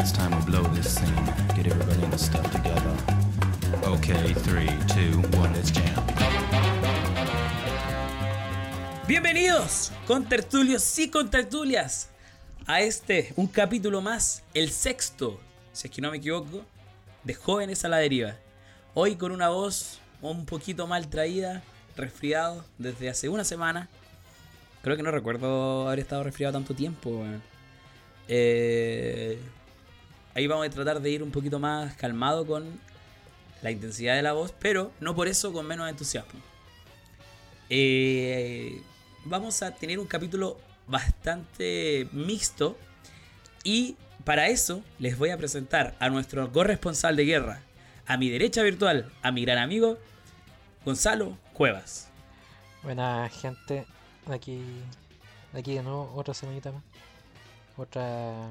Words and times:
it's 0.00 0.12
time 0.12 0.30
to 0.30 0.46
blow 0.46 0.62
this 0.74 0.94
scene. 0.94 1.14
Get 1.54 1.66
everybody 1.66 2.02
in 2.02 2.10
the 2.10 2.16
stuff 2.16 2.50
together. 2.50 2.96
Okay, 3.84 4.32
three, 4.32 4.70
two, 4.88 5.20
one, 5.38 5.52
let's 5.52 5.70
jam. 5.70 6.02
Bienvenidos, 9.06 9.92
con 10.06 10.24
tertulios 10.24 10.98
y 10.98 11.10
con 11.10 11.28
tertulias, 11.28 12.08
a 12.66 12.80
este, 12.80 13.34
un 13.36 13.46
capítulo 13.46 14.00
más, 14.00 14.42
el 14.54 14.70
sexto, 14.70 15.38
si 15.72 15.88
es 15.88 15.94
que 15.94 16.00
no 16.00 16.10
me 16.10 16.16
equivoco, 16.16 16.64
de 17.24 17.34
Jóvenes 17.34 17.84
a 17.84 17.88
la 17.88 17.98
Deriva. 17.98 18.36
Hoy 18.94 19.16
con 19.16 19.32
una 19.32 19.50
voz 19.50 19.98
un 20.22 20.46
poquito 20.46 20.86
mal 20.86 21.08
traída, 21.08 21.62
resfriado 21.96 22.64
desde 22.78 23.10
hace 23.10 23.28
una 23.28 23.44
semana. 23.44 23.88
Creo 24.82 24.96
que 24.96 25.02
no 25.02 25.10
recuerdo 25.10 25.88
haber 25.88 25.98
estado 25.98 26.22
resfriado 26.22 26.54
tanto 26.54 26.74
tiempo. 26.74 27.22
Eh, 28.28 29.38
ahí 30.34 30.46
vamos 30.46 30.66
a 30.66 30.70
tratar 30.70 31.00
de 31.00 31.10
ir 31.10 31.22
un 31.22 31.30
poquito 31.30 31.58
más 31.58 31.94
calmado 31.94 32.46
con 32.46 32.80
la 33.62 33.70
intensidad 33.70 34.14
de 34.14 34.22
la 34.22 34.32
voz, 34.32 34.54
pero 34.58 34.92
no 35.00 35.14
por 35.14 35.28
eso 35.28 35.52
con 35.52 35.66
menos 35.66 35.88
entusiasmo. 35.88 36.40
Eh, 37.68 38.82
vamos 39.24 39.62
a 39.62 39.74
tener 39.74 39.98
un 39.98 40.06
capítulo 40.06 40.58
bastante 40.86 42.08
mixto 42.12 42.76
y 43.62 43.96
para 44.24 44.48
eso 44.48 44.82
les 44.98 45.16
voy 45.18 45.30
a 45.30 45.36
presentar 45.36 45.94
a 46.00 46.08
nuestro 46.08 46.50
corresponsal 46.52 47.16
de 47.16 47.24
guerra, 47.24 47.62
a 48.06 48.16
mi 48.16 48.28
derecha 48.28 48.62
virtual, 48.62 49.10
a 49.22 49.30
mi 49.30 49.42
gran 49.42 49.58
amigo 49.58 49.98
Gonzalo 50.84 51.36
Cuevas. 51.52 52.08
Buena 52.82 53.28
gente, 53.28 53.86
aquí, 54.26 54.62
aquí 55.52 55.74
de 55.74 55.82
nuevo 55.82 56.12
otra 56.14 56.34
semanita 56.34 56.72
más. 56.72 56.82
Otra, 57.76 58.50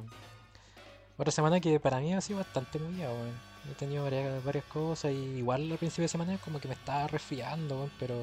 otra 1.22 1.32
semana 1.32 1.60
que 1.60 1.80
para 1.80 2.00
mí 2.00 2.14
ha 2.14 2.22
sido 2.22 2.40
bastante 2.40 2.80
movida, 2.80 3.10
weón. 3.12 3.50
He 3.70 3.76
tenido 3.76 4.04
varias, 4.04 4.44
varias 4.44 4.64
cosas 4.66 5.12
y 5.12 5.16
igual 5.38 5.72
al 5.72 5.78
principio 5.78 6.04
de 6.04 6.08
semana 6.08 6.38
como 6.38 6.60
que 6.60 6.68
me 6.68 6.74
estaba 6.74 7.08
resfriando, 7.08 7.76
weón, 7.78 7.92
pero... 8.00 8.16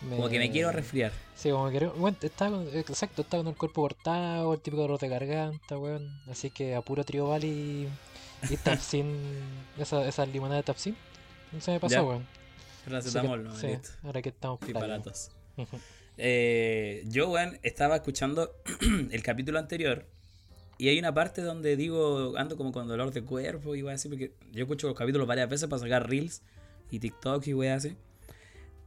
Como 0.00 0.28
que 0.28 0.38
me 0.40 0.50
quiero 0.50 0.72
resfriar. 0.72 1.12
Sí, 1.36 1.50
como 1.50 1.66
que 1.66 1.78
quiero... 1.78 1.92
Bueno, 1.94 2.16
estaba 2.20 2.50
con, 2.56 2.68
exacto, 2.76 3.22
estaba 3.22 3.44
con 3.44 3.52
el 3.52 3.56
cuerpo 3.56 3.82
cortado, 3.82 4.52
el 4.52 4.60
típico 4.60 4.82
dolor 4.82 4.98
de 4.98 5.08
garganta, 5.08 5.78
weón. 5.78 6.20
Así 6.28 6.50
que 6.50 6.74
a 6.74 6.80
puro 6.80 7.04
tribal 7.04 7.44
y, 7.44 7.88
y 8.50 8.56
Tapsin, 8.64 9.16
esa, 9.78 10.06
esa 10.06 10.26
limonada 10.26 10.56
de 10.56 10.64
Tapsin. 10.64 10.96
No 11.52 11.60
se 11.60 11.70
me 11.70 11.78
pasó, 11.80 11.94
Ya. 11.94 12.02
weón. 12.02 12.26
Paracetamol, 12.84 13.44
¿no? 13.44 13.54
sí, 13.56 13.68
ahora 14.02 14.20
que 14.22 14.30
estamos 14.30 14.58
baratos. 14.72 15.30
Eh, 16.18 17.04
yo, 17.06 17.30
weón, 17.30 17.60
estaba 17.62 17.94
escuchando 17.94 18.56
el 19.12 19.22
capítulo 19.22 19.60
anterior 19.60 20.04
y 20.82 20.88
hay 20.88 20.98
una 20.98 21.14
parte 21.14 21.42
donde 21.42 21.76
digo, 21.76 22.36
ando 22.36 22.56
como 22.56 22.72
con 22.72 22.88
dolor 22.88 23.12
de 23.12 23.22
cuerpo 23.22 23.76
y 23.76 23.84
weón 23.84 23.94
así, 23.94 24.08
porque 24.08 24.32
yo 24.50 24.62
escucho 24.62 24.88
los 24.88 24.96
capítulos 24.96 25.28
varias 25.28 25.48
veces 25.48 25.68
para 25.68 25.80
sacar 25.80 26.10
reels 26.10 26.42
y 26.90 26.98
TikTok 26.98 27.46
y 27.46 27.54
weón 27.54 27.74
así. 27.74 27.96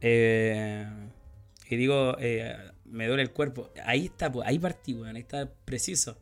Eh, 0.02 0.86
y 1.70 1.76
digo, 1.76 2.14
eh, 2.20 2.54
me 2.84 3.06
duele 3.06 3.22
el 3.22 3.30
cuerpo. 3.30 3.70
Ahí 3.82 4.04
está, 4.04 4.30
pues, 4.30 4.46
ahí 4.46 4.58
partí, 4.58 4.92
weón, 4.92 5.16
ahí 5.16 5.22
está 5.22 5.50
preciso. 5.64 6.18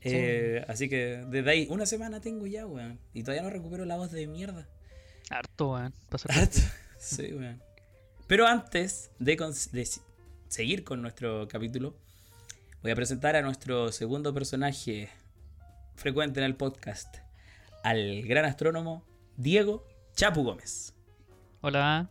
Eh, 0.00 0.64
Así 0.68 0.88
que 0.88 1.22
desde 1.28 1.50
ahí, 1.50 1.66
una 1.68 1.84
semana 1.84 2.22
tengo 2.22 2.46
ya, 2.46 2.66
weón. 2.66 2.98
Y 3.12 3.24
todavía 3.24 3.42
no 3.42 3.50
recupero 3.50 3.84
la 3.84 3.98
voz 3.98 4.10
de 4.10 4.26
mierda. 4.26 4.66
Harto, 5.28 5.72
weón. 5.72 5.92
Pasó 6.08 6.30
sí, 6.98 7.34
weón. 7.34 7.60
Pero 8.26 8.46
antes 8.46 9.10
de, 9.18 9.36
de 9.36 9.88
seguir 10.48 10.82
con 10.82 11.02
nuestro 11.02 11.46
capítulo, 11.46 11.94
voy 12.84 12.92
a 12.92 12.94
presentar 12.94 13.34
a 13.34 13.40
nuestro 13.40 13.90
segundo 13.92 14.34
personaje 14.34 15.08
frecuente 15.96 16.40
en 16.40 16.44
el 16.44 16.54
podcast, 16.54 17.16
al 17.82 18.20
gran 18.24 18.44
astrónomo 18.44 19.02
Diego 19.38 19.86
Chapu 20.14 20.44
Gómez. 20.44 20.92
Hola. 21.62 22.10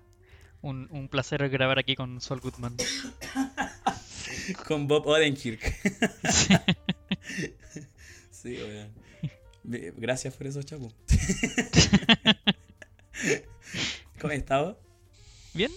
Un, 0.63 0.87
un 0.89 1.09
placer 1.09 1.47
grabar 1.51 1.77
aquí 1.77 1.95
con 1.95 2.19
Sol 2.19 2.39
Goodman. 2.39 2.75
Con 4.67 4.87
Bob 4.87 5.05
Odenkirk. 5.05 5.61
sí, 8.31 8.57
Gracias 9.63 10.35
por 10.35 10.47
eso, 10.47 10.63
Chapu. 10.63 10.91
¿Cómo 14.19 14.33
has 14.33 14.39
estado? 14.39 14.79
¿Bien? 15.53 15.69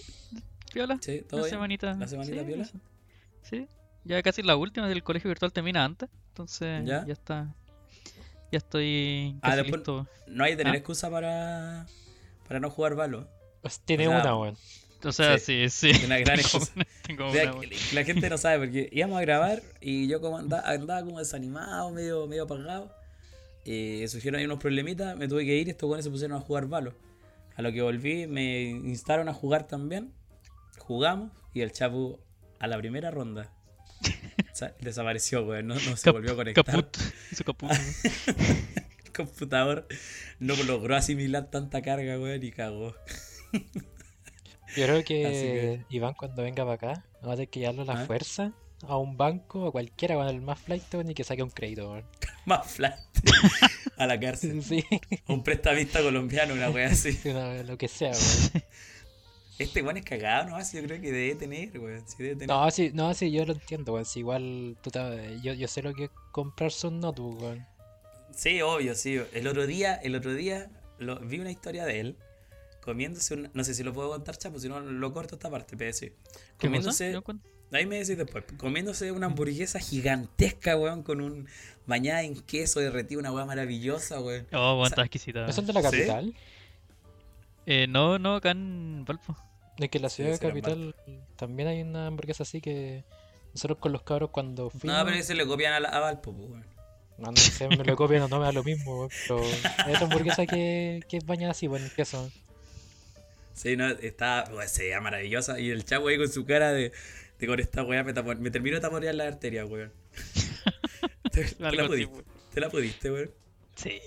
¿Piola? 0.73 0.97
Sí, 0.99 1.23
todo 1.29 1.41
Una 1.41 1.45
bien. 1.45 1.55
semanita. 1.55 1.93
¿La 1.93 2.07
semanita 2.07 2.39
sí, 2.39 2.45
piola? 2.47 2.67
sí. 3.43 3.67
Ya 4.07 4.21
casi 4.23 4.41
la 4.43 4.55
última 4.55 4.87
del 4.87 5.03
colegio 5.03 5.27
virtual 5.29 5.51
termina 5.53 5.83
antes. 5.83 6.09
Entonces 6.29 6.85
¿Ya? 6.85 7.05
ya, 7.05 7.13
está. 7.13 7.53
Ya 8.51 8.57
estoy 8.59 9.35
Ah, 9.41 9.49
casi 9.51 9.57
después- 9.57 9.79
listo. 9.79 10.07
No 10.27 10.43
hay 10.43 10.51
que 10.51 10.57
tener 10.57 10.73
Ah. 10.73 10.77
excusa 10.77 11.09
para, 11.09 11.85
para 12.47 12.59
no 12.59 12.69
jugar 12.69 12.95
Valo. 12.95 13.27
Pues 13.61 13.79
tiene 13.81 14.07
O 14.07 14.11
sea, 14.11 14.21
una, 14.21 14.37
weón. 14.37 14.57
O 15.03 15.11
sea, 15.11 15.37
Sí. 15.37 15.67
sí, 15.69 15.91
sí. 15.93 16.05
Una 16.05 16.17
gran 16.19 16.37
Tengo 16.37 16.47
excusa. 16.47 16.71
una- 16.75 16.85
tengo 17.05 17.27
O 17.27 17.31
sea, 17.31 17.53
una, 17.53 17.67
la 17.93 18.03
gente 18.03 18.29
no 18.29 18.37
sabe 18.37 18.59
porque 18.65 18.89
íbamos 18.91 19.17
a 19.17 19.21
grabar 19.21 19.61
y 19.81 20.07
yo 20.07 20.21
como 20.21 20.37
andaba, 20.37 20.67
andaba 20.69 21.03
como 21.03 21.19
desanimado, 21.19 21.91
medio, 21.91 22.25
medio 22.27 22.43
apagado. 22.43 22.91
Eh, 23.65 24.05
surgieron 24.07 24.39
ahí 24.39 24.45
unos 24.45 24.59
problemitas, 24.59 25.17
me 25.17 25.27
tuve 25.27 25.43
que 25.45 25.55
ir 25.57 25.67
y 25.67 25.71
estos 25.71 25.87
güeyes 25.87 26.05
se 26.05 26.09
pusieron 26.11 26.37
a 26.37 26.39
jugar 26.41 26.67
Valo. 26.67 26.93
A 27.57 27.61
lo 27.61 27.71
que 27.73 27.81
volví, 27.81 28.27
me 28.27 28.69
instaron 28.69 29.27
a 29.29 29.33
jugar 29.33 29.67
también. 29.67 30.13
Jugamos 30.79 31.31
y 31.53 31.61
el 31.61 31.71
Chapu 31.73 32.19
a 32.59 32.67
la 32.67 32.77
primera 32.77 33.11
ronda. 33.11 33.51
O 34.57 34.59
sea, 34.59 34.73
desapareció, 34.81 35.45
güey. 35.45 35.61
No, 35.61 35.75
no 35.75 35.79
se 35.95 36.03
Cap- 36.03 36.13
volvió 36.15 36.31
a 36.31 36.35
conectar. 36.35 36.65
Caput. 36.65 36.97
Hizo 37.31 37.43
caput. 37.43 37.69
weón. 37.69 37.83
El 39.05 39.11
computador 39.15 39.87
no 40.39 40.55
logró 40.63 40.95
asimilar 40.95 41.51
tanta 41.51 41.83
carga, 41.83 42.15
güey, 42.15 42.43
y 42.43 42.51
cagó. 42.51 42.95
Yo 44.75 44.85
creo 44.85 44.97
que, 45.03 45.05
que- 45.05 45.85
Iván 45.89 46.15
cuando 46.15 46.41
venga 46.41 46.63
para 46.63 46.73
acá 46.73 47.05
va 47.23 47.33
a 47.33 47.35
tener 47.35 47.49
que 47.49 47.59
llevarlo 47.59 47.83
a 47.83 47.85
la 47.85 48.01
¿Ah? 48.01 48.05
fuerza 48.07 48.53
a 48.87 48.97
un 48.97 49.15
banco, 49.15 49.67
a 49.67 49.71
cualquiera 49.71 50.15
con 50.15 50.27
el 50.27 50.41
más 50.41 50.59
flight 50.59 50.91
weón, 50.91 51.11
y 51.11 51.13
que 51.13 51.23
saque 51.23 51.43
un 51.43 51.51
crédito, 51.51 51.91
weón. 51.91 52.05
Más 52.45 52.65
flat. 52.65 52.97
a 53.97 54.07
la 54.07 54.19
cárcel. 54.19 54.63
Sí, 54.63 54.83
A 55.27 55.33
un 55.33 55.43
prestamista 55.43 56.01
colombiano, 56.01 56.53
una 56.55 56.69
wea 56.71 56.87
así. 56.87 57.19
una- 57.25 57.61
lo 57.63 57.77
que 57.77 57.87
sea, 57.87 58.11
weón. 58.11 58.63
Este 59.59 59.81
weón 59.81 59.97
es 59.97 60.05
cagado, 60.05 60.49
¿no? 60.49 60.55
Así 60.55 60.77
yo 60.77 60.83
creo 60.83 61.01
que 61.01 61.11
debe 61.11 61.35
tener, 61.35 61.79
weón. 61.79 62.03
Sí 62.07 62.15
debe 62.19 62.35
tener. 62.35 62.47
No, 62.49 62.69
sí, 62.69 62.91
no, 62.93 63.13
sí, 63.13 63.31
yo 63.31 63.45
lo 63.45 63.53
entiendo, 63.53 63.93
weón. 63.93 64.05
Si 64.05 64.19
igual, 64.19 64.77
puta, 64.83 65.15
yo, 65.41 65.53
yo 65.53 65.67
sé 65.67 65.81
lo 65.81 65.93
que 65.93 66.05
es 66.05 66.09
comprarse 66.31 66.87
un 66.87 66.99
notebook, 66.99 67.41
weón. 67.41 67.65
Sí, 68.35 68.61
obvio, 68.61 68.93
sí. 68.93 69.19
El 69.33 69.47
otro 69.47 69.65
día, 69.65 69.95
el 69.95 70.15
otro 70.15 70.33
día 70.33 70.69
lo- 70.99 71.19
vi 71.19 71.39
una 71.39 71.49
historia 71.51 71.85
de 71.85 71.99
él 72.01 72.15
comiéndose 72.81 73.33
un... 73.33 73.49
No 73.53 73.63
sé 73.63 73.73
si 73.73 73.83
lo 73.83 73.93
puedo 73.93 74.09
contar, 74.09 74.37
chapo, 74.37 74.59
si 74.59 74.69
no 74.69 74.79
lo 74.79 75.11
corto 75.11 75.35
esta 75.35 75.49
parte, 75.49 75.75
pero 75.75 75.91
sí. 75.91 76.11
¿Qué 76.57 76.69
cosa? 76.69 76.91
Comiéndose... 77.21 77.21
Ahí 77.73 77.85
me 77.85 77.97
decís 77.97 78.17
después. 78.17 78.45
Comiéndose 78.57 79.11
una 79.11 79.25
hamburguesa 79.25 79.79
gigantesca, 79.79 80.77
weón, 80.77 81.03
con 81.03 81.19
un... 81.19 81.47
Bañada 81.85 82.21
en 82.23 82.35
queso 82.41 82.79
derretido, 82.79 83.19
una 83.19 83.31
weá 83.31 83.45
maravillosa, 83.45 84.21
weón. 84.21 84.45
Oh, 84.53 84.73
weón, 84.75 84.79
O 84.79 84.85
sea, 84.85 84.87
está 84.89 85.01
exquisita. 85.01 85.45
¿No 85.47 85.51
son 85.51 85.65
de 85.65 85.73
la 85.73 85.81
¿Sí? 85.81 85.85
capital? 85.85 86.33
Eh, 87.65 87.87
no, 87.87 88.17
no, 88.19 88.35
acá 88.35 88.51
en 88.51 89.03
Valpo. 89.05 89.35
De 89.77 89.89
que 89.89 89.97
en 89.99 90.01
la 90.03 90.09
Sí, 90.09 90.23
ciudad 90.23 90.39
capital 90.39 90.95
también 91.35 91.67
hay 91.69 91.81
una 91.81 92.07
hamburguesa 92.07 92.43
así 92.43 92.61
que 92.61 93.03
nosotros 93.53 93.77
con 93.79 93.91
los 93.91 94.01
cabros 94.03 94.31
cuando 94.31 94.69
fuimos... 94.69 94.97
No, 94.97 95.05
pero 95.05 95.17
ese 95.17 95.35
le 95.35 95.45
copian 95.45 95.73
a, 95.73 95.79
la, 95.79 95.89
a 95.89 95.99
Valpo, 95.99 96.33
pues, 96.33 96.49
weón. 96.49 96.65
No, 97.17 97.31
no 97.31 97.37
sé, 97.37 97.67
me 97.67 97.75
lo 97.77 97.95
copian 97.95 98.23
o 98.23 98.27
no 98.27 98.39
me 98.39 98.45
da 98.45 98.51
lo 98.51 98.63
mismo, 98.63 98.97
weón. 98.99 99.09
Pero 99.27 99.41
hay 99.85 99.93
otra 99.93 100.05
hamburguesa 100.07 100.45
que, 100.45 101.01
que 101.07 101.17
es 101.17 101.25
bañada 101.25 101.51
así, 101.51 101.67
weón, 101.67 101.83
en 101.83 101.89
queso. 101.91 102.29
Sí, 103.53 103.75
no, 103.77 103.87
está, 103.89 104.45
weón, 104.51 104.67
se 104.67 104.83
veía 104.83 104.99
maravillosa. 105.01 105.59
Y 105.59 105.69
el 105.69 105.83
chavo 105.85 106.07
ahí 106.09 106.17
con 106.17 106.29
su 106.29 106.45
cara 106.45 106.71
de, 106.71 106.91
de 107.39 107.47
con 107.47 107.59
esta 107.59 107.83
weá 107.83 108.03
me, 108.03 108.13
tapo- 108.13 108.35
me 108.37 108.51
terminó 108.51 108.75
de 108.75 108.81
taponear 108.81 109.15
la 109.15 109.25
arteria, 109.27 109.65
weón. 109.65 109.91
¿Te, 111.31 111.43
te 111.45 111.71
la 111.71 111.87
pudiste? 111.87 112.05
weón. 112.13 112.25
¿Te 112.53 112.61
la 112.61 112.69
pudiste, 112.69 113.11
weón? 113.11 113.31
Sí, 113.75 113.99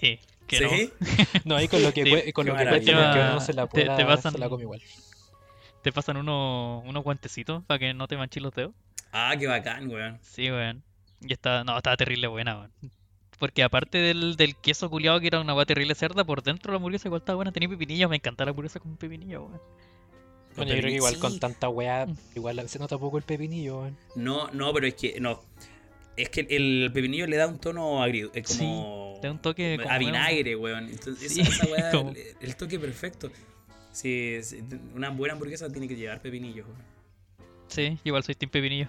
que 0.49 0.59
¿Sí? 0.59 0.93
no. 1.01 1.41
No, 1.45 1.57
ahí 1.57 1.69
con 1.69 1.81
lo 1.83 1.93
que, 1.93 2.05
Sí, 2.25 2.33
con 2.33 2.47
lo 2.47 2.57
que 2.57 2.65
que 2.65 2.81
Te 2.81 2.93
uno 2.93 3.41
se 3.41 3.53
la, 3.55 3.67
te- 3.69 3.81
te 3.83 3.87
pueda- 3.87 4.07
pasan- 4.07 4.33
se 4.33 4.39
la 4.39 4.49
come 4.49 4.63
igual. 4.65 4.83
Te 5.83 5.93
pasan 5.93 6.17
unos, 6.19 6.85
unos 6.87 7.03
guantecitos 7.05 7.65
para 7.65 7.79
que 7.79 7.95
no 7.95 8.07
te 8.07 8.17
manches 8.17 8.43
los 8.43 8.55
dedos. 8.55 8.73
Ah, 9.13 9.35
qué 9.39 9.47
bacán, 9.47 9.89
weón. 9.91 10.19
Sí, 10.23 10.51
weón. 10.51 10.83
Y 11.23 11.33
está, 11.33 11.65
no, 11.65 11.77
estaba 11.77 11.97
terrible 11.97 12.27
buena, 12.27 12.57
weón. 12.59 12.73
Porque 13.39 13.63
aparte 13.63 13.97
del, 13.99 14.37
del 14.37 14.55
queso 14.57 14.91
culiado 14.91 15.19
que 15.21 15.29
era 15.29 15.41
una 15.41 15.55
weá 15.55 15.65
terrible 15.65 15.95
cerda, 15.95 16.25
por 16.25 16.43
dentro 16.43 16.73
la 16.73 16.77
hamburguesa 16.77 17.09
igual 17.09 17.21
estaba 17.23 17.37
buena, 17.37 17.53
tenía 17.53 17.69
pepinillos, 17.71 18.11
me 18.11 18.17
encanta 18.17 18.45
la 18.45 18.51
hamburguesa 18.51 18.81
con 18.81 18.97
pepinillos, 18.97 19.41
weón. 19.49 19.61
Bueno, 20.57 20.73
yo 20.75 20.79
creo 20.81 20.91
que 20.91 20.97
igual 20.97 21.15
Sí. 21.15 21.21
con 21.21 21.39
tanta 21.41 21.69
weá, 21.69 22.07
igual 22.35 22.69
se 22.69 22.79
nota 22.79 22.99
poco 22.99 23.17
el 23.17 23.23
pepinillo, 23.25 23.81
weón. 23.81 23.97
No, 24.17 24.51
no, 24.51 24.73
pero 24.75 24.87
es 24.87 24.95
que, 24.95 25.19
no. 25.21 25.41
Es 26.17 26.29
que 26.29 26.47
el 26.51 26.91
pepinillo 26.93 27.27
le 27.27 27.37
da 27.39 27.47
un 27.47 27.59
tono 27.59 28.03
agrio, 28.03 28.31
es 28.35 28.47
Sí, 28.49 28.59
como... 28.59 29.15
le 29.23 29.29
da 29.29 29.33
un 29.33 29.39
toque 29.41 29.79
como 29.81 29.91
A 29.91 29.97
vinagre, 29.97 30.57
weón. 30.57 30.89
Entonces, 30.91 31.33
Sí, 31.33 31.41
esa, 31.41 31.51
esa 31.65 31.73
weá, 31.73 31.91
como- 31.93 32.11
el, 32.11 32.19
el 32.43 32.57
toque 32.57 32.79
perfecto. 32.79 33.31
Sí, 33.93 34.39
una 34.95 35.11
buena 35.11 35.35
hamburguesa 35.35 35.69
tiene 35.69 35.89
que 35.89 35.97
llevar 35.97 36.21
pepinillos. 36.21 36.67
Sí, 37.69 37.99
igual 38.05 38.23
soy 38.23 38.35
team 38.35 38.51
pepinillo. 38.51 38.89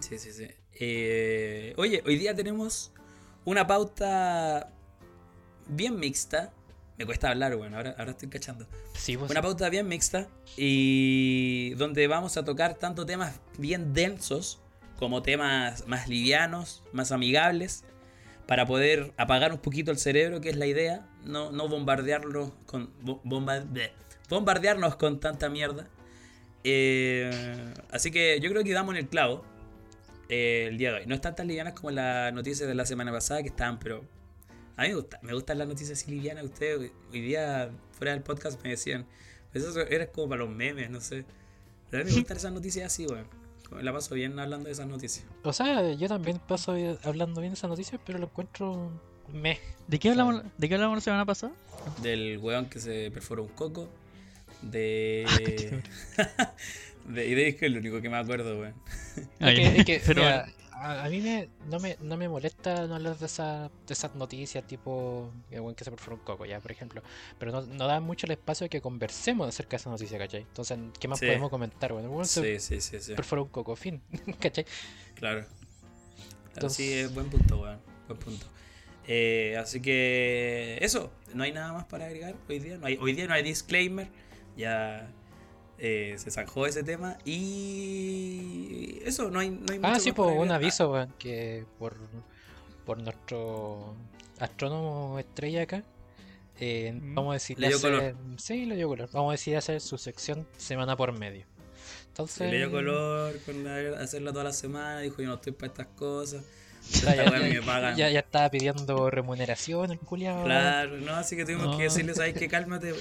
Sí, 0.00 0.18
sí, 0.18 0.32
sí. 0.32 0.48
Eh, 0.78 1.74
oye, 1.76 2.02
hoy 2.06 2.16
día 2.16 2.34
tenemos 2.34 2.92
una 3.44 3.66
pauta 3.66 4.70
bien 5.68 5.98
mixta. 5.98 6.52
Me 6.98 7.06
cuesta 7.06 7.30
hablar, 7.30 7.56
bueno, 7.56 7.76
ahora, 7.76 7.94
ahora 7.98 8.12
estoy 8.12 8.28
cachando. 8.28 8.66
Sí, 8.94 9.16
pues, 9.16 9.30
Una 9.30 9.42
pauta 9.42 9.68
bien 9.68 9.88
mixta 9.88 10.28
y 10.56 11.74
donde 11.74 12.06
vamos 12.06 12.36
a 12.36 12.44
tocar 12.44 12.74
tanto 12.74 13.06
temas 13.06 13.40
bien 13.58 13.92
densos 13.92 14.60
como 14.98 15.22
temas 15.22 15.86
más 15.88 16.08
livianos, 16.08 16.82
más 16.92 17.10
amigables, 17.10 17.82
para 18.46 18.66
poder 18.66 19.12
apagar 19.16 19.52
un 19.52 19.58
poquito 19.58 19.90
el 19.90 19.98
cerebro, 19.98 20.40
que 20.40 20.50
es 20.50 20.56
la 20.56 20.66
idea, 20.66 21.08
no, 21.24 21.50
no 21.52 21.68
bombardearlo 21.68 22.52
con, 22.66 22.90
bo- 23.02 23.20
bomba- 23.24 23.64
bombardearnos 24.28 24.96
con 24.96 25.20
tanta 25.20 25.48
mierda. 25.48 25.88
Eh, 26.64 27.74
así 27.90 28.10
que 28.10 28.38
yo 28.40 28.50
creo 28.50 28.62
que 28.64 28.72
damos 28.72 28.94
en 28.94 29.00
el 29.00 29.08
clavo 29.08 29.44
eh, 30.28 30.66
el 30.68 30.78
día 30.78 30.92
de 30.92 31.00
hoy. 31.00 31.06
No 31.06 31.14
están 31.14 31.34
tan 31.34 31.48
livianas 31.48 31.74
como 31.74 31.90
las 31.90 32.32
noticias 32.32 32.68
de 32.68 32.74
la 32.74 32.86
semana 32.86 33.10
pasada 33.12 33.42
que 33.42 33.48
estaban, 33.48 33.78
pero 33.78 34.04
a 34.76 34.82
mí 34.82 34.88
me, 34.88 34.94
gusta, 34.94 35.18
me 35.22 35.34
gustan 35.34 35.58
las 35.58 35.68
noticias 35.68 36.00
así 36.00 36.10
livianas. 36.10 36.44
Ustedes 36.44 36.92
hoy- 37.12 37.20
día, 37.20 37.70
fuera 37.92 38.12
del 38.12 38.22
podcast, 38.22 38.62
me 38.62 38.70
decían, 38.70 39.06
"Pues 39.52 39.64
eso 39.64 39.80
era 39.80 40.06
como 40.06 40.28
para 40.30 40.44
los 40.44 40.50
memes, 40.54 40.90
no 40.90 41.00
sé. 41.00 41.24
Pero 41.90 42.02
a 42.02 42.06
mí 42.06 42.12
me 42.12 42.18
gustan 42.18 42.36
esas 42.36 42.52
noticias 42.52 42.86
así, 42.86 43.06
weón. 43.06 43.26
Me 43.70 43.82
La 43.82 43.92
paso 43.92 44.14
bien 44.14 44.38
hablando 44.38 44.66
de 44.66 44.72
esas 44.72 44.86
noticias. 44.86 45.24
O 45.44 45.52
sea, 45.52 45.92
yo 45.94 46.06
también 46.06 46.38
paso 46.38 46.74
hablando 47.04 47.40
bien 47.40 47.52
de 47.52 47.56
esas 47.56 47.70
noticias, 47.70 47.98
pero 48.04 48.18
lo 48.18 48.26
encuentro 48.26 48.90
meh. 49.28 49.58
¿De 49.88 49.98
qué 49.98 50.10
hablamos, 50.10 50.42
¿de 50.58 50.68
qué 50.68 50.74
hablamos 50.74 50.96
la 50.98 51.00
semana 51.02 51.24
pasada? 51.26 51.52
Del 52.02 52.38
weón 52.38 52.66
que 52.66 52.78
se 52.80 53.10
perforó 53.10 53.42
un 53.42 53.48
coco. 53.50 53.88
De. 54.62 55.26
de 57.08 57.26
y 57.26 57.34
de 57.34 57.48
es 57.48 57.56
que 57.56 57.66
es 57.66 57.72
lo 57.72 57.78
único 57.78 58.00
que 58.00 58.08
me 58.08 58.16
acuerdo, 58.16 58.58
weón. 58.60 58.74
Es 59.40 59.54
que, 59.54 59.76
es 59.78 59.84
que, 59.84 60.02
Pero 60.06 60.22
mira, 60.22 60.48
a, 60.72 61.04
a 61.04 61.08
mí 61.08 61.20
me, 61.20 61.48
no, 61.68 61.78
me, 61.80 61.96
no 62.00 62.16
me 62.16 62.28
molesta 62.28 62.86
no 62.86 62.94
hablar 62.96 63.18
de, 63.18 63.26
esa, 63.26 63.70
de 63.86 63.92
esas 63.94 64.14
noticias 64.14 64.64
tipo 64.66 65.30
el 65.50 65.60
weón 65.60 65.74
que 65.74 65.84
se 65.84 65.90
perforó 65.90 66.16
un 66.16 66.22
coco, 66.22 66.46
ya, 66.46 66.60
por 66.60 66.70
ejemplo. 66.70 67.02
Pero 67.38 67.50
no, 67.52 67.62
no 67.62 67.86
da 67.86 68.00
mucho 68.00 68.26
el 68.26 68.32
espacio 68.32 68.64
de 68.66 68.68
que 68.70 68.80
conversemos 68.80 69.48
acerca 69.48 69.70
de 69.72 69.76
esa 69.78 69.90
noticia, 69.90 70.18
¿cachai? 70.18 70.42
Entonces, 70.42 70.78
¿qué 71.00 71.08
más 71.08 71.18
Sí. 71.18 71.26
podemos 71.26 71.50
comentar? 71.50 71.92
Bueno, 71.92 72.10
weón 72.10 72.26
se 72.26 72.58
Sí, 72.58 72.80
sí, 72.80 72.80
sí, 72.80 73.00
sí. 73.00 73.14
perforó 73.14 73.42
un 73.44 73.48
coco, 73.48 73.74
fin, 73.76 74.00
¿cachai? 74.40 74.64
Claro. 75.16 75.40
Claro, 75.40 75.46
Entonces- 76.54 76.76
sí, 76.76 76.92
es 76.92 77.12
buen 77.12 77.28
punto, 77.30 77.60
weón. 77.62 77.78
Buen 78.06 78.18
punto. 78.20 78.46
Eh, 79.08 79.56
así 79.58 79.80
que 79.82 80.78
eso, 80.80 81.10
no 81.34 81.42
hay 81.42 81.52
nada 81.52 81.72
más 81.72 81.84
para 81.86 82.06
agregar 82.06 82.34
hoy 82.48 82.58
día. 82.60 82.78
No 82.78 82.86
hay, 82.86 82.96
hoy 83.00 83.12
día 83.14 83.26
no 83.26 83.34
hay 83.34 83.42
disclaimer. 83.42 84.08
Ya 84.56 85.10
eh, 85.78 86.14
se 86.18 86.30
zanjó 86.30 86.66
ese 86.66 86.82
tema. 86.84 87.18
Y 87.24 88.98
eso, 89.04 89.30
no 89.30 89.40
hay, 89.40 89.50
no 89.50 89.66
hay 89.72 89.80
Ah, 89.82 89.88
mucho 89.90 90.00
sí, 90.00 90.10
más 90.10 90.16
pues 90.16 90.38
un 90.38 90.50
aviso, 90.50 91.08
que 91.18 91.64
por, 91.78 91.96
por 92.86 92.98
nuestro 93.02 93.94
astrónomo 94.38 95.18
estrella 95.18 95.62
acá, 95.62 95.82
eh, 96.60 96.92
Mm. 96.92 97.14
vamos 97.14 97.30
a 97.30 97.34
decir 97.34 97.58
Le 97.58 97.68
dio 97.68 97.76
hacer, 97.78 97.90
color. 97.92 98.14
sí, 98.38 98.66
le 98.66 98.76
dio 98.76 98.88
color. 98.88 99.08
Vamos 99.12 99.30
a 99.30 99.32
decir 99.32 99.56
hacer 99.56 99.80
su 99.80 99.98
sección 99.98 100.46
semana 100.56 100.96
por 100.96 101.12
medio. 101.18 101.44
Entonces, 102.08 102.50
le 102.50 102.58
dio 102.58 102.70
color 102.70 103.38
con 103.46 103.64
la- 103.64 103.98
hacerla 104.00 104.32
toda 104.32 104.44
la 104.44 104.52
semana. 104.52 105.00
Dijo: 105.00 105.22
Yo 105.22 105.28
no 105.28 105.34
estoy 105.34 105.52
para 105.52 105.68
estas 105.68 105.86
cosas. 105.96 106.44
Ya, 107.04 107.14
ya, 107.16 107.24
ya- 107.24 107.30
me 107.38 107.62
pagan. 107.62 107.96
ya- 107.96 108.10
ya 108.10 108.20
estaba 108.20 108.50
pidiendo 108.50 109.10
remuneración 109.10 109.90
el 109.92 109.98
culiao. 109.98 110.44
Claro, 110.44 110.96
no, 110.98 111.14
así 111.14 111.36
que 111.36 111.44
tuvimos 111.44 111.66
No. 111.66 111.76
que 111.78 111.84
decirles 111.84 112.18
ahí 112.18 112.32
que 112.32 112.48
cálmate. 112.48 112.94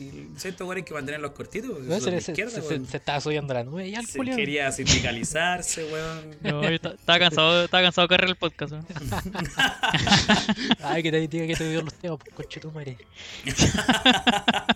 Y 0.00 0.28
cierto, 0.38 0.64
weón, 0.64 0.76
hay 0.76 0.84
que 0.84 0.94
mantenerlos 0.94 1.32
cortitos. 1.32 1.70
porque 1.72 1.88
Weón, 1.88 2.00
son 2.00 2.12
se, 2.12 2.20
se- 2.20 2.34
se- 2.36 2.50
se- 2.50 2.60
weón. 2.60 2.86
se 2.86 2.96
estaba 2.98 3.20
subiendo 3.20 3.52
a 3.52 3.56
la 3.56 3.64
nube 3.64 3.88
y 3.88 3.96
al 3.96 4.06
Se 4.06 4.16
culiao. 4.18 4.36
quería 4.36 4.70
sindicalizarse, 4.70 5.86
weón. 5.92 6.36
No, 6.40 6.62
yo 6.62 6.68
estaba 6.76 7.18
cansado, 7.18 7.64
estaba 7.64 7.82
cansado 7.82 8.06
de 8.06 8.14
correr 8.14 8.30
el 8.30 8.36
podcast. 8.36 8.72
¿no? 8.74 8.86
Ay, 10.84 11.02
que 11.02 11.10
te 11.10 11.26
diga 11.26 11.46
que 11.48 11.56
te 11.56 11.68
dio 11.68 11.82
los 11.82 11.94
temas, 11.94 12.18
pues 12.22 12.32
coche 12.36 12.60
tu 12.60 12.70
madre. 12.70 12.96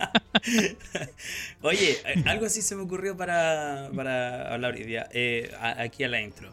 Oye, 1.63 1.99
eh, 2.05 2.23
algo 2.27 2.47
así 2.47 2.63
se 2.63 2.75
me 2.75 2.83
ocurrió 2.83 3.17
para, 3.17 3.91
para 3.95 4.53
hablar 4.53 4.75
hoy 4.75 4.85
día, 4.85 5.09
eh, 5.13 5.53
aquí 5.61 6.05
a 6.05 6.09
la 6.09 6.21
intro. 6.21 6.51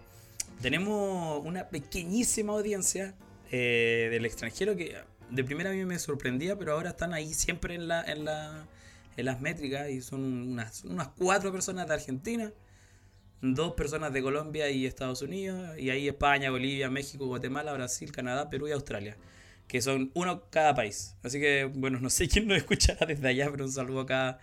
Tenemos 0.61 1.45
una 1.45 1.69
pequeñísima 1.69 2.53
audiencia 2.53 3.15
eh, 3.51 4.09
del 4.11 4.25
extranjero 4.25 4.75
que 4.75 4.95
de 5.29 5.43
primera 5.43 5.69
a 5.69 5.73
mí 5.73 5.85
me 5.85 5.97
sorprendía, 5.99 6.57
pero 6.57 6.73
ahora 6.73 6.89
están 6.89 7.13
ahí 7.13 7.33
siempre 7.33 7.75
en, 7.75 7.87
la, 7.87 8.03
en, 8.03 8.25
la, 8.25 8.67
en 9.15 9.25
las 9.25 9.39
métricas 9.39 9.89
y 9.89 10.01
son 10.01 10.21
unas, 10.21 10.83
unas 10.83 11.09
cuatro 11.09 11.51
personas 11.51 11.87
de 11.87 11.93
Argentina, 11.93 12.51
dos 13.41 13.73
personas 13.73 14.11
de 14.11 14.21
Colombia 14.21 14.69
y 14.69 14.85
Estados 14.85 15.21
Unidos, 15.21 15.77
y 15.77 15.91
ahí 15.91 16.07
España, 16.07 16.51
Bolivia, 16.51 16.89
México, 16.89 17.25
Guatemala, 17.25 17.73
Brasil, 17.73 18.11
Canadá, 18.11 18.49
Perú 18.49 18.67
y 18.67 18.71
Australia. 18.71 19.17
Que 19.67 19.81
son 19.81 20.11
uno 20.15 20.49
cada 20.49 20.73
país. 20.73 21.15
Así 21.21 21.39
que, 21.39 21.65
bueno, 21.65 21.99
no 21.99 22.09
sé 22.09 22.27
quién 22.27 22.47
nos 22.47 22.57
escuchará 22.57 23.05
desde 23.05 23.27
allá, 23.27 23.49
pero 23.51 23.65
un 23.65 23.71
saludo 23.71 24.01
a 24.01 24.05
cada, 24.07 24.39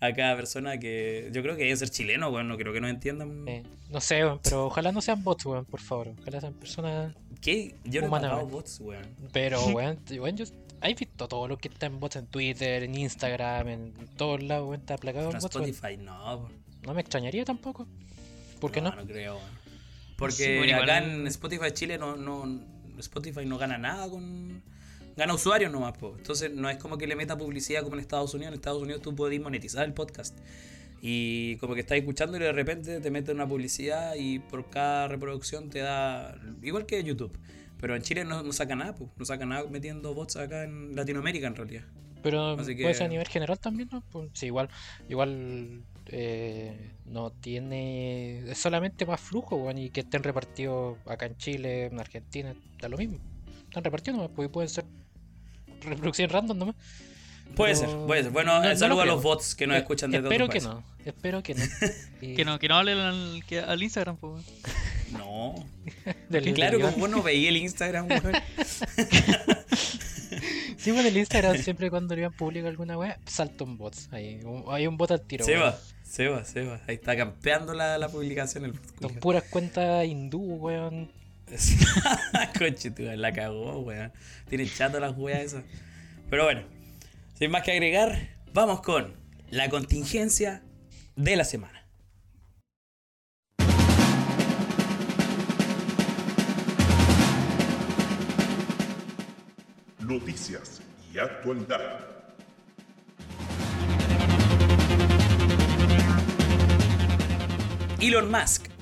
a 0.00 0.12
cada 0.12 0.36
persona 0.36 0.78
que 0.78 1.28
yo 1.32 1.42
creo 1.42 1.56
que 1.56 1.64
debe 1.64 1.76
ser 1.76 1.90
chileno, 1.90 2.30
bueno, 2.30 2.50
no 2.50 2.56
creo 2.56 2.72
que 2.72 2.80
nos 2.80 2.90
entiendan. 2.90 3.46
Eh, 3.48 3.64
no 3.90 4.00
sé, 4.00 4.24
weón, 4.24 4.40
pero 4.42 4.66
ojalá 4.66 4.92
no 4.92 5.00
sean 5.00 5.24
bots, 5.24 5.44
weón, 5.46 5.64
por 5.64 5.80
favor. 5.80 6.14
Ojalá 6.20 6.40
sean 6.40 6.54
personas. 6.54 7.14
¿Qué? 7.40 7.74
Yo 7.84 8.00
no 8.02 8.16
he 8.16 8.44
bots, 8.44 8.80
weón. 8.80 9.06
Pero, 9.32 9.60
weón, 9.74 9.98
weón, 10.10 10.36
yo. 10.36 10.44
¿Has 10.80 10.94
visto 10.94 11.26
todo 11.26 11.48
lo 11.48 11.58
que 11.58 11.66
está 11.68 11.86
en 11.86 11.98
bots 11.98 12.16
en 12.16 12.26
Twitter, 12.28 12.84
en 12.84 12.94
Instagram, 12.96 13.68
en 13.68 13.92
todos 14.16 14.40
lados, 14.42 14.68
weón? 14.68 14.80
Está 14.80 14.96
plagado 14.96 15.30
En 15.30 15.36
en 15.36 15.42
bots, 15.42 15.56
weón. 15.56 15.68
Spotify 15.70 15.96
no. 15.96 16.42
po. 16.42 16.50
No 16.86 16.94
me 16.94 17.00
extrañaría 17.00 17.44
tampoco. 17.44 17.86
¿Por 18.60 18.70
qué 18.70 18.80
no? 18.80 18.94
No 18.94 19.04
creo, 19.04 19.36
weón. 19.36 19.58
Porque 20.16 20.34
Sí, 20.34 20.56
bueno, 20.56 20.64
igual- 20.72 20.82
acá 20.90 20.98
en 20.98 21.26
Spotify 21.28 21.70
Chile 21.72 21.96
no, 21.98 22.16
no 22.16 22.60
Spotify 22.98 23.44
no 23.46 23.56
gana 23.58 23.78
nada 23.78 24.08
con 24.08 24.62
gana 25.18 25.34
usuarios 25.34 25.70
nomás, 25.70 25.98
po. 25.98 26.14
Entonces 26.16 26.50
no 26.54 26.70
es 26.70 26.78
como 26.78 26.96
que 26.96 27.06
le 27.06 27.14
meta 27.16 27.36
publicidad 27.36 27.82
como 27.82 27.96
en 27.96 28.00
Estados 28.00 28.32
Unidos. 28.32 28.52
En 28.52 28.54
Estados 28.54 28.80
Unidos 28.82 29.02
tú 29.02 29.14
podés 29.14 29.40
monetizar 29.40 29.84
el 29.84 29.92
podcast. 29.92 30.38
Y 31.02 31.56
como 31.58 31.74
que 31.74 31.80
estás 31.80 31.98
escuchando 31.98 32.36
y 32.38 32.40
de 32.40 32.52
repente 32.52 33.00
te 33.00 33.10
mete 33.10 33.30
una 33.32 33.46
publicidad 33.46 34.14
y 34.16 34.38
por 34.38 34.70
cada 34.70 35.06
reproducción 35.08 35.68
te 35.68 35.80
da 35.80 36.34
igual 36.62 36.86
que 36.86 37.02
YouTube. 37.04 37.36
Pero 37.80 37.94
en 37.94 38.02
Chile 38.02 38.24
no, 38.24 38.42
no 38.42 38.52
saca 38.52 38.74
nada, 38.74 38.94
po. 38.94 39.10
no 39.16 39.24
saca 39.24 39.44
nada 39.46 39.68
metiendo 39.70 40.14
bots 40.14 40.36
acá 40.36 40.64
en 40.64 40.96
Latinoamérica 40.96 41.46
en 41.46 41.54
realidad. 41.56 41.84
Pero 42.22 42.58
Así 42.58 42.74
puede 42.74 42.94
ser 42.94 43.04
a 43.04 43.06
que- 43.06 43.10
nivel 43.10 43.28
general 43.28 43.60
también, 43.60 43.88
¿no? 43.92 44.02
Pues, 44.10 44.30
sí, 44.32 44.46
igual, 44.46 44.68
igual 45.08 45.84
eh, 46.06 46.94
no 47.04 47.30
tiene. 47.30 48.50
Es 48.50 48.58
solamente 48.58 49.06
más 49.06 49.20
flujo, 49.20 49.54
weón, 49.54 49.78
y 49.78 49.90
que 49.90 50.00
estén 50.00 50.24
repartidos 50.24 50.98
acá 51.06 51.26
en 51.26 51.36
Chile, 51.36 51.84
en 51.86 52.00
Argentina, 52.00 52.56
da 52.80 52.88
lo 52.88 52.96
mismo. 52.96 53.18
Están 53.68 53.84
repartidos 53.84 54.28
pues 54.34 54.48
y 54.48 54.50
pueden 54.50 54.68
ser 54.68 54.84
reproducción 55.82 56.30
random 56.30 56.58
nomás. 56.58 56.76
Puede 57.56 57.74
Pero 57.74 57.88
ser, 57.90 58.06
puede 58.06 58.22
ser. 58.24 58.32
Bueno, 58.32 58.54
no- 58.54 58.62
no 58.62 58.68
lo 58.68 58.76
saludo 58.76 59.00
a 59.00 59.04
creo. 59.04 59.14
los 59.14 59.22
bots 59.22 59.54
que 59.54 59.66
nos 59.66 59.76
Eh, 59.76 59.80
escuchan 59.80 60.10
desde 60.10 60.24
Espero 60.26 60.48
que 60.48 60.60
no, 60.60 60.82
espero 61.04 61.42
que 61.42 61.54
no. 61.54 61.64
Y 62.20 62.34
Que 62.36 62.44
no, 62.44 62.58
que 62.58 62.68
no 62.68 62.76
hablen 62.76 62.98
al, 62.98 63.42
que- 63.46 63.60
al 63.60 63.82
Instagram, 63.82 64.16
pues. 64.18 64.44
No. 65.12 65.54
del- 66.28 66.52
claro, 66.54 66.78
como 66.80 66.96
vos 66.98 67.10
no 67.10 67.22
veías 67.22 67.48
el 67.48 67.56
Instagram, 67.56 68.06
weón. 68.08 68.32
Sí, 70.76 70.92
bueno, 70.92 71.08
el 71.08 71.16
Instagram 71.16 71.56
siempre 71.58 71.90
cuando 71.90 72.14
le 72.14 72.20
iban 72.22 72.32
publica 72.32 72.68
alguna 72.68 72.96
wea, 72.96 73.18
salta 73.26 73.64
un 73.64 73.76
bot. 73.78 73.94
Ahí, 74.12 74.40
un- 74.44 74.64
hay 74.68 74.86
un 74.86 74.96
bot 74.96 75.10
al 75.10 75.20
tiro. 75.22 75.44
Se 75.44 75.52
weón. 75.52 75.64
va, 75.64 75.78
se 76.04 76.28
va, 76.28 76.44
se 76.44 76.64
va. 76.64 76.80
Ahí 76.86 76.94
está 76.94 77.16
campeando 77.16 77.74
la, 77.74 77.98
la 77.98 78.08
publicación. 78.08 78.64
El 78.66 78.74
Con 79.00 79.14
puras 79.16 79.42
cuentas 79.50 80.06
hindú, 80.06 80.38
weón. 80.40 81.10
Coche, 82.58 82.90
tú, 82.90 83.02
la 83.02 83.32
cagó, 83.32 83.80
weón. 83.80 84.12
Tiene 84.48 84.68
chato 84.68 85.00
las 85.00 85.16
weas 85.16 85.40
esas. 85.40 85.64
Pero 86.30 86.44
bueno, 86.44 86.62
sin 87.38 87.50
más 87.50 87.62
que 87.62 87.72
agregar, 87.72 88.36
vamos 88.52 88.80
con 88.82 89.14
la 89.50 89.68
contingencia 89.68 90.62
de 91.16 91.36
la 91.36 91.44
semana. 91.44 91.86
Noticias 100.00 100.80
y 101.12 101.18
actualidad. 101.18 102.18
Elon 108.00 108.30
Musk 108.30 108.77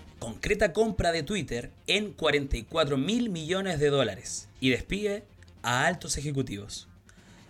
compra 0.72 1.10
de 1.12 1.22
Twitter 1.24 1.70
en 1.86 2.12
44 2.12 2.96
mil 2.96 3.30
millones 3.30 3.80
de 3.80 3.90
dólares 3.90 4.48
y 4.60 4.70
despide 4.70 5.24
a 5.62 5.86
altos 5.86 6.16
ejecutivos. 6.18 6.86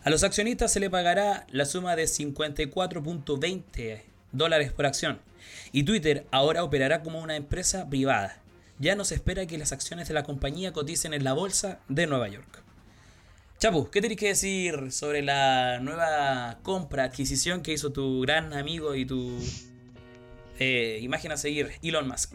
A 0.02 0.08
los 0.08 0.22
accionistas 0.22 0.72
se 0.72 0.80
le 0.80 0.88
pagará 0.88 1.46
la 1.50 1.66
suma 1.66 1.94
de 1.94 2.04
54.20 2.04 4.00
dólares 4.32 4.72
por 4.72 4.86
acción 4.86 5.20
y 5.72 5.82
Twitter 5.82 6.26
ahora 6.30 6.64
operará 6.64 7.02
como 7.02 7.20
una 7.20 7.36
empresa 7.36 7.90
privada. 7.90 8.38
Ya 8.78 8.94
no 8.94 9.04
se 9.04 9.14
espera 9.14 9.46
que 9.46 9.58
las 9.58 9.72
acciones 9.72 10.08
de 10.08 10.14
la 10.14 10.22
compañía 10.22 10.72
coticen 10.72 11.12
en 11.12 11.24
la 11.24 11.34
bolsa 11.34 11.80
de 11.88 12.06
Nueva 12.06 12.28
York. 12.28 12.62
Chapu, 13.58 13.90
¿qué 13.90 14.00
tenés 14.00 14.16
que 14.16 14.28
decir 14.28 14.90
sobre 14.90 15.20
la 15.22 15.80
nueva 15.80 16.60
compra, 16.62 17.04
adquisición 17.04 17.62
que 17.62 17.72
hizo 17.72 17.92
tu 17.92 18.22
gran 18.22 18.54
amigo 18.54 18.94
y 18.94 19.04
tu 19.04 19.38
eh, 20.58 20.98
imagen 21.02 21.32
a 21.32 21.36
seguir, 21.36 21.72
Elon 21.82 22.08
Musk? 22.08 22.34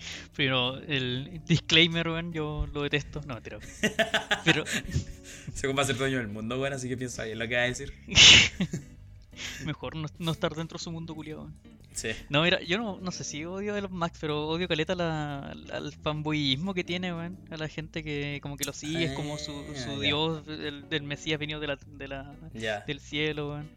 Pero 0.36 0.78
el 0.78 1.40
disclaimer, 1.46 2.08
weón, 2.08 2.32
yo 2.32 2.66
lo 2.72 2.82
detesto. 2.82 3.20
No, 3.26 3.38
pero. 3.42 3.58
Pero 4.44 4.64
Según 5.54 5.76
va 5.76 5.82
a 5.82 5.86
ser 5.86 5.96
dueño 5.96 6.18
del 6.18 6.28
mundo, 6.28 6.58
weón, 6.60 6.72
así 6.74 6.88
que 6.88 6.96
piensa 6.96 7.24
bien 7.24 7.38
lo 7.38 7.46
que 7.48 7.56
va 7.56 7.62
a 7.62 7.66
decir. 7.66 7.92
mejor 9.64 9.96
no, 9.96 10.06
no 10.18 10.32
estar 10.32 10.54
dentro 10.54 10.78
de 10.78 10.84
su 10.84 10.90
mundo 10.92 11.14
culiado. 11.14 11.50
Sí. 11.92 12.10
No, 12.28 12.42
mira, 12.42 12.62
yo 12.62 12.78
no, 12.78 12.98
no 13.00 13.10
sé 13.10 13.24
si 13.24 13.44
odio 13.44 13.74
a 13.74 13.78
Elon 13.78 13.92
Musk, 13.92 14.14
pero 14.20 14.46
odio 14.46 14.68
caleta 14.68 14.94
la, 14.94 15.52
la- 15.66 15.76
al 15.78 15.92
fanboyismo 15.92 16.72
que 16.72 16.84
tiene, 16.84 17.12
weón. 17.12 17.36
A 17.50 17.56
la 17.56 17.68
gente 17.68 18.04
que 18.04 18.38
como 18.42 18.56
que 18.56 18.64
lo 18.64 18.72
sigue, 18.72 19.04
es 19.06 19.12
como 19.12 19.36
su, 19.38 19.52
su 19.74 19.96
ya. 19.96 20.00
dios, 20.00 20.46
el, 20.46 20.88
del 20.88 21.02
Mesías 21.02 21.38
venido 21.40 21.58
de 21.58 21.66
la, 21.66 21.76
de 21.86 22.08
la, 22.08 22.34
Ya. 22.54 22.80
del 22.86 23.00
cielo, 23.00 23.50
weón. 23.50 23.68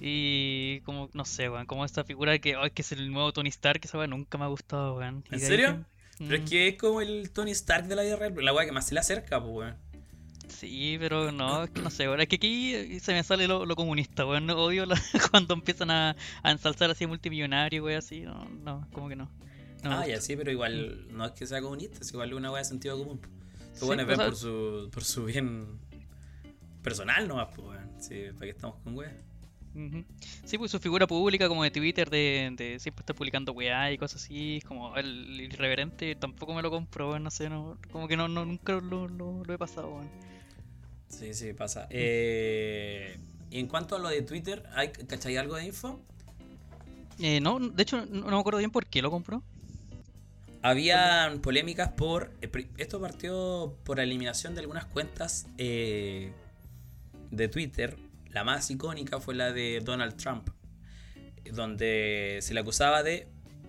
Y 0.00 0.80
como, 0.80 1.08
no 1.12 1.24
sé, 1.24 1.48
weón, 1.48 1.66
como 1.66 1.84
esta 1.84 2.04
figura 2.04 2.32
de 2.32 2.40
que, 2.40 2.56
ay, 2.56 2.70
que 2.70 2.82
es 2.82 2.92
el 2.92 3.10
nuevo 3.12 3.32
Tony 3.32 3.48
Stark, 3.48 3.80
esa 3.84 3.98
weón 3.98 4.10
nunca 4.10 4.38
me 4.38 4.44
ha 4.44 4.48
gustado, 4.48 4.96
weón. 4.96 5.24
¿En 5.30 5.40
serio? 5.40 5.78
que- 5.78 5.94
Pero 6.18 6.34
es 6.36 6.42
Mm, 6.42 6.44
que 6.48 6.68
es 6.68 6.76
como 6.78 7.00
el 7.00 7.30
Tony 7.32 7.50
Stark 7.52 7.86
de 7.88 7.96
la 7.96 8.16
real, 8.16 8.34
la 8.38 8.52
weá 8.52 8.64
que 8.66 8.72
más 8.72 8.86
se 8.86 8.94
le 8.94 9.00
acerca, 9.00 9.40
pues, 9.42 9.52
weón. 9.54 9.76
Sí, 10.48 10.96
pero 11.00 11.32
no, 11.32 11.64
es 11.64 11.70
que 11.70 11.80
no 11.80 11.90
sé, 11.90 12.06
weón. 12.06 12.20
Es 12.20 12.28
que 12.28 12.36
aquí 12.36 13.00
se 13.00 13.12
me 13.12 13.22
sale 13.24 13.48
lo, 13.48 13.64
lo 13.66 13.74
comunista, 13.76 14.24
weón. 14.26 14.46
No, 14.46 14.54
Odio 14.56 14.84
la- 14.86 15.00
cuando 15.32 15.54
empiezan 15.54 15.90
a, 15.90 16.14
a 16.42 16.50
ensalzar 16.50 16.90
así 16.90 17.06
multimillonario, 17.06 17.82
weón, 17.84 17.98
así. 17.98 18.20
No, 18.20 18.44
no, 18.62 18.86
como 18.92 19.08
que 19.08 19.16
no. 19.16 19.30
No 19.82 19.90
ah, 19.98 20.06
ya 20.06 20.20
sí, 20.20 20.34
pero 20.36 20.50
igual 20.50 21.06
no 21.14 21.26
es 21.26 21.32
que 21.32 21.46
sea 21.46 21.60
comunista, 21.60 21.98
es 22.00 22.10
igual 22.12 22.32
una 22.34 22.50
weá 22.50 22.62
de 22.62 22.68
sentido 22.68 22.96
común. 22.98 23.20
Los 23.70 23.78
Sí, 23.80 23.84
weones 23.84 24.04
o 24.04 24.08
ven 24.08 24.16
sea- 24.16 24.26
por 24.26 24.36
su, 24.36 24.90
por 24.92 25.04
su 25.04 25.24
bien 25.24 25.78
personal 26.82 27.26
nomás, 27.26 27.48
pues, 27.54 27.66
weón. 27.68 27.90
Sí, 28.00 28.14
¿para 28.34 28.40
qué 28.46 28.50
estamos 28.50 28.76
con 28.84 28.94
Sí, 30.44 30.56
pues 30.56 30.70
su 30.70 30.78
figura 30.78 31.06
pública 31.06 31.48
como 31.48 31.64
de 31.64 31.70
Twitter, 31.70 32.08
de, 32.08 32.52
de 32.56 32.78
siempre 32.78 33.02
estar 33.02 33.16
publicando 33.16 33.52
weá 33.52 33.90
y 33.90 33.98
cosas 33.98 34.22
así, 34.22 34.58
es 34.58 34.64
como 34.64 34.96
el 34.96 35.40
irreverente, 35.40 36.14
tampoco 36.14 36.54
me 36.54 36.62
lo 36.62 36.70
compro, 36.70 37.18
no 37.18 37.30
sé, 37.30 37.48
no, 37.48 37.76
como 37.90 38.06
que 38.06 38.16
no, 38.16 38.28
no 38.28 38.44
nunca 38.44 38.74
lo, 38.74 39.08
lo, 39.08 39.42
lo 39.44 39.54
he 39.54 39.58
pasado, 39.58 39.88
weón. 39.88 40.08
Sí, 41.08 41.34
sí, 41.34 41.52
pasa. 41.52 41.86
Eh, 41.90 43.18
y 43.50 43.58
en 43.58 43.66
cuanto 43.66 43.96
a 43.96 43.98
lo 43.98 44.08
de 44.08 44.22
Twitter, 44.22 44.64
¿hay, 44.74 44.90
¿cachai 44.90 45.36
algo 45.36 45.56
de 45.56 45.66
info? 45.66 46.00
Eh, 47.18 47.40
no, 47.40 47.58
de 47.58 47.82
hecho, 47.82 48.04
no, 48.06 48.22
no 48.22 48.30
me 48.36 48.40
acuerdo 48.40 48.58
bien 48.58 48.70
por 48.70 48.86
qué 48.86 49.02
lo 49.02 49.10
compró. 49.10 49.42
Habían 50.62 51.40
polémicas 51.40 51.90
por. 51.90 52.32
eh, 52.40 52.68
Esto 52.78 53.00
partió 53.00 53.76
por 53.84 53.98
la 53.98 54.02
eliminación 54.02 54.54
de 54.54 54.60
algunas 54.60 54.86
cuentas 54.86 55.46
eh, 55.58 56.32
de 57.30 57.48
Twitter. 57.48 57.96
La 58.34 58.44
más 58.44 58.70
icónica 58.70 59.20
fue 59.20 59.34
la 59.34 59.52
de 59.52 59.80
Donald 59.82 60.16
Trump, 60.16 60.50
donde 61.52 62.38
se 62.42 62.52
le 62.52 62.60
acusaba 62.60 63.02
de 63.02 63.28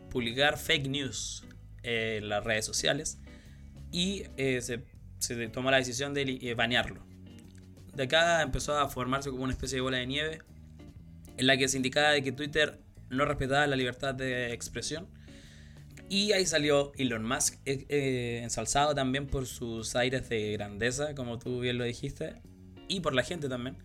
publicar 0.09 0.57
fake 0.57 0.87
news 0.87 1.43
en 1.83 2.27
las 2.27 2.43
redes 2.43 2.65
sociales 2.65 3.19
y 3.91 4.23
eh, 4.37 4.59
se, 4.61 4.83
se 5.19 5.47
tomó 5.49 5.71
la 5.71 5.77
decisión 5.77 6.13
de 6.13 6.39
eh, 6.41 6.53
banearlo. 6.55 7.05
De 7.93 8.03
acá 8.03 8.41
empezó 8.41 8.77
a 8.77 8.89
formarse 8.89 9.29
como 9.29 9.43
una 9.43 9.53
especie 9.53 9.77
de 9.77 9.81
bola 9.81 9.97
de 9.97 10.07
nieve 10.07 10.41
en 11.37 11.47
la 11.47 11.57
que 11.57 11.67
se 11.67 11.77
indicaba 11.77 12.09
de 12.09 12.23
que 12.23 12.31
Twitter 12.31 12.81
no 13.09 13.25
respetaba 13.25 13.67
la 13.67 13.75
libertad 13.75 14.15
de 14.15 14.51
expresión 14.51 15.07
y 16.09 16.33
ahí 16.33 16.45
salió 16.45 16.91
Elon 16.97 17.25
Musk, 17.25 17.55
eh, 17.65 17.85
eh, 17.89 18.41
ensalzado 18.43 18.93
también 18.93 19.25
por 19.27 19.47
sus 19.47 19.95
aires 19.95 20.29
de 20.29 20.53
grandeza, 20.53 21.15
como 21.15 21.39
tú 21.39 21.61
bien 21.61 21.77
lo 21.77 21.83
dijiste, 21.83 22.41
y 22.87 22.99
por 22.99 23.15
la 23.15 23.23
gente 23.23 23.49
también, 23.49 23.77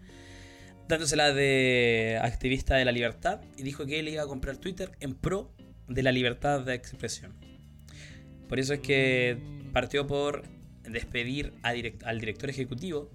dándosela 0.90 1.32
de 1.32 2.18
activista 2.22 2.76
de 2.76 2.84
la 2.84 2.92
libertad, 2.92 3.40
y 3.56 3.62
dijo 3.62 3.86
que 3.86 3.98
él 4.00 4.08
iba 4.08 4.22
a 4.22 4.26
comprar 4.26 4.58
Twitter 4.58 4.92
en 5.00 5.14
pro 5.14 5.50
de 5.88 6.02
la 6.02 6.12
libertad 6.12 6.60
de 6.60 6.74
expresión. 6.74 7.34
Por 8.48 8.58
eso 8.60 8.74
es 8.74 8.80
que 8.80 9.38
partió 9.72 10.06
por 10.06 10.42
despedir 10.82 11.54
al 11.62 12.20
director 12.20 12.50
ejecutivo, 12.50 13.10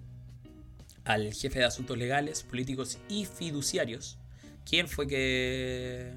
al 1.04 1.34
jefe 1.34 1.60
de 1.60 1.66
asuntos 1.66 1.98
legales, 1.98 2.44
políticos 2.44 2.98
y 3.10 3.26
fiduciarios, 3.26 4.18
quien 4.66 4.88
fue 4.88 5.08
que 5.08 6.14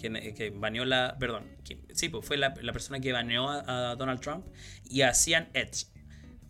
que, 0.00 0.34
que 0.34 0.50
baneó 0.50 0.84
la. 0.84 1.16
Perdón, 1.18 1.44
sí, 1.92 2.08
pues 2.08 2.26
fue 2.26 2.36
la, 2.36 2.54
persona 2.54 3.00
que 3.00 3.12
baneó 3.12 3.48
a, 3.50 3.94
Donald 3.96 4.20
Trump 4.20 4.46
y 4.88 5.02
a 5.02 5.14
Cian 5.14 5.48
Edge, 5.52 5.86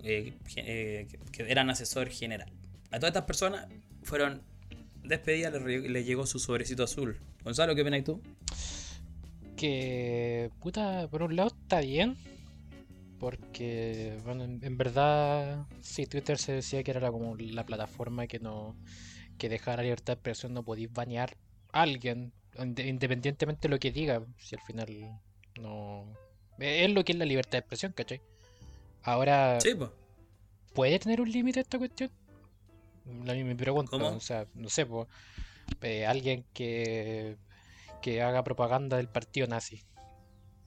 eh, 0.03 0.35
eh, 0.57 1.09
que 1.33 1.51
eran 1.51 1.71
asesor 1.71 2.09
general. 2.09 2.51
A 2.91 2.99
todas 2.99 3.11
estas 3.11 3.25
personas 3.25 3.67
fueron 4.11 4.43
despedidas, 5.05 5.53
les, 5.63 6.05
llegó 6.05 6.27
su 6.27 6.39
sobrecito 6.39 6.83
azul. 6.85 7.17
Gonzalo, 7.45 7.75
¿qué 7.75 7.83
opinas 7.83 8.05
tú? 8.05 8.21
Que, 9.57 10.51
puta, 10.61 11.09
por 11.09 11.23
un 11.23 11.37
lado 11.37 11.49
está 11.49 11.81
bien. 11.81 12.17
Porque, 13.19 14.19
bueno, 14.25 14.45
en, 14.45 14.61
en 14.65 14.77
verdad, 14.79 15.67
sí, 15.81 16.07
Twitter 16.07 16.39
se 16.39 16.53
decía 16.53 16.83
que 16.83 16.91
era 16.91 17.01
la- 17.01 17.13
como 17.13 17.37
la 17.37 17.65
plataforma 17.67 18.27
que 18.27 18.39
no. 18.39 18.75
que 19.39 19.49
dejara 19.49 19.83
libertad 19.83 20.09
de 20.09 20.13
expresión, 20.15 20.53
no 20.53 20.63
podéis 20.63 20.93
banear 20.93 21.35
a 21.73 21.81
alguien, 21.83 22.31
inde- 22.59 22.87
independientemente 22.87 23.69
de 23.69 23.75
lo 23.75 23.79
que 23.79 23.91
diga. 23.91 24.23
Si 24.39 24.55
al 24.55 24.61
final 24.63 25.19
no. 25.61 26.05
Es 26.59 26.91
lo 26.91 27.03
que 27.05 27.13
es 27.13 27.19
la 27.19 27.25
libertad 27.25 27.53
de 27.53 27.59
expresión, 27.61 27.93
¿cachai? 27.93 28.21
Ahora, 29.03 29.59
Sí, 29.61 29.75
pues. 29.75 29.89
¿puede 30.75 30.99
tener 30.99 31.21
un 31.23 31.31
límite 31.33 31.61
esta 31.61 31.79
cuestión? 31.79 32.11
La 33.25 33.35
misma 33.35 33.55
pregunta, 33.57 33.91
¿Cómo? 33.93 34.09
o 34.09 34.21
sea, 34.21 34.47
no 34.55 34.69
sé, 34.69 34.87
eh, 35.83 36.07
alguien 36.07 36.45
que, 36.53 37.37
que 38.03 38.23
haga 38.23 38.45
propaganda 38.45 38.97
del 38.97 39.09
partido 39.09 39.47
nazi, 39.47 39.83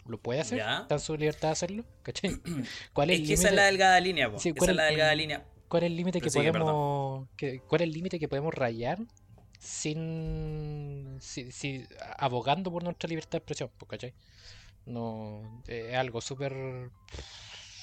¿lo 0.05 0.17
puede 0.17 0.41
hacer? 0.41 0.59
Ya. 0.59 0.79
¿Está 0.81 0.95
en 0.95 1.01
su 1.01 1.15
libertad 1.15 1.49
de 1.49 1.51
hacerlo? 1.53 1.85
¿Cachai? 2.03 2.31
¿Cuál 2.93 3.09
es 3.11 3.15
Es 3.15 3.21
el 3.21 3.27
que 3.27 3.33
esa 3.33 3.49
es 3.49 3.55
la 3.55 3.65
delgada 3.65 3.99
línea, 3.99 4.31
po. 4.31 4.39
Sí, 4.39 4.49
esa 4.49 4.57
¿cuál 4.59 4.69
es 4.71 4.75
la 4.75 4.85
delgada 4.85 5.15
línea. 5.15 5.45
¿Cuál 5.67 5.83
es 5.83 5.87
el 5.87 5.95
límite 5.95 6.19
que 6.19 6.29
Prosigue, 6.29 6.51
podemos 6.51 7.27
que, 7.35 7.59
cuál 7.61 7.81
es 7.81 7.87
el 7.87 7.93
límite 7.93 8.19
que 8.19 8.27
podemos 8.27 8.53
rayar 8.53 8.99
sin 9.59 11.17
si, 11.19 11.51
si- 11.51 11.87
abogando 12.17 12.71
por 12.71 12.83
nuestra 12.83 13.07
libertad 13.07 13.31
de 13.31 13.37
expresión, 13.37 13.71
¿cachai? 13.87 14.13
No 14.85 15.63
eh, 15.67 15.89
es 15.91 15.95
algo 15.95 16.21
súper 16.21 16.91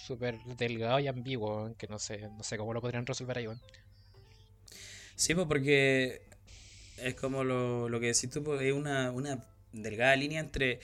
súper 0.06 0.38
delgado 0.56 0.98
y 1.00 1.08
ambiguo, 1.08 1.74
que 1.78 1.86
no 1.86 1.98
sé, 1.98 2.28
no 2.36 2.42
sé 2.42 2.58
cómo 2.58 2.74
lo 2.74 2.80
podrían 2.80 3.06
resolver 3.06 3.38
ahí, 3.38 3.46
weón. 3.46 3.60
Sí, 5.20 5.34
pues 5.34 5.46
porque 5.48 6.22
es 6.96 7.14
como 7.14 7.44
lo, 7.44 7.90
lo 7.90 8.00
que 8.00 8.06
decís 8.06 8.30
tú, 8.30 8.42
pues, 8.42 8.62
es 8.62 8.72
una, 8.72 9.10
una 9.10 9.44
delgada 9.70 10.16
línea 10.16 10.40
entre 10.40 10.80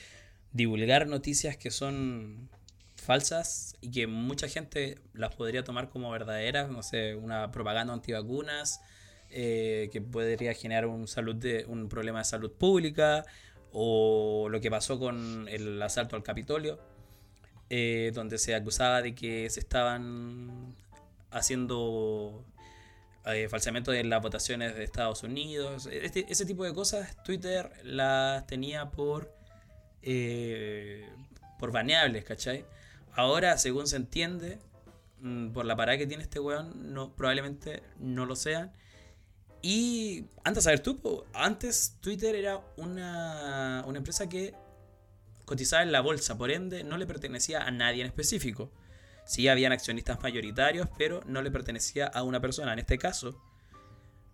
divulgar 0.51 1.07
noticias 1.07 1.57
que 1.57 1.71
son 1.71 2.47
falsas 2.95 3.75
y 3.81 3.89
que 3.89 4.05
mucha 4.05 4.47
gente 4.47 4.99
las 5.15 5.33
podría 5.33 5.63
tomar 5.63 5.89
como 5.89 6.11
verdaderas, 6.11 6.69
no 6.69 6.83
sé, 6.83 7.15
una 7.15 7.51
propaganda 7.51 7.93
antivacunas, 7.95 8.79
eh, 9.31 9.89
que 9.91 10.01
podría 10.01 10.53
generar 10.53 10.85
un, 10.85 11.07
salud 11.07 11.35
de, 11.35 11.65
un 11.65 11.89
problema 11.89 12.19
de 12.19 12.25
salud 12.25 12.51
pública, 12.51 13.25
o 13.71 14.49
lo 14.51 14.61
que 14.61 14.69
pasó 14.69 14.99
con 14.99 15.47
el 15.49 15.81
asalto 15.81 16.15
al 16.15 16.21
Capitolio, 16.21 16.79
eh, 17.71 18.11
donde 18.13 18.37
se 18.37 18.53
acusaba 18.53 19.01
de 19.01 19.15
que 19.15 19.49
se 19.49 19.61
estaban 19.61 20.75
haciendo 21.31 22.45
eh, 23.33 23.49
falseamiento 23.49 23.91
de 23.91 24.03
las 24.03 24.21
votaciones 24.21 24.75
de 24.75 24.83
Estados 24.83 25.23
Unidos, 25.23 25.87
este- 25.91 26.25
ese 26.29 26.45
tipo 26.45 26.63
de 26.63 26.73
cosas, 26.73 27.21
Twitter 27.23 27.71
las 27.83 28.45
tenía 28.47 28.91
por, 28.91 29.33
eh, 30.01 31.09
por 31.59 31.71
baneables, 31.71 32.23
¿cachai? 32.23 32.65
Ahora, 33.13 33.57
según 33.57 33.87
se 33.87 33.95
entiende, 33.97 34.59
mm, 35.19 35.49
por 35.51 35.65
la 35.65 35.75
parada 35.75 35.97
que 35.97 36.07
tiene 36.07 36.23
este 36.23 36.39
weón, 36.39 36.93
no, 36.93 37.15
probablemente 37.15 37.83
no 37.99 38.25
lo 38.25 38.35
sean. 38.35 38.71
Y 39.61 40.25
antes, 40.43 40.63
a 40.63 40.65
saber 40.65 40.81
tú, 40.81 41.25
antes 41.33 41.97
Twitter 42.01 42.35
era 42.35 42.61
una, 42.77 43.83
una 43.87 43.97
empresa 43.97 44.29
que 44.29 44.53
cotizaba 45.45 45.81
en 45.83 45.91
la 45.91 46.01
bolsa, 46.01 46.37
por 46.37 46.51
ende 46.51 46.83
no 46.83 46.97
le 46.97 47.07
pertenecía 47.07 47.63
a 47.63 47.71
nadie 47.71 48.01
en 48.01 48.07
específico. 48.07 48.71
Sí 49.27 49.47
habían 49.47 49.71
accionistas 49.71 50.21
mayoritarios, 50.23 50.87
pero 50.97 51.21
no 51.25 51.41
le 51.41 51.51
pertenecía 51.51 52.07
a 52.07 52.23
una 52.23 52.39
persona. 52.39 52.73
En 52.73 52.79
este 52.79 52.97
caso, 52.97 53.39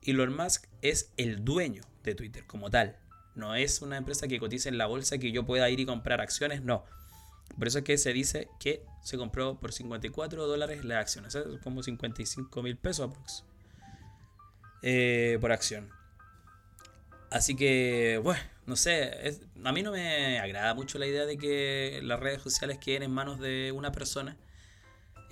Elon 0.04 0.36
Musk 0.36 0.68
es 0.82 1.12
el 1.18 1.44
dueño 1.44 1.82
de 2.04 2.16
Twitter 2.16 2.46
como 2.46 2.70
tal. 2.70 2.98
No 3.36 3.56
es 3.56 3.82
una 3.82 3.98
empresa 3.98 4.28
que 4.28 4.40
cotiza 4.40 4.70
en 4.70 4.78
la 4.78 4.86
bolsa 4.86 5.18
que 5.18 5.32
yo 5.32 5.46
pueda 5.46 5.70
ir 5.70 5.80
y 5.80 5.86
comprar 5.86 6.22
acciones, 6.22 6.62
no. 6.62 6.86
Por 7.58 7.68
eso 7.68 7.80
es 7.80 7.84
que 7.84 7.98
se 7.98 8.14
dice 8.14 8.50
que 8.60 8.86
se 9.04 9.18
compró 9.18 9.60
por 9.60 9.74
54 9.74 10.48
dólares 10.48 10.86
las 10.86 11.00
acciones. 11.00 11.36
Es 11.36 11.60
como 11.62 11.84
55 11.84 12.64
mil 12.64 12.78
pesos 12.78 13.44
eh, 14.82 15.38
por 15.42 15.52
acción. 15.52 15.90
Así 17.32 17.56
que, 17.56 18.20
bueno, 18.24 18.42
no 18.66 18.76
sé. 18.76 19.40
a 19.64 19.72
mí 19.72 19.82
no 19.82 19.92
me 19.92 20.40
agrada 20.40 20.74
mucho 20.76 21.00
la 21.00 21.08
idea 21.08 21.26
de 21.26 21.38
que 21.38 22.00
las 22.04 22.20
redes 22.20 22.42
sociales 22.42 22.78
queden 22.78 23.04
en 23.04 23.12
manos 23.12 23.40
de 23.40 23.72
una 23.72 23.92
persona. 23.92 24.38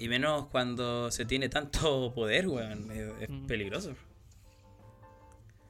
Y 0.02 0.10
menos 0.10 0.48
cuando 0.48 1.12
se 1.12 1.26
tiene 1.26 1.48
tanto 1.50 2.12
poder, 2.16 2.48
weón. 2.48 2.90
Es, 2.92 3.22
es 3.22 3.30
Mm. 3.30 3.46
peligroso. 3.48 3.94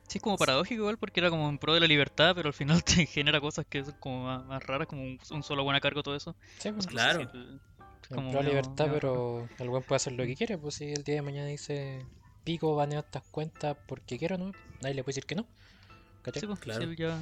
Sí, 0.08 0.18
es 0.18 0.22
como 0.22 0.38
paradójico 0.38 0.82
igual 0.82 0.98
porque 0.98 1.20
era 1.22 1.30
como 1.30 1.48
en 1.50 1.58
pro 1.58 1.74
de 1.74 1.80
la 1.80 1.88
libertad, 1.88 2.34
pero 2.36 2.48
al 2.48 2.54
final 2.54 2.84
te 2.84 3.06
genera 3.06 3.40
cosas 3.40 3.66
que 3.70 3.84
son 3.84 3.96
como 4.00 4.26
más, 4.26 4.46
más 4.46 4.64
raras, 4.64 4.88
como 4.88 5.02
un, 5.04 5.20
un 5.32 5.44
solo 5.44 5.64
buen 5.64 5.76
a 5.76 5.80
cargo 5.82 6.04
todo 6.04 6.16
eso. 6.16 6.36
Sí, 6.60 6.72
pues, 6.72 6.76
No 6.76 6.82
sé 6.84 6.88
Claro. 6.90 7.20
si 7.32 7.38
el- 7.38 7.60
es 8.04 8.10
en 8.12 8.16
como 8.16 8.32
pro 8.32 8.40
medio- 8.42 8.50
libertad, 8.50 8.86
medio 8.88 8.94
pero 9.00 9.50
el 9.60 9.70
buen 9.70 9.84
puede 9.84 9.98
hacer 9.98 10.14
lo 10.14 10.26
que 10.26 10.36
quiere, 10.36 10.58
pues 10.58 10.76
si 10.76 10.92
el 10.92 11.04
día 11.04 11.16
de 11.16 11.22
mañana 11.22 11.48
dice 11.48 12.06
pico 12.44 12.76
baneo 12.76 13.00
estas 13.02 13.24
cuentas 13.32 13.78
porque 13.88 14.18
quiero, 14.18 14.38
¿no? 14.38 14.52
Nadie 14.82 14.96
le 14.96 15.04
puede 15.04 15.12
decir 15.16 15.26
que 15.26 15.36
no. 15.36 15.46
¿Cachai? 16.24 16.42
Sí, 16.42 16.48
pues, 16.48 16.60
Claro. 16.60 16.82
sí, 16.82 16.88
él 16.90 16.96
ya... 16.98 17.18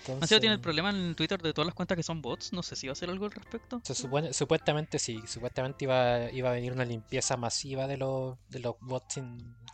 Entonces, 0.00 0.20
Maceo 0.20 0.40
tiene 0.40 0.54
el 0.54 0.60
problema 0.60 0.90
en 0.90 1.14
Twitter 1.14 1.40
de 1.40 1.52
todas 1.52 1.66
las 1.66 1.74
cuentas 1.74 1.96
que 1.96 2.02
son 2.02 2.22
bots. 2.22 2.52
No 2.52 2.62
sé 2.62 2.76
si 2.76 2.86
va 2.86 2.92
a 2.92 2.94
hacer 2.94 3.10
algo 3.10 3.26
al 3.26 3.32
respecto. 3.32 3.80
se 3.84 3.94
supone, 3.94 4.32
supuestamente 4.32 4.98
sí, 4.98 5.20
supuestamente 5.26 5.84
iba, 5.84 6.30
iba 6.32 6.50
a 6.50 6.52
venir 6.52 6.72
una 6.72 6.84
limpieza 6.84 7.36
masiva 7.36 7.86
de 7.86 7.96
los, 7.96 8.38
de 8.48 8.60
los 8.60 8.76
bots 8.80 9.20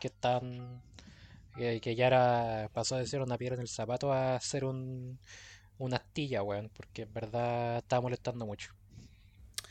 que 0.01 0.09
están 0.09 0.83
que, 1.57 1.81
que 1.81 1.95
ya 1.95 2.07
era, 2.07 2.71
pasó 2.73 2.97
de 2.97 3.07
ser 3.07 3.23
una 3.23 3.39
piedra 3.39 3.55
en 3.55 3.63
el 3.63 3.69
zapato 3.69 4.13
a 4.13 4.39
ser 4.41 4.65
un, 4.65 5.19
una 5.79 5.97
astilla, 5.97 6.43
weón, 6.43 6.71
porque 6.75 7.03
en 7.03 7.13
verdad 7.13 7.79
estaba 7.79 8.03
molestando 8.03 8.47
mucho. 8.47 8.75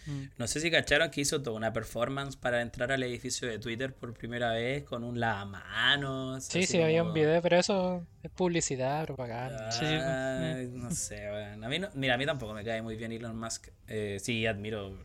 Mm. 0.06 0.24
No 0.38 0.48
sé 0.48 0.60
si 0.60 0.70
cacharon 0.70 1.10
que 1.10 1.22
hizo 1.22 1.42
toda 1.42 1.56
una 1.58 1.74
performance 1.74 2.36
para 2.36 2.62
entrar 2.62 2.92
al 2.92 3.02
edificio 3.04 3.48
de 3.48 3.58
Twitter 3.60 3.94
por 3.94 4.14
primera 4.14 4.52
vez 4.52 4.84
con 4.84 5.04
un 5.04 5.20
lavamanos. 5.20 6.44
Sí, 6.44 6.60
así 6.60 6.68
sí, 6.74 6.82
había 6.82 7.02
un 7.02 7.10
como- 7.10 7.14
video, 7.16 7.42
pero 7.42 7.58
eso 7.58 8.06
es 8.22 8.32
publicidad, 8.32 9.06
propaganda. 9.06 9.72
Sí, 9.72 9.86
Ay, 9.86 10.68
no 10.74 10.92
sé. 10.92 11.28
A 11.28 11.56
mí 11.70 11.80
no, 11.80 11.90
mira, 11.96 12.14
a 12.16 12.18
mí 12.18 12.26
tampoco 12.26 12.54
me 12.54 12.64
cae 12.64 12.82
muy 12.82 12.96
bien 12.96 13.12
Elon 13.12 13.38
Musk. 13.38 13.70
Eh, 13.88 14.18
sí, 14.22 14.46
admiro 14.46 14.98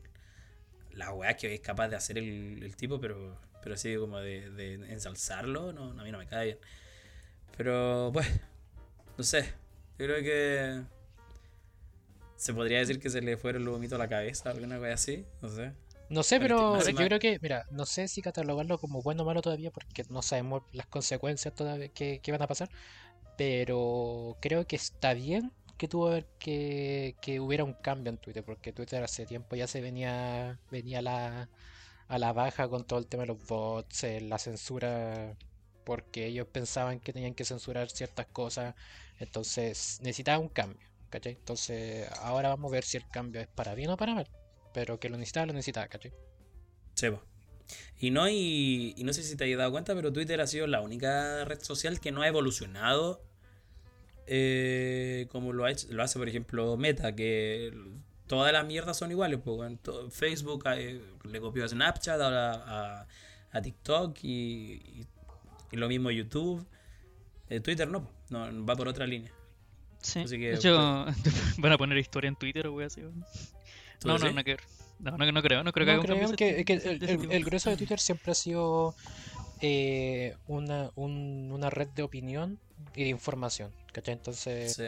la 0.92 1.12
weá 1.12 1.37
que 1.37 1.54
es 1.54 1.61
capaz 1.61 1.88
de 1.88 1.97
hacer 1.97 2.19
el, 2.19 2.62
el 2.62 2.76
tipo, 2.76 3.00
pero, 3.00 3.38
pero 3.62 3.76
sí, 3.76 3.95
como 3.97 4.19
de, 4.19 4.50
de 4.50 4.75
ensalzarlo, 4.92 5.73
no, 5.73 5.99
a 5.99 6.04
mí 6.04 6.11
no 6.11 6.19
me 6.19 6.26
cae 6.26 6.45
bien. 6.47 6.59
Pero, 7.57 8.11
pues, 8.12 8.26
no 9.16 9.25
sé. 9.25 9.42
Yo 9.99 10.07
creo 10.07 10.23
que 10.23 10.83
se 12.40 12.54
podría 12.54 12.78
decir 12.78 12.99
que 12.99 13.11
se 13.11 13.20
le 13.20 13.37
fueron 13.37 13.66
los 13.66 13.75
vomitos 13.75 13.97
a 13.97 13.99
la 13.99 14.09
cabeza, 14.09 14.49
alguna 14.49 14.78
cosa 14.78 14.94
así, 14.94 15.26
no 15.42 15.50
sé. 15.50 15.75
No 16.09 16.23
sé, 16.23 16.40
Pero 16.40 16.82
yo 16.82 16.97
creo 16.97 17.18
que, 17.18 17.38
mira, 17.40 17.66
no 17.70 17.85
sé 17.85 18.09
si 18.09 18.23
catalogarlo 18.23 18.78
como 18.78 19.02
bueno 19.02 19.25
o 19.25 19.26
malo 19.26 19.42
todavía 19.42 19.70
porque 19.70 20.04
no 20.09 20.23
sabemos 20.23 20.62
las 20.73 20.87
consecuencias 20.87 21.54
todavía 21.54 21.88
que, 21.88 22.20
que 22.20 22.32
van 22.32 22.40
a 22.40 22.47
pasar, 22.47 22.70
pero 23.37 24.38
creo 24.40 24.66
que 24.66 24.76
está 24.76 25.12
bien 25.12 25.52
que 25.76 25.87
tuvo 25.87 26.18
que, 26.38 27.14
que 27.20 27.40
hubiera 27.40 27.62
un 27.64 27.75
cambio 27.75 28.11
en 28.11 28.16
Twitter, 28.18 28.42
porque 28.42 28.73
Twitter 28.73 29.02
hace 29.04 29.26
tiempo 29.26 29.54
ya 29.54 29.66
se 29.66 29.82
venía, 29.82 30.59
venía 30.70 31.02
la, 31.02 31.50
a 32.09 32.18
la 32.18 32.32
baja 32.32 32.68
con 32.68 32.85
todo 32.87 32.99
el 32.99 33.06
tema 33.06 33.25
de 33.25 33.28
los 33.28 33.47
bots, 33.47 34.04
eh, 34.04 34.20
la 34.23 34.38
censura, 34.38 35.37
porque 35.85 36.26
ellos 36.26 36.47
pensaban 36.49 37.00
que 37.00 37.12
tenían 37.12 37.35
que 37.35 37.44
censurar 37.44 37.90
ciertas 37.90 38.26
cosas, 38.26 38.75
entonces 39.18 40.00
necesitaba 40.02 40.38
un 40.38 40.49
cambio, 40.49 40.89
¿cachai? 41.11 41.33
Entonces 41.35 42.09
ahora 42.21 42.49
vamos 42.50 42.71
a 42.73 42.75
ver 42.75 42.85
si 42.85 42.97
el 42.97 43.07
cambio 43.09 43.40
es 43.40 43.49
para 43.49 43.75
bien 43.75 43.90
o 43.90 43.97
para 43.97 44.14
mal. 44.14 44.29
Pero 44.73 44.99
que 45.00 45.09
lo 45.09 45.17
necesitaba, 45.17 45.47
lo 45.47 45.52
necesitaba, 45.52 45.88
¿cachai? 45.88 46.12
Y 47.99 48.11
no, 48.11 48.29
y, 48.29 48.95
no 49.05 49.12
sé 49.12 49.23
si 49.23 49.37
te 49.37 49.50
has 49.50 49.59
dado 49.59 49.71
cuenta, 49.73 49.95
pero 49.95 50.12
Twitter 50.12 50.40
ha 50.40 50.47
sido 50.47 50.67
la 50.67 50.81
única 50.81 51.45
red 51.45 51.61
social 51.61 52.00
que 52.00 52.12
no 52.12 52.23
ha 52.23 52.29
evolucionado 52.29 53.23
eh, 54.26 55.26
como 55.31 55.52
lo, 55.52 55.64
ha 55.64 55.73
hecho- 55.73 55.88
lo 55.90 56.02
hace, 56.02 56.19
por 56.19 56.29
ejemplo, 56.29 56.76
Meta, 56.76 57.14
que 57.14 57.73
todas 58.26 58.52
las 58.52 58.64
mierdas 58.64 58.97
son 58.97 59.11
iguales. 59.11 59.40
To- 59.83 60.11
Facebook 60.11 60.64
eh, 60.76 61.02
le 61.25 61.40
copió 61.40 61.64
a 61.64 61.69
Snapchat, 61.69 62.21
ahora 62.21 63.07
a, 63.52 63.62
TikTok 63.62 64.17
y, 64.23 65.07
lo 65.73 65.88
mismo 65.88 66.11
YouTube. 66.11 66.64
Eh, 67.49 67.61
Twitter 67.61 67.88
no, 67.88 68.09
no, 68.31 68.64
va 68.64 68.76
por 68.76 68.87
otra 68.87 69.07
línea. 69.07 69.33
Sí. 70.02 70.21
Así 70.21 70.38
que, 70.38 70.49
de 70.50 70.54
hecho, 70.54 70.76
van 71.59 71.73
a 71.73 71.78
poner 71.78 71.99
historia 71.99 72.28
en 72.28 72.37
Twitter 72.37 72.66
o 72.66 72.75
wey 72.75 72.87
así. 72.87 73.00
weón. 73.02 73.25
¿Tú 73.99 74.09
No, 74.09 74.19
no, 74.19 74.33
no, 74.33 74.45
que. 74.45 74.57
No, 74.99 75.16
no, 75.16 75.33
no 75.33 75.42
creo, 75.42 75.62
no 75.64 75.72
creo 75.72 75.87
que 75.87 75.94
No 75.94 76.03
creo 76.03 76.33
que, 76.37 76.64
el, 77.31 77.44
grueso 77.44 77.70
de 77.70 77.77
Twitter 77.77 77.98
siempre 78.01 78.33
ha 78.33 78.35
sido 78.35 78.94
eh, 79.62 80.37
una, 80.46 80.90
un- 80.94 81.51
una 81.53 81.70
red 81.70 81.88
de 81.88 82.03
opinión 82.03 82.59
y 82.94 83.05
de 83.05 83.09
información, 83.11 83.72
¿cachai? 83.92 84.14
Entonces, 84.14 84.75
Sí. 84.75 84.85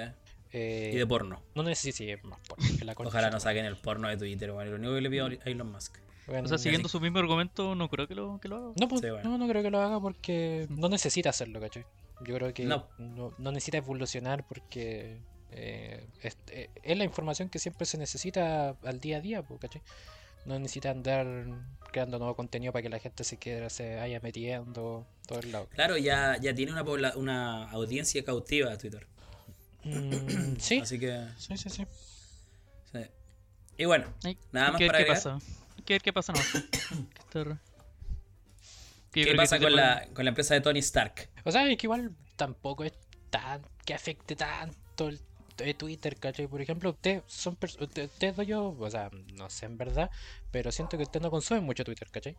eh, 0.53 0.91
Y 0.95 0.97
de 0.97 1.07
porno. 1.07 1.41
no 1.55 1.63
necesito 1.63 2.27
más 2.29 2.39
porno 2.47 2.65
que 2.79 2.85
la 2.85 2.95
concha 2.95 3.09
Ojalá 3.09 3.31
no 3.31 3.41
saquen 3.41 3.65
el 3.65 3.77
porno 3.77 4.09
de 4.09 4.17
Twitter, 4.17 4.51
weón. 4.51 4.71
Lo 4.71 4.77
único 4.77 4.95
que 4.95 5.01
le 5.01 5.11
pido 5.11 5.27
a 5.27 5.31
Elon 5.49 5.71
Musk. 5.73 5.97
Bueno, 6.27 6.45
O 6.45 6.49
sea, 6.49 6.59
siguiendo 6.59 6.87
así- 6.87 6.93
su 6.93 7.01
mismo 7.01 7.19
argumento, 7.19 7.75
no 7.75 7.89
creo 7.89 8.07
que 8.07 8.15
lo, 8.15 8.39
que 8.41 8.49
lo 8.49 8.57
haga. 8.57 8.73
no, 8.81 8.89
pues, 8.89 9.01
Sí, 9.01 9.11
bueno. 9.11 9.29
no, 9.31 9.39
no 9.39 9.49
creo 9.49 9.63
que 9.63 9.71
lo 9.71 9.81
haga 9.81 9.99
porque 10.01 10.67
no 10.71 10.89
necesita 10.89 11.31
hacerlo, 11.31 11.59
¿cachai? 11.61 11.85
Yo 12.25 12.35
creo 12.37 12.53
que 12.55 12.65
No. 12.65 12.89
no, 12.99 13.33
no 13.39 13.53
necesita 13.53 13.79
evolucionar 13.79 14.47
porque 14.47 15.21
eh, 15.51 16.07
es, 16.23 16.37
eh, 16.49 16.71
es 16.83 16.97
la 16.97 17.05
información 17.05 17.49
que 17.49 17.59
siempre 17.59 17.87
se 17.87 17.99
necesita 17.99 18.77
al 18.85 19.01
día 19.01 19.19
a 19.19 19.21
día, 19.21 19.45
¿cachai? 19.61 19.83
No 20.45 20.59
necesita 20.59 20.91
andar 20.91 21.27
creando 21.93 22.19
nuevo 22.19 22.35
contenido 22.35 22.73
para 22.73 22.83
que 22.83 22.89
la 22.89 22.99
gente 22.99 23.23
se 23.23 23.37
quede, 23.37 23.69
se 23.71 23.97
vaya 23.97 24.19
metiendo 24.23 25.07
todo 25.27 25.39
el 25.41 25.53
lado. 25.53 25.69
Claro, 25.75 25.97
ya, 25.97 26.37
ya 26.41 26.55
tiene 26.55 26.73
una, 26.73 26.85
pobla- 26.85 27.15
una 27.17 27.71
audiencia 27.71 28.25
cautiva 28.25 28.77
Twitter. 28.79 29.07
Mm, 29.85 30.57
sí, 30.59 30.79
Así 30.81 30.99
que. 30.99 31.27
sí, 31.39 31.57
sí, 31.57 31.69
sí. 31.71 31.85
sí. 32.93 32.99
Y 33.79 33.85
bueno, 33.85 34.13
Nada 34.53 34.73
más 34.73 34.81
ver 34.81 34.89
para 34.89 34.99
qué 34.99 35.13
agregar. 35.13 35.17
pasa. 35.17 35.39
Hay 35.77 35.83
que 35.85 35.95
ver 35.95 36.03
qué 36.03 36.13
pasa, 36.13 36.33
no. 36.33 36.41
¿qué 39.13 39.35
pasa 39.35 39.59
con 39.59 39.75
la, 39.75 40.07
con 40.15 40.25
la 40.25 40.31
empresa 40.31 40.55
de 40.55 40.61
Tony 40.61 40.79
Stark? 40.81 41.31
O 41.45 41.51
sea, 41.53 41.69
es 41.69 41.77
que 41.77 41.87
igual 41.87 42.15
tampoco 42.37 42.85
es 42.85 42.93
tan 43.31 43.63
que 43.85 43.95
afecte 43.95 44.37
tanto 44.37 45.09
el 45.09 45.21
eh, 45.59 45.75
Twitter, 45.75 46.17
¿cachai? 46.17 46.47
Por 46.47 46.61
ejemplo, 46.61 46.91
ustedes 46.91 47.23
son 47.27 47.57
usted- 47.63 48.05
ustedes 48.07 48.39
o 48.39 48.43
yo, 48.43 48.77
o 48.79 48.91
sea, 48.91 49.11
no 49.35 49.49
sé 49.51 49.67
en 49.67 49.77
verdad, 49.77 50.11
pero 50.51 50.73
siento 50.73 50.97
que 50.97 51.03
ustedes 51.05 51.23
no 51.23 51.31
consumen 51.31 51.65
mucho 51.65 51.85
Twitter, 51.85 52.09
¿cachai? 52.11 52.37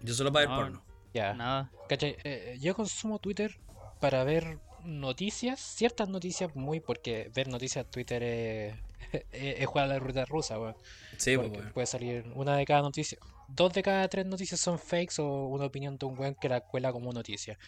Yo 0.00 0.14
solo 0.14 0.32
para 0.32 0.46
ver 0.46 0.50
No, 0.50 0.62
porno. 0.62 0.84
Ya, 1.14 1.32
Nada. 1.34 1.70
¿cachai? 1.88 2.16
Eh, 2.24 2.58
yo 2.60 2.74
consumo 2.74 3.18
Twitter 3.20 3.56
para 4.00 4.24
ver 4.24 4.58
noticias, 4.82 5.60
ciertas 5.60 6.08
noticias 6.08 6.54
muy, 6.56 6.80
porque 6.80 7.30
ver 7.34 7.48
noticias 7.48 7.84
en 7.84 7.90
Twitter 7.90 8.22
es, 8.22 8.74
es, 9.12 9.60
es 9.60 9.66
jugar 9.66 9.84
a 9.84 9.88
la 9.88 9.98
ruta 9.98 10.24
rusa, 10.24 10.58
weón. 10.58 10.76
Sí, 11.16 11.36
pues, 11.36 11.48
Porque 11.50 11.70
puede 11.70 11.86
salir 11.86 12.24
una 12.34 12.56
de 12.56 12.64
cada 12.66 12.82
noticia, 12.82 13.18
dos 13.54 13.72
de 13.72 13.82
cada 13.82 14.08
tres 14.08 14.26
noticias 14.26 14.60
son 14.60 14.78
fakes 14.78 15.20
o 15.20 15.46
una 15.48 15.66
opinión 15.66 15.96
de 15.98 16.06
un 16.06 16.18
weón 16.18 16.34
que 16.40 16.48
la 16.48 16.60
cuela 16.60 16.92
como 16.92 17.12
noticia. 17.12 17.58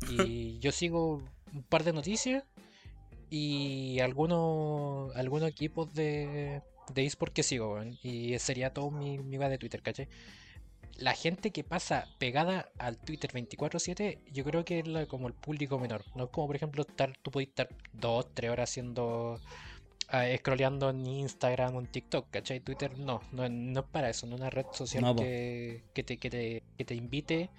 Y 0.10 0.58
yo 0.58 0.72
sigo 0.72 1.22
un 1.54 1.62
par 1.62 1.82
de 1.84 1.92
noticias 1.92 2.44
y 3.30 3.98
algunos 4.00 5.14
algunos 5.16 5.48
equipos 5.48 5.92
de, 5.94 6.62
de 6.94 7.04
eSport 7.06 7.32
que 7.32 7.42
sigo, 7.42 7.74
weón. 7.74 7.98
Y 8.02 8.38
sería 8.38 8.72
todo 8.72 8.90
mi, 8.90 9.18
mi 9.18 9.36
va 9.36 9.48
de 9.48 9.58
Twitter, 9.58 9.82
¿cachai? 9.82 10.08
La 10.98 11.12
gente 11.12 11.50
que 11.50 11.62
pasa 11.62 12.06
pegada 12.18 12.70
al 12.78 12.96
Twitter 12.96 13.30
24/7, 13.32 14.18
yo 14.32 14.44
creo 14.44 14.64
que 14.64 14.78
es 14.78 14.86
la- 14.88 15.06
como 15.06 15.28
el 15.28 15.34
público 15.34 15.78
menor. 15.78 16.04
No 16.14 16.24
es 16.24 16.30
como, 16.30 16.46
por 16.46 16.56
ejemplo, 16.56 16.82
estar, 16.88 17.14
tú 17.22 17.30
podés 17.30 17.48
estar 17.48 17.68
dos, 17.92 18.26
tres 18.32 18.50
horas 18.50 18.70
haciendo 18.70 19.38
scrolleando 20.36 20.90
en 20.90 21.06
Instagram 21.06 21.76
o 21.76 21.80
en 21.80 21.86
TikTok, 21.86 22.30
¿cachai? 22.30 22.60
Twitter 22.60 22.98
no, 22.98 23.20
no, 23.32 23.48
no 23.48 23.80
es 23.80 23.86
para 23.86 24.10
eso, 24.10 24.26
no 24.26 24.36
es 24.36 24.40
una 24.40 24.50
red 24.50 24.66
social 24.72 25.02
No, 25.02 25.16
que, 25.16 25.82
que, 25.94 26.02
te, 26.02 26.16
que, 26.18 26.30
te, 26.30 26.62
que 26.78 26.84
te 26.84 26.94
invite 26.94 27.50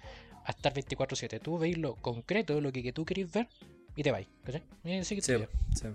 a 0.44 0.50
estar 0.52 0.72
24/7. 0.72 1.40
Tú 1.40 1.58
veis 1.58 1.76
lo 1.76 1.94
concreto, 1.96 2.60
lo 2.60 2.72
que, 2.72 2.82
que 2.82 2.92
tú 2.92 3.04
querés 3.04 3.30
ver 3.32 3.48
y 3.96 4.02
te 4.02 4.10
vais, 4.10 4.26
¿cachai? 4.44 4.62
Y 4.84 4.98
así 4.98 5.14
que 5.16 5.22
Sí, 5.22 5.32
te 5.32 5.48
sí. 5.76 5.86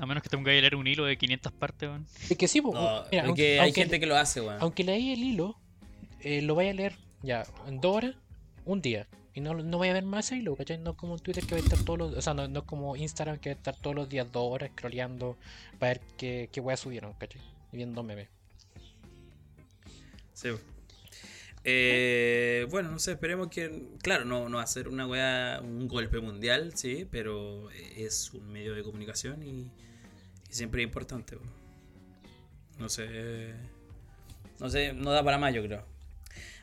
A 0.00 0.06
menos 0.06 0.22
que 0.22 0.28
tenga 0.28 0.44
que 0.44 0.60
leer 0.60 0.76
un 0.76 0.86
hilo 0.86 1.04
de 1.06 1.16
500 1.16 1.52
partes, 1.52 1.88
weón. 1.88 2.06
Es 2.30 2.36
que 2.36 2.46
sí, 2.46 2.60
po, 2.60 2.72
No, 2.72 2.80
mira, 3.10 3.22
es 3.22 3.24
aunque, 3.28 3.42
que 3.42 3.52
hay 3.60 3.66
aunque- 3.68 3.80
gente 3.80 3.98
que 4.00 4.06
lo 4.06 4.16
hace, 4.16 4.40
weón. 4.40 4.58
aunque 4.60 4.84
leí 4.84 5.12
el 5.12 5.22
hilo, 5.24 5.58
eh, 6.20 6.42
lo 6.42 6.54
vaya 6.54 6.70
a 6.70 6.74
leer 6.74 6.92
ya 7.22 7.44
en 7.66 7.80
dos 7.80 7.96
horas, 7.96 8.14
un 8.64 8.80
día. 8.82 9.08
Y 9.38 9.40
no, 9.40 9.54
no 9.54 9.78
voy 9.78 9.86
a 9.86 9.92
ver 9.92 10.04
más 10.04 10.32
hilo, 10.32 10.56
¿cachai? 10.56 10.78
No 10.78 10.96
como 10.96 11.16
Twitter 11.16 11.46
que 11.46 11.54
va 11.54 11.60
a 11.60 11.62
estar 11.62 11.78
todos 11.84 11.96
los... 11.96 12.12
O 12.16 12.20
sea, 12.20 12.34
no, 12.34 12.48
no 12.48 12.66
como 12.66 12.96
Instagram 12.96 13.38
que 13.38 13.50
va 13.50 13.52
a 13.52 13.56
estar 13.56 13.76
todos 13.76 13.94
los 13.94 14.08
días 14.08 14.26
dos 14.32 14.52
horas 14.52 14.72
scrolleando 14.72 15.36
para 15.78 15.92
ver 15.92 16.00
qué, 16.16 16.48
qué 16.50 16.60
weas 16.60 16.80
subieron, 16.80 17.12
¿cachai? 17.12 17.40
Y 17.70 17.76
viendo 17.76 18.02
memes. 18.02 18.28
Sí. 20.34 20.48
Eh, 21.62 22.66
bueno, 22.68 22.90
no 22.90 22.98
sé, 22.98 23.12
esperemos 23.12 23.46
que. 23.46 23.84
Claro, 24.02 24.24
no, 24.24 24.48
no 24.48 24.56
va 24.56 24.64
a 24.64 24.66
ser 24.66 24.88
una 24.88 25.06
weá, 25.06 25.60
un 25.62 25.86
golpe 25.86 26.18
mundial, 26.18 26.72
sí, 26.74 27.06
pero 27.08 27.70
es 27.70 28.34
un 28.34 28.50
medio 28.50 28.74
de 28.74 28.82
comunicación 28.82 29.44
y, 29.44 29.70
siempre 30.50 30.82
es 30.82 30.86
importante. 30.88 31.38
No 32.76 32.88
sé. 32.88 33.54
No 34.58 34.68
sé, 34.68 34.94
no 34.94 35.12
da 35.12 35.22
para 35.22 35.38
más, 35.38 35.54
yo 35.54 35.62
creo. 35.62 35.84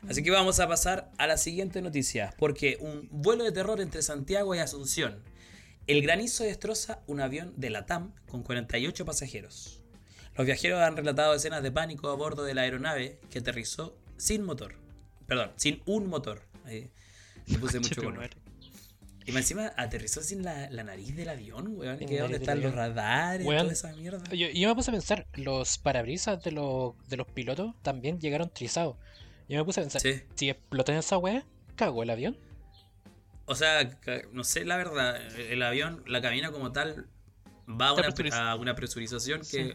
Así 0.08 0.22
que 0.22 0.30
vamos 0.30 0.60
a 0.60 0.68
pasar 0.68 1.10
a 1.18 1.26
la 1.26 1.36
siguiente 1.36 1.82
noticia. 1.82 2.34
Porque 2.38 2.78
un 2.80 3.08
vuelo 3.10 3.44
de 3.44 3.52
terror 3.52 3.80
entre 3.80 4.02
Santiago 4.02 4.54
y 4.54 4.58
Asunción. 4.58 5.22
El 5.86 6.02
granizo 6.02 6.44
destroza 6.44 7.00
un 7.06 7.20
avión 7.20 7.54
de 7.56 7.70
la 7.70 7.86
TAM 7.86 8.12
con 8.28 8.42
48 8.42 9.04
pasajeros. 9.04 9.82
Los 10.36 10.46
viajeros 10.46 10.80
han 10.80 10.96
relatado 10.96 11.34
escenas 11.34 11.62
de 11.62 11.70
pánico 11.70 12.10
a 12.10 12.16
bordo 12.16 12.44
de 12.44 12.54
la 12.54 12.62
aeronave 12.62 13.18
que 13.30 13.38
aterrizó 13.38 13.96
sin 14.16 14.42
motor. 14.42 14.74
Perdón, 15.26 15.52
sin 15.56 15.82
un 15.86 16.08
motor. 16.08 16.42
Ahí 16.64 16.90
le 17.46 17.58
puse 17.58 17.80
mucho 17.80 18.02
color. 18.02 18.30
Y 19.26 19.32
más 19.32 19.42
encima 19.42 19.72
aterrizó 19.76 20.22
sin 20.22 20.44
la, 20.44 20.70
la 20.70 20.84
nariz 20.84 21.16
del 21.16 21.28
avión, 21.28 21.76
weón. 21.76 21.98
Que 21.98 22.06
del 22.06 22.34
están 22.34 22.60
los 22.60 22.72
radares, 22.72 23.44
Weón, 23.44 23.62
toda 23.62 23.72
esa 23.72 23.92
mierda. 23.94 24.22
Yo, 24.32 24.48
yo 24.48 24.68
me 24.68 24.74
puse 24.76 24.90
a 24.90 24.94
pensar, 24.94 25.26
los 25.34 25.78
parabrisas 25.78 26.42
de 26.44 26.52
los, 26.52 26.94
de 27.08 27.16
los 27.16 27.26
pilotos 27.26 27.74
también 27.82 28.20
llegaron 28.20 28.50
trizados. 28.50 28.96
Yo 29.48 29.58
me 29.58 29.64
puse 29.64 29.80
a 29.80 29.82
pensar, 29.84 30.00
Sí. 30.00 30.20
si 30.34 30.50
explotan 30.50 30.96
esa 30.96 31.18
weá, 31.18 31.44
cago 31.76 32.02
el 32.02 32.10
avión. 32.10 32.36
O 33.46 33.54
sea, 33.54 33.98
no 34.32 34.42
sé 34.44 34.64
la 34.64 34.76
verdad. 34.76 35.16
El 35.38 35.62
avión, 35.62 36.02
la 36.06 36.20
cabina 36.20 36.50
como 36.50 36.72
tal, 36.72 37.06
va 37.68 37.88
a 37.88 37.92
una, 37.92 38.02
presurizada. 38.02 38.50
a 38.52 38.56
una 38.56 38.74
presurización 38.74 39.40
que 39.40 39.44
Sí. 39.46 39.72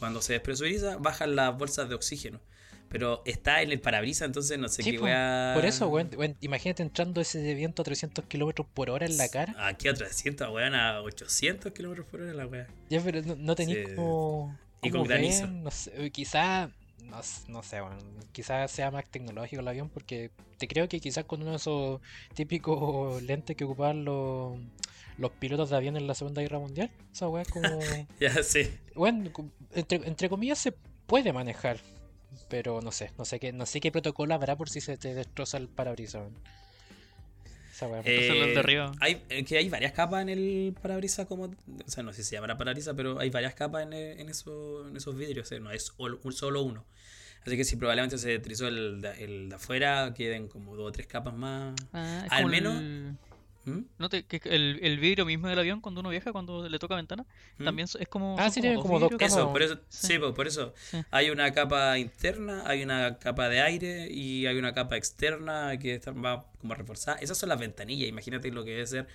cuando 0.00 0.20
se 0.22 0.32
despresuriza 0.34 0.96
bajan 0.96 1.36
las 1.36 1.56
bolsas 1.56 1.88
de 1.88 1.94
oxígeno. 1.94 2.40
Pero 2.88 3.22
está 3.24 3.62
en 3.62 3.70
el 3.72 3.80
parabrisas, 3.80 4.26
entonces 4.26 4.58
no 4.58 4.68
sé 4.68 4.82
Sí, 4.82 4.90
qué 4.92 4.98
po, 4.98 5.04
weá. 5.04 5.52
Por 5.54 5.64
eso, 5.64 5.88
weón, 5.88 6.10
imagínate 6.40 6.82
entrando 6.82 7.20
ese 7.22 7.54
viento 7.54 7.80
a 7.80 7.84
300 7.86 8.26
kilómetros 8.26 8.66
por 8.74 8.90
hora 8.90 9.06
en 9.06 9.16
la 9.16 9.28
cara. 9.30 9.54
Aquí 9.66 9.88
a 9.88 9.94
300, 9.94 10.50
weón, 10.50 10.74
a 10.74 11.00
800 11.00 11.72
kilómetros 11.72 12.06
por 12.08 12.20
hora 12.20 12.34
la 12.34 12.46
weá. 12.46 12.66
Ya, 12.90 13.00
pero 13.00 13.22
no, 13.22 13.34
no 13.36 13.54
tenéis 13.54 13.88
Sí. 13.88 13.94
como. 13.94 14.58
Y 14.82 14.90
con 14.90 15.04
granizo. 15.04 15.46
no 15.46 15.70
sé, 15.70 16.10
quizá. 16.10 16.70
No, 17.02 17.20
no 17.48 17.62
sé, 17.62 17.82
weón. 17.82 17.98
Quizás 18.32 18.70
sea 18.70 18.90
más 18.90 19.04
tecnológico 19.06 19.60
el 19.60 19.68
avión 19.68 19.88
porque 19.88 20.30
te 20.58 20.68
creo 20.68 20.88
que 20.88 21.00
quizás 21.00 21.24
con 21.24 21.42
uno 21.42 21.50
de 21.50 21.56
esos 21.56 22.00
típicos 22.34 23.22
lentes 23.22 23.56
que 23.56 23.64
ocupaban 23.64 24.04
los, 24.04 24.58
los 25.18 25.30
pilotos 25.32 25.70
de 25.70 25.76
avión 25.76 25.96
en 25.96 26.06
la 26.06 26.14
Segunda 26.14 26.42
Guerra 26.42 26.58
Mundial. 26.58 26.90
Esa 27.12 27.28
weá 27.28 27.42
es 27.42 27.48
como. 27.48 27.68
Ya 28.20 28.42
sé. 28.42 28.78
Bueno, 28.94 29.30
entre, 29.72 30.06
entre 30.06 30.28
comillas 30.28 30.58
se 30.58 30.72
puede 31.06 31.32
manejar, 31.32 31.78
pero 32.48 32.80
no 32.80 32.92
sé, 32.92 33.10
no 33.18 33.24
sé 33.24 33.38
qué, 33.38 33.52
no 33.52 33.66
sé 33.66 33.80
qué 33.80 33.92
protocolo 33.92 34.34
habrá 34.34 34.56
por 34.56 34.70
si 34.70 34.80
se 34.80 34.96
te 34.96 35.14
destroza 35.14 35.58
el 35.58 35.68
parabrisas. 35.68 36.30
Weón. 37.86 38.02
Esa 38.06 38.32
weá. 38.34 38.46
Eh, 38.46 38.90
hay, 39.00 39.22
eh, 39.28 39.44
que 39.44 39.58
hay 39.58 39.68
varias 39.68 39.92
capas 39.92 40.22
en 40.22 40.28
el 40.28 40.74
parabrisas 40.80 41.26
como... 41.26 41.44
O 41.44 41.54
sea, 41.86 42.02
no 42.02 42.12
sé 42.12 42.22
si 42.22 42.30
se 42.30 42.36
llamará 42.36 42.56
parabrisas, 42.58 42.94
pero 42.96 43.18
hay 43.18 43.30
varias 43.30 43.54
capas 43.54 43.82
en, 43.84 43.92
eh, 43.92 44.20
en, 44.20 44.28
eso- 44.28 44.86
en 44.88 44.96
esos 44.96 45.16
vidrios. 45.16 45.50
no 45.60 45.70
es 45.70 45.92
ol- 45.98 46.18
un 46.22 46.32
solo 46.32 46.62
uno. 46.62 46.84
Así 47.46 47.56
que 47.56 47.64
si 47.64 47.74
probablemente 47.76 48.18
se 48.18 48.28
destrozó 48.30 48.68
el, 48.68 49.00
de- 49.00 49.24
el 49.24 49.48
de 49.48 49.54
afuera, 49.56 50.14
queden 50.14 50.46
como 50.48 50.76
dos 50.76 50.88
o 50.88 50.92
tres 50.92 51.06
capas 51.08 51.34
más. 51.34 51.74
Ah, 51.92 52.26
al 52.30 52.46
menos- 52.46 52.80
el- 52.80 53.16
¿Mm? 53.64 53.80
¿no 53.98 54.08
te- 54.08 54.24
que 54.24 54.40
el, 54.44 54.80
el 54.82 54.98
vidrio 54.98 55.24
mismo 55.24 55.46
del 55.48 55.58
avión 55.58 55.80
cuando 55.80 56.00
uno 56.00 56.10
viaja, 56.10 56.32
cuando 56.32 56.68
le 56.68 56.78
toca 56.80 56.96
ventana, 56.96 57.24
¿Mm? 57.58 57.64
también 57.64 57.88
es 57.98 58.08
como. 58.08 58.36
Ah, 58.38 58.50
sí, 58.50 58.60
tiene 58.60 58.76
como 58.76 58.98
dos 58.98 59.10
capas. 59.12 59.32
Eso, 59.32 59.52
por 59.52 59.62
eso, 59.62 59.78
Sí. 59.88 60.06
sí, 60.08 60.18
pues, 60.18 60.32
por 60.32 60.46
eso. 60.48 60.74
Sí. 60.90 61.00
Hay 61.12 61.30
una 61.30 61.52
capa 61.52 61.96
interna, 61.98 62.64
hay 62.66 62.82
una 62.82 63.18
capa 63.18 63.48
de 63.48 63.60
aire 63.60 64.08
y 64.10 64.46
hay 64.46 64.56
una 64.58 64.74
capa 64.74 64.96
externa 64.96 65.78
que 65.78 65.94
está, 65.94 66.10
va 66.10 66.46
como 66.60 66.74
reforzada. 66.74 67.18
Esas 67.18 67.38
son 67.38 67.48
las 67.50 67.60
ventanillas, 67.60 68.08
imagínate 68.08 68.50
lo 68.50 68.64
que 68.64 68.72
debe 68.72 68.86
ser 68.86 69.06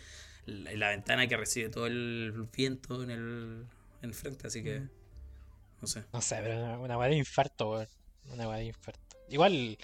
la, 0.45 0.71
la 0.75 0.89
ventana 0.91 1.27
que 1.27 1.36
recibe 1.36 1.67
todo 1.69 1.88
el 1.88 2.47
viento 2.55 3.03
en 3.03 3.12
el, 3.12 3.65
en 4.01 4.10
el 4.10 4.13
frente, 4.13 4.47
así 4.47 4.63
que 4.63 4.81
no 5.81 5.88
sé. 5.88 6.05
No 6.13 6.21
sé, 6.21 6.39
pero 6.41 6.55
una, 6.57 6.79
una 6.79 6.97
weá 6.97 7.10
de 7.10 7.17
infarto. 7.17 7.86
Una 8.31 8.47
weá 8.47 8.57
de 8.60 8.65
infarto. 8.65 8.99
Igual 9.29 9.77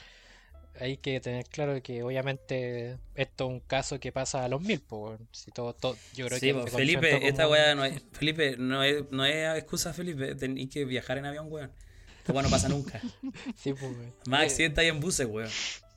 hay 0.79 0.97
que 0.97 1.19
tener 1.19 1.45
claro 1.45 1.81
que 1.81 2.03
obviamente 2.03 2.97
esto 3.15 3.45
es 3.45 3.49
un 3.49 3.59
caso 3.59 3.99
que 3.99 4.11
pasa 4.11 4.43
a 4.43 4.47
los 4.47 4.61
mil, 4.61 4.81
pues. 4.81 5.19
Si 5.31 5.51
todo, 5.51 5.73
todo, 5.73 5.97
yo 6.13 6.27
creo 6.27 6.39
Sí, 6.39 6.47
que 6.47 6.53
pues, 6.53 6.73
Felipe, 6.73 7.27
esta 7.27 7.47
weá 7.47 7.75
no 7.75 7.85
es, 7.85 8.01
Felipe, 8.11 8.55
no 8.57 8.83
es, 8.83 9.03
no 9.11 9.25
es 9.25 9.57
excusa, 9.57 9.93
Felipe, 9.93 10.35
tenéis 10.35 10.69
que 10.69 10.85
viajar 10.85 11.17
en 11.17 11.25
avión, 11.25 11.47
weón. 11.49 11.71
Esta 12.19 12.33
weá 12.33 12.43
no 12.43 12.49
pasa 12.49 12.69
nunca. 12.69 13.01
Sí, 13.55 13.73
pues, 13.73 13.83
weón. 13.83 14.13
Más 14.27 14.43
accidentes 14.43 14.79
hay 14.79 14.87
en 14.87 14.99
buses, 14.99 15.27
weón. 15.27 15.49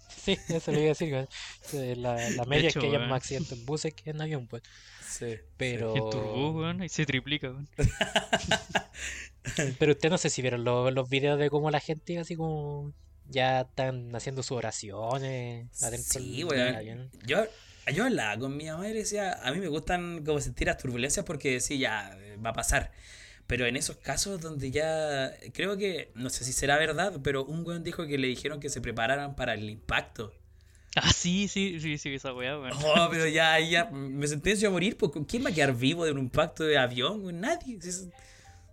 Sí, 0.09 0.37
eso 0.49 0.73
le 0.73 0.79
iba 0.79 0.87
a 0.87 0.89
decir, 0.89 1.13
weón. 1.13 1.29
Sí, 1.63 1.95
La, 1.95 2.31
la 2.31 2.45
media 2.45 2.69
hecho, 2.69 2.81
es 2.81 2.85
que 2.85 2.97
hay 2.97 3.09
más 3.09 3.23
accidentes 3.23 3.53
en 3.53 3.65
buses 3.65 3.95
que 3.95 4.11
en 4.11 4.21
avión, 4.21 4.47
pues. 4.47 4.63
Sí. 5.09 5.37
Pero. 5.57 5.95
El 5.95 6.03
turbo, 6.11 6.51
weón, 6.51 6.83
ahí 6.83 6.89
se 6.89 7.07
triplica, 7.07 7.51
weón. 7.51 7.69
Pero 9.79 9.93
usted 9.93 10.11
no 10.11 10.19
sé 10.19 10.29
si 10.29 10.43
vieron 10.43 10.65
los, 10.65 10.93
los 10.93 11.09
videos 11.09 11.39
de 11.39 11.49
cómo 11.51 11.71
la 11.71 11.81
gente 11.81 12.19
así 12.19 12.35
como 12.35 12.93
ya 13.29 13.63
están 13.63 14.15
haciendo 14.15 14.43
sus 14.43 14.57
oraciones 14.57 15.83
adentro 15.83 16.21
Sí, 16.21 16.43
avión. 16.43 17.11
Yo, 17.25 17.45
yo 17.93 18.05
hablaba 18.05 18.39
con 18.39 18.57
mi 18.57 18.67
mamá 18.67 18.89
y 18.89 18.93
decía, 18.93 19.41
a 19.43 19.53
mí 19.53 19.59
me 19.61 19.69
gustan 19.69 20.25
como 20.25 20.41
sentir 20.41 20.67
las 20.67 20.79
turbulencias 20.79 21.25
porque 21.25 21.61
sí, 21.61 21.79
ya 21.79 22.17
eh, 22.19 22.37
va 22.45 22.51
a 22.51 22.55
pasar. 22.55 22.93
Pero 23.47 23.65
en 23.67 23.77
esos 23.77 23.97
casos 23.97 24.41
donde 24.41 24.73
ya, 24.73 25.33
creo 25.53 25.77
que, 25.77 26.11
no 26.15 26.31
sé 26.31 26.45
si 26.45 26.53
será 26.53 26.79
verdad, 26.79 27.21
pero 27.23 27.45
un 27.45 27.65
weón 27.65 27.85
dijo 27.85 28.05
que 28.07 28.19
le 28.19 28.27
dijeron 28.27 28.59
que 28.59 28.69
se 28.71 28.81
prepararan 28.81 29.37
para 29.37 29.55
el 29.55 29.69
impacto. 29.71 30.33
Ah, 30.99 31.13
sí, 31.13 31.47
sí, 31.47 31.79
sí, 31.79 31.99
sí, 31.99 32.15
esa 32.15 32.33
weá, 32.33 32.59
weón. 32.59 32.73
Oh, 32.83 33.09
pero 33.11 33.27
ya, 33.29 33.61
ya, 33.61 33.85
me 33.91 34.27
sentencio 34.27 34.69
a 34.69 34.73
morir, 34.73 34.97
porque 34.97 35.23
¿quién 35.27 35.45
va 35.45 35.51
a 35.51 35.53
quedar 35.53 35.77
vivo 35.77 36.07
de 36.07 36.13
un 36.13 36.19
impacto 36.19 36.65
de 36.65 36.79
avión? 36.79 37.23
weón? 37.23 37.39
Nadie. 37.43 37.79
Si 37.83 37.91
es- 37.91 37.97
esa 37.97 38.09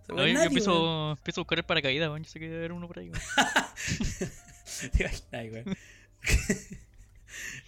No, 0.08 0.14
weón, 0.14 0.20
yo, 0.20 0.26
yo 0.28 0.32
nadie, 0.32 0.46
empiezo, 0.46 1.10
empiezo 1.18 1.40
a 1.40 1.42
buscar 1.42 1.58
el 1.58 1.64
paracaídas, 1.66 2.08
weón. 2.08 2.24
Yo 2.24 2.30
sé 2.30 2.38
que 2.40 2.46
debe 2.46 2.56
haber 2.60 2.72
uno 2.72 2.88
por 2.88 2.98
ahí. 2.98 3.10
Te 4.92 5.02
imaginas, 5.02 5.52
weón. 5.52 5.76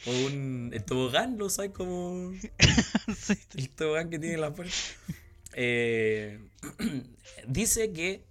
O 0.07 0.27
un 0.27 0.71
el 0.73 0.85
tobogán, 0.85 1.39
lo 1.39 1.51
sabes 1.51 1.73
como... 1.73 2.33
El 3.57 3.71
tobogán 3.71 4.11
que 4.11 4.19
tiene 4.19 4.37
la 4.37 4.55
puerta. 4.55 4.75
Eh, 5.55 6.39
dice 7.49 7.93
que 7.93 8.25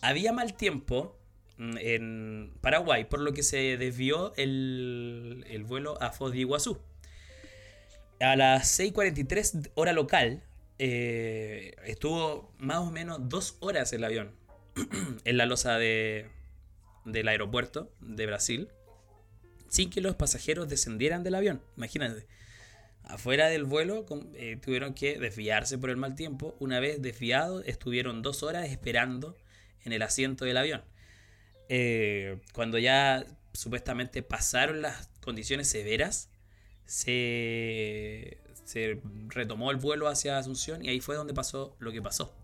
había 0.00 0.32
mal 0.32 0.54
tiempo 0.54 1.18
mm, 1.56 1.76
en 1.78 2.52
Paraguay, 2.60 3.06
por 3.06 3.20
lo 3.20 3.32
que 3.32 3.42
se 3.42 3.76
desvió 3.76 4.34
el, 4.36 5.44
el 5.48 5.64
vuelo 5.64 6.00
a 6.00 6.12
Foz 6.12 6.32
de 6.32 6.38
Iguazú. 6.38 6.78
A 8.20 8.36
las 8.36 8.78
6.43 8.78 9.70
hora 9.74 9.92
local, 9.92 10.42
eh, 10.78 11.74
estuvo 11.84 12.52
más 12.58 12.78
o 12.78 12.90
menos 12.90 13.28
dos 13.28 13.56
horas 13.60 13.92
el 13.92 14.04
avión 14.04 14.32
en 15.24 15.36
la 15.36 15.46
losa 15.46 15.78
de, 15.78 16.30
del 17.12 17.28
aeropuerto 17.28 17.90
de 18.00 18.26
Brasil, 18.26 18.68
sin 19.68 19.90
que 19.90 20.00
los 20.00 20.16
pasajeros 20.16 20.68
descendieran 20.68 21.22
del 21.22 21.34
avión. 21.34 21.62
Imagínate. 21.76 22.26
Afuera 23.04 23.48
del 23.48 23.64
vuelo 23.64 24.04
eh, 24.34 24.58
tuvieron 24.60 24.92
que 24.92 25.18
desviarse 25.18 25.78
por 25.78 25.90
el 25.90 25.96
mal 25.96 26.14
tiempo. 26.14 26.54
Una 26.58 26.78
vez 26.78 27.00
desviados, 27.00 27.64
estuvieron 27.66 28.20
dos 28.20 28.42
horas 28.42 28.68
esperando 28.68 29.36
en 29.84 29.92
el 29.92 30.02
asiento 30.02 30.44
del 30.44 30.58
avión. 30.58 30.84
Eh, 31.70 32.38
cuando 32.52 32.78
ya 32.78 33.24
supuestamente 33.52 34.22
pasaron 34.22 34.82
las 34.82 35.08
condiciones 35.20 35.68
severas, 35.68 36.30
se, 36.84 38.38
se 38.64 39.00
retomó 39.28 39.70
el 39.70 39.78
vuelo 39.78 40.08
hacia 40.08 40.38
Asunción 40.38 40.84
y 40.84 40.88
ahí 40.88 41.00
fue 41.00 41.16
donde 41.16 41.34
pasó 41.34 41.76
lo 41.78 41.92
que 41.92 42.02
pasó. 42.02 42.34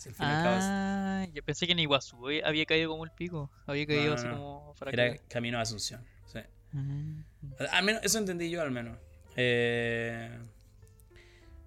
Si 0.00 0.08
al 0.08 0.14
fin 0.14 0.24
al 0.24 0.46
Ah, 0.62 1.26
yo 1.34 1.42
pensé 1.42 1.66
que 1.66 1.72
en 1.72 1.78
Iguazú 1.80 2.16
había 2.42 2.64
caído 2.64 2.88
como 2.90 3.04
el 3.04 3.10
pico. 3.10 3.50
Había 3.66 3.86
caído 3.86 4.06
no, 4.08 4.14
así 4.14 4.26
no. 4.26 4.32
como 4.36 4.74
para 4.78 4.90
era 4.92 5.18
camino 5.28 5.58
a 5.58 5.60
Asunción. 5.62 6.02
sí. 6.26 6.38
Mm. 6.72 7.22
Al 7.70 7.84
menos, 7.84 8.02
eso 8.04 8.16
entendí 8.18 8.48
yo 8.48 8.62
al 8.62 8.70
menos. 8.70 8.96
Eh, 9.36 10.38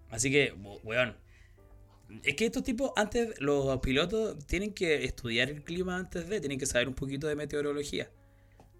así 0.10 0.32
que, 0.32 0.54
weón. 0.84 1.16
Es 2.24 2.36
que 2.36 2.46
estos 2.46 2.64
tipos, 2.64 2.92
antes, 2.96 3.40
los 3.40 3.80
pilotos 3.80 4.46
tienen 4.48 4.74
que 4.74 5.04
estudiar 5.04 5.50
el 5.50 5.64
clima 5.64 5.98
antes 5.98 6.28
de, 6.30 6.40
tienen 6.40 6.58
que 6.60 6.66
saber 6.66 6.88
un 6.88 6.94
poquito 6.96 7.28
de 7.28 7.36
meteorología. 7.36 8.10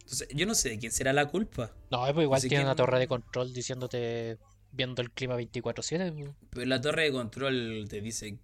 Entonces, 0.02 0.28
yo 0.34 0.46
no 0.46 0.54
sé 0.56 0.70
de 0.70 0.80
quién 0.80 0.92
será 0.92 1.14
la 1.14 1.28
culpa. 1.28 1.72
No, 1.92 2.04
pues 2.14 2.24
igual 2.26 2.42
tiene 2.42 2.58
que- 2.58 2.64
una 2.64 2.76
torre 2.76 3.00
de 3.00 3.08
control 3.08 3.54
diciéndote 3.54 4.38
viendo 4.72 5.02
el 5.02 5.12
clima 5.12 5.36
24/7. 5.36 6.12
pues. 6.12 6.30
Pero 6.52 6.66
la 6.66 6.80
torre 6.82 7.04
de 7.04 7.12
control 7.12 7.86
te 7.90 8.02
dice 8.02 8.38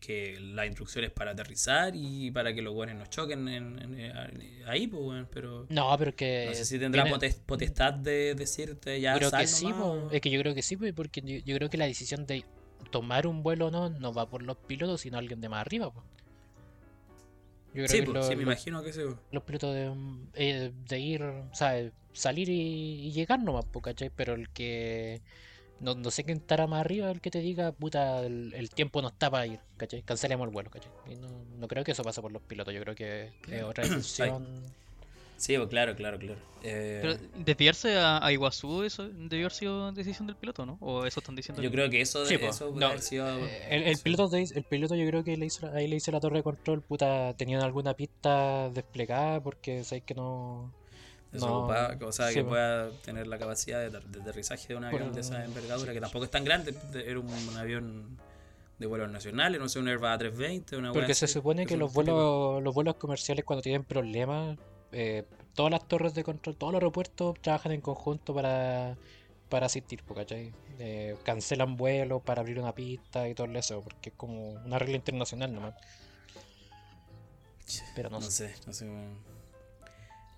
que 0.00 0.38
la 0.40 0.64
instrucción 0.66 1.04
es 1.04 1.10
para 1.10 1.32
aterrizar 1.32 1.92
y 1.94 2.30
para 2.30 2.54
que 2.54 2.62
los 2.62 2.74
weones 2.74 2.96
no 2.96 3.06
choquen 3.06 3.46
en- 3.48 3.78
en- 3.78 4.00
en- 4.00 4.42
ahí, 4.68 4.86
pues. 4.86 5.26
Pero 5.30 5.66
No, 5.68 5.94
pero 5.98 6.16
que 6.16 6.46
no 6.48 6.54
sé 6.54 6.64
si 6.64 6.78
tendrá 6.78 7.04
potestad 7.46 7.92
de 7.94 8.34
decirte 8.34 9.00
ya 9.00 9.14
creo 9.16 9.30
que 9.30 9.46
sí, 9.46 9.66
po. 9.72 9.84
o- 9.84 10.10
es 10.10 10.20
que 10.20 10.30
yo 10.30 10.40
creo 10.40 10.54
que 10.54 10.62
sí, 10.62 10.76
pues, 10.76 10.92
porque 10.94 11.20
yo, 11.20 11.36
yo 11.44 11.54
creo 11.56 11.68
que 11.70 11.76
la 11.76 11.86
decisión 11.86 12.26
de 12.26 12.44
tomar 12.90 13.26
un 13.26 13.42
vuelo 13.42 13.66
o 13.66 13.70
no 13.70 13.90
no 13.90 14.12
va 14.12 14.28
por 14.28 14.42
los 14.42 14.56
pilotos, 14.56 15.02
sino 15.02 15.18
alguien 15.18 15.40
de 15.40 15.48
más 15.48 15.60
arriba. 15.60 15.92
po. 15.92 16.02
Yo 17.72 17.84
creo 17.84 17.88
Sí, 17.88 18.00
que 18.00 18.06
po, 18.06 18.12
lo- 18.14 18.22
sí, 18.24 18.30
me 18.30 18.36
lo- 18.36 18.42
imagino 18.42 18.82
que 18.82 18.92
sí. 18.92 19.00
po. 19.04 19.18
los 19.30 19.42
pilotos 19.44 19.74
de, 19.74 19.92
eh, 20.34 20.72
de 20.88 20.98
ir, 20.98 21.22
o 21.22 21.54
sea, 21.54 21.90
salir 22.12 22.48
y, 22.48 23.06
y 23.06 23.12
llegar 23.12 23.38
nomás, 23.40 23.66
¿cachai? 23.82 24.10
Pero 24.10 24.34
el 24.34 24.48
que 24.50 25.20
no, 25.80 25.94
no 25.94 26.10
sé 26.10 26.24
quién 26.24 26.38
estará 26.38 26.66
más 26.66 26.80
arriba, 26.80 27.10
el 27.10 27.20
que 27.20 27.30
te 27.30 27.40
diga, 27.40 27.72
puta, 27.72 28.24
el, 28.24 28.52
el 28.54 28.70
tiempo 28.70 29.00
no 29.02 29.08
está 29.08 29.30
para 29.30 29.46
ir, 29.46 29.60
¿cachai? 29.76 30.02
Cancelemos 30.02 30.46
el 30.46 30.52
vuelo, 30.52 30.70
¿cachai? 30.70 30.90
Y 31.10 31.14
no, 31.16 31.28
no 31.58 31.68
creo 31.68 31.84
que 31.84 31.92
eso 31.92 32.02
pase 32.02 32.20
por 32.20 32.32
los 32.32 32.42
pilotos, 32.42 32.72
yo 32.74 32.80
creo 32.80 32.94
que 32.94 33.32
es 33.48 33.62
otra 33.64 33.84
decisión. 33.88 34.46
Sí, 35.36 35.56
po, 35.56 35.66
claro, 35.68 35.96
claro, 35.96 36.18
claro. 36.18 36.38
Eh, 36.62 36.98
Pero 37.00 37.16
desviarse 37.46 37.96
a, 37.96 38.22
a 38.22 38.30
Iguazú, 38.30 38.82
eso 38.82 39.08
debió 39.08 39.46
haber 39.46 39.52
sido 39.52 39.90
decisión 39.92 40.26
del 40.26 40.36
piloto, 40.36 40.66
¿no? 40.66 40.76
O 40.82 41.06
eso 41.06 41.20
están 41.20 41.34
diciendo. 41.34 41.62
yo 41.62 41.70
que- 41.70 41.74
creo 41.76 41.88
que 41.88 42.02
eso, 42.02 42.26
Sí, 42.26 42.34
eso 42.34 42.68
puede 42.68 42.80
No, 42.80 42.86
haber 42.88 43.00
sido. 43.00 43.26
Eh, 43.46 43.68
El, 43.70 43.82
el 43.84 43.98
piloto 43.98 44.36
el 44.36 44.64
piloto 44.64 44.94
yo 44.94 45.06
creo 45.06 45.24
que 45.24 45.38
le 45.38 45.46
hizo, 45.46 45.66
ahí 45.72 45.88
le 45.88 45.96
hizo 45.96 46.12
la 46.12 46.20
torre 46.20 46.36
de 46.36 46.42
control, 46.42 46.82
puta, 46.82 47.32
tenían 47.38 47.62
alguna 47.62 47.94
pista 47.94 48.68
desplegada 48.68 49.40
porque 49.42 49.82
sabéis 49.82 50.04
que 50.04 50.14
no, 50.14 50.74
desocupado, 51.32 52.06
o 52.08 52.12
sea, 52.12 52.28
sí, 52.28 52.34
que 52.34 52.44
pueda 52.44 52.90
tener 53.02 53.26
la 53.26 53.38
capacidad 53.38 53.80
de, 53.80 53.88
ater- 53.88 54.04
de 54.04 54.20
aterrizaje 54.20 54.68
de 54.68 54.76
un 54.76 54.84
avión 54.84 55.12
de 55.12 55.20
esa 55.20 55.44
envergadura, 55.44 55.92
que 55.92 56.00
tampoco 56.00 56.24
es 56.24 56.30
tan 56.30 56.44
grande, 56.44 56.72
de- 56.90 57.10
era 57.10 57.20
un, 57.20 57.28
un 57.48 57.56
avión 57.56 58.18
de 58.78 58.86
vuelos 58.86 59.10
nacionales, 59.10 59.60
no 59.60 59.68
sé, 59.68 59.78
un 59.78 59.88
Airbus 59.88 60.08
A320, 60.08 60.76
una 60.78 60.92
Porque 60.92 61.14
se 61.14 61.28
supone 61.28 61.66
que 61.66 61.76
los 61.76 61.92
vuelos, 61.92 62.62
los 62.62 62.74
vuelos 62.74 62.96
comerciales 62.96 63.44
cuando 63.44 63.62
tienen 63.62 63.84
problemas, 63.84 64.58
eh, 64.92 65.24
todas 65.54 65.70
las 65.70 65.86
torres 65.86 66.14
de 66.14 66.24
control, 66.24 66.56
todos 66.56 66.72
los 66.72 66.80
aeropuertos 66.80 67.38
trabajan 67.40 67.72
en 67.72 67.80
conjunto 67.80 68.34
para, 68.34 68.96
para 69.50 69.66
asistir, 69.66 70.02
¿cachai? 70.14 70.52
Eh, 70.78 71.14
cancelan 71.24 71.76
vuelos 71.76 72.22
para 72.22 72.40
abrir 72.40 72.58
una 72.58 72.74
pista 72.74 73.28
y 73.28 73.34
todo 73.34 73.46
eso, 73.52 73.82
porque 73.82 74.08
es 74.10 74.14
como 74.16 74.52
una 74.64 74.78
regla 74.78 74.96
internacional 74.96 75.52
nomás. 75.54 75.74
Pero 77.94 78.10
no, 78.10 78.18
No 78.20 78.30
sé. 78.30 78.48
sé, 78.48 78.54
no 78.66 78.72
sé. 78.72 78.86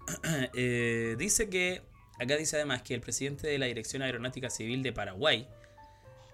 Eh, 0.55 1.17
dice 1.19 1.49
que, 1.49 1.83
acá 2.19 2.37
dice 2.37 2.57
además 2.57 2.83
que 2.83 2.95
el 2.95 3.01
presidente 3.01 3.47
de 3.47 3.59
la 3.59 3.67
Dirección 3.67 4.03
Aeronáutica 4.03 4.51
Civil 4.51 4.83
de 4.83 4.93
Paraguay 4.93 5.49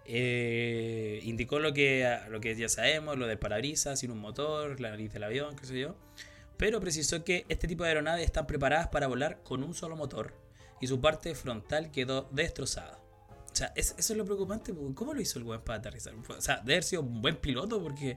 eh, 0.07 1.21
indicó 1.25 1.59
lo 1.59 1.73
que, 1.73 2.19
lo 2.31 2.41
que 2.41 2.55
ya 2.57 2.69
sabemos, 2.69 3.19
lo 3.19 3.27
del 3.27 3.39
parabrisas, 3.39 4.01
sin 4.01 4.11
un 4.11 4.19
motor, 4.19 4.81
la 4.81 4.91
nariz 4.91 5.13
del 5.13 5.25
avión, 5.25 5.55
qué 5.57 5.67
sé 5.67 5.79
yo. 5.79 5.97
Pero 6.57 6.81
precisó 6.81 7.25
que 7.25 7.45
este 7.49 7.69
tipo 7.69 7.85
de 7.85 7.91
aeronaves 7.91 8.25
están 8.25 8.47
preparadas 8.47 8.89
para 8.89 9.07
volar 9.07 9.43
con 9.43 9.63
un 9.63 9.75
solo 9.75 9.97
motor 9.97 10.35
y 10.81 10.87
su 10.87 11.01
parte 11.01 11.35
frontal 11.35 11.91
quedó 11.91 12.29
destrozada. 12.33 12.99
O 13.53 13.55
sea, 13.59 13.73
es- 13.77 13.95
eso 13.99 14.13
es 14.13 14.17
lo 14.17 14.25
preocupante, 14.25 14.73
porque 14.73 14.95
¿cómo 14.95 15.15
lo 15.15 15.21
hizo 15.21 15.39
el 15.39 15.45
weón 15.45 15.63
para 15.63 15.79
aterrizar? 15.79 16.15
O 16.15 16.41
sea, 16.41 16.57
debe 16.59 16.75
haber 16.75 16.85
sido 16.85 17.03
un 17.03 17.21
buen 17.21 17.37
piloto 17.37 17.83
porque, 17.83 18.17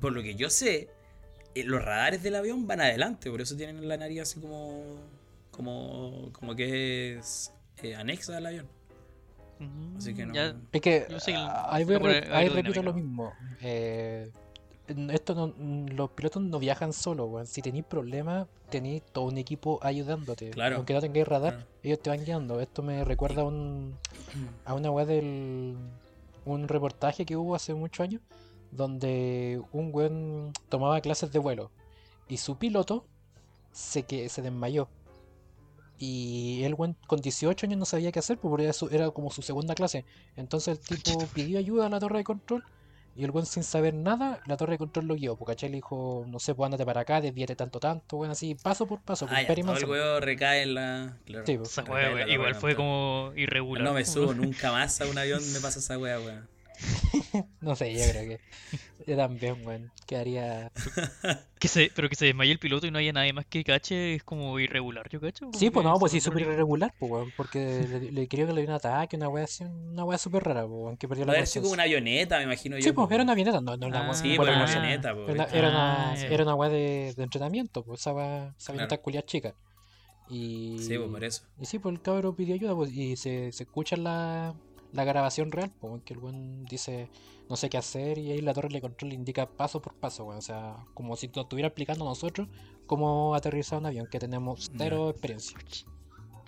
por 0.00 0.12
lo 0.12 0.22
que 0.22 0.34
yo 0.34 0.50
sé, 0.50 0.90
los 1.54 1.84
radares 1.84 2.22
del 2.22 2.36
avión 2.36 2.66
van 2.66 2.80
adelante, 2.80 3.30
por 3.30 3.40
eso 3.40 3.56
tienen 3.56 3.86
la 3.88 3.96
nariz 3.96 4.20
así 4.22 4.40
como 4.40 4.96
como 5.50 6.30
como 6.32 6.54
que 6.54 7.18
es 7.18 7.52
eh, 7.82 7.94
anexa 7.96 8.36
al 8.36 8.46
avión. 8.46 8.66
Así 9.96 10.14
que 10.14 10.24
no. 10.24 10.32
Ya, 10.34 10.56
Es 10.72 10.80
que 10.80 11.06
ah, 11.36 11.68
ahí, 11.70 11.84
voy 11.84 11.96
ahí 12.30 12.48
repito 12.48 12.82
lo 12.82 12.94
mismo. 12.94 13.32
Eh, 13.60 14.30
esto 15.10 15.34
no, 15.34 15.54
los 15.94 16.10
pilotos 16.10 16.42
no 16.42 16.58
viajan 16.58 16.92
solos, 16.92 17.28
weón. 17.30 17.46
Si 17.46 17.60
tenéis 17.60 17.84
problemas, 17.84 18.46
tenéis 18.70 19.02
todo 19.12 19.24
un 19.26 19.36
equipo 19.38 19.78
ayudándote. 19.82 20.50
Claro. 20.50 20.76
Aunque 20.76 20.94
no 20.94 21.00
tengáis 21.00 21.28
radar, 21.28 21.52
Claro. 21.56 21.68
ellos 21.82 22.00
te 22.00 22.10
van 22.10 22.24
guiando. 22.24 22.60
Esto 22.60 22.82
me 22.82 23.04
recuerda 23.04 23.42
a 23.42 23.44
un, 23.44 23.94
a 24.64 24.74
una 24.74 24.90
weá 24.90 25.04
del 25.04 25.76
un 26.46 26.66
reportaje 26.68 27.26
que 27.26 27.36
hubo 27.36 27.54
hace 27.54 27.74
muchos 27.74 28.02
años 28.02 28.22
donde 28.72 29.60
un 29.72 29.90
weón 29.92 30.52
tomaba 30.68 31.00
clases 31.00 31.32
de 31.32 31.38
vuelo 31.38 31.70
y 32.28 32.36
su 32.36 32.56
piloto 32.58 33.04
se 33.72 34.02
que 34.04 34.28
se 34.28 34.42
desmayó. 34.42 34.88
Y 35.98 36.62
el 36.64 36.74
weón 36.74 36.96
con 37.06 37.20
18 37.20 37.66
años 37.66 37.78
no 37.78 37.84
sabía 37.84 38.10
qué 38.10 38.20
hacer 38.20 38.38
pues, 38.38 38.48
porque 38.50 38.64
era, 38.64 38.72
su- 38.72 38.88
era 38.88 39.10
como 39.10 39.30
su 39.30 39.42
segunda 39.42 39.74
clase. 39.74 40.04
Entonces 40.36 40.78
el 40.78 40.84
tipo 41.02 41.26
pidió 41.34 41.58
ayuda 41.58 41.86
a 41.86 41.88
la 41.90 42.00
torre 42.00 42.18
de 42.18 42.24
control 42.24 42.64
y 43.16 43.24
el 43.24 43.30
weón 43.32 43.44
sin 43.44 43.64
saber 43.64 43.92
nada, 43.92 44.40
la 44.46 44.56
torre 44.56 44.72
de 44.74 44.78
control 44.78 45.06
lo 45.08 45.14
guió. 45.14 45.36
Porque 45.36 45.68
le 45.68 45.76
dijo, 45.76 46.24
no 46.26 46.38
sé, 46.38 46.54
pues 46.54 46.64
ándate 46.66 46.86
para 46.86 47.02
acá, 47.02 47.20
desvíate 47.20 47.54
tanto, 47.54 47.80
tanto, 47.80 48.16
weón, 48.16 48.30
así, 48.30 48.54
paso 48.54 48.86
por 48.86 49.02
paso, 49.02 49.26
Ah, 49.28 49.34
ya, 49.34 49.40
imperi 49.42 49.62
todo 49.62 49.76
el 49.76 49.84
huevo 49.84 50.20
recae 50.20 50.62
en 50.62 50.74
la. 50.74 51.18
Claro, 51.26 51.44
Sí, 51.46 51.58
pues. 51.58 51.76
recae 51.76 51.92
wea, 51.94 52.22
en 52.22 52.28
la 52.28 52.32
igual 52.34 52.54
fue 52.54 52.74
control. 52.74 52.76
como 52.76 53.32
irregular. 53.36 53.84
No 53.84 53.92
me 53.92 54.04
subo 54.06 54.32
nunca 54.34 54.72
más 54.72 54.98
a 55.02 55.06
un 55.06 55.18
avión, 55.18 55.42
me 55.52 55.60
pasa 55.60 55.80
esa 55.80 55.98
wea, 55.98 56.18
weón. 56.18 56.48
No 57.60 57.76
sé, 57.76 57.92
yo 57.92 58.00
creo 58.10 58.28
que 58.28 58.40
yo 59.06 59.16
también, 59.16 59.56
weón, 59.66 59.90
quedaría... 60.06 60.70
Que 61.60 61.68
se, 61.68 61.90
pero 61.94 62.08
que 62.08 62.16
se 62.16 62.24
desmaye 62.24 62.50
el 62.52 62.58
piloto 62.58 62.86
y 62.86 62.90
no 62.90 62.98
haya 62.98 63.12
nadie 63.12 63.34
más 63.34 63.44
que 63.44 63.62
cache 63.64 64.14
es 64.14 64.22
como 64.24 64.58
irregular, 64.58 65.06
¿yo 65.10 65.20
cacho? 65.20 65.50
Sí, 65.52 65.68
pues 65.68 65.84
que 65.84 65.90
no, 65.90 65.98
pues 65.98 66.10
sí, 66.12 66.18
súper 66.18 66.40
irregular, 66.42 66.94
pues, 66.98 67.12
weón, 67.12 67.32
porque 67.36 67.86
le, 67.86 68.12
le 68.12 68.28
creo 68.28 68.46
que 68.46 68.54
le 68.54 68.62
dio 68.62 68.70
un 68.70 68.76
ataque, 68.76 69.16
una 69.16 69.28
wea 69.28 69.44
así, 69.44 69.64
una 69.64 70.04
wea 70.06 70.16
súper 70.16 70.42
rara, 70.42 70.62
pues, 70.62 70.72
weón, 70.72 70.96
que 70.96 71.06
perdió 71.06 71.26
la 71.26 71.44
como 71.54 71.68
una 71.72 71.82
avioneta, 71.82 72.38
me 72.38 72.44
imagino 72.44 72.78
yo. 72.78 72.82
Sí, 72.84 72.92
pues, 72.92 73.10
era 73.10 73.24
una 73.24 73.32
avioneta, 73.32 73.60
no, 73.60 73.76
no 73.76 73.88
una 73.88 74.00
Ah, 74.00 74.08
wea- 74.08 74.14
Sí, 74.14 74.30
un 74.30 74.36
pues 74.36 74.48
una 74.48 74.64
avioneta, 74.64 75.14
po, 75.14 75.24
Era 75.24 75.32
una, 75.34 75.44
era 75.44 75.68
Ah, 75.68 76.14
una, 76.16 76.26
era 76.26 76.42
una 76.44 76.54
wea 76.54 76.70
de, 76.70 77.12
de 77.14 77.22
entrenamiento, 77.24 77.84
pues, 77.84 78.00
esa 78.00 78.14
wea, 78.14 78.54
esa 78.58 78.72
avioneta 78.72 78.96
Claro. 78.96 79.02
culia 79.02 79.22
chica. 79.26 79.54
Y, 80.30 80.78
Sí, 80.78 80.96
pues 80.96 81.10
por 81.10 81.24
eso. 81.24 81.42
y 81.60 81.66
sí, 81.66 81.78
pues 81.78 81.94
el 81.94 82.00
cabro 82.00 82.34
pidió 82.34 82.54
ayuda, 82.54 82.74
pues, 82.74 82.90
y 82.90 83.16
se, 83.16 83.52
se 83.52 83.64
escucha 83.64 83.96
la, 83.98 84.54
la 84.92 85.04
grabación 85.04 85.52
real, 85.52 85.72
weón, 85.80 86.00
que 86.00 86.14
el 86.14 86.20
weón 86.20 86.64
dice, 86.64 87.08
no 87.48 87.56
sé 87.56 87.68
qué 87.68 87.78
hacer, 87.78 88.18
y 88.18 88.32
ahí 88.32 88.40
la 88.40 88.54
torre 88.54 88.68
de 88.68 88.80
control 88.80 89.10
le 89.10 89.14
indica 89.14 89.46
paso 89.46 89.80
por 89.80 89.94
paso, 89.94 90.24
weón, 90.24 90.38
o 90.38 90.42
sea, 90.42 90.76
como 90.94 91.16
si 91.16 91.28
nos 91.28 91.44
estuviera 91.44 91.68
explicando 91.68 92.04
a 92.04 92.08
nosotros 92.08 92.48
cómo 92.86 93.34
aterrizar 93.34 93.78
un 93.78 93.86
avión, 93.86 94.06
que 94.06 94.18
tenemos 94.18 94.70
cero 94.76 95.10
experiencia. 95.10 95.56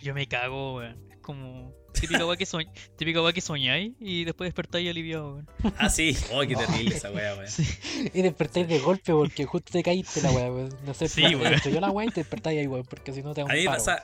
Yo 0.00 0.14
me 0.14 0.26
cago, 0.26 0.76
weón. 0.76 1.11
Como 1.22 1.72
típica 1.92 2.26
weá 2.26 2.36
que, 2.36 2.46
soñ... 2.46 2.66
típica 2.96 3.22
weá 3.22 3.32
que 3.32 3.40
soñáis 3.40 3.92
y 4.00 4.24
después 4.24 4.48
despertáis 4.48 4.90
aliviado, 4.90 5.34
weón. 5.34 5.48
Ah, 5.78 5.88
sí. 5.88 6.16
Oh, 6.32 6.40
qué 6.40 6.54
terrible 6.56 6.94
esa 6.96 7.10
weón. 7.10 7.46
Sí. 7.48 7.64
Y 8.12 8.22
despertáis 8.22 8.66
de 8.68 8.78
golpe 8.80 9.12
porque 9.12 9.44
justo 9.46 9.72
te 9.72 9.82
caíste 9.82 10.20
la 10.22 10.30
weá, 10.32 10.50
weón. 10.52 10.74
No 10.84 10.94
sé, 10.94 11.08
Sí, 11.08 11.22
weón. 11.34 11.54
estrelló 11.54 11.80
la 11.80 11.90
weá 11.90 12.06
y 12.06 12.10
te 12.10 12.20
despertáis 12.20 12.58
ahí, 12.60 12.66
weón, 12.66 12.84
porque 12.84 13.12
si 13.12 13.22
no 13.22 13.32
te 13.34 13.40
da 13.40 13.44
un 13.46 13.50
A 13.52 13.54
mí, 13.54 13.64
paro. 13.64 13.78
pasa, 13.78 14.02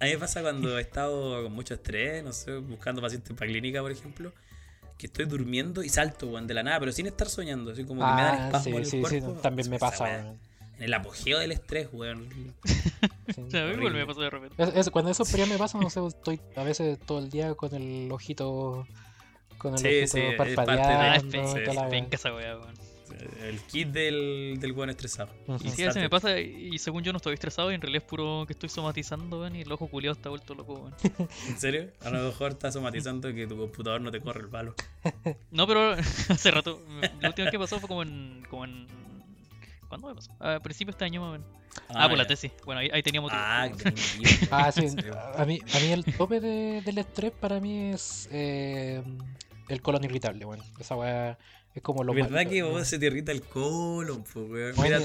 a 0.00 0.04
mí 0.04 0.10
me 0.10 0.18
pasa 0.18 0.42
cuando 0.42 0.76
he 0.78 0.80
estado 0.82 1.42
con 1.44 1.52
mucho 1.52 1.74
estrés, 1.74 2.22
no 2.24 2.32
sé, 2.32 2.56
buscando 2.56 3.00
pacientes 3.00 3.32
para 3.36 3.50
clínica, 3.50 3.80
por 3.80 3.92
ejemplo, 3.92 4.32
que 4.98 5.06
estoy 5.06 5.26
durmiendo 5.26 5.82
y 5.84 5.88
salto, 5.88 6.26
weón, 6.28 6.46
de 6.46 6.54
la 6.54 6.62
nada, 6.62 6.80
pero 6.80 6.90
sin 6.90 7.06
estar 7.06 7.28
soñando, 7.28 7.70
así 7.72 7.84
como 7.84 8.00
que 8.00 8.12
me 8.12 8.22
dan 8.22 8.34
Ah, 8.40 8.46
espasmos 8.46 8.88
sí, 8.88 8.96
en 8.96 9.04
el 9.04 9.10
sí, 9.10 9.20
sí, 9.20 9.26
también 9.42 9.70
me 9.70 9.78
pasa, 9.78 10.04
weón. 10.04 10.38
En 10.78 10.84
el 10.84 10.94
apogeo 10.94 11.38
del 11.38 11.52
estrés, 11.52 11.88
weón. 11.92 12.28
Sí. 13.34 13.40
O 13.40 13.50
sea, 13.50 13.64
a 13.64 13.66
mí 13.66 13.72
igual 13.74 13.92
me 13.92 14.06
pasó 14.06 14.20
de 14.20 14.30
repente. 14.30 14.62
Es- 14.62 14.74
es- 14.76 14.90
cuando 14.90 15.10
esos 15.10 15.28
periodos 15.28 15.50
me 15.52 15.58
pasan, 15.58 15.80
no 15.80 15.90
sé, 15.90 16.06
estoy 16.06 16.40
a 16.54 16.62
veces 16.62 16.96
todo 17.04 17.18
el 17.18 17.28
día 17.28 17.54
con 17.54 17.74
el 17.74 18.10
ojito. 18.12 18.86
Con 19.58 19.72
el 19.72 19.78
Sí, 19.80 19.86
ojito 19.88 20.06
sí, 20.12 20.20
es 20.20 20.34
parte 20.36 20.50
de- 20.50 20.56
parpadeando. 20.56 20.98
Ah, 21.02 21.16
es 21.84 21.90
penca 21.90 22.16
esa 22.16 22.32
weá, 22.34 22.56
weón. 22.56 22.74
El 23.42 23.60
kit 23.62 23.88
del, 23.88 24.58
del 24.60 24.72
weón 24.72 24.90
estresado. 24.90 25.30
Ujú. 25.48 25.58
Sí, 25.70 25.84
veces 25.84 25.96
me 25.96 26.08
pasa 26.10 26.38
y 26.38 26.76
según 26.78 27.02
yo 27.02 27.12
no 27.12 27.16
estoy 27.16 27.34
estresado 27.34 27.70
y 27.72 27.74
en 27.74 27.80
realidad 27.80 28.02
es 28.04 28.08
puro 28.08 28.44
que 28.46 28.52
estoy 28.52 28.68
somatizando, 28.68 29.40
weón, 29.40 29.56
y 29.56 29.62
el 29.62 29.72
ojo 29.72 29.88
culiado 29.88 30.12
está 30.14 30.28
vuelto 30.28 30.54
loco, 30.54 30.74
weón. 30.74 30.94
¿En 31.48 31.58
serio? 31.58 31.88
A 32.04 32.10
lo 32.10 32.22
mejor 32.28 32.52
estás 32.52 32.74
somatizando 32.74 33.32
que 33.34 33.46
tu 33.46 33.56
computador 33.56 34.00
no 34.00 34.10
te 34.12 34.20
corre 34.20 34.42
el 34.42 34.48
palo. 34.48 34.74
No, 35.50 35.66
pero 35.66 35.92
hace 36.28 36.50
rato, 36.52 36.80
la 37.20 37.28
última 37.28 37.44
vez 37.46 37.50
que 37.50 37.58
pasó 37.58 37.80
fue 37.80 37.88
como 37.88 38.02
en... 38.02 38.44
Como 38.50 38.64
en... 38.66 38.86
¿Cuándo 39.88 40.08
me 40.08 40.14
pasó? 40.14 40.32
A 40.40 40.60
principios 40.60 40.94
de 40.94 40.96
este 40.96 41.04
año 41.04 41.20
más 41.20 41.28
o 41.28 41.32
menos. 41.32 41.46
Ah, 41.90 42.08
por 42.08 42.16
la 42.16 42.24
ya. 42.24 42.28
tesis. 42.28 42.52
Bueno, 42.64 42.80
ahí, 42.80 42.88
ahí 42.92 43.02
teníamos 43.02 43.30
Ah, 43.34 43.68
Ah, 44.50 44.72
sí. 44.72 44.86
A 45.36 45.44
mí, 45.44 45.60
a 45.74 45.78
mí 45.80 45.92
el 45.92 46.04
tope 46.16 46.40
de- 46.40 46.80
del 46.82 46.98
estrés 46.98 47.32
para 47.32 47.60
mí 47.60 47.90
es 47.92 48.28
eh, 48.32 49.02
el 49.68 49.82
colon 49.82 50.04
irritable, 50.04 50.44
bueno. 50.44 50.64
Esa 50.78 50.96
weá 50.96 51.38
es 51.74 51.82
como 51.82 52.02
lo 52.04 52.14
¿Verdad 52.14 52.46
que 52.48 52.84
se 52.84 52.98
te 52.98 53.06
irrita 53.06 53.32
el 53.32 53.42
colon, 53.42 54.24
po, 54.24 54.40
weón? 54.40 54.74
Mira, 54.82 54.98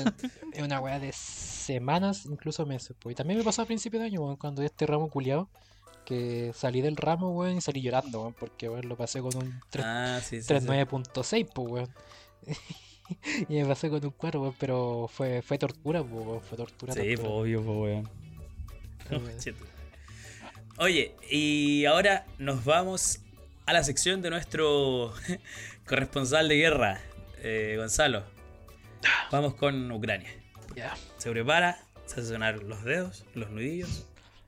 es 0.54 0.64
una 0.64 0.80
weá 0.80 1.00
de 1.00 1.12
semanas, 1.12 2.26
incluso 2.26 2.66
meses. 2.66 2.96
Pues. 3.00 3.14
Y 3.14 3.16
también 3.16 3.38
me 3.38 3.44
pasó 3.44 3.62
a 3.62 3.66
principio 3.66 4.00
de 4.00 4.06
año, 4.06 4.22
weón, 4.22 4.38
cuando 4.38 4.62
este 4.64 4.86
ramo 4.86 5.10
culiado, 5.10 5.50
que 6.06 6.52
salí 6.56 6.80
del 6.82 6.96
ramo, 6.96 7.32
weón, 7.32 7.58
y 7.58 7.62
salí 7.62 7.82
llorando, 7.82 8.22
weón, 8.22 8.34
porque 8.40 8.70
weón, 8.70 8.88
lo 8.88 8.96
pasé 8.96 9.20
con 9.22 9.36
un 9.36 9.60
3 9.70 9.86
ah, 9.86 10.20
sí, 10.24 10.42
sí, 10.42 10.44
sí. 10.44 10.54
39.6, 10.54 11.50
pues, 11.54 11.68
weón. 11.72 11.90
y 13.50 13.56
me 13.56 13.66
pasé 13.66 13.90
con 13.90 14.04
un 14.04 14.12
4, 14.12 14.42
weón, 14.42 14.56
pero 14.60 15.10
fue, 15.12 15.42
fue 15.42 15.58
tortura, 15.58 16.02
weón, 16.02 16.42
fue 16.42 16.58
tortura. 16.58 16.94
Sí, 16.94 17.16
tortura. 17.16 17.30
obvio, 17.30 17.62
weón. 17.62 18.10
Oye, 20.78 21.16
y 21.30 21.86
ahora 21.86 22.26
nos 22.40 22.64
vamos 22.64 23.20
a 23.66 23.74
la 23.74 23.84
sección 23.84 24.22
de 24.22 24.30
nuestro 24.30 25.14
corresponsal 25.88 26.48
de 26.48 26.56
guerra, 26.58 27.02
eh, 27.44 27.76
Gonzalo. 27.78 28.24
Vamos 29.32 29.56
con 29.56 29.92
Ucrania. 29.92 30.30
Ya, 30.76 30.96
Se 31.18 31.30
prepara, 31.32 31.84
se 32.06 32.22
hace 32.22 32.30
sonar 32.30 32.64
los 32.64 32.84
dedos, 32.84 33.26
los 33.34 33.50
nudillos, 33.50 34.06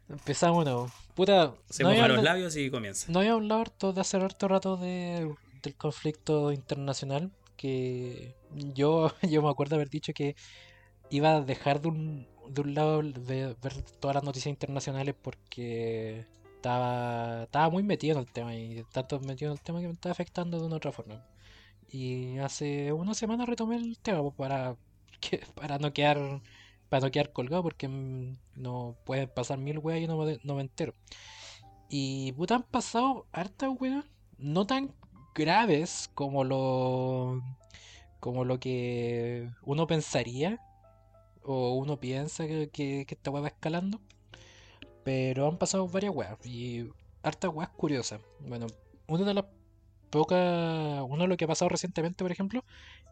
empezamos, 0.10 0.66
no. 0.66 0.92
Puta, 1.16 1.54
se 1.70 1.84
no 1.84 1.92
moja 1.92 2.08
los 2.08 2.24
labios 2.24 2.56
y 2.56 2.70
comienza. 2.70 3.12
no 3.12 3.20
había 3.20 3.34
hablado 3.34 3.62
harto 3.62 3.94
de 3.94 4.02
hace 4.02 4.18
harto 4.18 4.48
rato 4.48 4.78
de, 4.78 5.32
del 5.62 5.76
conflicto 5.76 6.52
internacional, 6.52 7.32
que 7.58 8.36
yo, 8.56 9.12
yo 9.22 9.42
me 9.42 9.50
acuerdo 9.50 9.76
haber 9.76 9.90
dicho 9.90 10.14
que 10.14 10.36
iba 11.10 11.36
a 11.36 11.42
dejar 11.42 11.82
de 11.82 11.90
un, 11.90 12.28
de 12.50 12.62
un 12.62 12.74
lado 12.74 13.02
de 13.02 13.56
ver 13.62 13.82
todas 14.00 14.16
las 14.16 14.24
noticias 14.24 14.52
internacionales 14.52 15.16
porque 15.22 16.26
estaba, 16.56 17.44
estaba 17.44 17.70
muy 17.70 17.84
metido 17.84 18.14
en 18.14 18.20
el 18.20 18.32
tema 18.32 18.56
y 18.56 18.84
tanto 18.92 19.20
metido 19.20 19.52
en 19.52 19.58
el 19.58 19.64
tema 19.64 19.82
que 19.82 19.88
me 19.88 19.94
estaba 19.94 20.12
afectando 20.12 20.60
de 20.60 20.66
una 20.66 20.78
otra 20.78 20.92
forma. 20.92 21.26
Y 21.90 22.38
hace 22.40 22.92
una 22.94 23.14
semana 23.14 23.46
retomé 23.46 23.76
el 23.78 24.00
tema 24.00 24.22
pues, 24.22 24.36
para, 24.36 24.76
para 25.56 25.78
no 25.80 25.94
quedar 25.94 26.42
para 26.90 27.08
no 27.08 27.12
quedar 27.12 27.34
colgado 27.34 27.64
porque 27.64 27.88
no 28.56 28.96
pueden 29.04 29.28
pasar 29.28 29.58
mil 29.58 29.80
weas 29.80 30.02
y 30.02 30.08
no 30.08 30.16
me, 30.18 30.40
no 30.44 30.56
me 30.56 30.62
entero. 30.62 30.94
Y 31.90 32.32
puta, 32.34 32.56
han 32.56 32.64
pasado 32.64 33.26
hartas 33.32 33.72
weas, 33.80 34.06
no 34.38 34.68
tan 34.68 34.94
graves 35.34 36.10
como 36.14 36.44
lo 36.44 37.42
como 38.24 38.46
lo 38.46 38.58
que 38.58 39.50
uno 39.64 39.86
pensaría 39.86 40.58
o 41.44 41.74
uno 41.74 42.00
piensa 42.00 42.48
que, 42.48 42.70
que, 42.70 43.06
esta 43.10 43.32
wea 43.32 43.42
va 43.42 43.48
escalando. 43.50 44.00
Pero 45.04 45.46
han 45.46 45.58
pasado 45.58 45.90
varias 45.90 46.16
weas 46.16 46.38
y 46.46 46.88
hartas 47.22 47.52
weas 47.54 47.70
curiosas. 47.72 48.22
Bueno, 48.40 48.68
una 49.08 49.26
de 49.26 49.34
las 49.34 49.46
pocas. 50.10 51.04
Uno 51.06 51.24
de 51.24 51.28
lo 51.28 51.36
que 51.36 51.44
ha 51.44 51.50
pasado 51.50 51.68
recientemente, 51.68 52.24
por 52.24 52.32
ejemplo, 52.32 52.64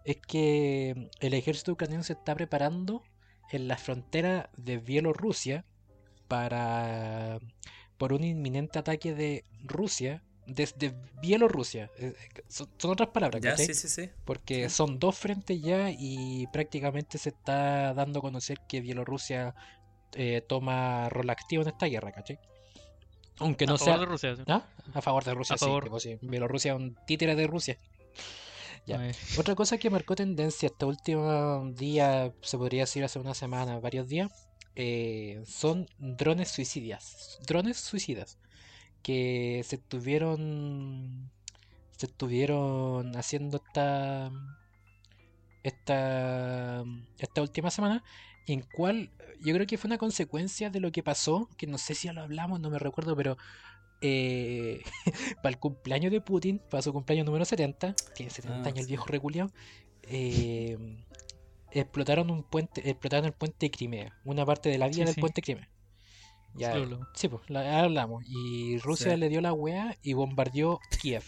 es 0.06 0.16
que 0.16 1.10
el 1.20 1.34
ejército 1.34 1.74
ucraniano 1.74 2.04
se 2.04 2.14
está 2.14 2.34
preparando 2.34 3.04
en 3.52 3.68
la 3.68 3.76
frontera 3.76 4.50
de 4.56 4.78
Bielorrusia 4.78 5.66
para. 6.30 7.40
por 7.98 8.14
un 8.14 8.24
inminente 8.24 8.80
ataque 8.80 9.14
de 9.14 9.44
Rusia 9.66 10.24
desde 10.54 10.94
Bielorrusia. 11.22 11.90
Eh, 11.98 12.14
eh, 12.18 12.42
Son, 12.48 12.70
son 12.78 12.92
otras 12.92 13.10
palabras, 13.10 13.42
Ya, 13.42 13.52
¿cachai? 13.52 13.68
sí, 13.68 13.74
sí, 13.74 13.88
sí. 13.88 14.10
Porque 14.26 14.70
son 14.70 15.00
dos 15.00 15.18
frentes 15.18 15.62
ya 15.62 15.90
y 15.92 16.48
prácticamente 16.54 17.18
se 17.18 17.30
está 17.30 17.94
dando 17.94 18.20
a 18.20 18.22
conocer 18.22 18.60
que 18.68 18.82
Bielorrusia 18.82 19.54
eh, 20.14 20.42
toma 20.48 21.10
rol 21.10 21.30
activo 21.30 21.62
en 21.64 21.70
esta 21.70 21.86
guerra, 21.86 22.12
¿cachai? 22.12 22.40
Aunque 23.40 23.66
no 23.66 23.76
a 23.76 23.78
favor 23.78 24.00
de 24.02 24.06
Rusia. 24.06 24.36
sí. 24.36 24.44
¿Ah? 24.48 24.64
A 24.94 25.02
favor 25.02 25.24
de 25.24 25.34
Rusia, 25.34 25.56
A 25.56 25.58
sí, 25.58 25.66
favor. 25.66 25.84
tipo, 25.86 26.00
sí. 26.00 26.18
Bielorrusia 26.22 26.74
es 26.74 26.78
un 26.80 26.96
títere 27.08 27.36
de 27.36 27.48
Rusia. 27.48 27.78
Ya. 28.86 29.00
Otra 29.38 29.56
cosa 29.56 29.78
que 29.78 29.90
marcó 29.90 30.16
tendencia 30.16 30.68
este 30.68 30.86
último 30.86 31.72
día, 31.74 32.34
se 32.42 32.58
podría 32.58 32.82
decir 32.84 33.04
hace 33.04 33.20
una 33.20 33.34
semana, 33.36 33.80
varios 33.80 34.08
días, 34.08 34.32
eh, 34.76 35.42
son 35.46 35.88
drones 35.98 36.50
suicidas. 36.50 37.40
Drones 37.46 37.78
suicidas 37.78 38.38
que 39.04 39.62
se 39.66 39.76
estuvieron 39.78 41.30
se 41.98 42.06
estuvieron 42.08 43.16
haciendo 43.16 43.58
esta 43.58 44.32
esta 45.64 46.84
esta 47.20 47.42
última 47.42 47.70
semana 47.70 48.04
en 48.48 48.62
cual 48.62 49.12
yo 49.44 49.54
creo 49.54 49.68
que 49.68 49.78
fue 49.78 49.88
una 49.88 49.98
consecuencia 49.98 50.70
de 50.70 50.80
lo 50.80 50.92
que 50.92 51.04
pasó 51.04 51.50
que 51.58 51.68
no 51.68 51.78
sé 51.78 51.94
si 51.96 52.08
ya 52.08 52.14
lo 52.14 52.22
hablamos 52.22 52.60
no 52.60 52.70
me 52.70 52.80
recuerdo 52.80 53.16
pero 53.16 53.38
eh, 54.02 54.82
para 55.44 55.50
el 55.50 55.60
cumpleaños 55.60 56.12
de 56.12 56.22
Putin 56.22 56.60
para 56.70 56.82
su 56.82 56.92
cumpleaños 56.94 57.26
número 57.28 57.46
70 57.46 57.94
tiene 58.16 58.32
70 58.32 58.58
Ah, 58.64 58.68
años 58.68 58.80
el 58.80 58.88
viejo 58.88 59.06
reculeado 59.06 59.52
eh, 60.04 60.78
explotaron 61.72 62.32
un 62.32 62.44
puente 62.44 62.82
explotaron 62.90 63.26
el 63.26 63.34
puente 63.34 63.68
de 63.68 63.72
Crimea 63.72 64.18
una 64.26 64.46
parte 64.46 64.70
de 64.70 64.80
la 64.80 64.88
vía 64.88 65.06
Sí, 65.06 65.06
del 65.06 65.14
sí. 65.16 65.22
puente 65.22 65.42
de 65.42 65.46
Crimea 65.46 65.70
ya, 66.56 66.74
sí 67.16 67.28
pues, 67.28 67.50
la, 67.50 67.80
hablamos. 67.80 68.24
Y 68.28 68.78
Rusia 68.80 69.12
Sí. 69.14 69.18
le 69.18 69.30
dio 69.30 69.42
la 69.42 69.54
wea 69.54 69.98
y 70.04 70.14
bombardeó 70.14 70.80
Kiev. 71.02 71.24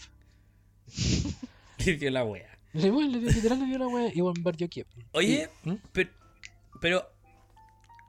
Le 1.84 1.96
dio 1.96 2.10
la 2.10 2.24
wea. 2.24 2.58
Le, 2.72 2.90
le 2.90 3.18
dio- 3.18 3.30
literal 3.30 3.60
le 3.60 3.66
dio 3.66 3.78
la 3.78 3.86
wea 3.88 4.10
y 4.14 4.20
bombardeó 4.20 4.68
Kiev. 4.68 4.86
Oye, 5.12 5.48
Y- 5.64 5.68
¿Mm? 5.70 5.78
pero, 5.92 6.10
pero, 6.80 7.10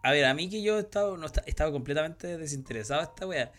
a 0.03 0.11
ver, 0.11 0.25
a 0.25 0.33
mí 0.33 0.49
que 0.49 0.61
yo 0.61 0.77
he 0.77 0.81
estado, 0.81 1.17
no, 1.17 1.25
esta- 1.25 1.43
he 1.45 1.49
estado 1.49 1.71
completamente 1.71 2.37
desinteresado 2.37 3.01
de 3.01 3.07
esta 3.07 3.27
wea. 3.27 3.51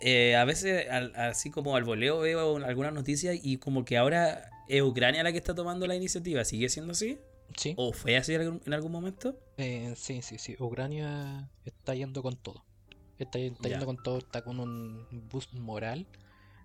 Eh, 0.00 0.36
a 0.36 0.44
veces, 0.44 0.90
al- 0.90 1.14
así 1.16 1.50
como 1.50 1.74
al 1.76 1.84
voleo, 1.84 2.18
veo 2.20 2.56
algunas 2.58 2.92
noticias 2.92 3.36
y 3.42 3.56
como 3.58 3.84
que 3.84 3.96
ahora 3.96 4.50
es 4.68 4.82
Ucrania 4.82 5.22
la 5.22 5.32
que 5.32 5.38
está 5.38 5.54
tomando 5.54 5.86
la 5.86 5.94
iniciativa. 5.94 6.44
¿Sigue 6.44 6.68
siendo 6.68 6.92
así? 6.92 7.18
Sí, 7.56 7.72
¿O 7.78 7.92
fue 7.92 8.16
así 8.16 8.34
en 8.34 8.40
algún, 8.42 8.62
en 8.66 8.74
algún 8.74 8.92
momento? 8.92 9.38
eh, 9.56 9.94
sí, 9.96 10.20
sí, 10.20 10.36
sí. 10.38 10.56
Ucrania 10.58 11.48
está 11.64 11.94
yendo 11.94 12.22
con 12.22 12.36
todo. 12.36 12.65
Está, 13.18 13.38
yendo 13.38 13.86
con 13.86 14.02
todo, 14.02 14.18
está 14.18 14.42
con 14.42 14.60
un 14.60 15.06
boost 15.30 15.52
moral 15.54 16.06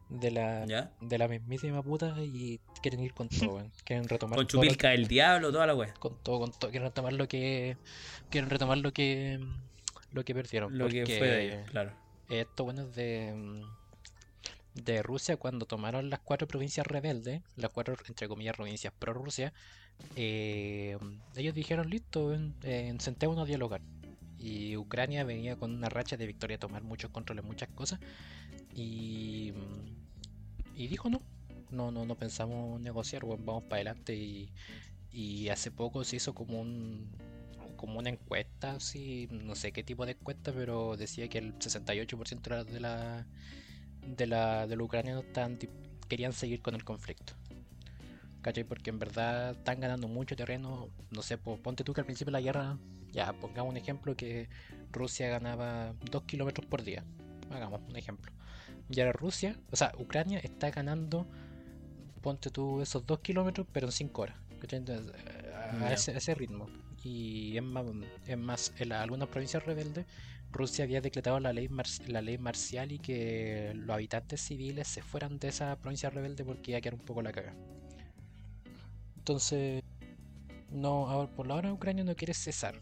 de 0.09 0.31
la, 0.31 0.65
¿Ya? 0.65 0.91
de 0.99 1.17
la 1.17 1.27
mismísima 1.27 1.81
puta 1.81 2.15
y 2.19 2.59
quieren 2.81 2.99
ir 2.99 3.13
con 3.13 3.29
todo. 3.29 3.63
Quieren 3.85 4.07
retomar 4.07 4.37
Con 4.37 4.47
Chupilca 4.47 4.89
del 4.89 5.07
Diablo, 5.07 5.51
toda 5.51 5.65
la 5.65 5.75
wea. 5.75 5.93
con 5.95 6.17
todo, 6.21 6.39
con 6.39 6.51
todo. 6.51 6.69
Quieren 6.71 6.89
retomar 6.89 7.13
lo 7.13 7.27
que. 7.27 7.77
Quieren 8.29 8.49
retomar 8.49 8.77
lo 8.77 8.91
que. 8.91 9.39
lo 10.11 10.25
que 10.25 10.35
perdieron. 10.35 10.77
Lo 10.77 10.89
que 10.89 11.05
fue 11.05 11.27
de 11.27 11.45
ellos, 11.45 11.69
claro. 11.71 11.93
Esto 12.27 12.63
bueno 12.63 12.83
es 12.83 12.95
de, 12.95 13.33
mm, 13.35 14.83
de 14.83 15.01
Rusia 15.01 15.37
cuando 15.37 15.65
tomaron 15.65 16.09
las 16.09 16.19
cuatro 16.19 16.47
provincias 16.47 16.87
rebeldes, 16.87 17.41
las 17.55 17.71
cuatro 17.71 17.95
entre 18.07 18.27
comillas 18.27 18.55
provincias 18.55 18.93
pro 18.97 19.13
Rusia, 19.13 19.53
eh, 20.15 20.97
ellos 21.35 21.53
dijeron 21.53 21.89
listo, 21.89 22.33
eh, 22.63 22.93
sentémonos 22.99 23.43
a 23.43 23.47
dialogar. 23.47 23.81
Y 24.41 24.75
Ucrania 24.75 25.23
venía 25.23 25.56
con 25.56 25.73
una 25.73 25.89
racha 25.89 26.17
de 26.17 26.25
victoria, 26.25 26.58
tomar 26.58 26.84
muchos 26.84 27.12
controles, 27.12 27.45
muchas 27.45 27.69
cosas. 27.69 27.99
Y, 28.73 29.54
mm, 29.56 30.80
y 30.82 30.88
dijo 30.88 31.10
no, 31.10 31.21
no, 31.69 31.91
no, 31.91 32.06
no 32.06 32.15
pensamos 32.15 32.80
negociar, 32.82 33.23
bueno, 33.23 33.43
vamos 33.45 33.63
para 33.63 33.75
adelante. 33.77 34.15
Y, 34.15 35.49
hace 35.49 35.71
poco 35.71 36.04
se 36.04 36.15
hizo 36.15 36.34
como 36.34 36.62
un 36.62 37.12
como 37.75 37.99
una 37.99 38.10
encuesta, 38.10 38.73
así, 38.73 39.27
no 39.32 39.56
sé 39.56 39.71
qué 39.71 39.84
tipo 39.84 40.06
de 40.06 40.12
encuesta, 40.13 40.54
pero 40.54 40.95
decía 40.97 41.27
que 41.27 41.39
el 41.39 41.56
68% 41.56 42.41
de 42.41 42.49
la, 42.49 42.63
de 42.63 42.80
la 42.80 43.27
de 44.06 44.27
la 44.27 44.67
de 44.67 44.75
los 44.75 44.86
ucranianos 44.86 45.25
querían 46.08 46.34
seguir 46.34 46.62
con 46.62 46.75
el 46.75 46.84
conflicto. 46.84 47.34
¿Cachai? 48.41 48.63
Porque 48.63 48.89
en 48.89 48.97
verdad 48.99 49.51
están 49.51 49.80
ganando 49.80 50.08
mucho 50.08 50.36
terreno. 50.36 50.89
No 51.12 51.21
sé, 51.21 51.38
po- 51.38 51.58
ponte 51.58 51.84
tú 51.84 51.93
que 51.93 52.01
al 52.01 52.06
principio 52.06 52.32
de 52.32 52.39
la 52.39 52.41
guerra, 52.41 52.77
ya 53.12 53.32
pongamos 53.34 53.71
un 53.71 53.77
ejemplo 53.77 54.15
que 54.15 54.49
Rusia 54.91 55.30
ganaba 55.30 55.93
2 56.10 56.23
kilómetros 56.23 56.65
por 56.65 56.84
día. 56.84 57.04
Hagamos 57.51 57.82
un 57.88 57.95
ejemplo. 57.95 58.32
Y 58.89 58.99
ahora 58.99 59.13
Rusia, 59.13 59.56
o 59.71 59.75
sea, 59.75 59.91
Ucrania 59.99 60.39
está 60.39 60.71
ganando, 60.71 61.27
ponte 62.21 62.49
tú 62.49 62.82
esos 62.82 63.06
2 63.06 63.19
kilómetros, 63.19 63.67
pero 63.71 63.88
en 63.88 63.91
5 63.91 64.23
horas. 64.23 64.38
¿cachai? 64.60 64.80
Entonces, 64.80 65.13
eh, 65.15 65.54
a, 65.82 65.93
ese, 65.93 66.12
a 66.13 66.17
ese 66.17 66.34
ritmo. 66.36 66.67
Y 67.04 67.56
es 67.58 67.63
más, 67.63 67.86
es 68.27 68.38
más, 68.38 68.73
en 68.77 68.89
la- 68.89 69.01
algunas 69.04 69.27
provincias 69.30 69.63
rebeldes, 69.65 70.06
Rusia 70.51 70.84
había 70.84 70.99
decretado 71.01 71.39
la 71.39 71.54
ley, 71.54 71.69
mar- 71.69 71.86
la 72.08 72.21
ley 72.21 72.38
marcial 72.38 72.91
y 72.91 72.99
que 72.99 73.71
los 73.75 73.89
habitantes 73.93 74.41
civiles 74.41 74.88
se 74.88 75.01
fueran 75.01 75.39
de 75.39 75.47
esa 75.49 75.75
provincia 75.77 76.10
rebelde 76.10 76.43
porque 76.43 76.71
iba 76.71 76.77
a 76.80 76.82
quedar 76.82 76.95
un 76.95 77.06
poco 77.06 77.21
la 77.21 77.32
caga. 77.32 77.56
Entonces, 79.21 79.84
no, 80.71 81.29
por 81.36 81.45
la 81.45 81.53
hora 81.53 81.71
Ucrania 81.71 82.03
no 82.03 82.15
quiere 82.15 82.34
cesar. 82.34 82.73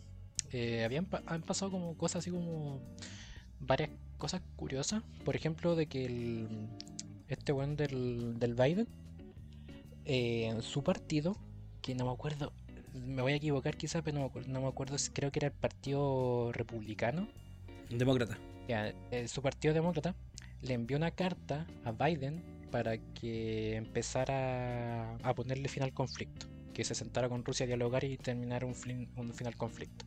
Eh, 0.53 0.85
habían 0.85 1.05
han 1.25 1.41
pasado 1.41 1.69
como 1.69 1.97
cosas 1.97 2.21
así 2.21 2.31
como 2.31 2.79
varias 3.59 3.89
cosas 4.17 4.41
curiosas. 4.55 5.03
Por 5.25 5.35
ejemplo, 5.35 5.75
de 5.75 5.87
que 5.87 6.05
el, 6.05 6.47
este 7.27 7.51
weón 7.51 7.75
del, 7.75 8.39
del 8.39 8.53
Biden, 8.53 8.87
eh, 10.05 10.45
en 10.45 10.61
su 10.61 10.81
partido, 10.81 11.35
que 11.81 11.93
no 11.93 12.05
me 12.05 12.11
acuerdo, 12.13 12.53
me 12.93 13.21
voy 13.21 13.33
a 13.33 13.35
equivocar 13.35 13.75
quizás, 13.75 14.01
pero 14.01 14.15
no 14.15 14.21
me 14.21 14.27
acuerdo, 14.29 14.49
no 14.49 14.61
me 14.61 14.67
acuerdo 14.67 14.97
si- 14.97 15.11
creo 15.11 15.33
que 15.33 15.39
era 15.39 15.47
el 15.47 15.53
Partido 15.53 16.53
Republicano. 16.53 17.27
Demócrata. 17.89 18.37
Ya, 18.69 18.93
eh, 19.11 19.27
su 19.27 19.41
partido 19.41 19.73
demócrata 19.73 20.15
le 20.61 20.73
envió 20.73 20.95
una 20.95 21.11
carta 21.11 21.67
a 21.83 21.91
Biden 21.91 22.41
para 22.71 22.97
que 22.97 23.75
empezara 23.75 25.15
a 25.23 25.33
ponerle 25.35 25.67
fin 25.67 25.83
al 25.83 25.93
conflicto, 25.93 26.47
que 26.73 26.83
se 26.83 26.95
sentara 26.95 27.29
con 27.29 27.43
Rusia 27.43 27.63
a 27.65 27.67
dialogar 27.67 28.03
y 28.03 28.17
terminar 28.17 28.63
un, 28.65 28.75
fin, 28.75 29.09
un 29.15 29.33
final 29.33 29.55
conflicto. 29.55 30.05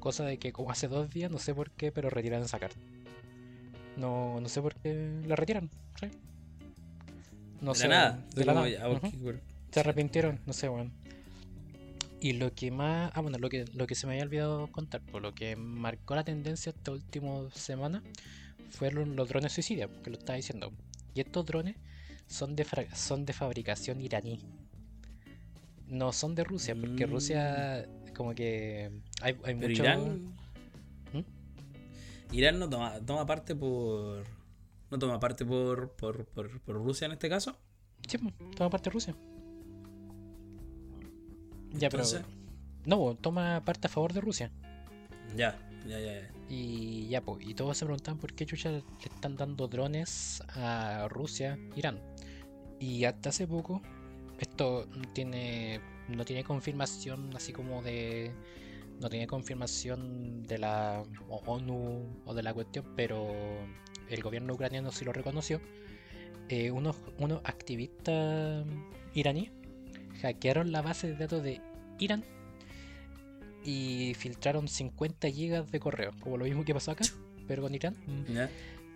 Cosa 0.00 0.24
de 0.24 0.38
que 0.38 0.52
como 0.52 0.70
hace 0.70 0.88
dos 0.88 1.10
días, 1.10 1.30
no 1.30 1.38
sé 1.38 1.54
por 1.54 1.70
qué, 1.72 1.90
pero 1.92 2.08
retiraron 2.10 2.44
esa 2.46 2.58
carta. 2.58 2.78
No, 3.96 4.40
no 4.40 4.48
sé 4.48 4.62
por 4.62 4.74
qué 4.76 5.20
la 5.26 5.34
retiraron, 5.36 5.70
¿sí? 6.00 6.06
No 7.60 7.72
de 7.72 7.78
sé, 7.78 7.88
la 7.88 7.94
nada. 7.96 8.24
de 8.34 8.44
la 8.44 8.54
nada. 8.54 8.88
por- 8.88 9.40
Se 9.72 9.80
arrepintieron, 9.80 10.38
no 10.46 10.52
sé, 10.52 10.68
weón. 10.68 10.92
Y 12.20 12.32
lo 12.34 12.52
que 12.54 12.70
más. 12.70 13.10
Ah, 13.14 13.20
bueno, 13.20 13.38
lo 13.38 13.48
que, 13.48 13.64
lo 13.74 13.86
que 13.86 13.94
se 13.94 14.06
me 14.06 14.12
había 14.14 14.24
olvidado 14.24 14.66
contar, 14.68 15.00
por 15.02 15.22
lo 15.22 15.34
que 15.34 15.56
marcó 15.56 16.14
la 16.14 16.24
tendencia 16.24 16.70
esta 16.70 16.90
última 16.92 17.48
semana 17.52 18.02
fueron 18.70 19.14
los 19.16 19.28
drones 19.28 19.52
suicidas, 19.52 19.88
que 20.02 20.10
lo 20.10 20.18
estaba 20.18 20.36
diciendo. 20.36 20.72
Y 21.14 21.20
estos 21.20 21.44
drones 21.46 21.76
son 22.28 22.54
de, 22.54 22.64
son 22.94 23.24
de 23.24 23.32
fabricación 23.32 24.00
iraní. 24.00 24.38
No 25.88 26.12
son 26.12 26.34
de 26.34 26.44
Rusia, 26.44 26.76
porque 26.78 27.06
Mm. 27.06 27.10
Rusia, 27.10 27.88
como 28.14 28.34
que. 28.34 28.90
Hay, 29.22 29.32
hay 29.44 29.54
Pero 29.54 29.68
mucho. 29.68 29.82
Irán. 29.82 30.36
¿Mm? 31.12 32.34
Irán 32.36 32.58
no 32.58 32.68
toma, 32.68 33.00
toma 33.04 33.26
parte 33.26 33.56
por. 33.56 34.24
No 34.90 34.98
toma 34.98 35.18
parte 35.18 35.44
por, 35.44 35.92
por, 35.96 36.26
por, 36.26 36.60
por 36.60 36.76
Rusia 36.76 37.06
en 37.06 37.12
este 37.12 37.28
caso. 37.28 37.56
Sí, 38.06 38.18
toma 38.56 38.70
parte 38.70 38.90
Rusia. 38.90 39.14
Ya, 41.72 41.88
pero. 41.90 42.04
No, 42.86 43.14
toma 43.20 43.62
parte 43.64 43.86
a 43.86 43.90
favor 43.90 44.12
de 44.12 44.20
Rusia. 44.20 44.50
ya, 45.36 45.58
ya, 45.86 45.98
ya. 45.98 46.20
ya. 46.20 46.30
Y 46.50 47.08
ya, 47.08 47.20
pues, 47.20 47.46
y 47.46 47.52
todos 47.54 47.76
se 47.76 47.84
preguntaban 47.84 48.18
por 48.18 48.32
qué 48.32 48.46
chucha 48.46 48.70
le 48.70 48.82
están 49.02 49.36
dando 49.36 49.68
drones 49.68 50.42
a 50.48 51.06
Rusia, 51.10 51.58
Irán. 51.76 52.00
Y 52.80 53.04
hasta 53.04 53.30
hace 53.30 53.46
poco, 53.46 53.82
esto 54.38 54.86
no 54.94 55.04
tiene, 55.12 55.80
no 56.08 56.24
tiene 56.24 56.44
confirmación 56.44 57.30
así 57.34 57.52
como 57.52 57.82
de... 57.82 58.32
No 59.00 59.08
tiene 59.08 59.28
confirmación 59.28 60.42
de 60.42 60.58
la 60.58 61.04
ONU 61.28 62.22
o 62.24 62.34
de 62.34 62.42
la 62.42 62.52
cuestión, 62.52 62.84
pero 62.96 63.28
el 64.08 64.22
gobierno 64.22 64.54
ucraniano 64.54 64.90
sí 64.90 65.04
lo 65.04 65.12
reconoció. 65.12 65.60
Eh, 66.48 66.72
unos, 66.72 66.96
unos 67.18 67.40
activistas 67.44 68.66
iraníes 69.14 69.52
hackearon 70.20 70.72
la 70.72 70.82
base 70.82 71.08
de 71.08 71.14
datos 71.14 71.42
de 71.42 71.60
Irán 71.98 72.24
y 73.64 74.14
filtraron 74.14 74.68
50 74.68 75.28
gigas 75.30 75.70
de 75.70 75.80
correo, 75.80 76.12
como 76.20 76.36
lo 76.36 76.44
mismo 76.44 76.64
que 76.64 76.74
pasó 76.74 76.90
acá. 76.90 77.04
pero 77.46 77.62
con 77.62 77.74
Irán. 77.74 77.96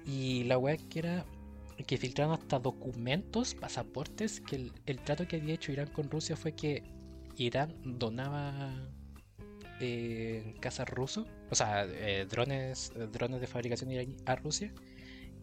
Y 0.06 0.44
la 0.44 0.58
weá 0.58 0.76
que 0.76 0.98
era 0.98 1.24
que 1.86 1.96
filtraron 1.98 2.34
hasta 2.34 2.58
documentos, 2.58 3.54
pasaportes, 3.54 4.40
que 4.40 4.56
el, 4.56 4.72
el 4.86 4.98
trato 5.00 5.26
que 5.26 5.36
había 5.36 5.54
hecho 5.54 5.72
Irán 5.72 5.88
con 5.88 6.10
Rusia 6.10 6.36
fue 6.36 6.52
que 6.52 6.82
Irán 7.36 7.74
donaba 7.84 8.72
eh, 9.80 10.54
casas 10.60 10.88
rusos, 10.88 11.26
o 11.50 11.54
sea, 11.54 11.84
eh, 11.86 12.26
drones, 12.30 12.92
drones 13.12 13.40
de 13.40 13.46
fabricación 13.46 13.90
iraní 13.90 14.16
a 14.26 14.36
Rusia. 14.36 14.72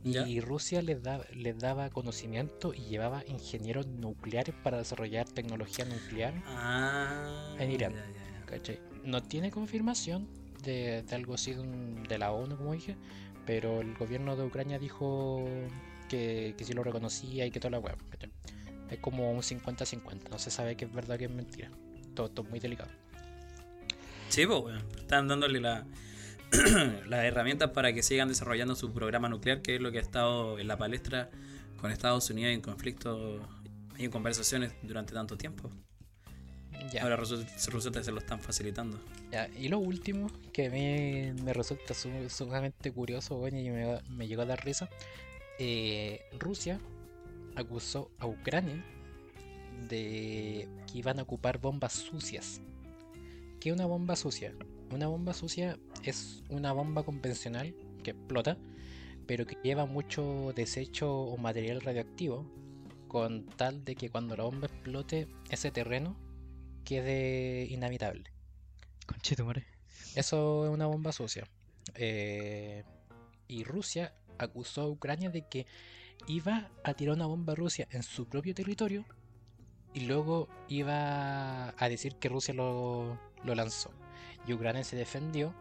¿Ya? 0.01 0.25
Y 0.25 0.39
Rusia 0.39 0.81
les, 0.81 1.03
da- 1.03 1.25
les 1.33 1.59
daba 1.59 1.89
conocimiento 1.89 2.73
y 2.73 2.83
llevaba 2.83 3.21
ingenieros 3.27 3.85
nucleares 3.87 4.55
para 4.63 4.77
desarrollar 4.77 5.27
tecnología 5.27 5.83
nuclear. 5.83 6.33
Ah, 6.45 7.53
En 7.59 7.69
Irán. 7.71 7.93
No 9.03 9.21
tiene 9.21 9.51
confirmación 9.51 10.29
de, 10.63 11.03
de 11.03 11.15
algo 11.15 11.33
así 11.33 11.53
de, 11.53 11.59
un- 11.59 12.03
de 12.03 12.17
la 12.17 12.31
ONU, 12.31 12.55
como 12.55 12.71
dije, 12.73 12.95
pero 13.45 13.81
el 13.81 13.93
gobierno 13.95 14.37
de 14.37 14.45
Ucrania 14.45 14.79
dijo 14.79 15.43
que, 16.09 16.55
que 16.57 16.65
sí 16.65 16.73
lo 16.73 16.83
reconocía 16.83 17.45
y 17.45 17.51
que 17.51 17.59
toda 17.61 17.71
la 17.71 17.79
web. 17.79 17.95
Es 18.89 18.99
como 18.99 19.31
un 19.31 19.39
50-50, 19.41 20.29
no 20.31 20.39
se 20.39 20.51
sabe 20.51 20.75
qué 20.75 20.85
es 20.85 20.93
verdad 20.93 21.17
que 21.17 21.25
es 21.25 21.31
mentira. 21.31 21.69
Todo, 22.15 22.29
todo 22.29 22.49
muy 22.49 22.59
delicado. 22.59 22.89
Sí, 24.29 24.45
pues, 24.45 24.59
weón. 24.63 24.83
Están 24.97 25.27
dándole 25.27 25.59
la, 25.59 25.85
las 27.07 27.23
herramientas 27.25 27.71
para 27.71 27.93
que 27.93 28.03
sigan 28.03 28.27
desarrollando 28.27 28.75
su 28.75 28.91
programa 28.93 29.29
nuclear, 29.29 29.61
que 29.61 29.75
es 29.75 29.81
lo 29.81 29.91
que 29.91 29.99
ha 29.99 30.01
estado 30.01 30.59
en 30.59 30.67
la 30.67 30.77
palestra 30.77 31.29
con 31.79 31.91
Estados 31.91 32.29
Unidos 32.29 32.53
en 32.53 32.61
conflicto 32.61 33.39
y 33.97 34.05
en 34.05 34.11
conversaciones 34.11 34.73
durante 34.83 35.13
tanto 35.13 35.37
tiempo. 35.37 35.69
Ya, 36.93 37.03
Ahora 37.03 37.17
resulta, 37.17 37.99
que 37.99 38.03
se 38.03 38.11
lo 38.11 38.19
están 38.19 38.39
facilitando. 38.39 38.97
ya. 39.31 39.47
Y 39.49 39.67
lo 39.67 39.79
último 39.79 40.31
que 40.53 40.67
a 40.67 40.69
mí 40.69 41.41
me 41.43 41.53
resulta 41.53 41.93
su- 41.93 42.29
sumamente 42.29 42.91
curioso 42.91 43.35
bueno, 43.37 43.59
y 43.59 43.69
me, 43.69 43.99
me 44.09 44.27
llegó 44.27 44.41
a 44.43 44.45
dar 44.45 44.63
risa. 44.63 44.89
Eh, 45.59 46.21
Rusia 46.39 46.79
acusó 47.55 48.09
a 48.17 48.25
Ucrania 48.25 48.83
de 49.87 50.67
que 50.91 50.97
iban 50.97 51.19
a 51.19 51.23
ocupar 51.23 51.59
bombas 51.59 51.93
sucias. 51.93 52.61
¿Qué 53.59 53.69
es 53.69 53.75
una 53.75 53.85
bomba 53.85 54.15
sucia? 54.15 54.53
Una 54.91 55.07
bomba 55.07 55.33
sucia 55.33 55.77
es 56.03 56.43
una 56.49 56.71
bomba 56.71 57.03
convencional 57.03 57.75
que 58.03 58.11
explota, 58.11 58.57
pero 59.27 59.45
que 59.45 59.57
lleva 59.61 59.85
mucho 59.85 60.53
desecho 60.55 61.13
o 61.13 61.37
material 61.37 61.81
radioactivo, 61.81 62.49
con 63.07 63.45
tal 63.45 63.83
de 63.83 63.95
que 63.95 64.09
cuando 64.09 64.37
la 64.37 64.43
bomba 64.43 64.67
explote, 64.67 65.27
ese 65.51 65.71
terreno 65.71 66.17
quede 66.85 67.65
inhabitable. 67.69 68.31
Conchetumare. 69.05 69.65
Eso 70.15 70.65
es 70.65 70.71
una 70.71 70.87
bomba 70.87 71.11
sucia. 71.11 71.45
Eh, 71.95 72.83
y 73.47 73.63
Rusia 73.63 74.13
acusó 74.39 74.81
a 74.81 74.89
Ucrania 74.89 75.29
de 75.29 75.47
que 75.47 75.67
iba 76.27 76.69
a 76.83 76.93
tirar 76.93 77.15
una 77.15 77.27
bomba 77.27 77.55
Rusia 77.55 77.87
en 77.91 78.03
su 78.03 78.27
propio 78.27 78.53
territorio 78.53 79.05
y 79.93 80.01
luego 80.01 80.47
iba 80.67 81.73
a 81.77 81.89
decir 81.89 82.15
que 82.15 82.29
Rusia 82.29 82.53
lo, 82.53 83.19
lo 83.43 83.55
lanzó. 83.55 83.91
Y 84.47 84.53
Ucrania 84.53 84.83
se 84.83 84.95
defendió 84.95 85.53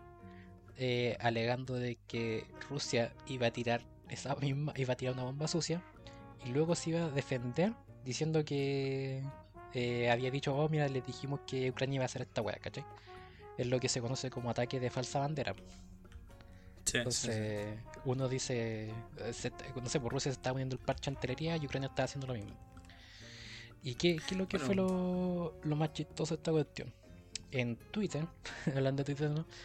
eh, 0.77 1.17
alegando 1.21 1.75
de 1.75 1.99
que 2.07 2.47
Rusia 2.69 3.13
iba 3.27 3.49
a 3.49 3.51
tirar 3.51 3.83
esa 4.09 4.35
misma, 4.37 4.73
iba 4.77 4.93
a 4.93 4.97
tirar 4.97 5.15
una 5.15 5.25
bomba 5.25 5.49
sucia 5.49 5.83
y 6.45 6.51
luego 6.51 6.75
se 6.75 6.91
iba 6.91 7.05
a 7.05 7.11
defender 7.11 7.73
diciendo 8.05 8.45
que 8.45 9.23
eh, 9.75 10.11
había 10.11 10.31
dicho, 10.31 10.57
oh 10.57 10.69
mira, 10.69 10.89
les 10.89 11.05
dijimos 11.05 11.41
que 11.47 11.71
Ucrania 11.71 11.97
iba 11.97 12.05
a 12.05 12.07
hacer 12.07 12.23
esta 12.23 12.43
wea, 12.43 12.59
¿cachai? 12.59 12.85
Es 13.57 13.67
lo 13.67 13.81
que 13.81 13.89
se 13.89 14.01
conoce 14.01 14.31
como 14.31 14.51
ataque 14.51 14.79
de 14.79 14.89
falsa 14.89 15.19
bandera. 15.19 15.55
Sí, 16.93 16.99
sí, 17.11 17.33
sí. 17.33 17.43
Entonces, 17.43 17.79
uno 18.05 18.29
dice, 18.29 19.05
eh, 19.19 19.33
se- 19.33 19.53
no 19.81 19.89
sé, 19.89 20.01
por 20.01 20.13
Rusia 20.13 20.31
se 20.33 20.37
está 20.37 20.51
poniendo 20.53 20.77
el 20.77 20.81
parche 20.83 21.11
en 21.11 21.17
telería 21.17 21.57
y 21.57 21.67
Ucrania 21.67 21.89
está 21.89 22.05
haciendo 22.05 22.27
lo 22.27 22.35
mismo. 22.35 22.57
¿Y 23.83 23.95
qué, 23.95 24.23
qué 24.27 24.35
es 24.35 24.39
lo 24.39 24.49
que 24.49 24.59
fue 24.59 24.75
lo, 24.75 25.59
lo 25.63 25.77
más 25.77 25.93
chistoso 25.93 26.35
de 26.35 26.39
esta 26.41 26.51
cuestión? 26.53 26.93
En 27.51 27.77
Twitter, 27.91 28.27
hablando 28.75 29.03
de 29.05 29.15
Twitter, 29.15 29.31
¿no? 29.31 29.47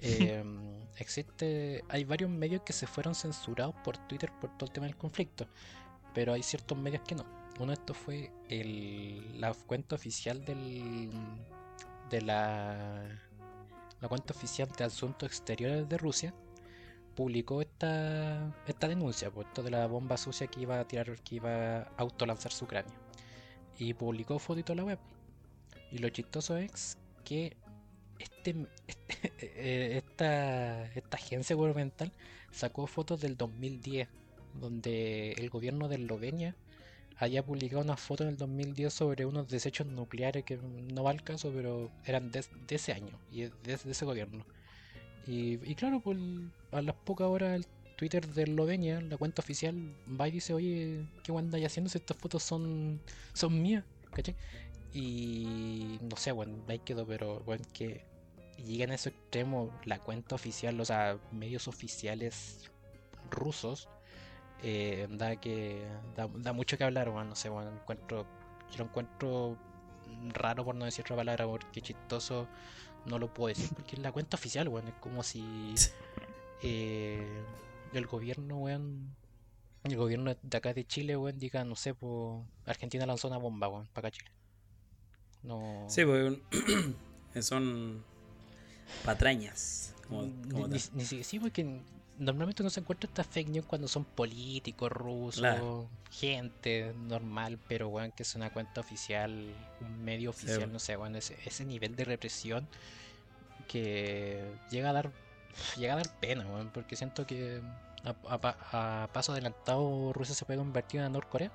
Em, 0.00 0.88
existe, 0.96 1.84
hay 1.88 2.04
varios 2.04 2.30
medios 2.30 2.62
que 2.62 2.72
se 2.72 2.86
fueron 2.86 3.14
censurados 3.16 3.74
por 3.84 3.98
Twitter 3.98 4.30
por 4.40 4.50
todo 4.56 4.66
el 4.66 4.72
tema 4.72 4.86
del 4.86 4.96
conflicto, 4.96 5.48
pero 6.14 6.32
hay 6.34 6.42
ciertos 6.42 6.78
medios 6.78 7.02
que 7.06 7.16
no. 7.16 7.26
Uno 7.58 7.68
de 7.68 7.74
estos 7.74 7.96
fue 7.96 8.32
el, 8.48 9.40
la 9.40 9.54
cuenta 9.54 9.96
oficial 9.96 10.44
del, 10.44 11.10
de 12.10 12.22
la, 12.22 13.08
la 14.00 14.08
cuenta 14.08 14.32
oficial 14.34 14.68
de 14.76 14.84
Asuntos 14.84 15.28
Exteriores 15.28 15.88
de 15.88 15.98
Rusia, 15.98 16.34
publicó 17.18 17.60
esta, 17.60 18.54
esta 18.68 18.86
denuncia, 18.86 19.28
pues, 19.32 19.48
esto 19.48 19.64
de 19.64 19.72
la 19.72 19.88
bomba 19.88 20.16
sucia 20.16 20.46
que 20.46 20.60
iba 20.60 20.78
a 20.78 20.86
tirar, 20.86 21.20
que 21.24 21.34
iba 21.34 21.78
a 21.78 21.88
autolanzarse 21.96 22.64
Ucrania. 22.64 22.94
Y 23.76 23.92
publicó 23.94 24.38
foto 24.38 24.60
y 24.60 24.62
toda 24.62 24.76
la 24.76 24.84
web. 24.84 25.00
Y 25.90 25.98
lo 25.98 26.10
chistoso 26.10 26.56
es 26.56 26.96
que 27.24 27.56
este, 28.20 28.54
este- 28.86 29.32
eh, 29.40 29.96
esta, 29.98 30.84
esta 30.92 31.16
agencia 31.16 31.56
gubernamental 31.56 32.12
sacó 32.52 32.86
fotos 32.86 33.20
del 33.20 33.36
2010, 33.36 34.08
donde 34.54 35.32
el 35.32 35.50
gobierno 35.50 35.88
de 35.88 35.96
Eslovenia 35.96 36.54
había 37.16 37.44
publicado 37.44 37.82
una 37.82 37.96
foto 37.96 38.22
en 38.22 38.30
el 38.30 38.36
2010 38.36 38.94
sobre 38.94 39.26
unos 39.26 39.48
desechos 39.48 39.88
nucleares 39.88 40.44
que 40.44 40.56
no 40.94 41.02
va 41.02 41.10
al 41.10 41.24
caso, 41.24 41.50
pero 41.52 41.90
eran 42.04 42.30
de, 42.30 42.44
ese 42.68 42.92
año 42.92 43.18
y 43.32 43.40
de, 43.40 43.50
de 43.64 43.90
ese 43.90 44.04
gobierno. 44.04 44.46
Y, 45.28 45.60
y 45.62 45.74
claro, 45.74 46.00
pues 46.00 46.18
a 46.72 46.80
las 46.80 46.94
pocas 46.94 47.26
horas 47.26 47.54
el 47.54 47.66
Twitter 47.96 48.26
de 48.26 48.44
Eslovenia, 48.44 49.00
la 49.02 49.18
cuenta 49.18 49.42
oficial, 49.42 49.74
va 50.18 50.26
y 50.26 50.30
dice, 50.30 50.54
oye, 50.54 51.06
¿qué 51.22 51.36
andáis 51.36 51.66
haciendo 51.66 51.90
si 51.90 51.98
estas 51.98 52.16
fotos 52.16 52.42
son, 52.42 52.98
son 53.34 53.60
mías? 53.60 53.84
¿Cachai? 54.10 54.34
Y 54.94 55.98
no 56.00 56.16
sé, 56.16 56.32
bueno, 56.32 56.56
ahí 56.66 56.78
quedó, 56.78 57.06
pero 57.06 57.40
bueno, 57.40 57.62
que 57.74 58.06
lleguen 58.56 58.90
a 58.90 58.94
ese 58.94 59.10
extremo, 59.10 59.70
la 59.84 59.98
cuenta 59.98 60.34
oficial, 60.34 60.80
o 60.80 60.84
sea, 60.86 61.18
medios 61.30 61.68
oficiales 61.68 62.70
rusos, 63.30 63.86
eh, 64.62 65.08
da 65.10 65.36
que 65.36 65.84
da, 66.16 66.26
da 66.36 66.54
mucho 66.54 66.78
que 66.78 66.84
hablar, 66.84 67.10
bueno, 67.10 67.30
no 67.30 67.36
sé, 67.36 67.50
bueno, 67.50 67.70
encuentro, 67.70 68.26
yo 68.70 68.78
lo 68.78 68.84
encuentro 68.84 69.58
raro 70.32 70.64
por 70.64 70.74
no 70.74 70.84
decir 70.86 71.04
otra 71.04 71.16
palabra, 71.16 71.46
porque 71.46 71.82
chistoso 71.82 72.48
no 73.08 73.18
lo 73.18 73.32
puedo 73.32 73.48
decir, 73.48 73.68
porque 73.74 73.96
es 73.96 74.02
la 74.02 74.12
cuenta 74.12 74.36
oficial, 74.36 74.68
bueno, 74.68 74.88
es 74.88 74.94
como 74.96 75.22
si 75.22 75.74
eh, 76.62 77.26
el 77.92 78.06
gobierno, 78.06 78.56
weón, 78.58 79.14
el 79.84 79.96
gobierno 79.96 80.34
de 80.42 80.56
acá 80.56 80.74
de 80.74 80.84
Chile, 80.86 81.16
weón, 81.16 81.38
diga, 81.38 81.64
no 81.64 81.76
sé, 81.76 81.94
pues 81.94 82.42
Argentina 82.66 83.06
lanzó 83.06 83.28
una 83.28 83.38
bomba, 83.38 83.68
weón, 83.68 83.86
para 83.92 84.08
acá 84.08 84.16
Chile. 84.18 84.30
No. 85.42 85.86
Sí, 85.88 86.04
pues 86.04 86.38
son 87.46 88.04
patrañas. 89.04 89.94
Como, 90.08 90.22
Ni- 90.22 90.50
como 90.50 90.68
ni, 90.68 90.78
ni 90.94 91.04
sí, 91.04 91.38
porque 91.38 91.80
normalmente 92.18 92.62
no 92.62 92.70
se 92.70 92.80
encuentra 92.80 93.08
estas 93.08 93.26
fake 93.26 93.48
news 93.48 93.66
cuando 93.66 93.88
son 93.88 94.04
políticos 94.04 94.90
rusos, 94.90 95.40
Claro. 95.40 95.88
gente 96.10 96.92
normal, 97.06 97.58
pero 97.68 97.88
weón, 97.88 98.12
que 98.12 98.22
es 98.22 98.34
una 98.34 98.50
cuenta 98.50 98.80
oficial, 98.80 99.52
un 99.80 100.04
medio 100.04 100.30
oficial, 100.30 100.70
no 100.72 100.78
sé, 100.78 100.96
weón, 100.96 101.16
ese, 101.16 101.38
ese 101.44 101.64
nivel 101.64 101.94
de 101.96 102.04
represión 102.04 102.66
que 103.66 104.44
llega 104.70 104.90
a 104.90 104.92
dar 104.92 105.10
llega 105.76 105.94
a 105.94 105.96
dar 105.96 106.08
pena, 106.20 106.46
weón, 106.46 106.70
porque 106.72 106.96
siento 106.96 107.26
que 107.26 107.60
a, 108.04 108.10
a 108.34 108.38
pa- 108.40 108.56
a 108.72 109.08
paso 109.12 109.32
adelantado 109.32 110.12
Rusia 110.12 110.34
se 110.34 110.44
puede 110.44 110.58
convertir 110.58 111.00
en 111.00 111.12
Norcorea 111.12 111.50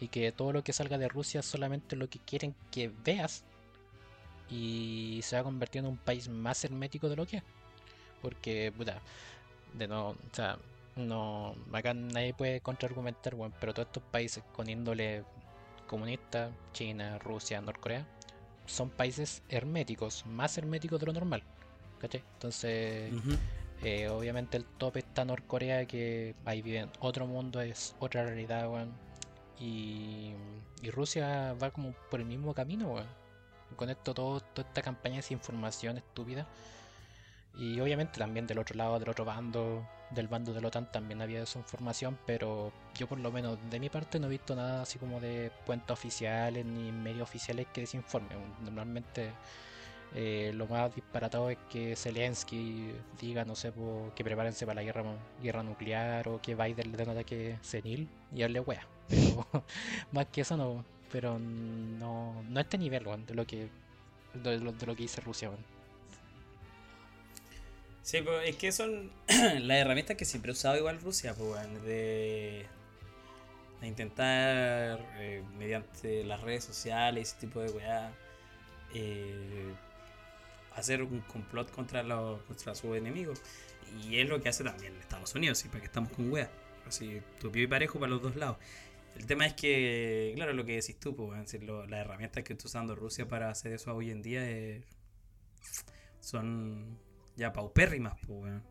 y 0.00 0.08
que 0.08 0.32
todo 0.32 0.52
lo 0.52 0.62
que 0.64 0.72
salga 0.72 0.96
de 0.98 1.08
Rusia 1.08 1.40
es 1.40 1.46
solamente 1.46 1.96
lo 1.96 2.08
que 2.08 2.20
quieren 2.20 2.54
que 2.70 2.88
veas 3.04 3.44
y 4.48 5.20
se 5.22 5.36
va 5.36 5.40
a 5.40 5.44
convertir 5.44 5.80
en 5.80 5.86
un 5.86 5.96
país 5.98 6.28
más 6.28 6.64
hermético 6.64 7.08
de 7.08 7.16
lo 7.16 7.26
que 7.26 7.38
es. 7.38 7.42
Porque, 8.22 8.72
puta, 8.76 8.98
de 9.74 9.88
no, 9.88 10.10
o 10.10 10.16
sea, 10.32 10.58
no, 10.96 11.54
acá 11.72 11.94
nadie 11.94 12.34
puede 12.34 12.60
contraargumentar, 12.60 13.34
bueno, 13.34 13.54
pero 13.60 13.72
todos 13.72 13.86
estos 13.88 14.02
países 14.02 14.42
con 14.52 14.68
índole 14.68 15.24
comunista, 15.86 16.50
China, 16.72 17.18
Rusia, 17.18 17.60
Norcorea, 17.60 18.06
son 18.66 18.90
países 18.90 19.42
herméticos, 19.48 20.24
más 20.26 20.56
herméticos 20.58 21.00
de 21.00 21.06
lo 21.06 21.12
normal. 21.12 21.42
¿Cachai? 22.00 22.22
Entonces, 22.34 23.12
eh, 23.82 24.08
obviamente 24.08 24.56
el 24.56 24.64
tope 24.64 25.00
está 25.00 25.24
Norcorea, 25.24 25.84
que 25.86 26.34
ahí 26.44 26.62
vive 26.62 26.78
en 26.78 26.90
otro 27.00 27.26
mundo, 27.26 27.60
es 27.60 27.94
otra 27.98 28.24
realidad, 28.24 28.70
weón. 28.70 28.92
Y, 29.58 30.32
y 30.82 30.90
Rusia 30.90 31.54
va 31.62 31.70
como 31.70 31.92
por 32.10 32.20
el 32.20 32.26
mismo 32.26 32.54
camino, 32.54 32.92
weón. 32.92 33.06
Con 33.76 33.90
esto, 33.90 34.14
todo, 34.14 34.40
toda 34.40 34.66
esta 34.66 34.82
campaña 34.82 35.16
de 35.16 35.22
desinformación 35.22 35.98
estúpida. 35.98 36.46
Y 37.54 37.80
obviamente 37.80 38.18
también 38.18 38.46
del 38.46 38.58
otro 38.58 38.76
lado, 38.76 38.98
del 38.98 39.08
otro 39.10 39.24
bando, 39.24 39.86
del 40.10 40.28
bando 40.28 40.52
de 40.54 40.60
la 40.60 40.68
OTAN 40.68 40.90
también 40.90 41.20
había 41.22 41.40
desinformación, 41.40 42.18
pero 42.26 42.72
yo 42.94 43.06
por 43.08 43.18
lo 43.18 43.30
menos 43.32 43.58
de 43.70 43.80
mi 43.80 43.90
parte 43.90 44.18
no 44.18 44.26
he 44.28 44.30
visto 44.30 44.54
nada 44.56 44.82
así 44.82 44.98
como 44.98 45.20
de 45.20 45.52
cuentas 45.66 45.98
oficiales 45.98 46.64
ni 46.64 46.92
medios 46.92 47.22
oficiales 47.28 47.66
que 47.72 47.82
desinformen. 47.82 48.38
Normalmente 48.62 49.32
Eh, 50.14 50.52
lo 50.54 50.66
más 50.66 50.94
disparatado 50.94 51.50
es 51.50 51.58
que 51.68 51.94
Zelensky 51.96 52.92
diga, 53.20 53.44
no 53.44 53.54
sé, 53.54 53.72
po, 53.72 54.12
que 54.14 54.24
prepárense 54.24 54.66
para 54.66 54.76
la 54.76 54.82
guerra, 54.82 55.04
guerra 55.42 55.62
nuclear 55.62 56.28
o 56.28 56.40
que 56.40 56.54
Biden 56.56 56.90
le 56.90 56.96
dé 56.96 57.04
un 57.04 57.10
ataque 57.10 57.58
senil 57.62 58.08
y 58.32 58.40
darle 58.40 58.60
wea. 58.60 58.86
Pero 59.08 59.46
más 60.12 60.26
que 60.26 60.40
eso 60.42 60.56
no. 60.56 60.84
Pero 61.12 61.38
no, 61.38 62.42
no 62.48 62.58
a 62.58 62.62
este 62.62 62.78
nivel, 62.78 63.04
de 63.26 63.34
lo 63.34 63.46
que 63.46 63.70
de 64.34 64.58
lo, 64.58 64.72
que 64.76 65.02
dice 65.02 65.20
Rusia. 65.20 65.50
Sí, 68.02 68.22
pues 68.22 68.48
es 68.48 68.56
que 68.56 68.72
son 68.72 69.10
las 69.28 69.76
herramientas 69.78 70.16
que 70.16 70.24
siempre 70.24 70.50
ha 70.50 70.54
usado 70.54 70.76
igual 70.76 71.00
Rusia, 71.00 71.34
pues, 71.34 72.66
intentar 73.82 75.00
eh, 75.18 75.42
mediante 75.58 76.24
las 76.24 76.40
redes 76.42 76.64
sociales, 76.64 77.28
ese 77.30 77.40
tipo 77.40 77.60
de 77.60 77.70
weá, 77.70 78.12
eh, 78.94 79.72
hacer 80.76 81.02
un 81.02 81.20
complot 81.22 81.70
contra, 81.70 82.02
los, 82.02 82.42
contra 82.42 82.74
sus 82.74 82.96
enemigos. 82.96 83.40
Y 84.04 84.18
es 84.20 84.28
lo 84.28 84.40
que 84.40 84.48
hace 84.50 84.64
también 84.64 84.96
Estados 84.96 85.34
Unidos, 85.34 85.64
y 85.64 85.68
para 85.68 85.80
que 85.80 85.86
estamos 85.86 86.12
con 86.12 86.30
weá. 86.30 86.50
Así, 86.86 87.20
tupio 87.40 87.62
y 87.62 87.66
parejo 87.66 87.98
para 87.98 88.10
los 88.10 88.22
dos 88.22 88.36
lados. 88.36 88.56
El 89.16 89.26
tema 89.26 89.46
es 89.46 89.54
que, 89.54 90.32
claro, 90.36 90.52
lo 90.52 90.64
que 90.64 90.76
decís 90.76 90.98
tú, 90.98 91.14
pues, 91.16 91.50
si 91.50 91.58
lo- 91.58 91.86
las 91.86 92.00
herramientas 92.00 92.44
que 92.44 92.52
está 92.52 92.66
usando 92.66 92.94
Rusia 92.94 93.26
para 93.28 93.50
hacer 93.50 93.72
eso 93.72 93.94
hoy 93.94 94.10
en 94.10 94.22
día 94.22 94.48
eh, 94.48 94.82
son 96.20 96.98
ya 97.36 97.52
paupérrimas, 97.52 98.14
pues, 98.26 98.40
weón. 98.42 98.62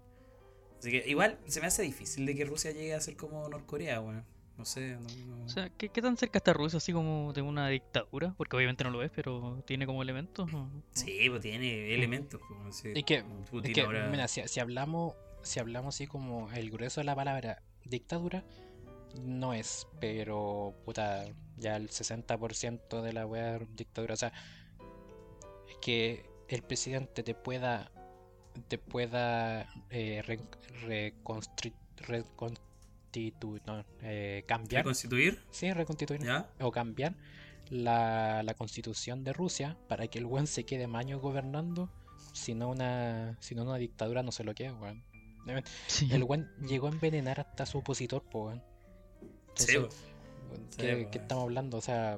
Así 0.79 0.91
que 0.91 1.03
igual 1.09 1.37
se 1.45 1.59
me 1.61 1.67
hace 1.67 1.81
difícil 1.83 2.25
de 2.25 2.35
que 2.35 2.45
Rusia 2.45 2.71
llegue 2.71 2.93
a 2.93 3.01
ser 3.01 3.15
como 3.17 3.47
Norcorea, 3.49 3.99
weón. 4.01 4.25
No 4.57 4.65
sé, 4.65 4.97
no, 4.97 5.07
no- 5.37 5.45
O 5.45 5.49
sea, 5.49 5.69
¿qué, 5.69 5.87
qué 5.89 6.01
tan 6.01 6.17
cerca 6.17 6.37
está 6.37 6.51
Rusia 6.51 6.77
así 6.77 6.91
como 6.91 7.31
de 7.31 7.41
una 7.41 7.69
dictadura? 7.69 8.33
Porque 8.37 8.57
obviamente 8.57 8.83
no 8.83 8.89
lo 8.89 9.01
es, 9.03 9.09
pero 9.09 9.63
tiene 9.65 9.85
como 9.85 10.01
elementos. 10.01 10.51
¿no? 10.51 10.69
Sí, 10.91 11.29
pues 11.29 11.41
tiene 11.41 11.93
elementos. 11.93 12.41
pues, 12.45 12.59
weón, 12.59 12.73
sí. 12.73 12.91
Es 12.93 13.03
que, 13.05 13.23
Putin 13.49 13.71
es 13.71 13.75
que, 13.75 13.81
ahora- 13.81 14.07
mira, 14.09 14.27
si, 14.27 14.45
si 14.47 14.59
hablamos, 14.59 15.15
si 15.43 15.59
hablamos 15.59 15.95
así 15.95 16.07
como 16.07 16.51
el 16.51 16.69
grueso 16.71 16.99
de 16.99 17.05
la 17.05 17.15
palabra 17.15 17.61
dictadura, 17.85 18.43
no 19.21 19.53
es, 19.53 19.87
pero 20.01 20.75
puta, 20.85 21.25
ya 21.57 21.77
el 21.77 21.89
60% 21.89 23.01
de 23.01 23.13
la 23.13 23.25
wea 23.25 23.55
es 23.57 23.75
dictadura. 23.75 24.13
O 24.13 24.17
sea, 24.17 24.33
es 25.69 25.77
que 25.81 26.25
el 26.49 26.63
presidente 26.63 27.23
te 27.23 27.33
pueda, 27.33 27.91
te 28.67 28.77
pueda 28.77 29.67
eh, 29.89 30.21
re- 30.25 30.39
reconstitu- 32.07 33.61
no, 33.65 33.83
eh, 34.01 34.43
cambiar, 34.47 34.83
¿Reconstituir? 34.83 35.39
sí, 35.51 35.71
reconstituir, 35.73 36.21
¿Ya? 36.23 36.49
o 36.59 36.71
cambiar 36.71 37.15
la, 37.69 38.43
la 38.43 38.53
constitución 38.53 39.23
de 39.23 39.33
Rusia 39.33 39.77
para 39.87 40.07
que 40.07 40.19
el 40.19 40.25
weón 40.25 40.47
se 40.47 40.63
quede 40.65 40.87
más 40.87 41.01
años 41.01 41.21
gobernando, 41.21 41.89
si 42.33 42.53
no 42.53 42.69
una, 42.69 43.37
si 43.39 43.55
no 43.55 43.63
una 43.63 43.77
dictadura 43.77 44.23
no 44.23 44.31
se 44.31 44.43
lo 44.43 44.53
queda, 44.53 44.73
weón. 44.73 45.03
Sí. 45.87 46.07
El 46.11 46.23
weón 46.23 46.51
llegó 46.67 46.87
a 46.87 46.91
envenenar 46.91 47.39
hasta 47.39 47.63
a 47.63 47.65
su 47.65 47.79
opositor, 47.79 48.21
po, 48.23 48.45
weón. 48.47 48.61
Sí, 49.55 49.75
Entonces, 49.75 49.79
pues. 49.79 49.95
Sí, 50.71 50.81
¿qué, 50.81 50.93
pues, 50.95 51.07
qué 51.11 51.17
estamos 51.19 51.43
hablando? 51.43 51.77
O 51.77 51.81
sea, 51.81 52.17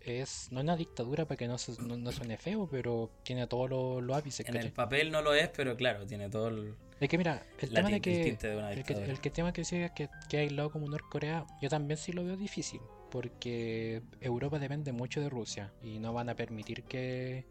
es 0.00 0.48
no 0.50 0.60
es 0.60 0.64
una 0.64 0.76
dictadura 0.76 1.24
para 1.26 1.36
que 1.36 1.46
no, 1.48 1.58
se- 1.58 1.80
no, 1.82 1.96
no 1.96 2.12
suene 2.12 2.36
feo, 2.38 2.66
pero 2.70 3.10
tiene 3.22 3.46
todos 3.46 3.68
los 3.70 4.02
los 4.02 4.16
ápices, 4.16 4.46
En 4.48 4.56
el 4.56 4.72
papel 4.72 5.10
no 5.10 5.20
lo 5.22 5.34
es, 5.34 5.48
pero 5.48 5.76
claro, 5.76 6.06
tiene 6.06 6.28
todo 6.30 6.48
el, 6.48 6.74
Es 7.00 7.08
que 7.08 7.18
mira, 7.18 7.44
el 7.58 7.70
tema 7.72 7.88
de 7.90 8.00
que 8.00 8.36
de 8.36 8.56
una 8.56 8.72
el 8.72 8.84
que, 8.84 8.92
el 8.94 9.20
que 9.20 9.30
tema 9.30 9.52
que 9.52 9.60
decía 9.62 9.88
que, 9.90 10.08
que 10.28 10.38
hay 10.38 10.50
lado 10.50 10.70
como 10.70 10.88
Norcorea, 10.88 11.46
yo 11.60 11.68
también 11.68 11.98
sí 11.98 12.12
lo 12.12 12.24
veo 12.24 12.36
difícil, 12.36 12.80
porque 13.10 14.02
Europa 14.20 14.58
depende 14.58 14.92
mucho 14.92 15.20
de 15.20 15.28
Rusia 15.28 15.72
y 15.82 15.98
no 15.98 16.12
van 16.12 16.28
a 16.28 16.34
permitir 16.34 16.84
que, 16.84 17.44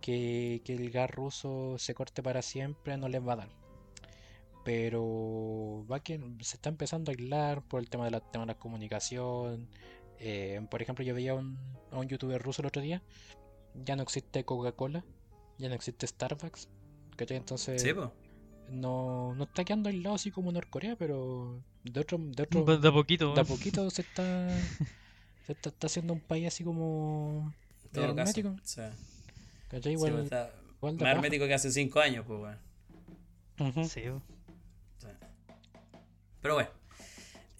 que, 0.00 0.60
que 0.64 0.74
el 0.74 0.90
gas 0.90 1.10
ruso 1.10 1.76
se 1.78 1.94
corte 1.94 2.22
para 2.22 2.42
siempre, 2.42 2.96
no 2.96 3.08
les 3.08 3.26
va 3.26 3.32
a 3.34 3.36
dar. 3.36 3.48
Pero 4.64 5.86
va 5.90 6.00
que 6.00 6.18
se 6.40 6.56
está 6.56 6.68
empezando 6.68 7.10
a 7.10 7.14
aislar 7.14 7.62
por 7.62 7.80
el 7.80 7.88
tema 7.88 8.04
de 8.04 8.10
la, 8.10 8.20
tema 8.20 8.44
de 8.44 8.48
la 8.52 8.58
comunicación. 8.58 9.66
Eh, 10.20 10.60
por 10.70 10.82
ejemplo, 10.82 11.04
yo 11.04 11.14
veía 11.14 11.32
a 11.32 11.34
un, 11.34 11.58
a 11.90 11.98
un 11.98 12.08
youtuber 12.08 12.40
ruso 12.42 12.62
el 12.62 12.66
otro 12.66 12.82
día, 12.82 13.02
ya 13.74 13.96
no 13.96 14.02
existe 14.02 14.44
Coca-Cola, 14.44 15.04
ya 15.58 15.68
no 15.68 15.74
existe 15.74 16.06
Starbucks. 16.06 16.68
¿cachai? 17.16 17.36
Entonces, 17.36 17.82
Sí, 17.82 17.92
pues. 17.92 18.08
no, 18.70 19.34
no 19.34 19.44
está 19.44 19.64
quedando 19.64 19.88
aislado 19.88 20.14
así 20.14 20.30
como 20.30 20.52
Norcorea, 20.52 20.94
pero 20.96 21.60
de 21.84 22.00
otro, 22.00 22.18
de 22.18 22.42
otro, 22.44 22.64
Pues 22.64 22.80
de 22.80 22.88
a 22.88 22.92
poquito. 22.92 23.34
de 23.34 23.40
a 23.40 23.44
poquito 23.44 23.90
se 23.90 24.02
está, 24.02 24.48
se 25.46 25.52
está, 25.52 25.70
está 25.70 25.86
haciendo 25.88 26.12
un 26.12 26.20
país 26.20 26.46
así 26.46 26.62
como 26.64 27.52
todo 27.92 28.14
caso. 28.14 28.20
hermético, 28.20 28.48
O 28.50 28.66
sea, 28.66 28.92
¿cachai? 29.68 29.94
sí, 29.94 29.98
pues, 29.98 30.10
Igual, 30.10 30.24
está 30.24 30.52
igual 30.76 30.96
de 30.96 31.04
más 31.04 31.10
baja. 31.10 31.12
hermético 31.16 31.46
que 31.46 31.54
hace 31.54 31.70
5 31.72 31.98
años, 32.00 32.24
pues, 32.26 32.40
weón. 32.40 32.58
Ujú. 33.70 33.84
Sí, 33.88 34.02
po. 34.02 34.16
O 34.16 35.00
sea, 35.00 35.18
Pero 36.40 36.54
bueno. 36.54 36.70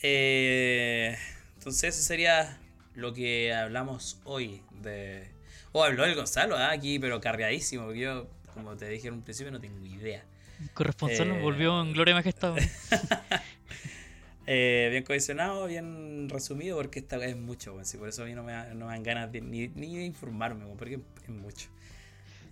Eh, 0.03 1.17
entonces 1.59 1.95
ese 1.95 2.03
sería 2.03 2.59
lo 2.95 3.13
que 3.13 3.53
hablamos 3.53 4.19
hoy 4.25 4.63
de... 4.81 5.29
Oh, 5.73 5.85
habló 5.85 6.05
el 6.05 6.15
Gonzalo 6.15 6.57
ah, 6.57 6.71
aquí, 6.71 6.99
pero 6.99 7.21
cargadísimo. 7.21 7.85
porque 7.85 8.01
Yo, 8.01 8.29
como 8.55 8.77
te 8.77 8.89
dije 8.89 9.09
en 9.09 9.15
un 9.15 9.23
principio, 9.23 9.53
no 9.53 9.61
tengo 9.61 9.85
idea. 9.85 10.25
Corresponsal 10.75 11.29
Eh, 11.29 11.41
volvió 11.43 11.81
en 11.83 11.93
gloria 11.93 12.15
majestad. 12.15 12.57
Eh, 14.51 14.89
bien 14.91 15.03
cohesionado, 15.05 15.67
bien 15.67 16.27
resumido, 16.31 16.79
porque 16.79 17.01
esta 17.01 17.23
es 17.23 17.37
mucho, 17.37 17.73
weón. 17.75 17.85
Sí, 17.85 17.99
por 17.99 18.09
eso 18.09 18.23
a 18.23 18.25
mí 18.25 18.33
no 18.33 18.43
me, 18.43 18.53
da- 18.53 18.73
no 18.73 18.87
me 18.87 18.93
dan 18.93 19.03
ganas 19.03 19.31
de- 19.31 19.43
ni, 19.43 19.69
ni 19.69 19.95
de 19.99 20.05
informarme, 20.07 20.65
porque 20.79 20.95
es 21.23 21.29
mucho. 21.29 21.69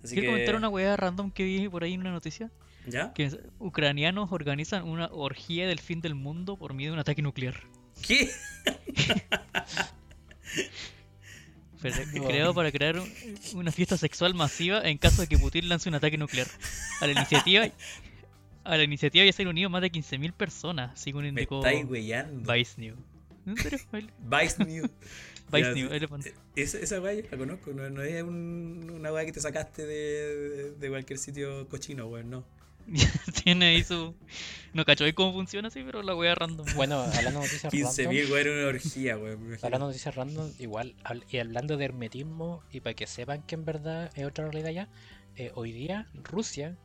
Así 0.03 0.13
Quiero 0.13 0.27
que... 0.27 0.33
comentar 0.33 0.55
una 0.57 0.69
weá 0.69 0.95
random 0.95 1.31
que 1.31 1.43
vi 1.43 1.67
por 1.69 1.83
ahí 1.83 1.93
en 1.95 2.01
una 2.01 2.11
noticia. 2.11 2.51
¿Ya? 2.85 3.13
Que 3.13 3.35
ucranianos 3.57 4.31
organizan 4.31 4.83
una 4.87 5.07
orgía 5.11 5.67
del 5.67 5.79
fin 5.79 5.99
del 5.99 6.13
mundo 6.13 6.55
por 6.55 6.75
miedo 6.75 6.93
a 6.93 6.95
un 6.95 6.99
ataque 6.99 7.23
nuclear. 7.23 7.63
¿Qué? 8.01 8.29
Pero- 11.81 11.95
Creado 12.27 12.53
para 12.53 12.71
crear 12.71 12.97
un- 12.99 13.11
una 13.55 13.71
fiesta 13.71 13.97
sexual 13.97 14.33
masiva 14.33 14.81
en 14.87 14.97
caso 14.97 15.21
de 15.21 15.27
que 15.27 15.37
Putin 15.37 15.69
lance 15.69 15.87
un 15.89 15.95
ataque 15.95 16.17
nuclear. 16.17 16.47
A 17.01 17.05
la 17.07 17.13
iniciativa, 17.13 17.67
a 18.63 18.77
la 18.77 18.83
iniciativa 18.83 19.23
ya 19.25 19.31
se 19.33 19.43
han 19.43 19.47
unido 19.49 19.69
más 19.69 19.81
de 19.81 19.91
15.000 19.91 20.33
personas, 20.33 20.99
según 20.99 21.23
Me 21.23 21.29
indicó 21.29 21.59
estáis 21.59 21.85
weyando. 21.85 22.51
Vice 22.51 22.73
News. 22.81 22.97
Ahí- 23.91 24.09
Vice 24.43 24.63
News. 24.65 24.89
Vice 25.51 25.73
News, 25.75 25.91
le 26.01 26.07
pon- 26.09 26.21
Esa, 26.57 26.77
esa 26.79 26.99
weá 26.99 27.13
yo 27.13 27.21
la 27.31 27.37
conozco, 27.37 27.71
no, 27.71 27.89
no 27.89 28.01
es 28.01 28.21
un- 28.23 28.89
una 28.93 29.13
weá 29.13 29.25
que 29.25 29.31
te 29.31 29.39
sacaste 29.39 29.85
de, 29.85 29.95
de, 29.95 30.71
de 30.71 30.89
cualquier 30.89 31.19
sitio 31.19 31.69
cochino, 31.69 32.07
weón, 32.07 32.29
no. 32.29 32.43
Tiene 33.43 33.67
ahí 33.67 33.83
su. 33.83 34.15
No 34.73 34.85
cacho 34.85 35.03
ahí 35.03 35.13
cómo 35.13 35.33
funciona 35.33 35.67
así, 35.67 35.83
pero 35.83 36.03
la 36.03 36.15
wea 36.15 36.35
random. 36.35 36.65
Bueno, 36.75 37.01
hablando 37.01 37.41
de 37.41 37.45
noticias 37.47 37.73
random, 37.73 37.91
15.000 37.91 38.31
weón 38.31 38.47
era 38.47 38.51
una 38.51 38.67
orgía, 38.67 39.17
weón. 39.17 39.57
hablando 39.61 39.87
de 39.87 39.91
noticias 39.91 40.15
random, 40.15 40.53
igual, 40.59 40.95
y 41.29 41.37
hablando 41.37 41.77
de 41.77 41.85
hermetismo, 41.85 42.63
y 42.71 42.79
para 42.79 42.93
que 42.93 43.07
sepan 43.07 43.43
que 43.43 43.55
en 43.55 43.65
verdad 43.65 44.11
es 44.15 44.25
otra 44.25 44.45
realidad 44.45 44.71
ya, 44.71 44.89
eh, 45.35 45.51
hoy 45.55 45.71
día 45.71 46.07
Rusia, 46.13 46.77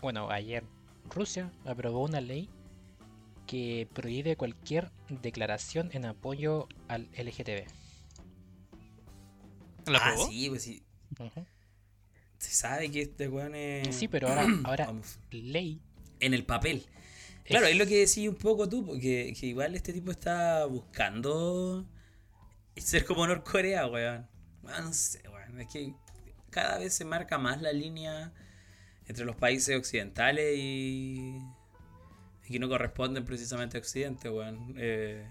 bueno, 0.00 0.30
ayer 0.30 0.64
Rusia 1.10 1.50
aprobó 1.64 2.04
una 2.04 2.20
ley 2.20 2.48
que 3.46 3.88
prohíbe 3.92 4.36
cualquier 4.36 4.90
declaración 5.08 5.90
en 5.92 6.04
apoyo 6.04 6.68
al 6.88 7.08
LGTB. 7.14 7.66
¿La 9.86 9.98
ah, 9.98 10.12
probó? 10.14 10.26
sí, 10.28 10.48
pues 10.48 10.62
sí. 10.62 10.82
Ujú. 11.18 11.46
Se 12.42 12.50
sabe 12.50 12.90
que 12.90 13.02
este 13.02 13.28
weón 13.28 13.54
es. 13.54 13.94
Sí, 13.94 14.08
pero 14.08 14.26
ahora, 14.26 14.46
ahora 14.64 14.86
Vamos, 14.86 15.20
ley 15.30 15.80
en 16.18 16.34
el 16.34 16.44
papel. 16.44 16.84
Claro, 17.44 17.66
es 17.66 17.76
lo 17.76 17.86
que 17.86 18.00
decís 18.00 18.28
un 18.28 18.34
poco 18.34 18.68
tú, 18.68 18.84
porque 18.84 19.32
que 19.38 19.46
igual 19.46 19.76
este 19.76 19.92
tipo 19.92 20.10
está 20.10 20.64
buscando 20.66 21.86
ser 22.76 23.04
como 23.04 23.24
Norcorea, 23.28 23.86
weón. 23.86 24.26
Ah, 24.66 24.80
no 24.80 24.92
sé, 24.92 25.22
weón. 25.28 25.60
Es 25.60 25.68
que 25.68 25.94
cada 26.50 26.78
vez 26.78 26.94
se 26.94 27.04
marca 27.04 27.38
más 27.38 27.62
la 27.62 27.72
línea 27.72 28.32
entre 29.06 29.24
los 29.24 29.36
países 29.36 29.76
occidentales 29.76 30.58
y, 30.58 31.38
y 32.44 32.48
que 32.48 32.58
no 32.58 32.68
corresponden 32.68 33.24
precisamente 33.24 33.76
a 33.76 33.80
Occidente, 33.80 34.28
weón. 34.28 34.74
Eh, 34.78 35.24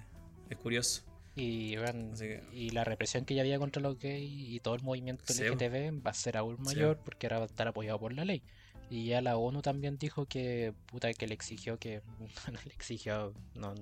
es 0.49 0.57
curioso. 0.57 1.03
Y, 1.35 1.77
bueno, 1.77 2.15
que- 2.17 2.43
y 2.51 2.71
la 2.71 2.83
represión 2.83 3.23
que 3.25 3.35
ya 3.35 3.41
había 3.41 3.57
contra 3.57 3.81
los 3.81 3.97
gays 3.97 4.29
y 4.49 4.59
todo 4.59 4.75
el 4.75 4.81
movimiento 4.83 5.23
Sí, 5.27 5.43
LGTB 5.43 6.01
va 6.05 6.11
a 6.11 6.13
ser 6.13 6.35
aún 6.37 6.57
mayor 6.61 6.97
porque 7.05 7.27
ahora 7.27 7.39
va 7.39 7.43
a 7.45 7.47
estar 7.47 7.67
apoyado 7.67 7.99
por 7.99 8.13
la 8.13 8.25
ley. 8.25 8.41
Y 8.89 9.05
ya 9.05 9.21
la 9.21 9.37
ONU 9.37 9.61
también 9.61 9.97
dijo 9.97 10.25
que, 10.25 10.73
puta, 10.87 11.13
que 11.13 11.25
le 11.27 11.33
exigió 11.33 11.79
que, 11.79 12.01
no 12.51 12.59
le 12.65 12.73
exigió, 12.73 13.33
no, 13.55 13.73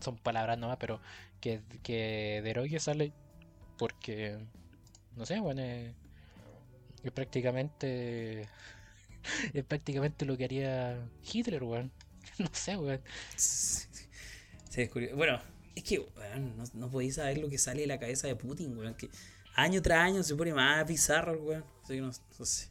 son 0.00 0.16
palabras 0.16 0.58
nomás, 0.58 0.78
pero 0.80 1.00
que, 1.40 1.60
que 1.84 2.40
derogue 2.42 2.76
esa 2.76 2.94
ley 2.94 3.12
porque, 3.76 4.36
no 5.14 5.24
sé, 5.24 5.38
bueno, 5.38 5.62
es, 5.62 5.94
es 7.04 7.12
prácticamente, 7.12 8.48
es 9.54 9.64
prácticamente 9.64 10.24
lo 10.26 10.36
que 10.36 10.44
haría 10.44 10.98
Hitler, 11.32 11.62
weón. 11.62 11.92
No 12.38 12.48
sé, 12.52 12.76
weón. 12.76 13.00
Sí, 13.36 14.82
es 14.82 14.90
curioso. 14.90 15.16
Bueno, 15.16 15.40
es 15.78 15.84
que 15.84 15.98
weón, 15.98 16.56
no, 16.56 16.64
no 16.74 16.90
podéis 16.90 17.16
saber 17.16 17.38
lo 17.38 17.48
que 17.48 17.58
sale 17.58 17.80
de 17.82 17.86
la 17.86 17.98
cabeza 17.98 18.26
de 18.26 18.36
Putin, 18.36 18.76
weón. 18.76 18.94
Que 18.94 19.08
año 19.54 19.80
tras 19.82 19.98
año 19.98 20.22
se 20.22 20.34
pone 20.36 20.52
más 20.54 20.86
bizarro 20.86 21.40
weón. 21.42 21.64
Así 21.82 21.94
que 21.94 22.00
no, 22.00 22.10
no 22.38 22.44
sé. 22.44 22.68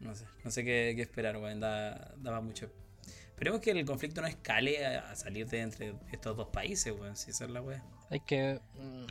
No 0.00 0.14
sé, 0.14 0.24
no 0.44 0.50
sé 0.50 0.64
qué, 0.64 0.94
qué 0.96 1.02
esperar, 1.02 1.36
weón. 1.36 1.60
Da, 1.60 2.14
daba 2.18 2.40
mucho. 2.40 2.70
Esperemos 3.28 3.60
que 3.60 3.70
el 3.70 3.84
conflicto 3.84 4.20
no 4.20 4.26
escale 4.26 4.84
a, 4.84 5.10
a 5.10 5.16
salir 5.16 5.46
de 5.48 5.60
entre 5.60 5.94
estos 6.12 6.36
dos 6.36 6.48
países, 6.48 6.92
weón. 6.98 7.16
Si 7.16 7.30
esa 7.30 7.44
es 7.44 7.50
la 7.50 7.60
weá. 7.62 7.84
Hay 8.10 8.20
que. 8.20 8.60
mm, 8.74 9.06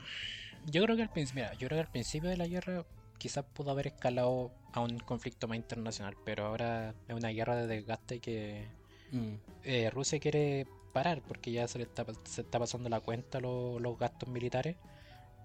Yo 0.72 0.84
creo 0.84 0.96
que 0.96 1.04
al 1.04 1.12
principio. 1.12 1.44
Mira, 1.44 1.54
yo 1.54 1.68
creo 1.68 1.78
que 1.78 1.86
al 1.86 1.92
principio 1.92 2.30
de 2.30 2.38
la 2.38 2.48
guerra 2.48 2.86
quizás 3.18 3.44
pudo 3.54 3.72
haber 3.72 3.88
escalado 3.88 4.52
a 4.74 4.80
un 4.82 4.98
conflicto 5.00 5.48
más 5.48 5.58
internacional, 5.58 6.16
pero 6.26 6.46
ahora 6.46 6.94
es 7.08 7.16
una 7.16 7.30
guerra 7.30 7.56
de 7.56 7.68
desgaste 7.68 8.20
que 8.20 8.68
Mm. 9.12 9.34
eh, 9.64 9.90
Rusia 9.90 10.20
quiere 10.20 10.68
parar 10.90 11.22
porque 11.22 11.52
ya 11.52 11.68
se 11.68 11.78
le 11.80 11.86
está, 11.86 12.06
se 12.24 12.42
está 12.42 12.60
pasando 12.60 12.90
la 12.90 13.00
cuenta 13.00 13.40
lo- 13.40 13.80
los 13.80 13.98
gastos 13.98 14.30
militares, 14.30 14.76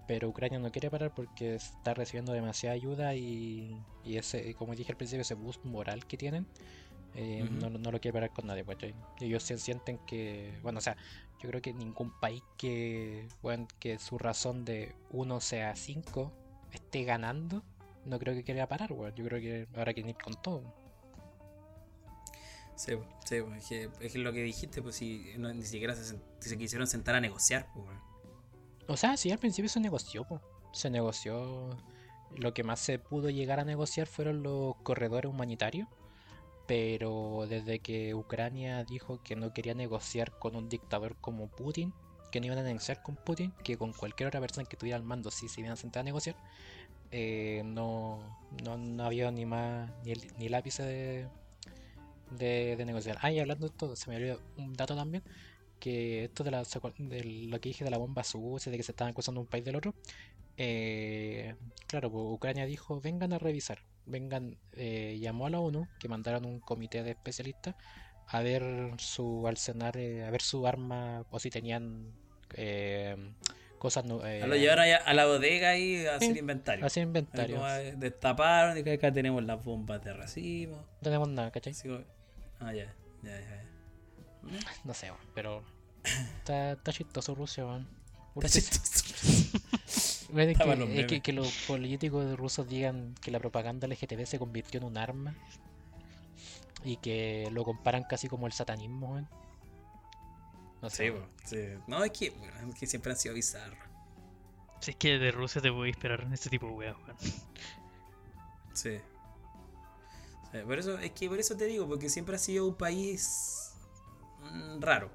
pero 0.07 0.29
Ucrania 0.29 0.59
no 0.59 0.71
quiere 0.71 0.89
parar 0.91 1.11
porque 1.13 1.55
está 1.55 1.93
recibiendo 1.93 2.31
demasiada 2.33 2.75
ayuda 2.75 3.15
y, 3.15 3.81
y 4.03 4.17
ese, 4.17 4.53
como 4.55 4.75
dije 4.75 4.91
al 4.91 4.97
principio, 4.97 5.21
ese 5.21 5.33
boost 5.35 5.63
moral 5.65 6.05
que 6.05 6.17
tienen, 6.17 6.45
eh, 7.15 7.47
no, 7.59 7.69
lo- 7.69 7.79
no 7.79 7.91
lo 7.91 7.99
quiere 7.99 8.13
parar 8.13 8.31
con 8.31 8.45
nadie. 8.47 8.65
Y 9.19 9.25
Ellos 9.25 9.43
se 9.43 9.57
sienten 9.57 9.97
que, 9.99 10.59
bueno, 10.61 10.79
o 10.79 10.81
sea, 10.81 10.95
yo 11.39 11.49
creo 11.49 11.61
que 11.61 11.73
ningún 11.73 12.11
país 12.19 12.43
que, 12.57 13.27
bueno, 13.41 13.67
que 13.79 13.97
su 13.99 14.17
razón 14.17 14.63
de 14.65 14.93
1 15.11 15.39
sea 15.41 15.75
5 15.75 16.31
esté 16.73 17.03
ganando, 17.03 17.63
no 18.05 18.19
creo 18.19 18.33
que 18.35 18.43
quiera 18.43 18.67
parar, 18.67 18.91
weón. 18.93 19.15
Yo 19.15 19.25
creo 19.25 19.39
que 19.39 19.67
ahora 19.77 19.93
quieren 19.93 20.09
ir 20.11 20.17
con 20.17 20.35
todo. 20.41 20.61
Sí, 22.75 22.93
sí, 23.23 23.35
es, 23.35 23.67
que, 23.67 23.89
es 24.01 24.15
lo 24.15 24.33
que 24.33 24.43
dijiste, 24.43 24.81
pues 24.81 24.95
si 24.95 25.33
ni 25.37 25.63
siquiera 25.63 25.95
se, 25.95 26.19
se 26.39 26.57
quisieron 26.57 26.87
sentar 26.87 27.15
a 27.15 27.21
negociar, 27.21 27.67
pues. 27.73 27.85
O 28.87 28.97
sea, 28.97 29.17
sí, 29.17 29.31
al 29.31 29.39
principio 29.39 29.69
se 29.69 29.79
negoció, 29.79 30.25
po. 30.25 30.41
Se 30.71 30.89
negoció. 30.89 31.77
Lo 32.35 32.53
que 32.53 32.63
más 32.63 32.79
se 32.79 32.99
pudo 32.99 33.29
llegar 33.29 33.59
a 33.59 33.65
negociar 33.65 34.07
fueron 34.07 34.43
los 34.43 34.75
corredores 34.83 35.31
humanitarios. 35.31 35.87
Pero 36.67 37.45
desde 37.47 37.79
que 37.79 38.15
Ucrania 38.15 38.83
dijo 38.83 39.21
que 39.23 39.35
no 39.35 39.53
quería 39.53 39.75
negociar 39.75 40.37
con 40.37 40.55
un 40.55 40.67
dictador 40.67 41.15
como 41.21 41.47
Putin, 41.47 41.93
que 42.31 42.39
no 42.39 42.47
iban 42.47 42.57
a 42.57 42.63
negociar 42.63 43.03
con 43.03 43.15
Putin, 43.15 43.53
que 43.63 43.77
con 43.77 43.93
cualquier 43.93 44.27
otra 44.27 44.41
persona 44.41 44.67
que 44.67 44.75
estuviera 44.75 44.97
al 44.97 45.03
mando 45.03 45.29
sí 45.29 45.47
se 45.47 45.61
iban 45.61 45.73
a 45.73 45.75
sentar 45.75 46.01
a 46.01 46.03
negociar, 46.03 46.35
eh, 47.11 47.61
no, 47.63 48.19
no, 48.63 48.77
no 48.77 49.05
había 49.05 49.29
ni 49.31 49.45
más 49.45 49.91
ni, 50.03 50.13
ni 50.37 50.47
el 50.47 50.55
ápice 50.55 50.83
de, 50.83 51.29
de, 52.37 52.75
de 52.75 52.85
negociar. 52.85 53.17
Ah, 53.21 53.31
y 53.31 53.39
hablando 53.39 53.67
de 53.67 53.71
esto, 53.71 53.95
se 53.95 54.09
me 54.09 54.17
olvidó 54.17 54.41
un 54.57 54.73
dato 54.73 54.95
también, 54.95 55.23
que 55.79 56.25
esto 56.25 56.43
de, 56.43 56.51
la, 56.51 56.63
¿se 56.65 56.79
acuer- 56.79 56.95
de 56.97 57.23
lo 57.23 57.59
que 57.59 57.69
dije 57.69 57.83
de 57.83 57.91
la 57.91 57.97
bomba 57.97 58.23
sucia, 58.23 58.71
de 58.71 58.77
que 58.77 58.83
se 58.83 58.91
estaban 58.91 59.11
acusando 59.11 59.41
un 59.41 59.47
país 59.47 59.63
del 59.65 59.75
otro, 59.75 59.93
eh, 60.57 61.55
claro, 61.87 62.11
pues 62.11 62.23
Ucrania 62.27 62.65
dijo, 62.65 63.01
vengan 63.01 63.33
a 63.33 63.39
revisar, 63.39 63.79
vengan, 64.05 64.57
eh, 64.73 65.17
llamó 65.19 65.47
a 65.47 65.49
la 65.49 65.59
ONU, 65.59 65.87
que 65.99 66.07
mandaron 66.07 66.45
un 66.45 66.59
comité 66.59 67.03
de 67.03 67.11
especialistas 67.11 67.75
a 68.27 68.41
ver 68.41 68.63
su 68.97 69.47
arsenal, 69.47 69.91
eh, 69.95 70.23
a 70.23 70.31
ver 70.31 70.41
su 70.41 70.65
arma, 70.65 71.25
o 71.29 71.39
si 71.39 71.49
tenían 71.49 72.13
eh, 72.55 73.15
cosas, 73.77 74.05
nu- 74.05 74.21
eh, 74.23 74.45
Lo 74.47 74.55
llevaron 74.55 74.85
a 75.05 75.13
la 75.13 75.25
bodega 75.25 75.77
y 75.77 76.05
a 76.05 76.15
hacer 76.15 76.33
Sí, 76.33 76.39
inventario. 76.39 76.85
hacer 76.85 77.03
inventario. 77.03 77.61
Destaparon 77.97 78.77
y 78.77 78.89
acá 78.89 79.11
tenemos 79.11 79.43
las 79.43 79.63
bombas 79.63 80.03
de 80.03 80.13
racimo. 80.13 80.77
No 80.77 80.85
tenemos 81.01 81.27
nada, 81.29 81.51
¿cachai? 81.51 81.73
Como- 81.83 82.03
Ah, 82.59 82.73
ya, 82.73 82.93
ya, 83.23 83.39
ya. 83.39 83.63
ya. 84.51 84.59
No 84.83 84.93
sé, 84.93 85.11
weón, 85.11 85.21
pero 85.33 85.63
está, 86.03 86.73
está 86.73 86.91
chistoso 86.93 87.35
Rusia, 87.35 87.65
weón. 87.65 87.87
Está 88.35 88.49
chistoso. 88.49 89.59
Es 90.35 90.57
que, 90.57 90.65
los 90.75 90.89
es 90.89 90.95
que, 91.05 91.05
memes. 91.05 91.21
que 91.21 91.31
los 91.33 91.51
políticos 91.67 92.37
rusos 92.37 92.67
digan 92.67 93.13
que 93.21 93.29
la 93.31 93.39
propaganda 93.39 93.87
LGTB 93.87 94.25
se 94.25 94.39
convirtió 94.39 94.79
en 94.79 94.85
un 94.87 94.97
arma 94.97 95.33
y 96.83 96.97
que 96.97 97.47
lo 97.51 97.63
comparan 97.63 98.03
casi 98.03 98.27
como 98.27 98.47
el 98.47 98.51
satanismo, 98.51 99.11
weón. 99.13 99.29
No 100.81 100.89
sé, 100.89 101.05
Sí, 101.05 101.09
weón. 101.11 101.29
sí. 101.45 101.57
No, 101.87 102.03
es 102.03 102.11
que, 102.11 102.25
es 102.27 102.75
que 102.79 102.87
siempre 102.87 103.11
han 103.13 103.17
sido 103.17 103.35
bizarros. 103.35 103.77
Si 104.81 104.91
es 104.91 104.97
que 104.97 105.17
de 105.19 105.31
Rusia 105.31 105.61
te 105.61 105.69
voy 105.69 105.89
a 105.89 105.91
esperar 105.91 106.27
ese 106.33 106.49
tipo 106.49 106.65
de 106.67 106.73
weas, 106.73 106.95
weón. 107.05 107.17
Sí. 108.73 108.97
Sí, 110.61 110.65
Por 110.65 110.79
eso, 110.79 110.97
es 110.99 111.11
que 111.11 111.27
por 111.29 111.39
eso 111.39 111.55
te 111.57 111.65
digo, 111.65 111.87
porque 111.87 112.09
siempre 112.09 112.35
ha 112.35 112.39
sido 112.39 112.67
un 112.67 112.75
país 112.75 113.73
mm, 114.41 114.81
raro. 114.81 115.09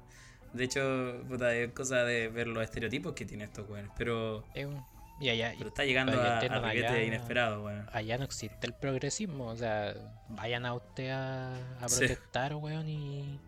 De 0.53 0.65
hecho, 0.65 1.23
puta, 1.29 1.53
es 1.55 1.71
cosa 1.73 2.03
de 2.03 2.27
ver 2.27 2.47
los 2.47 2.63
estereotipos 2.63 3.13
que 3.13 3.25
tiene 3.25 3.45
estos 3.45 3.69
weones. 3.69 3.91
Pero, 3.97 4.43
Eh, 4.53 4.65
weón. 4.65 4.85
Y 5.19 5.29
allá, 5.29 5.53
pero 5.55 5.69
está 5.69 5.85
llegando 5.85 6.19
a, 6.19 6.39
a 6.39 6.67
allá- 6.69 7.03
inesperados, 7.03 7.63
weón. 7.63 7.87
allá 7.93 8.17
no 8.17 8.23
existe 8.25 8.65
el 8.65 8.73
progresismo, 8.73 9.49
o 9.49 9.55
sea, 9.55 9.93
vayan 10.29 10.65
a 10.65 10.73
usted 10.73 11.11
a, 11.11 11.53
a 11.79 11.87
Sí. 11.87 11.99
protestar, 11.99 12.55
weón, 12.55 12.89
y, 12.89 13.39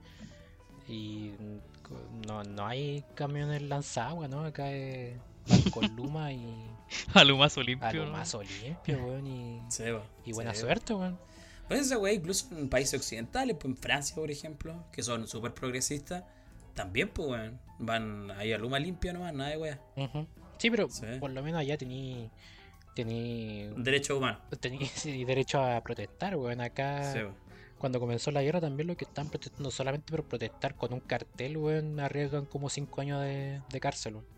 y 0.88 1.34
no, 2.28 2.44
no 2.44 2.68
hay 2.68 3.04
camiones 3.16 3.64
lanzados, 3.64 4.30
¿no? 4.30 4.46
Acá 4.46 4.72
es 4.72 5.18
con 5.72 5.96
Luma 5.96 6.32
y 6.32 6.46
A 7.16 7.24
lo 7.24 7.38
más 7.38 7.58
a 7.58 7.62
limpio. 7.64 8.06
lo 8.06 8.12
¿no? 8.12 8.44
limpio, 8.62 8.98
weón, 9.06 9.26
y, 9.26 9.62
Sí, 9.70 9.84
y 10.26 10.32
buena 10.32 10.54
sí, 10.54 10.62
suerte, 10.62 10.94
weón. 10.94 11.18
Esa 11.76 11.97
wey, 11.97 12.15
incluso 12.17 12.47
en 12.55 12.69
países 12.69 12.99
occidentales, 12.99 13.55
pues 13.59 13.74
en 13.74 13.78
Francia, 13.78 14.15
por 14.15 14.30
ejemplo, 14.32 14.84
que 14.91 15.03
son 15.03 15.28
súper 15.28 15.53
progresistas, 15.53 16.24
también, 16.74 17.09
pues, 17.09 17.28
weón, 17.30 17.59
van 17.80 18.32
ahí 18.32 18.51
a 18.53 18.57
luma 18.57 18.80
limpia 18.80 19.13
nomás, 19.13 19.34
nada 19.34 19.49
de 19.51 19.57
weá. 19.57 19.80
Sí, 20.57 20.69
pero 20.71 20.89
Sí. 20.89 21.05
por 21.19 21.32
lo 21.32 21.43
menos 21.43 21.59
allá 21.59 21.78
tení, 21.78 22.30
tení, 22.95 23.69
Derechos 23.78 24.17
humanos. 24.17 24.41
tení 24.59 24.86
sí, 24.88 25.24
derecho 25.26 25.61
a 25.63 25.82
protestar, 25.82 26.36
weón. 26.36 26.61
Acá, 26.61 27.11
Sí, 27.13 27.19
cuando 27.78 27.99
comenzó 27.99 28.32
la 28.32 28.41
guerra, 28.41 28.61
también 28.61 28.88
lo 28.88 28.95
que 28.95 29.05
están 29.05 29.30
protestando, 29.30 29.69
solamente 29.71 30.11
por 30.11 30.24
protestar 30.24 30.76
con 30.76 30.93
un 30.93 30.99
cartel, 31.01 31.57
weón, 31.57 31.99
arriesgan 31.99 32.45
como 32.45 32.69
5 32.69 33.01
años 33.01 33.21
de, 33.21 33.61
de 33.69 33.80
cárcel, 33.80 34.15
weón. 34.15 34.33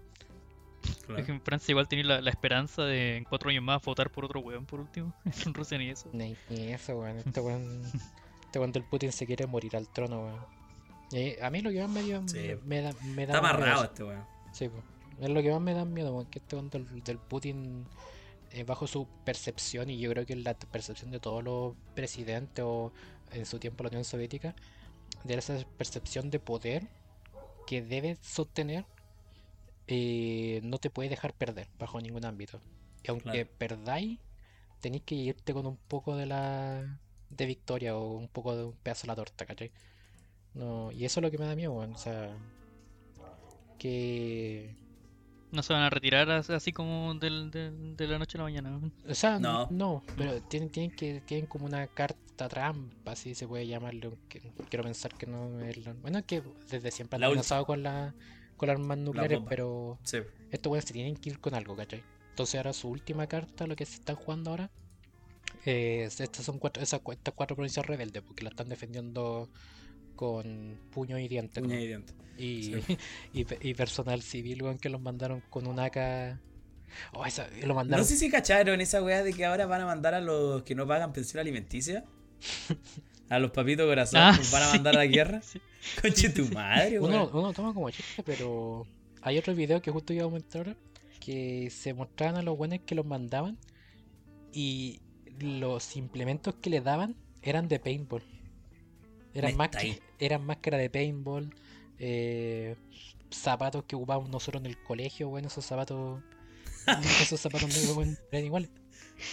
Claro. 1.05 1.19
Es 1.19 1.25
que 1.25 1.31
en 1.31 1.41
Francia 1.41 1.71
igual 1.71 1.87
tiene 1.87 2.03
la, 2.03 2.21
la 2.21 2.29
esperanza 2.29 2.83
de 2.83 3.17
en 3.17 3.23
cuatro 3.23 3.49
años 3.49 3.63
más 3.63 3.81
votar 3.81 4.09
por 4.09 4.25
otro 4.25 4.39
weón 4.39 4.65
por 4.65 4.79
último. 4.79 5.13
En 5.45 5.53
Rusia 5.53 5.77
ni 5.77 5.89
eso. 5.89 6.09
Ni, 6.13 6.35
ni 6.49 6.73
eso, 6.73 6.97
weón. 6.99 7.17
Este 7.17 7.39
weón, 7.39 7.81
este 8.45 8.59
weón 8.59 8.71
del 8.71 8.83
Putin 8.83 9.11
se 9.11 9.25
quiere 9.25 9.45
morir 9.47 9.75
al 9.75 9.87
trono, 9.89 10.25
weón. 10.25 10.45
Y 11.11 11.39
a 11.39 11.49
mí 11.49 11.61
lo 11.61 11.69
que 11.71 11.79
más 11.81 11.89
me, 11.89 12.01
dio, 12.03 12.21
Sí. 12.27 12.55
me, 12.65 12.81
da, 12.81 12.93
me 13.03 13.25
da 13.25 13.35
Está 13.35 13.37
amarrado 13.37 13.83
este 13.85 14.03
weón. 14.03 14.23
Sí, 14.53 14.69
po. 14.69 14.81
es 15.21 15.29
lo 15.29 15.41
que 15.41 15.51
más 15.51 15.61
me 15.61 15.73
da 15.73 15.85
miedo, 15.85 16.13
weón, 16.13 16.25
que 16.27 16.39
este 16.39 16.55
weón 16.55 16.69
del, 16.69 17.03
del 17.03 17.17
Putin, 17.19 17.85
eh, 18.51 18.63
bajo 18.63 18.87
su 18.87 19.07
percepción, 19.23 19.89
y 19.89 19.99
yo 19.99 20.09
creo 20.11 20.25
que 20.25 20.33
es 20.33 20.43
la 20.43 20.53
percepción 20.55 21.11
de 21.11 21.19
todos 21.19 21.43
los 21.43 21.73
presidentes 21.93 22.63
o 22.65 22.91
en 23.31 23.45
su 23.45 23.59
tiempo 23.59 23.83
la 23.83 23.89
Unión 23.89 24.03
Soviética, 24.05 24.55
de 25.23 25.35
esa 25.35 25.57
percepción 25.77 26.29
de 26.29 26.39
poder 26.39 26.87
que 27.67 27.81
debe 27.81 28.17
sostener, 28.21 28.85
eh, 29.87 30.59
no 30.63 30.77
te 30.79 30.89
puede 30.89 31.09
dejar 31.09 31.33
perder 31.33 31.67
bajo 31.77 31.99
ningún 32.01 32.25
ámbito. 32.25 32.61
Y 33.03 33.09
aunque 33.11 33.45
Claro. 33.45 33.49
perdáis, 33.57 34.19
tenéis 34.81 35.03
que 35.03 35.15
irte 35.15 35.53
con 35.53 35.65
un 35.67 35.77
poco 35.77 36.15
de 36.15 36.25
la 36.25 36.99
de 37.29 37.45
victoria 37.45 37.95
o 37.97 38.13
un 38.17 38.27
poco 38.29 38.55
de 38.55 38.63
un 38.65 38.73
pedazo 38.77 39.03
de 39.03 39.07
la 39.07 39.15
torta, 39.15 39.45
¿cachai? 39.45 39.71
No, 40.53 40.91
y 40.91 41.05
eso 41.05 41.19
es 41.19 41.23
lo 41.23 41.31
que 41.31 41.37
me 41.37 41.45
da 41.45 41.55
miedo. 41.55 41.73
O 41.75 41.97
sea, 41.97 42.37
que 43.77 44.75
No 45.51 45.63
se 45.63 45.73
van 45.73 45.83
a 45.83 45.89
retirar 45.89 46.29
as- 46.31 46.49
así 46.49 46.71
como 46.73 47.13
del, 47.15 47.49
del- 47.51 47.95
de 47.95 48.07
la 48.07 48.19
noche 48.19 48.37
a 48.37 48.39
la 48.39 48.43
mañana. 48.45 48.79
O 49.07 49.13
sea, 49.13 49.39
No. 49.39 49.67
no, 49.71 50.03
pero 50.17 50.41
tienen, 50.41 50.69
tienen 50.69 50.91
que 50.91 51.21
tienen 51.21 51.45
como 51.47 51.65
una 51.65 51.87
carta 51.87 52.49
trampa, 52.49 53.11
así 53.11 53.35
se 53.35 53.47
puede 53.47 53.65
llamarlo. 53.67 54.17
que- 54.27 54.51
quiero 54.69 54.83
pensar 54.83 55.13
que 55.13 55.27
no 55.27 55.59
es 55.61 55.77
la- 55.85 55.93
Bueno, 55.93 56.19
es 56.19 56.25
que 56.25 56.43
desde 56.69 56.91
siempre 56.91 57.15
han 57.17 57.21
La 57.21 57.27
amenazado 57.27 57.65
con, 57.65 57.83
la, 57.83 58.13
con 58.57 58.67
las 58.67 58.77
armas 58.77 58.97
nucleares, 58.97 59.39
pero 59.49 59.99
Sí. 60.03 60.19
estos 60.51 60.71
weones 60.71 60.85
se 60.85 60.93
tienen 60.93 61.15
que 61.15 61.29
ir 61.29 61.39
con 61.39 61.53
algo, 61.55 61.75
¿cachai? 61.75 62.03
Entonces 62.29 62.55
ahora 62.55 62.73
su 62.73 62.89
última 62.89 63.27
carta, 63.27 63.65
lo 63.67 63.75
que 63.75 63.85
se 63.85 63.95
están 63.95 64.15
jugando 64.15 64.51
ahora, 64.51 64.69
es, 65.65 66.19
estas 66.19 66.45
son 66.45 66.59
cuatro, 66.59 66.83
esas, 66.83 67.01
estas 67.11 67.33
cuatro 67.33 67.55
provincias 67.55 67.85
rebeldes, 67.85 68.21
porque 68.23 68.43
la 68.43 68.49
están 68.49 68.69
defendiendo 68.69 69.49
con 70.15 70.77
puño 70.91 71.17
y 71.19 71.27
dientes. 71.27 71.61
¿no? 71.63 71.69
Uña 71.69 71.79
y 71.81 71.87
diente. 71.87 72.13
Y, 72.37 72.63
Sí. 72.63 72.97
y, 73.33 73.45
pe- 73.45 73.59
y 73.61 73.73
personal 73.73 74.21
civil, 74.21 74.61
weón, 74.63 74.77
que 74.77 74.89
los 74.89 75.01
mandaron 75.01 75.41
con 75.49 75.67
un 75.67 75.79
AK. 75.79 76.37
Oh, 77.13 77.25
esa, 77.25 77.47
lo 77.61 77.67
No 77.67 77.73
mandaron. 77.75 78.05
sé 78.05 78.15
si 78.15 78.29
cacharon 78.29 78.79
esa 78.79 79.01
weá 79.03 79.23
de 79.23 79.33
que 79.33 79.43
ahora 79.45 79.65
van 79.65 79.81
a 79.81 79.85
mandar 79.85 80.13
a 80.13 80.21
los 80.21 80.63
que 80.63 80.75
no 80.75 80.85
pagan 80.87 81.11
pensión 81.13 81.39
alimenticia. 81.41 82.05
A 83.29 83.39
los 83.39 83.51
papitos 83.51 83.87
corazón, 83.87 84.19
Ah, 84.21 84.39
van 84.51 84.63
a 84.63 84.67
mandar 84.69 84.95
a 84.95 84.99
la 84.99 85.05
guerra. 85.07 85.41
Sí. 85.41 85.59
Conche 86.01 86.29
tu 86.29 86.45
madre, 86.53 86.99
Uno, 86.99 87.23
weón. 87.25 87.29
uno 87.33 87.53
toma 87.53 87.73
como 87.73 87.89
chiste, 87.89 88.21
pero 88.23 88.85
hay 89.21 89.37
otro 89.37 89.55
video 89.55 89.81
que 89.81 89.91
justo 89.91 90.13
iba 90.13 90.25
a 90.25 90.29
mostrar 90.29 90.67
ahora, 90.67 90.79
que 91.19 91.69
se 91.71 91.93
mostraban 91.93 92.35
a 92.37 92.41
los 92.43 92.55
buenos 92.57 92.79
que 92.85 92.93
los 92.95 93.05
mandaban 93.05 93.57
y 94.53 94.99
los 95.39 95.95
implementos 95.95 96.55
que 96.61 96.69
le 96.69 96.81
daban 96.81 97.15
eran 97.41 97.67
de 97.67 97.79
paintball. 97.79 98.23
Eran, 99.33 99.57
más 99.57 99.69
eran 100.19 100.45
máscara 100.45 100.77
de 100.77 100.89
paintball, 100.89 101.53
eh, 101.99 102.75
zapatos 103.31 103.83
que 103.83 103.95
ocupábamos 103.95 104.29
nosotros 104.29 104.61
en 104.61 104.67
el 104.67 104.81
colegio, 104.83 105.27
bueno, 105.29 105.47
esos 105.49 105.65
zapatos, 105.65 106.21
esos 107.21 107.39
zapatos 107.41 107.67
negros, 107.69 107.97
weón, 107.97 108.17
eran 108.31 108.45
iguales. 108.45 108.69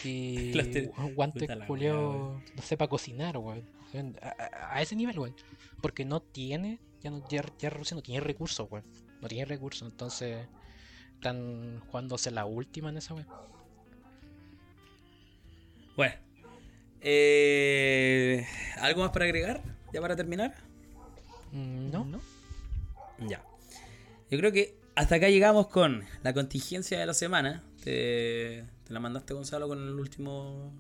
Y 0.05 0.53
Los 0.55 0.71
te- 0.71 0.91
un 0.97 1.15
guante 1.15 1.41
puta 1.41 1.55
la 1.57 1.67
culeo, 1.67 2.41
no 2.57 2.63
sé, 2.63 2.77
para 2.77 2.89
cocinar, 2.89 3.37
weón. 3.39 3.63
A, 4.71 4.81
ese 4.83 4.97
nivel, 4.97 5.19
weón. 5.19 5.35
Porque 5.81 6.05
no 6.05 6.21
tiene, 6.21 6.79
ya, 7.03 7.11
no, 7.11 7.27
ya, 7.29 7.45
ya 7.59 7.71
Rusia 7.71 7.95
no 7.95 8.03
tiene 8.03 8.21
recursos, 8.21 8.67
weón. 8.71 8.85
No 9.21 9.29
tiene 9.29 9.45
recursos, 9.45 9.89
entonces 9.91 10.47
están 11.15 11.81
jugándose 11.87 12.31
la 12.31 12.45
última 12.47 12.91
en 12.91 12.97
esa 12.97 13.15
weón. 13.15 13.27
Bueno. 15.97 16.15
Eh, 17.01 18.47
¿Algo 18.79 19.03
más 19.03 19.11
para 19.11 19.25
agregar? 19.25 19.63
¿Ya 19.93 20.01
para 20.01 20.17
terminar? 20.17 20.55
Mm, 21.53 21.91
¿No? 21.91 22.21
Ya. 23.29 23.45
Yo 24.31 24.39
creo 24.39 24.53
que 24.53 24.77
hasta 24.95 25.17
acá 25.17 25.29
llegamos 25.29 25.69
con 25.69 26.05
la 26.23 26.33
contingencia 26.33 26.99
de 26.99 27.07
la 27.07 27.15
semana. 27.15 27.63
Te, 27.85 28.65
te 28.85 28.93
la 28.93 29.01
mandaste, 29.01 29.35
Gonzalo, 29.35 29.69
con 29.69 29.79
el 29.79 29.95
último. 29.95 30.73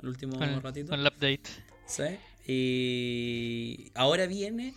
El 0.00 0.08
último 0.08 0.38
Con, 0.38 0.62
ratito. 0.62 0.90
con 0.90 1.00
el 1.00 1.06
update. 1.06 1.42
Sí. 1.86 2.04
Y 2.50 3.92
ahora 3.94 4.26
viene 4.26 4.72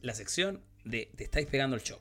la 0.00 0.14
sección 0.14 0.64
de 0.86 1.10
Te 1.14 1.24
estáis 1.24 1.46
pegando 1.46 1.76
el 1.76 1.82
show. 1.82 1.98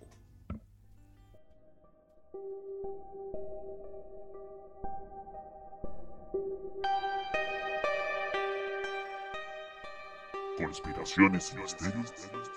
Conspiraciones 10.57 11.51
y 11.51 11.57
misterios 11.57 12.13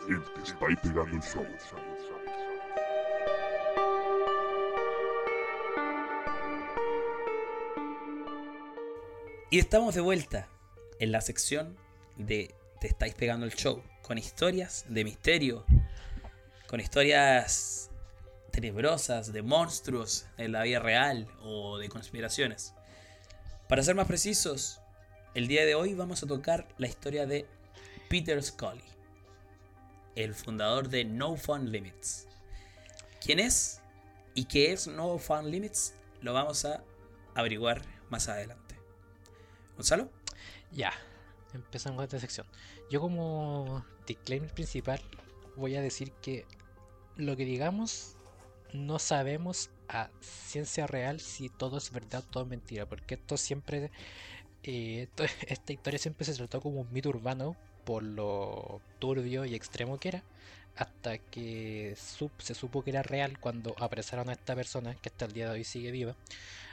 en 0.09 0.23
Te 0.23 0.43
Estáis 0.43 0.79
Pegando 0.81 1.17
el 1.17 1.21
Show. 1.21 1.47
Y 9.51 9.59
estamos 9.59 9.97
de 9.97 10.01
vuelta 10.01 10.49
en 11.01 11.11
la 11.11 11.21
sección 11.23 11.77
de 12.27 12.55
Te 12.81 12.89
estáis 12.89 13.15
pegando 13.15 13.47
el 13.47 13.55
show. 13.55 13.83
Con 14.03 14.19
historias 14.19 14.85
de 14.89 15.05
misterio. 15.05 15.65
Con 16.67 16.81
historias 16.81 17.91
tenebrosas, 18.51 19.33
de 19.33 19.43
monstruos 19.43 20.27
en 20.37 20.53
la 20.53 20.63
vida 20.63 20.81
real 20.81 21.27
o 21.43 21.79
de 21.79 21.89
conspiraciones. 21.89 22.75
Para 23.69 23.83
ser 23.83 23.95
más 23.95 24.07
precisos, 24.07 24.81
el 25.35 25.47
día 25.47 25.65
de 25.65 25.75
hoy 25.75 25.95
vamos 25.95 26.23
a 26.23 26.27
tocar 26.27 26.67
la 26.79 26.89
historia 26.89 27.27
de 27.27 27.47
Peter 28.09 28.43
Scully, 28.43 28.83
el 30.17 30.35
fundador 30.35 30.89
de 30.89 31.05
No 31.05 31.37
Fun 31.37 31.71
Limits. 31.71 32.27
¿Quién 33.25 33.39
es 33.39 33.81
y 34.35 34.47
qué 34.47 34.73
es 34.73 34.89
No 34.89 35.17
Fun 35.19 35.51
Limits? 35.51 35.95
Lo 36.21 36.33
vamos 36.33 36.65
a 36.65 36.83
averiguar 37.35 37.83
más 38.09 38.29
adelante. 38.29 38.75
Gonzalo, 39.77 40.11
Ya, 40.73 40.93
empezamos 41.55 41.97
con 41.97 42.05
esta 42.05 42.21
sección. 42.21 42.47
Yo 42.91 43.01
como 43.01 43.85
disclaimer 44.07 44.53
principal 44.53 45.01
voy 45.57 45.77
a 45.77 45.81
decir 45.81 46.13
que 46.23 46.47
lo 47.17 47.37
que 47.37 47.45
digamos 47.45 48.17
no 48.73 48.99
sabemos 48.99 49.71
a 49.89 50.11
ciencia 50.21 50.87
real 50.87 51.21
si 51.21 51.49
todo 51.49 51.79
es 51.79 51.91
verdad 51.91 52.25
o 52.27 52.31
todo 52.31 52.43
es 52.45 52.49
mentira, 52.49 52.87
porque 52.87 53.15
esto 53.15 53.37
siempre, 53.37 53.91
eh, 54.63 55.09
esta 55.49 55.73
historia 55.73 55.99
siempre 55.99 56.25
se 56.25 56.35
trató 56.35 56.61
como 56.61 56.81
un 56.81 56.93
mito 56.93 57.09
urbano 57.09 57.57
por 57.85 58.03
lo 58.03 58.81
turbio 58.99 59.45
y 59.45 59.55
extremo 59.55 59.99
que 59.99 60.09
era, 60.09 60.23
hasta 60.77 61.19
que 61.19 61.95
se 62.39 62.55
supo 62.55 62.83
que 62.83 62.91
era 62.91 63.03
real 63.03 63.39
cuando 63.39 63.75
apresaron 63.79 64.29
a 64.29 64.33
esta 64.33 64.55
persona 64.55 64.95
que 64.95 65.09
hasta 65.09 65.25
el 65.25 65.33
día 65.33 65.47
de 65.47 65.53
hoy 65.53 65.65
sigue 65.65 65.91
viva. 65.91 66.15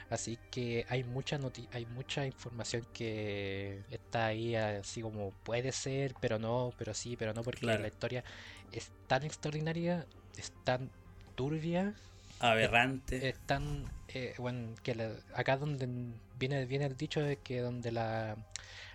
Así 0.08 0.40
que 0.50 0.84
hay 0.88 1.04
mucha 1.04 1.38
noti- 1.38 1.68
hay 1.72 1.86
mucha 1.86 2.26
información 2.26 2.86
que 2.92 3.84
está 3.90 4.26
ahí 4.26 4.54
así 4.56 5.02
como 5.02 5.32
puede 5.42 5.72
ser, 5.72 6.16
pero 6.20 6.38
no, 6.38 6.74
pero 6.78 6.94
sí, 6.94 7.16
pero 7.16 7.34
no, 7.34 7.44
porque 7.44 7.60
Claro. 7.60 7.78
la 7.78 7.88
historia 7.88 8.24
es 8.70 8.92
tan 9.06 9.24
extraordinaria, 9.24 10.06
es 10.36 10.52
tan 10.64 10.90
turbia, 11.34 11.94
aberrante. 12.40 13.16
es 13.20 13.40
tan 13.46 13.90
eh, 14.08 14.34
bueno 14.38 14.74
que 14.82 14.94
la- 14.94 15.16
acá 15.34 15.56
donde 15.56 15.86
viene 16.34 16.66
viene 16.66 16.86
el 16.86 16.96
dicho 16.96 17.20
de 17.20 17.38
que 17.38 17.60
donde 17.60 17.90
la, 17.92 18.36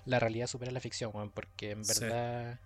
la 0.05 0.20
realidad 0.20 0.47
supera 0.47 0.72
la 0.72 0.80
ficción, 0.80 1.11
weón, 1.14 1.32
porque 1.32 1.72
en 1.72 1.86
Sí. 1.89 2.05
verdad 2.05 2.59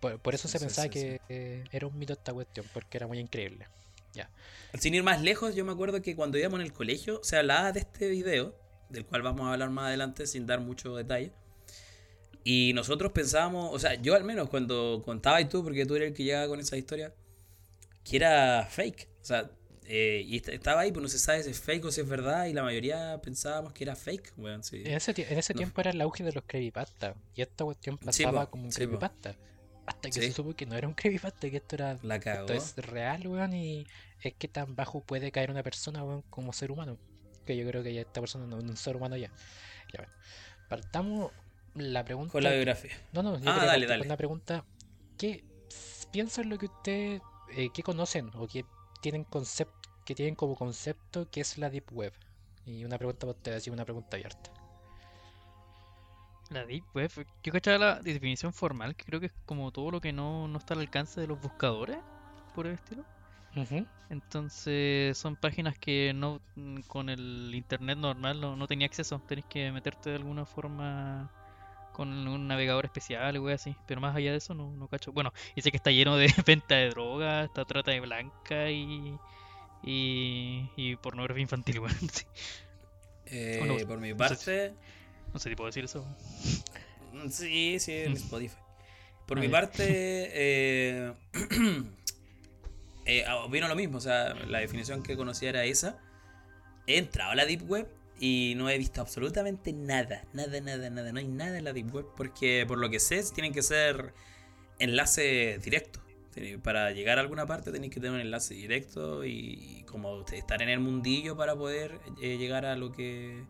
por, 0.00 0.20
por 0.20 0.34
eso 0.34 0.48
Sí, 0.48 0.48
se 0.48 0.58
sí, 0.58 0.68
pensaba 0.68 0.88
que 0.90 1.22
eh, 1.28 1.68
era 1.72 1.86
un 1.88 1.98
mito 1.98 2.14
esta 2.14 2.32
cuestión, 2.34 2.68
porque 2.72 2.98
era 2.98 3.06
muy 3.08 3.18
increíble. 3.20 3.68
Sin 4.78 4.94
ir 4.94 5.02
más 5.02 5.22
lejos, 5.22 5.54
yo 5.54 5.64
me 5.64 5.72
acuerdo 5.72 6.02
que 6.02 6.16
cuando 6.16 6.36
íbamos 6.38 6.58
en 6.60 6.66
el 6.66 6.72
colegio 6.72 7.20
se 7.22 7.36
hablaba 7.36 7.70
de 7.72 7.80
este 7.80 8.08
video, 8.08 8.54
del 8.90 9.04
cual 9.06 9.22
vamos 9.22 9.46
a 9.46 9.52
hablar 9.52 9.70
más 9.70 9.86
adelante 9.86 10.26
sin 10.26 10.46
dar 10.46 10.60
mucho 10.60 10.94
detalle. 10.96 11.32
Y 12.42 12.72
nosotros 12.74 13.12
pensábamos, 13.12 13.70
o 13.72 13.78
sea, 13.78 13.94
yo 13.94 14.14
al 14.14 14.24
menos 14.24 14.48
cuando 14.50 15.02
contaba 15.04 15.40
y 15.40 15.46
tú, 15.46 15.62
porque 15.64 15.86
tú 15.86 15.96
eres 15.96 16.08
el 16.08 16.14
que 16.14 16.24
llegaba 16.24 16.48
con 16.48 16.60
esa 16.60 16.76
historia, 16.76 17.14
que 18.04 18.16
era 18.16 18.66
fake. 18.70 19.08
O 19.22 19.24
sea, 19.24 19.50
eh, 19.86 20.22
y 20.26 20.36
est- 20.36 20.48
estaba 20.50 20.82
ahí, 20.82 20.92
pues 20.92 21.02
no 21.02 21.08
se 21.08 21.18
sabe 21.18 21.42
si 21.42 21.50
es 21.50 21.60
fake 21.60 21.86
o 21.86 21.90
si 21.92 22.02
es 22.02 22.08
verdad, 22.08 22.46
y 22.46 22.52
la 22.52 22.62
mayoría 22.62 23.18
pensábamos 23.22 23.72
que 23.72 23.84
era 23.84 23.96
fake, 23.96 24.34
weón. 24.36 24.62
sí. 24.62 24.82
En 24.84 24.92
ese, 24.94 25.14
tie- 25.14 25.26
en 25.30 25.38
ese 25.38 25.54
No. 25.54 25.58
tiempo 25.58 25.80
era 25.80 25.90
el 25.92 26.00
auge 26.02 26.22
de 26.24 26.32
los 26.32 26.44
creepypasta 26.46 27.14
y 27.34 27.40
esta 27.42 27.64
cuestión 27.64 27.96
pasaba 27.96 28.50
como 28.50 28.64
un 28.64 28.72
sí, 28.72 28.86
po. 28.86 28.98
Hasta 29.86 30.08
que 30.08 30.12
Sí. 30.20 30.28
se 30.28 30.32
supo 30.32 30.54
que 30.54 30.66
no 30.66 30.76
era 30.76 30.88
un 30.88 30.94
creepypasta, 30.94 31.50
que 31.50 31.56
esto 31.58 31.76
era 31.76 31.98
La 32.02 32.16
esto 32.16 32.52
es 32.54 32.76
real, 32.76 33.26
weón, 33.26 33.52
y 33.52 33.86
es 34.22 34.34
que 34.34 34.48
tan 34.48 34.74
bajo 34.74 35.00
puede 35.02 35.30
caer 35.30 35.50
una 35.50 35.62
persona, 35.62 36.02
weón, 36.02 36.22
como 36.30 36.52
ser 36.52 36.70
humano. 36.70 36.96
Que 37.44 37.56
yo 37.56 37.66
creo 37.68 37.82
que 37.82 37.92
ya 37.92 38.00
esta 38.00 38.20
persona 38.20 38.46
no 38.46 38.58
es 38.58 38.64
un 38.64 38.76
ser 38.76 38.96
humano 38.96 39.16
ya. 39.16 39.28
Ya 39.92 39.98
bueno. 39.98 40.12
Partamos 40.68 41.30
la 41.74 42.04
pregunta. 42.04 42.32
Con 42.32 42.42
la 42.44 42.52
biografía. 42.52 42.92
No, 43.12 43.22
no, 43.22 43.38
yo 43.38 43.50
Ah, 43.50 43.66
dale, 43.66 43.86
dale. 43.86 44.04
una 44.06 44.16
pregunta. 44.16 44.64
¿Qué 45.18 45.44
piensan 46.10 46.48
lo 46.48 46.56
que 46.58 46.66
ustedes, 46.66 47.20
eh, 47.54 47.68
qué 47.74 47.82
conocen 47.82 48.30
o 48.34 48.46
qué 48.48 48.64
tienen 49.02 49.24
concepto, 49.24 49.90
que 50.06 50.14
tienen 50.14 50.34
como 50.34 50.54
concepto 50.56 51.28
que 51.30 51.40
es 51.42 51.58
la 51.58 51.68
Deep 51.68 51.92
Web? 51.92 52.12
Y 52.64 52.84
una 52.86 52.96
pregunta 52.96 53.20
para 53.26 53.32
ustedes, 53.32 53.58
así 53.58 53.68
una 53.70 53.84
pregunta 53.84 54.16
abierta. 54.16 54.50
La 56.50 56.64
Deep 56.64 56.84
Web, 56.94 57.10
yo 57.42 57.52
cachaba 57.52 57.78
la 57.78 58.00
definición 58.00 58.52
formal, 58.52 58.94
que 58.94 59.04
creo 59.04 59.20
que 59.20 59.26
es 59.26 59.32
como 59.46 59.70
todo 59.72 59.90
lo 59.90 60.00
que 60.00 60.12
no, 60.12 60.46
no 60.46 60.58
está 60.58 60.74
al 60.74 60.80
alcance 60.80 61.20
de 61.20 61.26
los 61.26 61.40
buscadores, 61.40 61.98
por 62.54 62.66
el 62.66 62.74
estilo. 62.74 63.04
Entonces 64.10 65.16
son 65.16 65.36
páginas 65.36 65.78
que 65.78 66.12
no 66.14 66.40
con 66.88 67.08
el 67.08 67.52
internet 67.54 67.98
normal 67.98 68.40
no, 68.40 68.56
no 68.56 68.66
tenía 68.66 68.86
acceso. 68.86 69.20
Tenés 69.26 69.44
que 69.46 69.70
meterte 69.70 70.10
de 70.10 70.16
alguna 70.16 70.44
forma 70.44 71.30
con 71.92 72.08
un 72.26 72.48
navegador 72.48 72.84
especial 72.84 73.36
o 73.36 73.48
así. 73.48 73.76
Pero 73.86 74.00
más 74.00 74.14
allá 74.16 74.32
de 74.32 74.38
eso 74.38 74.54
no, 74.54 74.70
no 74.76 74.88
cacho. 74.88 75.12
Bueno, 75.12 75.32
y 75.54 75.62
sé 75.62 75.70
que 75.70 75.76
está 75.76 75.90
lleno 75.90 76.16
de 76.16 76.26
venta 76.46 76.74
de 76.74 76.90
droga, 76.90 77.44
está 77.44 77.64
trata 77.64 77.92
de 77.92 78.00
blanca 78.00 78.70
y, 78.70 79.16
y, 79.82 80.68
y 80.76 80.96
pornografía 80.96 81.42
infantil, 81.42 81.80
weón. 81.80 81.94
Sí. 82.12 82.24
Eh, 83.26 83.64
no, 83.66 83.86
por 83.86 84.00
mi 84.00 84.12
no 84.12 84.28
sé 84.28 84.28
parte, 84.28 84.76
No 85.34 85.38
sé 85.40 85.50
si 85.50 85.56
puedo 85.56 85.66
decir 85.66 85.84
eso. 85.84 86.06
Mm, 87.12 87.28
Sí, 87.28 87.78
sí, 87.78 87.92
en 87.92 88.12
Mm. 88.12 88.16
Spotify. 88.16 88.56
Por 89.26 89.40
mi 89.40 89.48
parte, 89.48 89.84
eh, 89.88 91.12
eh, 93.06 93.24
ah, 93.26 93.46
vino 93.50 93.68
lo 93.68 93.74
mismo. 93.76 93.98
O 93.98 94.00
sea, 94.00 94.34
la 94.34 94.58
definición 94.60 95.02
que 95.02 95.16
conocía 95.16 95.48
era 95.50 95.64
esa. 95.64 95.98
He 96.86 96.98
entrado 96.98 97.32
a 97.32 97.34
la 97.34 97.46
Deep 97.46 97.68
Web 97.68 97.88
y 98.20 98.54
no 98.56 98.68
he 98.68 98.78
visto 98.78 99.00
absolutamente 99.00 99.72
nada. 99.72 100.24
Nada, 100.32 100.60
nada, 100.60 100.90
nada. 100.90 101.12
No 101.12 101.18
hay 101.18 101.28
nada 101.28 101.58
en 101.58 101.64
la 101.64 101.72
Deep 101.72 101.94
Web 101.94 102.06
porque, 102.16 102.64
por 102.66 102.78
lo 102.78 102.90
que 102.90 103.00
sé, 103.00 103.22
tienen 103.34 103.52
que 103.52 103.62
ser 103.62 104.12
enlaces 104.78 105.62
directos. 105.62 106.02
Para 106.64 106.90
llegar 106.90 107.18
a 107.18 107.20
alguna 107.20 107.46
parte 107.46 107.70
tenéis 107.70 107.92
que 107.94 108.00
tener 108.00 108.12
un 108.16 108.20
enlace 108.20 108.54
directo 108.54 109.24
y 109.24 109.84
como 109.86 110.24
estar 110.32 110.60
en 110.62 110.68
el 110.68 110.80
mundillo 110.80 111.36
para 111.36 111.54
poder 111.54 112.00
eh, 112.20 112.36
llegar 112.38 112.66
a 112.66 112.74
lo 112.74 112.90
que 112.90 113.44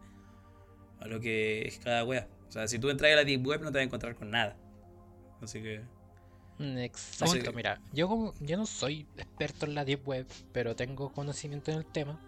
a 1.05 1.09
lo 1.09 1.21
que 1.21 1.63
es 1.69 1.79
cada 1.79 2.05
wea. 2.05 2.29
O 2.49 2.51
sea, 2.51 2.67
si 2.67 2.79
tú 2.79 2.91
entras 2.91 3.13
a 3.13 3.17
la 3.17 3.25
Deep 3.25 3.47
Web 3.47 3.61
no 3.63 3.71
te 3.71 3.79
vas 3.79 3.83
a 3.83 3.85
encontrar 3.85 4.17
con 4.17 4.31
nada. 4.31 4.57
Así 5.41 5.63
que. 5.63 5.83
Mm, 6.59 6.79
Exacto, 6.79 7.35
que- 7.43 7.53
mira, 7.53 7.81
yo 7.93 8.09
como 8.09 8.33
yo 8.41 8.57
no 8.57 8.67
soy 8.67 9.07
experto 9.17 9.67
en 9.67 9.75
la 9.75 9.85
deep 9.85 10.07
web, 10.09 10.27
pero 10.53 10.77
tengo 10.77 11.13
conocimiento 11.13 11.73
en 11.73 11.79
el 11.79 11.87
tema 11.87 12.21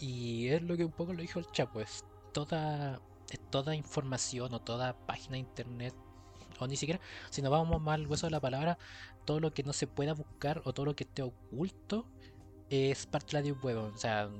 y 0.00 0.48
es 0.48 0.62
lo 0.62 0.76
que 0.76 0.84
un 0.86 0.92
poco 0.92 1.12
lo 1.12 1.20
dijo 1.22 1.38
el 1.38 1.46
Chapo, 1.52 1.80
es 1.80 2.04
toda 2.32 3.00
es 3.30 3.40
toda 3.50 3.74
información 3.74 4.52
o 4.54 4.60
toda 4.60 4.94
página 5.06 5.32
de 5.32 5.40
internet 5.40 5.94
o 6.58 6.66
ni 6.66 6.76
siquiera, 6.76 7.00
si 7.30 7.42
nos 7.42 7.50
vamos 7.50 7.80
más 7.82 7.94
al 7.96 8.06
hueso 8.06 8.26
de 8.26 8.30
la 8.30 8.40
palabra, 8.40 8.78
todo 9.26 9.38
lo 9.40 9.52
que 9.52 9.62
no 9.64 9.72
se 9.72 9.86
pueda 9.86 10.14
buscar 10.14 10.62
o 10.64 10.72
todo 10.72 10.86
lo 10.86 10.96
que 10.96 11.04
esté 11.04 11.22
oculto 11.22 12.06
es 12.70 13.06
parte 13.06 13.28
de 13.28 13.32
la 13.34 13.42
deep 13.42 13.62
web, 13.64 13.76
o 13.78 13.96
sea, 13.98 14.30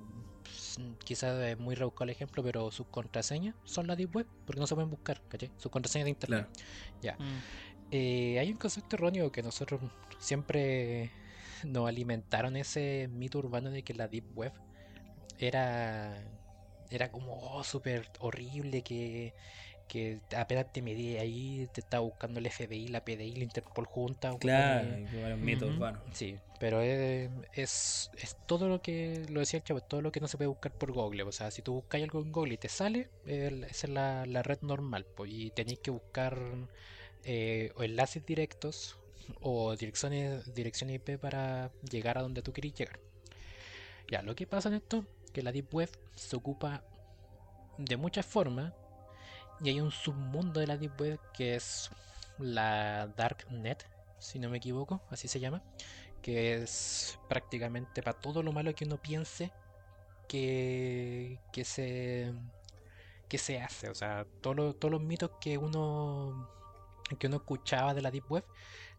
pues, 0.42 0.78
quizás 1.04 1.40
es 1.42 1.58
muy 1.58 1.74
rebuscado 1.74 2.04
el 2.04 2.10
ejemplo, 2.10 2.42
pero 2.42 2.70
sus 2.70 2.86
contraseñas 2.88 3.54
son 3.64 3.86
la 3.86 3.96
deep 3.96 4.14
web 4.14 4.26
porque 4.46 4.60
no 4.60 4.66
se 4.66 4.74
pueden 4.74 4.90
buscar, 4.90 5.22
¿cachai? 5.28 5.50
Sus 5.56 5.70
contraseñas 5.70 6.06
de 6.06 6.10
internet. 6.10 6.48
Claro. 7.00 7.18
Mm. 7.18 7.38
Eh, 7.90 8.38
hay 8.38 8.50
un 8.50 8.56
concepto 8.56 8.96
erróneo 8.96 9.30
que 9.30 9.42
nosotros 9.42 9.80
siempre 10.18 11.10
nos 11.64 11.88
alimentaron 11.88 12.56
ese 12.56 13.08
mito 13.12 13.38
urbano 13.38 13.70
de 13.70 13.82
que 13.82 13.94
la 13.94 14.08
Deep 14.08 14.36
Web 14.36 14.52
era 15.38 16.22
era 16.92 17.10
como 17.10 17.38
oh, 17.38 17.64
súper 17.64 18.10
horrible 18.20 18.82
que, 18.82 19.34
que 19.92 20.20
apenas 20.34 20.72
te 20.72 20.80
medí 20.80 21.18
ahí, 21.18 21.68
te 21.70 21.82
estaba 21.82 22.02
buscando 22.02 22.40
el 22.40 22.46
FBI, 22.46 22.88
la 22.88 23.04
PDI, 23.04 23.34
la 23.36 23.44
Interpol 23.44 23.84
junta. 23.84 24.32
Claro, 24.38 24.86
weón, 24.86 25.00
y- 25.06 25.10
que 25.10 25.20
era 25.20 25.34
un 25.34 25.44
mito 25.44 25.66
Ujú. 25.66 25.74
urbano. 25.76 26.00
Sí, 26.14 26.38
pero 26.58 26.80
es, 26.80 27.30
es, 27.52 28.10
es 28.16 28.36
todo 28.46 28.68
lo 28.68 28.80
que, 28.80 29.26
lo 29.28 29.40
decía 29.40 29.58
el 29.58 29.64
chavo, 29.64 29.82
todo 29.82 30.00
lo 30.00 30.10
que 30.10 30.20
no 30.20 30.28
se 30.28 30.38
puede 30.38 30.48
buscar 30.48 30.72
por 30.72 30.92
Google. 30.92 31.24
O 31.24 31.32
sea, 31.32 31.50
si 31.50 31.60
tú 31.60 31.74
buscas 31.74 32.00
algo 32.02 32.22
en 32.22 32.32
Google 32.32 32.54
y 32.54 32.56
te 32.56 32.70
sale, 32.70 33.10
esa 33.26 33.86
es 33.86 33.88
la, 33.90 34.24
la 34.24 34.42
red 34.42 34.60
normal. 34.62 35.04
pues, 35.14 35.30
y 35.30 35.50
tenéis 35.50 35.80
que 35.80 35.90
buscar 35.90 36.38
eh, 37.24 37.70
o 37.76 37.82
enlaces 37.82 38.24
directos 38.24 38.96
o 39.42 39.76
direcciones, 39.76 40.54
dirección 40.54 40.88
IP 40.88 41.18
para 41.18 41.70
llegar 41.82 42.16
a 42.16 42.22
donde 42.22 42.40
tú 42.40 42.54
querés 42.54 42.72
llegar. 42.72 42.98
Ya, 44.10 44.22
lo 44.22 44.34
que 44.34 44.46
pasa 44.46 44.70
en 44.70 44.76
esto, 44.76 45.04
que 45.34 45.42
la 45.42 45.52
Deep 45.52 45.74
Web 45.74 45.90
se 46.14 46.34
ocupa 46.34 46.82
de 47.76 47.98
muchas 47.98 48.24
formas 48.24 48.72
y 49.62 49.68
hay 49.70 49.80
un 49.80 49.90
submundo 49.90 50.60
de 50.60 50.66
la 50.66 50.76
Deep 50.76 51.00
Web 51.00 51.20
que 51.32 51.54
es 51.56 51.90
la 52.38 53.08
Dark 53.16 53.46
Net, 53.50 53.84
si 54.18 54.38
no 54.38 54.50
me 54.50 54.58
equivoco, 54.58 55.02
así 55.10 55.28
se 55.28 55.40
llama, 55.40 55.62
que 56.22 56.54
es 56.62 57.18
prácticamente 57.28 58.02
para 58.02 58.20
todo 58.20 58.42
lo 58.42 58.52
malo 58.52 58.74
que 58.74 58.84
uno 58.84 58.98
piense 58.98 59.52
que, 60.28 61.40
que 61.52 61.64
se 61.64 62.32
que 63.28 63.38
se 63.38 63.60
hace, 63.60 63.88
o 63.88 63.94
sea, 63.94 64.26
todo 64.40 64.74
todos 64.74 64.92
los 64.92 65.02
mitos 65.02 65.30
que 65.40 65.56
uno 65.58 66.48
que 67.18 67.26
uno 67.26 67.36
escuchaba 67.36 67.94
de 67.94 68.02
la 68.02 68.10
Deep 68.10 68.30
Web 68.30 68.44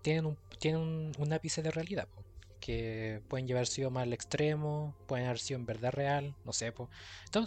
tienen 0.01 0.25
un, 0.25 0.37
tienen 0.59 0.81
un, 0.81 1.11
un 1.17 1.33
ápice 1.33 1.61
de 1.61 1.71
realidad, 1.71 2.07
que 2.59 3.21
pueden 3.29 3.47
llevar 3.47 3.67
sido 3.67 3.91
más 3.91 4.03
al 4.03 4.13
extremo, 4.13 4.95
pueden 5.07 5.25
haber 5.27 5.39
sido 5.39 5.59
en 5.59 5.65
verdad 5.65 5.91
real, 5.91 6.35
no 6.45 6.53
sé, 6.53 6.71
po. 6.71 6.89
T- 7.31 7.41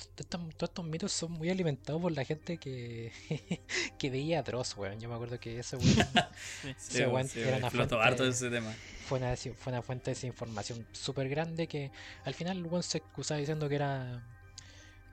estos- 0.00 0.26
todos 0.28 0.70
estos 0.70 0.84
mitos 0.84 1.12
son 1.12 1.32
muy 1.32 1.50
alimentados 1.50 2.00
por 2.00 2.12
la 2.12 2.24
gente 2.24 2.58
que, 2.58 3.12
que 3.98 4.10
veía 4.10 4.40
a 4.40 4.42
Dross, 4.42 4.76
weón. 4.76 4.98
Yo 5.00 5.08
me 5.08 5.14
acuerdo 5.14 5.38
que 5.40 5.58
ese 5.58 5.76
weón 5.76 5.88
Sí. 6.78 6.98
ese 6.98 7.06
weón 7.06 7.28
era 7.34 7.56
una 7.58 7.70
fuente- 7.70 7.94
harto 7.96 8.24
ese 8.26 8.50
tema. 8.50 8.74
fue 9.06 9.18
una, 9.18 9.36
fue 9.36 9.72
una 9.72 9.82
fuente 9.82 10.06
de 10.10 10.14
desinformación 10.14 10.86
súper 10.92 11.28
grande 11.28 11.66
que 11.66 11.90
al 12.24 12.34
final 12.34 12.58
el 12.58 12.66
weón 12.66 12.82
se 12.82 12.98
excusaba 12.98 13.38
diciendo 13.40 13.68
que 13.68 13.74
era 13.76 14.24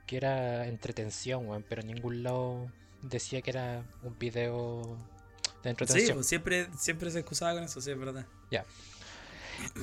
que 0.07 0.17
era 0.17 0.67
entretención, 0.67 1.47
weón, 1.47 1.65
pero 1.67 1.81
en 1.81 1.88
ningún 1.88 2.21
lado 2.21 2.71
decía 3.01 3.41
que 3.41 3.49
era 3.49 3.83
un 4.03 4.17
video 4.19 4.97
de 5.63 5.63
Sí, 5.63 5.69
entretención. 5.69 6.17
pues 6.17 6.27
siempre, 6.27 6.67
siempre 6.77 7.09
se 7.09 7.19
excusaba 7.19 7.53
con 7.55 7.63
eso, 7.63 7.81
sí, 7.81 7.89
es 7.89 7.97
verdad. 7.97 8.27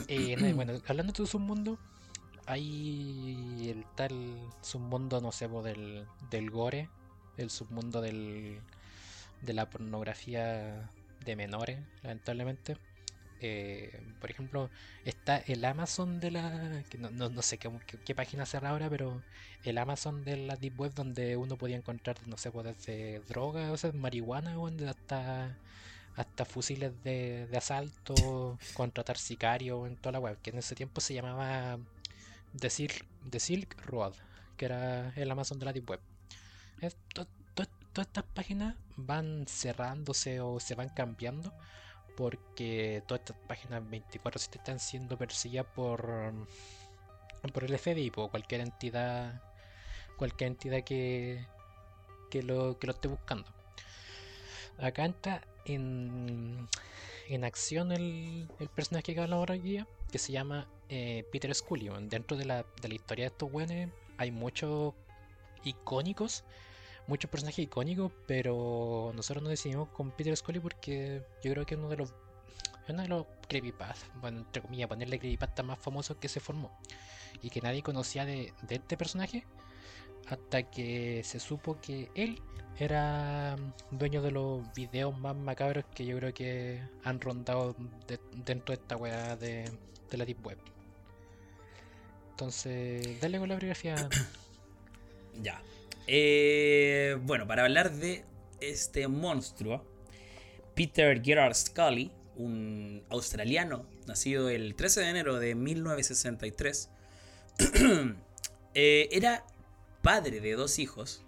Y 0.07 0.37
nada, 0.37 0.53
bueno, 0.55 0.81
hablando 0.87 1.13
de 1.13 1.17
tu 1.17 1.27
submundo, 1.27 1.77
hay 2.47 3.69
el 3.71 3.87
tal 3.95 4.13
submundo, 4.63 5.21
no 5.21 5.33
sé, 5.33 5.49
del, 5.49 6.07
del 6.31 6.51
gore, 6.51 6.89
el 7.37 7.51
submundo 7.51 8.01
del, 8.01 8.61
de 9.43 9.53
la 9.53 9.69
pornografía 9.71 10.91
de 11.25 11.37
menores, 11.37 11.81
lamentablemente. 12.03 12.77
Eh, 13.41 14.01
por 14.21 14.31
ejemplo, 14.31 14.71
está 15.05 15.39
el 15.39 15.65
Amazon 15.65 16.21
de 16.21 16.31
la. 16.31 16.85
que 16.91 16.99
no, 16.99 17.11
no- 17.11 17.29
no 17.31 17.43
sé 17.43 17.59
qué, 17.59 17.71
página 18.15 18.47
será 18.47 18.71
ahora, 18.71 18.89
pero 18.91 19.23
el 19.65 19.79
Amazon 19.79 20.25
de 20.25 20.37
la 20.39 20.57
Deep 20.57 20.81
Web 20.81 20.95
donde 20.95 21.37
uno 21.37 21.57
podía 21.59 21.77
encontrar, 21.77 22.17
no 22.29 22.37
sé, 22.39 22.51
pues 22.53 22.67
desde 22.67 23.21
droga, 23.21 23.73
o 23.73 23.77
sea, 23.77 23.93
marihuana, 23.93 24.57
hasta 24.89 25.59
hasta 26.17 26.45
fusiles 26.45 26.93
de, 27.05 27.47
de 27.47 27.57
asalto, 27.59 28.59
contratar 28.75 29.17
sicarios 29.19 29.87
en 29.89 29.97
toda 29.97 30.13
la 30.13 30.21
web, 30.21 30.39
que 30.43 30.51
en 30.51 30.59
ese 30.59 30.75
tiempo 30.75 31.01
se 31.01 31.15
llamaba 31.15 31.79
The 32.59 32.71
Silk, 32.71 33.87
Road, 33.87 34.15
que 34.57 34.67
era 34.67 35.13
el 35.17 35.31
Amazon 35.31 35.59
de 35.59 35.65
la 35.65 35.73
Deep 35.73 35.89
Web. 35.89 36.01
Todas 37.15 38.09
estas 38.09 38.25
páginas 38.25 38.75
van 38.97 39.47
cerrándose 39.47 40.41
o 40.41 40.59
se 40.61 40.75
van 40.75 40.89
cambiando 40.89 41.53
porque 42.17 43.03
todas 43.07 43.21
estas 43.21 43.37
páginas 43.47 43.83
24/7 43.83 44.59
están 44.59 44.81
siendo 44.81 45.19
perseguidas 45.19 45.67
por 45.75 46.33
por 47.53 47.65
el 47.65 47.79
FBI, 47.79 48.11
por 48.11 48.31
cualquier 48.31 48.61
entidad 48.63 49.43
cualquier 50.17 50.49
entidad 50.49 50.83
que 50.85 51.47
que 52.31 52.43
lo, 52.43 52.79
que 52.79 52.87
lo 52.87 52.95
esté 52.95 53.09
buscando. 53.09 53.47
Acá 54.79 55.05
entra 55.05 55.43
en, 55.67 56.67
en 57.29 57.45
acción 57.45 57.93
el, 57.93 58.49
el 58.59 58.69
personaje 58.71 59.15
que 59.15 59.21
habla 59.21 59.37
ahora 59.37 59.55
día, 59.55 59.87
que 60.13 60.19
se 60.19 60.31
llama 60.31 60.69
eh, 60.89 61.25
Peter 61.33 61.53
Scully. 61.53 61.89
weón. 61.91 62.09
Dentro 62.09 62.37
de 62.37 62.45
la, 62.45 62.65
de 62.81 62.89
la 62.89 62.95
historia 62.95 63.25
de 63.25 63.29
estos 63.29 63.53
weones 63.53 63.89
hay 64.19 64.31
muchos 64.31 64.95
icónicos, 65.65 66.45
muchos 67.09 67.29
personajes 67.31 67.65
icónicos, 67.65 68.13
pero 68.29 69.13
nosotros 69.17 69.43
nos 69.43 69.51
decidimos 69.51 69.89
con 69.89 70.13
Peter 70.13 70.37
Scully 70.37 70.61
porque 70.61 71.23
yo 71.43 71.53
creo 71.53 71.67
que 71.67 71.75
es 71.75 71.79
uno 71.81 71.89
de 71.89 71.97
los 71.97 72.13
uno 72.89 73.03
de 73.03 73.09
los 73.09 73.27
creepypastas, 73.49 74.11
bueno, 74.21 74.39
entre 74.39 74.61
comillas, 74.61 74.89
ponerle 74.89 75.19
creepypasta 75.19 75.63
más 75.63 75.79
famosos 75.79 76.17
que 76.17 76.29
se 76.29 76.41
formó 76.41 76.77
y 77.41 77.49
que 77.49 77.61
nadie 77.61 77.81
conocía 77.83 78.25
de, 78.27 78.53
de 78.63 78.75
este 78.75 78.97
personaje 78.97 79.47
hasta 80.27 80.65
que 80.65 81.23
se 81.25 81.39
supo 81.39 81.81
que 81.81 82.11
él 82.15 82.43
era 82.79 83.57
dueño 83.93 84.21
de 84.21 84.33
los 84.33 84.73
videos 84.75 85.17
más 85.17 85.37
macabros 85.37 85.85
que 85.95 86.05
yo 86.05 86.17
creo 86.19 86.35
que 86.35 86.83
han 87.05 87.21
rondado 87.21 87.77
de- 88.09 88.19
dentro 88.45 88.75
de 88.75 88.83
esta 88.83 88.97
weá 88.97 89.37
de, 89.37 89.71
de 90.13 90.19
la 90.19 90.25
Deep 90.25 90.47
Web. 90.47 90.59
Entonces, 92.31 93.21
dale 93.21 93.39
con 93.39 93.49
la 93.49 93.57
biografía. 93.57 94.09
Ya. 95.43 95.63
Eh, 96.07 97.17
bueno, 97.23 97.47
para 97.47 97.63
hablar 97.63 97.91
de 97.91 98.23
este 98.61 99.09
monstruo, 99.09 99.83
Peter 100.75 101.23
Gerard 101.23 101.55
Scully, 101.55 102.13
un 102.37 103.03
australiano 103.09 103.87
nacido 104.07 104.51
el 104.51 104.75
13 104.75 105.01
de 105.01 105.09
enero 105.09 105.39
de 105.39 105.55
1963, 105.55 106.91
eh, 108.75 109.09
era 109.11 109.47
padre 110.03 110.41
de 110.41 110.53
dos 110.53 110.79
hijos 110.79 111.25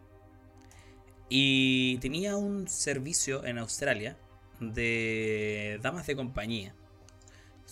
y 1.30 1.96
tenía 1.98 2.36
un 2.36 2.68
servicio 2.68 3.44
en 3.46 3.56
Australia 3.56 4.18
de 4.60 5.78
damas 5.82 6.06
de 6.06 6.16
compañía, 6.16 6.74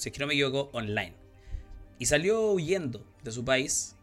si 0.03 0.09
es 0.09 0.13
que 0.13 0.19
no 0.19 0.27
me 0.27 0.35
equivoco, 0.35 0.71
online. 0.73 1.15
Y 1.99 2.07
salió 2.07 2.51
huyendo 2.51 3.07
de 3.23 3.31
su 3.31 3.45
país 3.45 3.95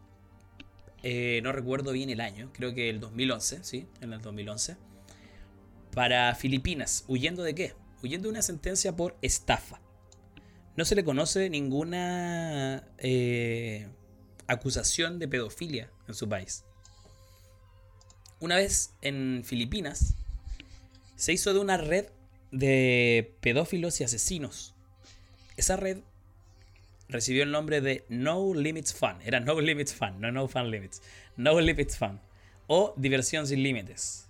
eh, 1.02 1.40
no 1.42 1.52
recuerdo 1.52 1.92
bien 1.92 2.10
el 2.10 2.20
año, 2.20 2.50
creo 2.52 2.74
que 2.74 2.90
el 2.90 3.00
2011, 3.00 3.64
sí, 3.64 3.86
en 4.00 4.12
el 4.12 4.20
2011, 4.20 4.76
para 5.94 6.34
Filipinas. 6.34 7.04
¿Huyendo 7.08 7.42
de 7.42 7.54
qué? 7.54 7.74
Huyendo 8.02 8.28
de 8.28 8.32
una 8.32 8.42
sentencia 8.42 8.94
por 8.94 9.16
estafa. 9.22 9.80
No 10.76 10.84
se 10.84 10.94
le 10.94 11.04
conoce 11.04 11.48
ninguna 11.48 12.84
eh, 12.98 13.88
acusación 14.46 15.18
de 15.18 15.28
pedofilia 15.28 15.90
en 16.06 16.14
su 16.14 16.28
país. 16.28 16.64
Una 18.38 18.56
vez 18.56 18.94
en 19.02 19.42
Filipinas, 19.44 20.14
se 21.16 21.32
hizo 21.32 21.52
de 21.52 21.60
una 21.60 21.76
red 21.76 22.06
de 22.50 23.36
pedófilos 23.40 24.00
y 24.00 24.04
asesinos. 24.04 24.74
Esa 25.60 25.76
red 25.76 25.98
recibió 27.10 27.42
el 27.42 27.50
nombre 27.50 27.82
de 27.82 28.06
No 28.08 28.54
Limits 28.54 28.94
Fun. 28.94 29.20
Era 29.22 29.40
No 29.40 29.60
Limits 29.60 29.92
Fun, 29.92 30.18
no 30.18 30.32
No 30.32 30.48
Fun 30.48 30.70
Limits. 30.70 31.02
No 31.36 31.60
Limits 31.60 31.98
Fun. 31.98 32.18
O 32.66 32.94
Diversión 32.96 33.46
sin 33.46 33.62
Límites. 33.62 34.26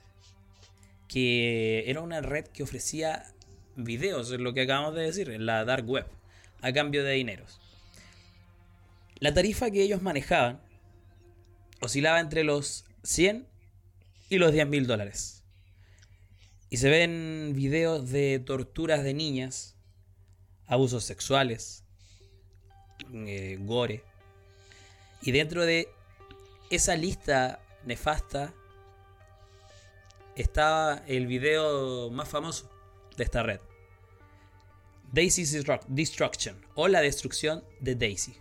Que 1.06 1.88
era 1.88 2.00
una 2.00 2.20
red 2.20 2.46
que 2.48 2.64
ofrecía 2.64 3.32
videos, 3.76 4.32
es 4.32 4.40
lo 4.40 4.52
que 4.54 4.62
acabamos 4.62 4.96
de 4.96 5.02
decir, 5.02 5.30
en 5.30 5.46
la 5.46 5.64
Dark 5.64 5.88
Web, 5.88 6.06
a 6.62 6.72
cambio 6.72 7.04
de 7.04 7.12
dineros. 7.12 7.60
La 9.20 9.32
tarifa 9.32 9.70
que 9.70 9.84
ellos 9.84 10.02
manejaban 10.02 10.60
oscilaba 11.80 12.18
entre 12.18 12.42
los 12.42 12.86
100 13.04 13.46
y 14.30 14.38
los 14.38 14.50
10 14.50 14.66
mil 14.66 14.88
dólares. 14.88 15.44
Y 16.70 16.78
se 16.78 16.90
ven 16.90 17.52
videos 17.54 18.10
de 18.10 18.40
torturas 18.40 19.04
de 19.04 19.14
niñas, 19.14 19.76
abusos 20.70 21.04
sexuales, 21.04 21.84
eh, 23.12 23.58
gore. 23.60 24.02
Y 25.20 25.32
dentro 25.32 25.66
de 25.66 25.88
esa 26.70 26.96
lista 26.96 27.60
nefasta 27.84 28.54
estaba 30.36 31.02
el 31.06 31.26
video 31.26 32.10
más 32.10 32.28
famoso 32.28 32.70
de 33.16 33.24
esta 33.24 33.42
red. 33.42 33.60
Daisy's 35.12 35.52
Destru- 35.54 35.84
Destruction 35.88 36.64
o 36.76 36.86
la 36.88 37.00
destrucción 37.00 37.64
de 37.80 37.96
Daisy. 37.96 38.36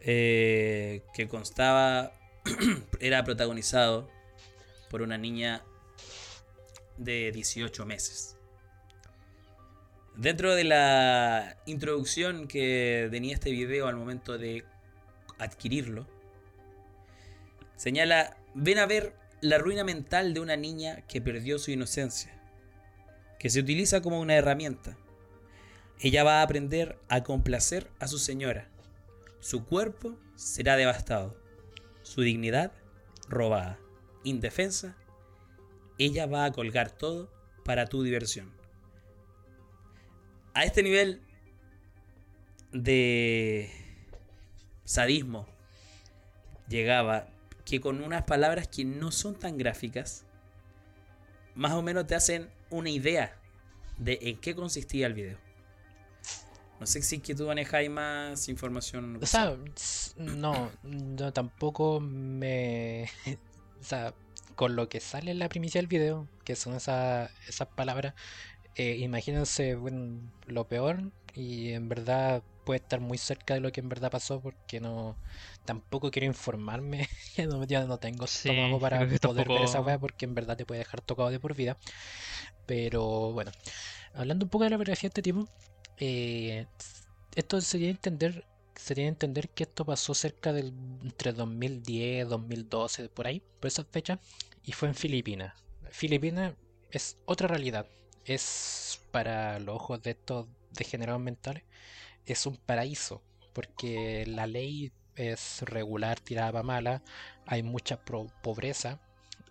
Eh, 0.00 1.02
que 1.14 1.28
constaba, 1.28 2.12
era 3.00 3.22
protagonizado 3.24 4.08
por 4.90 5.02
una 5.02 5.18
niña 5.18 5.64
de 6.96 7.30
18 7.30 7.86
meses. 7.86 8.37
Dentro 10.18 10.54
de 10.54 10.64
la 10.64 11.56
introducción 11.64 12.48
que 12.48 13.08
tenía 13.10 13.34
este 13.34 13.52
video 13.52 13.86
al 13.86 13.96
momento 13.96 14.36
de 14.36 14.64
adquirirlo, 15.38 16.06
Señala, 17.76 18.36
ven 18.56 18.80
a 18.80 18.86
ver 18.86 19.14
la 19.40 19.58
ruina 19.58 19.84
mental 19.84 20.34
de 20.34 20.40
una 20.40 20.56
niña 20.56 21.02
que 21.02 21.20
perdió 21.20 21.60
su 21.60 21.70
inocencia, 21.70 22.36
que 23.38 23.48
se 23.48 23.60
utiliza 23.60 24.02
como 24.02 24.18
una 24.20 24.34
herramienta. 24.34 24.98
Ella 26.00 26.24
va 26.24 26.40
a 26.40 26.42
aprender 26.42 26.98
a 27.08 27.22
complacer 27.22 27.88
a 28.00 28.08
su 28.08 28.18
señora. 28.18 28.68
Su 29.38 29.64
cuerpo 29.64 30.18
será 30.34 30.74
devastado, 30.74 31.40
su 32.02 32.22
dignidad 32.22 32.72
robada, 33.28 33.78
indefensa. 34.24 34.96
Ella 35.96 36.26
va 36.26 36.44
a 36.44 36.52
colgar 36.52 36.90
todo 36.90 37.30
para 37.64 37.86
tu 37.86 38.02
diversión. 38.02 38.57
A 40.58 40.64
este 40.64 40.82
nivel 40.82 41.22
de 42.72 43.70
sadismo 44.84 45.46
llegaba 46.68 47.28
que 47.64 47.80
con 47.80 48.02
unas 48.02 48.24
palabras 48.24 48.66
que 48.66 48.84
no 48.84 49.12
son 49.12 49.38
tan 49.38 49.56
gráficas, 49.56 50.24
más 51.54 51.74
o 51.74 51.82
menos 51.82 52.08
te 52.08 52.16
hacen 52.16 52.50
una 52.70 52.90
idea 52.90 53.38
de 53.98 54.18
en 54.20 54.38
qué 54.40 54.56
consistía 54.56 55.06
el 55.06 55.14
video. 55.14 55.38
No 56.80 56.86
sé 56.86 57.02
si 57.02 57.16
es 57.16 57.22
que 57.22 57.36
tú 57.36 57.46
manejáis 57.46 57.88
más 57.88 58.48
información. 58.48 59.20
O 59.22 59.26
sea, 59.26 59.56
no, 60.16 60.72
no 60.82 61.32
tampoco 61.32 62.00
me. 62.00 63.08
O 63.80 63.84
sea, 63.84 64.12
con 64.56 64.74
lo 64.74 64.88
que 64.88 64.98
sale 64.98 65.30
en 65.30 65.38
la 65.38 65.48
primicia 65.48 65.80
del 65.80 65.86
video, 65.86 66.26
que 66.42 66.56
son 66.56 66.74
esa- 66.74 67.30
esas 67.46 67.68
palabras, 67.68 68.14
eh, 68.78 68.96
imagínense 68.98 69.76
bueno, 69.76 70.20
lo 70.46 70.68
peor 70.68 71.12
y 71.34 71.72
en 71.72 71.88
verdad 71.90 72.42
puede 72.64 72.80
estar 72.80 73.00
muy 73.00 73.18
cerca 73.18 73.54
de 73.54 73.60
lo 73.60 73.72
que 73.72 73.80
en 73.80 73.90
verdad 73.90 74.10
pasó 74.10 74.40
porque 74.40 74.80
no 74.80 75.16
tampoco 75.66 76.10
quiero 76.12 76.26
informarme, 76.26 77.08
ya 77.36 77.46
no, 77.46 77.64
ya 77.64 77.84
no 77.84 77.98
tengo 77.98 78.26
Sí, 78.26 78.50
estómago 78.50 78.80
para 78.80 79.06
poder 79.22 79.50
ver 79.50 79.64
esa 79.64 79.80
weá 79.82 79.98
porque 79.98 80.26
en 80.26 80.34
verdad 80.34 80.56
te 80.56 80.66
puede 80.66 80.80
dejar 80.80 81.02
tocado 81.02 81.30
de 81.30 81.40
por 81.40 81.54
vida. 81.56 81.78
Pero 82.66 83.32
bueno, 83.32 83.52
hablando 84.14 84.46
un 84.46 84.50
poco 84.50 84.64
de 84.64 84.70
la 84.70 84.78
biografía 84.78 85.08
de 85.08 85.12
este 85.12 85.22
tipo, 85.22 85.48
eh, 85.98 86.66
esto 87.36 87.60
sería 87.60 87.90
entender, 87.90 88.46
sería 88.76 89.08
entender 89.08 89.50
que 89.50 89.64
esto 89.64 89.84
pasó 89.86 90.14
cerca 90.14 90.52
del 90.52 90.74
entre 91.04 91.32
2010, 91.32 92.28
2012, 92.28 93.08
por 93.10 93.26
ahí, 93.28 93.42
por 93.60 93.68
esa 93.68 93.84
fecha, 93.84 94.20
y 94.64 94.72
fue 94.72 94.88
en 94.88 94.96
Filipinas. 94.96 95.54
Filipinas 95.90 96.54
es 96.90 97.18
otra 97.26 97.48
realidad. 97.48 97.86
Es 98.28 99.00
para 99.10 99.58
los 99.58 99.76
ojos 99.76 100.02
de 100.02 100.10
estos 100.10 100.46
degenerados 100.72 101.20
mentales, 101.22 101.64
es 102.26 102.46
un 102.46 102.56
paraíso, 102.58 103.22
porque 103.54 104.24
la 104.26 104.46
ley 104.46 104.92
es 105.16 105.62
regular, 105.62 106.20
tirada 106.20 106.52
para 106.52 106.62
mala, 106.64 107.02
hay 107.46 107.62
mucha 107.62 107.98
pobreza, 108.04 109.00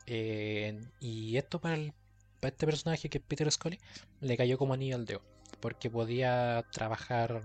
eh, 0.08 0.80
y 1.02 1.38
esto 1.38 1.60
para, 1.62 1.76
el- 1.76 1.94
este 2.42 2.66
personaje 2.68 3.10
que 3.10 3.20
es 3.20 3.24
Peter 3.26 3.52
Scully 3.52 3.80
le 4.22 4.38
cayó 4.38 4.58
como 4.58 4.74
anillo 4.76 4.96
al 4.98 5.06
dedo, 5.06 5.24
porque 5.62 5.90
podía 5.92 6.66
trabajar 6.72 7.44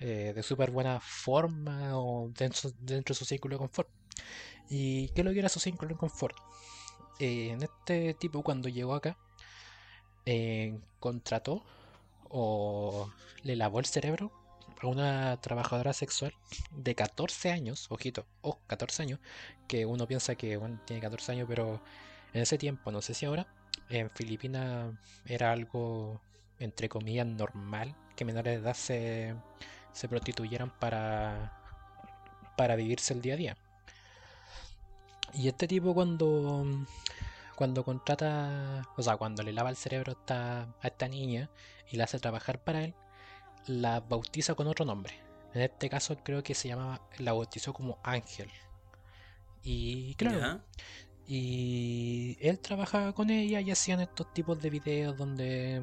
eh, 0.00 0.32
de 0.34 0.42
súper 0.42 0.70
buena 0.72 1.00
forma 1.00 1.98
o 1.98 2.30
dentro, 2.38 2.70
de 2.80 3.02
su 3.14 3.24
círculo 3.24 3.56
de 3.56 3.60
confort. 3.60 3.88
¿Y 4.70 5.08
qué 5.10 5.24
lo 5.24 5.32
que 5.32 5.40
era 5.40 5.48
su 5.48 5.60
círculo 5.60 5.90
de 5.90 5.98
confort? 5.98 6.36
Eh, 7.20 7.50
en 7.50 7.62
este 7.62 8.14
tipo 8.14 8.42
cuando 8.42 8.68
llegó 8.68 8.94
acá, 8.94 9.16
contrató 11.00 11.64
o 12.28 13.10
le 13.42 13.56
lavó 13.56 13.78
el 13.78 13.86
cerebro 13.86 14.32
a 14.82 14.86
una 14.88 15.40
trabajadora 15.40 15.92
sexual 15.92 16.34
de 16.70 16.94
14 16.94 17.50
años, 17.50 17.86
ojito, 17.90 18.26
oh, 18.42 18.58
14 18.66 19.02
años, 19.02 19.20
que 19.68 19.86
uno 19.86 20.06
piensa 20.06 20.34
que 20.34 20.60
tiene 20.84 21.00
14 21.02 21.32
años, 21.32 21.46
pero 21.48 21.80
en 22.34 22.42
ese 22.42 22.58
tiempo, 22.58 22.90
no 22.92 23.00
sé 23.02 23.14
si 23.14 23.26
ahora, 23.26 23.46
en 23.88 24.10
Filipinas 24.10 24.92
era 25.24 25.52
algo, 25.52 26.20
entre 26.58 26.88
comillas, 26.88 27.26
normal 27.26 27.94
que 28.16 28.24
menores 28.24 28.54
de 28.54 28.62
edad 28.62 28.74
se, 28.74 29.34
se 29.92 30.08
prostituyeran 30.08 30.70
para, 30.78 31.52
para 32.56 32.76
vivirse 32.76 33.14
el 33.14 33.22
día 33.22 33.34
a 33.34 33.36
día. 33.36 33.56
Y 35.34 35.48
este 35.48 35.68
tipo 35.68 35.94
cuando, 35.94 36.64
cuando 37.56 37.84
contrata, 37.84 38.82
o 38.96 39.02
sea, 39.02 39.16
cuando 39.16 39.42
le 39.42 39.52
lava 39.52 39.70
el 39.70 39.76
cerebro 39.76 40.12
a 40.12 40.16
esta, 40.20 40.62
a 40.80 40.86
esta 40.86 41.08
niña 41.08 41.50
y 41.90 41.96
la 41.96 42.04
hace 42.04 42.18
trabajar 42.20 42.62
para 42.62 42.84
él, 42.84 42.94
la 43.66 44.00
bautiza 44.00 44.54
con 44.54 44.66
otro 44.68 44.84
nombre. 44.84 45.14
En 45.54 45.62
este 45.62 45.88
caso 45.88 46.16
creo 46.22 46.42
que 46.42 46.54
se 46.54 46.68
llamaba, 46.68 47.00
la 47.18 47.32
bautizó 47.32 47.72
como 47.72 47.98
Ángel. 48.04 48.50
Y 49.62 50.14
claro, 50.16 50.38
Ya. 50.38 50.64
y 51.26 52.36
él 52.40 52.60
trabajaba 52.60 53.12
con 53.14 53.30
ella 53.30 53.60
y 53.60 53.70
hacían 53.70 54.00
estos 54.00 54.32
tipos 54.32 54.60
de 54.60 54.70
videos 54.70 55.16
donde, 55.16 55.82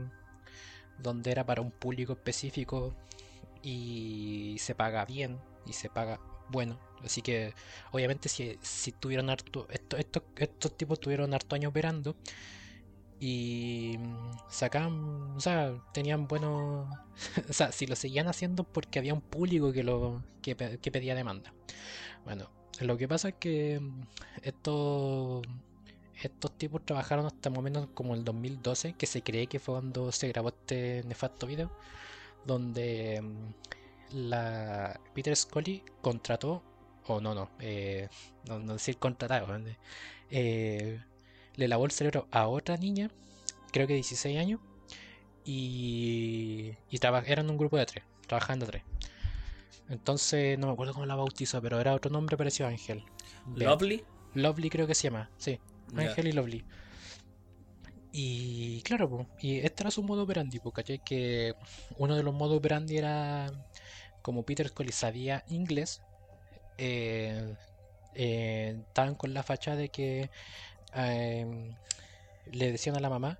donde 0.99 1.31
era 1.31 1.45
para 1.45 1.61
un 1.61 1.71
público 1.71 2.13
específico 2.13 2.93
y 3.61 4.55
se 4.59 4.75
paga 4.75 5.05
bien 5.05 5.39
y 5.65 5.73
se 5.73 5.89
paga 5.89 6.19
bueno. 6.49 6.79
Así 7.03 7.21
que 7.21 7.53
obviamente 7.91 8.29
si, 8.29 8.57
si 8.61 8.91
tuvieron 8.91 9.29
harto, 9.29 9.67
estos, 9.69 9.99
estos, 10.37 10.77
tipos 10.77 10.99
tuvieron 10.99 11.33
harto 11.33 11.55
años 11.55 11.69
operando 11.69 12.15
y 13.19 13.95
mm, 13.99 14.31
sacaban, 14.49 15.31
o 15.35 15.39
sea, 15.39 15.73
tenían 15.93 16.27
buenos, 16.27 16.87
o 17.49 17.53
sea, 17.53 17.71
si 17.71 17.87
lo 17.87 17.95
seguían 17.95 18.27
haciendo 18.27 18.63
porque 18.63 18.99
había 18.99 19.13
un 19.13 19.21
público 19.21 19.71
que 19.71 19.83
lo 19.83 20.23
que 20.41 20.55
pedía 20.55 21.15
demanda. 21.15 21.53
Bueno, 22.25 22.49
lo 22.81 22.97
que 22.97 23.07
pasa 23.07 23.29
es 23.29 23.35
que 23.35 23.79
mm, 23.79 24.01
estos 24.43 25.43
estos 26.21 26.57
tipos 26.57 26.85
trabajaron 26.85 27.25
hasta 27.25 27.49
más 27.49 27.59
o 27.59 27.61
menos 27.61 27.87
como 27.93 28.15
el 28.15 28.23
2012, 28.23 28.93
que 28.93 29.05
se 29.05 29.21
cree 29.23 29.47
que 29.47 29.59
fue 29.59 29.75
cuando 29.75 30.11
se 30.11 30.27
grabó 30.29 30.49
este 30.49 31.03
nefasto 31.05 31.47
video, 31.47 31.71
donde 32.45 33.21
mm, 33.21 34.17
la 34.29 34.99
Peter 35.13 35.35
Scully 35.35 35.83
contrató, 36.01 36.63
o 37.07 37.21
no, 37.21 37.33
no, 37.33 37.49
eh, 37.59 38.09
no, 38.47 38.59
no 38.59 38.73
decir 38.73 38.97
contratado, 38.97 39.47
¿eh? 40.29 40.99
Le 41.55 41.67
lavó 41.67 41.85
el 41.85 41.91
cerebro 41.91 42.27
a 42.31 42.47
otra 42.47 42.77
niña, 42.77 43.11
creo 43.71 43.87
que 43.87 43.93
16 43.93 44.39
años, 44.39 44.59
y, 45.45 46.73
y 46.89 46.99
eran 47.27 47.49
un 47.49 47.57
grupo 47.57 47.77
de 47.77 47.85
tres, 47.85 48.03
trabajando 48.27 48.65
tres. 48.65 48.83
Entonces, 49.89 50.57
no 50.57 50.67
me 50.67 50.73
acuerdo 50.73 50.93
cómo 50.93 51.05
la 51.05 51.15
bautizó, 51.15 51.61
pero 51.61 51.79
era 51.79 51.93
otro 51.93 52.09
nombre 52.09 52.37
parecido 52.37 52.67
a 52.67 52.71
Ángel. 52.71 53.03
Lovely. 53.55 54.03
Lovely 54.33 54.69
creo 54.69 54.87
que 54.87 54.95
se 54.95 55.03
llama, 55.09 55.29
sí. 55.37 55.59
Ángel 55.95 56.27
y 56.27 56.31
Lovely. 56.31 56.65
Y 58.11 58.81
claro, 58.83 59.09
po, 59.09 59.27
y 59.39 59.57
este 59.59 59.83
era 59.83 59.91
su 59.91 60.03
modo 60.03 60.23
operandi, 60.23 60.59
po, 60.59 60.71
¿cachai? 60.71 61.03
Que 61.03 61.55
uno 61.97 62.15
de 62.15 62.23
los 62.23 62.33
modos 62.33 62.57
operandi 62.57 62.97
era 62.97 63.51
como 64.21 64.43
Peter 64.43 64.67
Scully 64.67 64.91
sabía 64.91 65.43
inglés, 65.49 66.01
eh, 66.77 67.55
eh, 68.15 68.77
estaban 68.87 69.15
con 69.15 69.33
la 69.33 69.43
fachada 69.43 69.77
de 69.77 69.89
que 69.89 70.31
eh, 70.95 71.75
le 72.45 72.71
decían 72.71 72.95
a 72.97 72.99
la 72.99 73.09
mamá 73.09 73.39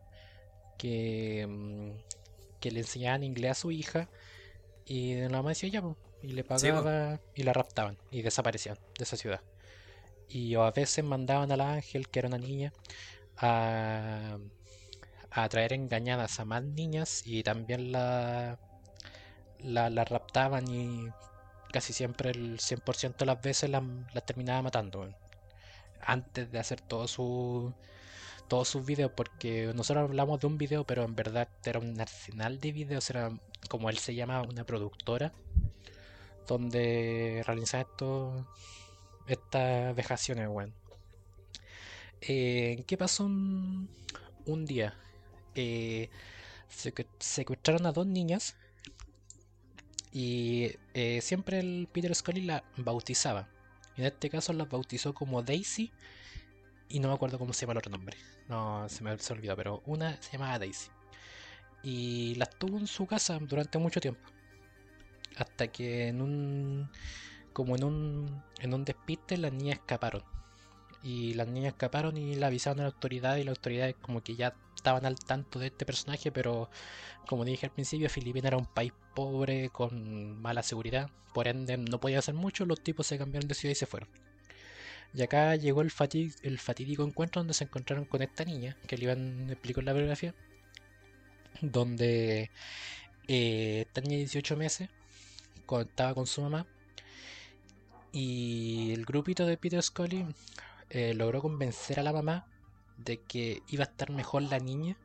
que, 0.77 1.45
mm, 1.47 1.91
que 2.59 2.71
le 2.71 2.81
enseñaban 2.81 3.23
inglés 3.23 3.51
a 3.53 3.55
su 3.55 3.71
hija 3.71 4.09
y 4.85 5.15
la 5.15 5.29
mamá 5.29 5.49
decía 5.51 5.69
ya, 5.69 5.83
y 6.21 6.29
le 6.33 6.43
Sí, 6.55 6.69
pagaba 6.69 7.21
y 7.35 7.43
la 7.43 7.53
raptaban 7.53 7.97
y 8.11 8.21
desaparecían 8.23 8.77
de 8.97 9.03
esa 9.05 9.17
ciudad. 9.17 9.41
Y 10.27 10.55
a 10.55 10.71
veces 10.71 11.03
mandaban 11.05 11.51
a 11.51 11.57
la 11.57 11.73
Ángel, 11.73 12.09
que 12.09 12.19
era 12.19 12.27
una 12.29 12.37
niña, 12.39 12.73
a, 13.37 14.37
a 15.31 15.49
traer 15.49 15.73
engañadas 15.73 16.39
a 16.39 16.45
más 16.45 16.63
niñas 16.63 17.21
y 17.25 17.43
también 17.43 17.91
la, 17.91 18.59
la, 19.59 19.89
la 19.89 20.05
raptaban 20.05 20.67
y 20.67 21.13
casi 21.73 21.93
siempre 21.93 22.31
el 22.31 22.59
100% 22.61 23.25
de 23.25 23.27
las 23.27 23.41
veces 23.43 23.71
las, 23.71 23.83
las 24.13 24.25
terminaba 24.27 24.63
matando. 24.63 25.09
Antes 26.01 26.51
de 26.51 26.59
hacer 26.59 26.81
todo 26.81 27.07
su, 27.07 27.73
todos 28.49 28.67
sus 28.69 28.85
videos, 28.85 29.11
porque 29.15 29.71
nosotros 29.75 30.05
hablamos 30.09 30.39
de 30.41 30.47
un 30.47 30.57
video, 30.59 30.85
pero 30.85 31.03
en 31.03 31.15
verdad 31.15 31.49
era 31.65 31.79
un 31.79 31.99
arsenal 32.01 32.59
de 32.61 32.71
videos, 32.73 33.09
era 33.11 33.31
como 33.69 33.89
él 33.89 33.97
se 33.99 34.15
llamaba, 34.15 34.47
una 34.47 34.65
productora, 34.65 35.33
donde 36.47 37.43
realizaba 37.45 37.83
estos 37.83 38.45
estas 39.27 39.95
vejaciones, 39.95 40.47
weón. 40.49 40.73
Eh, 42.21 42.83
¿qué 42.87 42.97
pasó 42.97 43.25
un, 43.25 43.89
día? 44.65 44.95
Eh, 45.55 46.09
secu- 46.69 47.07
secuestraron 47.19 47.85
a 47.85 47.91
dos 47.91 48.07
niñas 48.07 48.55
y 50.13 50.75
eh, 50.93 51.21
siempre 51.21 51.59
el 51.59 51.89
Peter 51.91 52.13
Scully 52.13 52.41
la 52.41 52.63
bautizaba. 52.77 53.49
En 53.97 54.05
este 54.05 54.29
caso 54.29 54.53
las 54.53 54.69
bautizó 54.69 55.13
como 55.13 55.41
Daisy 55.41 55.91
y 56.87 56.99
no 56.99 57.07
me 57.07 57.15
acuerdo 57.15 57.39
cómo 57.39 57.51
se 57.53 57.61
llama 57.61 57.73
el 57.73 57.77
otro 57.79 57.91
nombre. 57.91 58.15
No, 58.47 58.87
se 58.89 59.03
me 59.03 59.17
se 59.17 59.33
olvidó, 59.33 59.55
pero 59.55 59.81
una 59.87 60.21
se 60.21 60.33
llamaba 60.33 60.59
Daisy. 60.59 60.89
Y 61.81 62.35
las 62.35 62.51
tuvo 62.51 62.77
en 62.77 62.87
su 62.87 63.07
casa 63.07 63.39
durante 63.39 63.79
mucho 63.79 63.99
tiempo. 63.99 64.21
Hasta 65.35 65.67
que 65.67 66.07
en 66.07 66.21
un 66.21 66.89
como 67.51 67.75
en 67.75 67.83
un 67.83 68.43
en 68.59 68.73
un 68.73 68.85
despiste 68.85 69.37
las 69.37 69.51
niñas 69.51 69.77
escaparon 69.77 70.23
y 71.03 71.33
las 71.33 71.47
niñas 71.47 71.73
escaparon 71.73 72.17
y 72.17 72.35
la 72.35 72.47
avisaron 72.47 72.79
a 72.79 72.83
la 72.83 72.89
autoridad 72.89 73.35
y 73.37 73.43
las 73.43 73.57
autoridades 73.57 73.95
como 74.01 74.23
que 74.23 74.35
ya 74.35 74.55
estaban 74.75 75.05
al 75.05 75.19
tanto 75.19 75.59
de 75.59 75.67
este 75.67 75.85
personaje, 75.85 76.31
pero 76.31 76.69
como 77.27 77.45
dije 77.45 77.65
al 77.65 77.71
principio, 77.71 78.09
Filipinas 78.09 78.47
era 78.47 78.57
un 78.57 78.65
país 78.65 78.93
pobre 79.13 79.69
con 79.69 80.41
mala 80.41 80.63
seguridad, 80.63 81.09
por 81.33 81.47
ende 81.47 81.77
no 81.77 81.99
podía 81.99 82.19
hacer 82.19 82.33
mucho, 82.35 82.65
los 82.65 82.81
tipos 82.81 83.07
se 83.07 83.17
cambiaron 83.17 83.47
de 83.47 83.55
ciudad 83.55 83.71
y 83.73 83.75
se 83.75 83.85
fueron. 83.85 84.09
Y 85.13 85.21
acá 85.21 85.55
llegó 85.55 85.81
el, 85.81 85.91
fatídico 85.91 87.03
encuentro 87.03 87.41
donde 87.41 87.53
se 87.53 87.65
encontraron 87.65 88.05
con 88.05 88.21
esta 88.21 88.45
niña, 88.45 88.77
que 88.87 88.97
le 88.97 89.03
iban 89.03 89.49
explicó 89.49 89.79
en 89.81 89.85
la 89.85 89.93
biografía, 89.93 90.33
donde 91.61 92.49
eh, 93.27 93.85
tenía 93.93 94.17
18 94.17 94.57
meses, 94.57 94.89
estaba 95.81 96.13
con 96.13 96.27
su 96.27 96.41
mamá, 96.41 96.65
y 98.11 98.91
el 98.93 99.05
grupito 99.05 99.45
de 99.45 99.57
Peter 99.57 99.81
Scully 99.81 100.25
eh, 100.93 101.13
logró 101.15 101.41
convencer 101.41 101.99
a 101.99 102.03
la 102.03 102.13
mamá 102.13 102.47
de 102.97 103.21
que 103.21 103.61
iba 103.69 103.83
a 103.83 103.87
estar 103.89 104.11
mejor 104.11 104.43
la 104.43 104.59
niña 104.59 104.97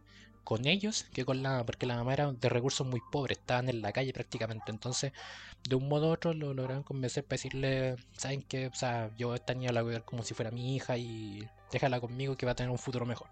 con 0.45 0.67
ellos 0.67 1.05
que 1.13 1.25
con 1.25 1.43
la 1.43 1.51
mamá, 1.51 1.67
porque 1.67 1.87
la 1.87 1.97
mamá 1.97 2.13
era 2.15 2.33
de 2.33 2.49
recursos 2.49 2.87
muy 2.87 3.01
pobres, 3.13 3.39
estaban 3.39 3.69
en 3.69 3.83
la 3.83 3.93
calle 3.93 4.13
prácticamente. 4.13 4.71
Entonces, 4.71 5.13
de 5.69 5.75
un 5.77 5.89
modo 5.89 6.09
u 6.09 6.13
otro, 6.13 6.33
lo 6.35 6.55
lograron 6.55 6.83
convencer 6.85 7.25
para 7.25 7.37
decirle, 7.37 7.97
¿saben 8.17 8.43
qué? 8.43 8.69
O 8.69 8.75
sea, 8.75 9.11
yo 9.19 9.35
esta 9.35 9.55
niña 9.55 9.73
la 9.73 9.83
voy 9.83 9.91
a 9.93 9.95
cuidar 9.97 10.05
como 10.07 10.23
si 10.25 10.35
fuera 10.35 10.51
mi 10.51 10.77
hija 10.77 10.97
y 10.99 11.47
déjala 11.73 12.01
conmigo 12.01 12.37
que 12.37 12.47
va 12.47 12.53
a 12.53 12.55
tener 12.57 12.71
un 12.71 12.79
futuro 12.79 13.07
mejor. 13.07 13.29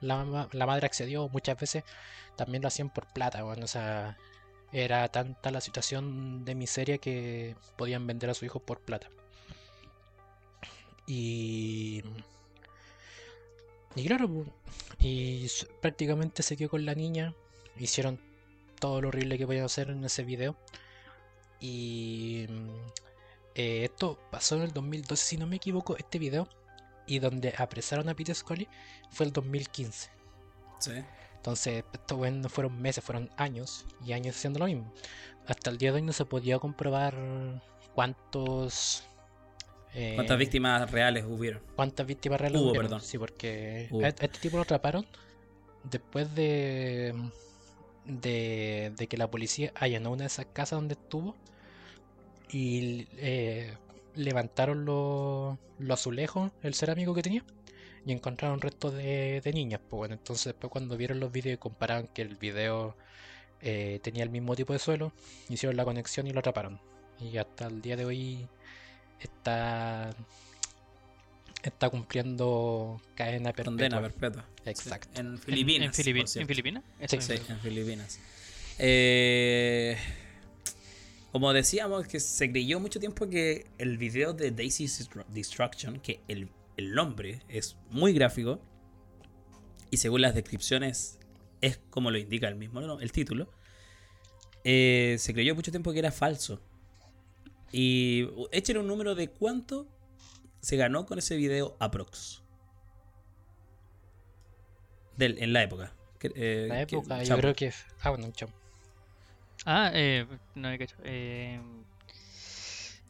La, 0.00 0.16
mamá- 0.16 0.48
la 0.52 0.66
madre 0.66 0.86
accedió, 0.86 1.28
muchas 1.28 1.58
veces 1.58 1.84
también 2.36 2.62
lo 2.62 2.68
hacían 2.68 2.90
por 2.90 3.06
plata, 3.12 3.42
bueno, 3.44 3.64
o 3.64 3.68
sea, 3.68 4.16
era 4.72 5.08
tanta 5.08 5.50
la 5.50 5.60
situación 5.60 6.44
de 6.44 6.54
miseria 6.54 6.98
que 6.98 7.56
podían 7.76 8.06
vender 8.06 8.30
a 8.30 8.34
su 8.34 8.44
hijo 8.44 8.60
por 8.60 8.80
plata. 8.80 9.08
Y. 11.08 12.02
Y 13.96 14.06
claro, 14.06 14.44
y 15.00 15.48
prácticamente 15.80 16.42
se 16.42 16.56
quedó 16.56 16.68
con 16.68 16.84
la 16.84 16.94
niña. 16.94 17.34
Hicieron 17.78 18.20
todo 18.78 19.00
lo 19.00 19.08
horrible 19.08 19.38
que 19.38 19.46
podían 19.46 19.64
hacer 19.64 19.90
en 19.90 20.04
ese 20.04 20.22
video. 20.22 20.56
Y. 21.60 22.46
mm, 22.48 22.68
eh, 23.54 23.84
esto 23.84 24.18
pasó 24.30 24.56
en 24.56 24.62
el 24.62 24.72
2012, 24.72 25.24
si 25.24 25.36
no 25.36 25.46
me 25.46 25.56
equivoco, 25.56 25.96
este 25.96 26.18
video. 26.18 26.48
Y 27.06 27.20
donde 27.20 27.54
apresaron 27.56 28.08
a 28.10 28.14
Peter 28.14 28.34
Scully 28.34 28.68
fue 29.10 29.26
el 29.26 29.32
2015. 29.32 30.10
Sí. 30.78 30.92
Entonces, 31.36 31.84
esto 31.92 32.16
bueno, 32.16 32.42
no 32.42 32.48
fueron 32.50 32.80
meses, 32.80 33.02
fueron 33.02 33.30
años 33.36 33.86
y 34.04 34.12
años 34.12 34.36
haciendo 34.36 34.58
lo 34.58 34.66
mismo. 34.66 34.92
Hasta 35.46 35.70
el 35.70 35.78
día 35.78 35.90
de 35.90 35.96
hoy 35.96 36.02
no 36.02 36.12
se 36.12 36.26
podía 36.26 36.58
comprobar 36.58 37.16
cuántos. 37.94 39.07
Eh, 39.94 40.12
¿Cuántas 40.14 40.38
víctimas 40.38 40.90
reales 40.90 41.24
hubieron? 41.26 41.62
cuántas 41.74 42.06
víctimas 42.06 42.40
reales 42.40 42.60
Hubo, 42.60 42.70
hubieron. 42.70 42.86
perdón. 42.86 43.00
Sí, 43.02 43.18
porque 43.18 43.88
Hubo. 43.90 44.04
a 44.04 44.08
este 44.08 44.28
tipo 44.28 44.56
lo 44.56 44.62
atraparon 44.64 45.06
después 45.84 46.34
de, 46.34 47.14
de, 48.04 48.92
de 48.96 49.06
que 49.06 49.16
la 49.16 49.30
policía 49.30 49.72
allanó 49.74 50.10
una 50.12 50.22
de 50.22 50.26
esas 50.28 50.46
casas 50.46 50.78
donde 50.78 50.94
estuvo 50.94 51.36
y 52.50 53.06
eh, 53.16 53.74
levantaron 54.14 54.84
los 54.84 55.58
los 55.78 56.00
azulejos, 56.00 56.50
el 56.62 56.74
cerámico 56.74 57.14
que 57.14 57.22
tenía, 57.22 57.44
y 58.04 58.10
encontraron 58.12 58.60
restos 58.60 58.94
de, 58.94 59.40
de 59.40 59.52
niñas. 59.52 59.80
Pues 59.88 59.98
bueno, 59.98 60.14
entonces 60.14 60.46
después 60.46 60.70
cuando 60.72 60.96
vieron 60.96 61.20
los 61.20 61.30
vídeos 61.30 61.54
y 61.54 61.58
compararon 61.58 62.08
que 62.08 62.22
el 62.22 62.34
video 62.36 62.96
eh, 63.60 64.00
tenía 64.02 64.24
el 64.24 64.30
mismo 64.30 64.56
tipo 64.56 64.72
de 64.72 64.80
suelo, 64.80 65.12
hicieron 65.48 65.76
la 65.76 65.84
conexión 65.84 66.26
y 66.26 66.32
lo 66.32 66.40
atraparon. 66.40 66.80
Y 67.20 67.36
hasta 67.38 67.66
el 67.68 67.80
día 67.80 67.96
de 67.96 68.04
hoy 68.06 68.48
está 69.20 70.14
está 71.62 71.90
cumpliendo 71.90 73.00
cadena 73.14 73.52
perpetua. 73.52 73.64
Condena 73.64 74.00
perpetua. 74.00 74.44
Exacto. 74.64 75.20
En 75.20 75.26
¿En- 75.34 75.38
Filipinas. 75.38 75.98
¿En. 75.98 76.16
¿En 76.42 76.46
Filipinas? 76.48 76.84
Eso 77.00 77.20
Sí, 77.20 77.22
Sí, 77.26 77.32
mismo. 77.32 77.54
en 77.54 77.60
Filipinas. 77.60 78.18
Eh, 78.78 79.96
como 81.32 81.52
decíamos, 81.52 82.06
que 82.06 82.20
se 82.20 82.50
creyó 82.50 82.80
mucho 82.80 83.00
tiempo 83.00 83.28
que 83.28 83.66
el 83.78 83.98
video 83.98 84.32
de 84.32 84.50
Daisy's 84.52 85.00
Destru- 85.10 85.26
Destruction, 85.26 86.00
que 86.00 86.20
el, 86.28 86.48
el 86.76 86.94
nombre 86.94 87.40
es 87.48 87.76
muy 87.90 88.12
gráfico, 88.12 88.60
y 89.90 89.96
según 89.98 90.22
las 90.22 90.34
descripciones 90.34 91.18
es 91.60 91.80
como 91.90 92.10
lo 92.10 92.18
indica 92.18 92.46
el 92.48 92.54
mismo 92.54 92.80
¿no? 92.80 93.00
el 93.00 93.10
título, 93.12 93.50
eh, 94.64 95.16
se 95.18 95.34
creyó 95.34 95.54
mucho 95.54 95.70
tiempo 95.70 95.92
que 95.92 95.98
era 95.98 96.12
falso. 96.12 96.60
Y 97.72 98.28
echen 98.52 98.78
un 98.78 98.86
número 98.86 99.14
de 99.14 99.28
cuánto 99.30 99.86
se 100.60 100.76
ganó 100.76 101.06
con 101.06 101.18
ese 101.18 101.36
video 101.36 101.76
aprox. 101.80 102.42
Del, 105.16 105.38
en 105.42 105.52
la 105.52 105.62
época. 105.62 105.92
Eh, 106.22 106.66
la 106.68 106.86
que- 106.86 106.96
época, 106.96 107.18
yo 107.22 107.24
Chapo. 107.28 107.40
creo 107.40 107.54
que. 107.54 107.72
Ah, 108.02 108.10
bueno, 108.10 108.30
chao. 108.32 108.48
Ah, 109.66 109.90
eh, 109.92 110.26
no 110.54 110.68
me 110.68 110.78
cacho. 110.78 110.96
Eh, 111.04 111.60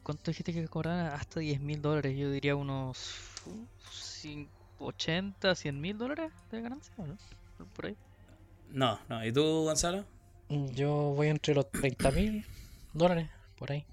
¿Cuánto 0.02 0.30
dijiste 0.30 0.52
que 0.54 0.66
cobraba? 0.68 1.14
Hasta 1.14 1.40
10 1.40 1.60
mil 1.60 1.82
dólares. 1.82 2.16
Yo 2.16 2.30
diría 2.30 2.56
unos 2.56 3.14
uh, 3.46 3.66
cin- 3.92 4.48
80, 4.78 5.54
100 5.54 5.80
mil 5.80 5.98
dólares 5.98 6.32
de 6.50 6.62
ganancia, 6.62 6.94
¿o 6.96 7.06
¿no? 7.06 7.16
Por 7.74 7.86
ahí. 7.86 7.96
No, 8.70 8.98
no. 9.08 9.24
¿Y 9.24 9.32
tú, 9.32 9.42
Gonzalo? 9.64 10.04
Yo 10.48 11.12
voy 11.14 11.28
entre 11.28 11.54
los 11.54 11.70
30 11.70 12.10
mil 12.12 12.46
dólares, 12.94 13.28
por 13.58 13.70
ahí. 13.72 13.84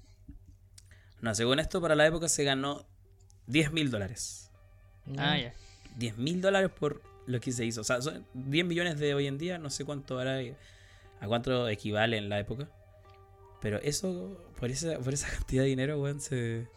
No, 1.26 1.34
según 1.34 1.58
esto, 1.58 1.82
para 1.82 1.96
la 1.96 2.06
época 2.06 2.30
se 2.30 2.44
ganó 2.44 2.86
10 3.48 3.72
mil 3.72 3.90
dólares. 3.90 4.52
Ah, 5.18 5.36
Mm, 5.36 5.42
ya. 5.42 5.54
10 5.98 6.18
mil 6.20 6.40
dólares 6.40 6.70
por 6.70 7.02
lo 7.26 7.40
que 7.40 7.52
se 7.52 7.66
hizo. 7.66 7.82
O 7.82 7.84
sea, 7.84 8.00
son 8.00 8.28
10 8.36 8.64
millones 8.64 9.00
de 9.00 9.16
hoy 9.16 9.26
en 9.26 9.40
día, 9.40 9.58
no 9.58 9.72
sé 9.72 9.86
cuánto 9.86 10.20
ahora, 10.20 10.40
a 11.20 11.28
cuánto 11.28 11.68
equivale 11.68 12.18
en 12.18 12.30
la 12.30 12.40
época. 12.40 12.70
Pero 13.60 13.80
eso, 13.80 14.40
por 14.60 14.70
esa, 14.70 15.00
por 15.00 15.16
esa 15.16 15.28
cantidad 15.36 15.64
de 15.64 15.70
dinero, 15.70 16.00
weón, 16.00 16.22
se... 16.22 16.68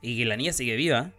Y 0.00 0.16
que 0.16 0.24
la 0.24 0.38
niña 0.38 0.54
sigue 0.54 0.76
viva. 0.76 1.12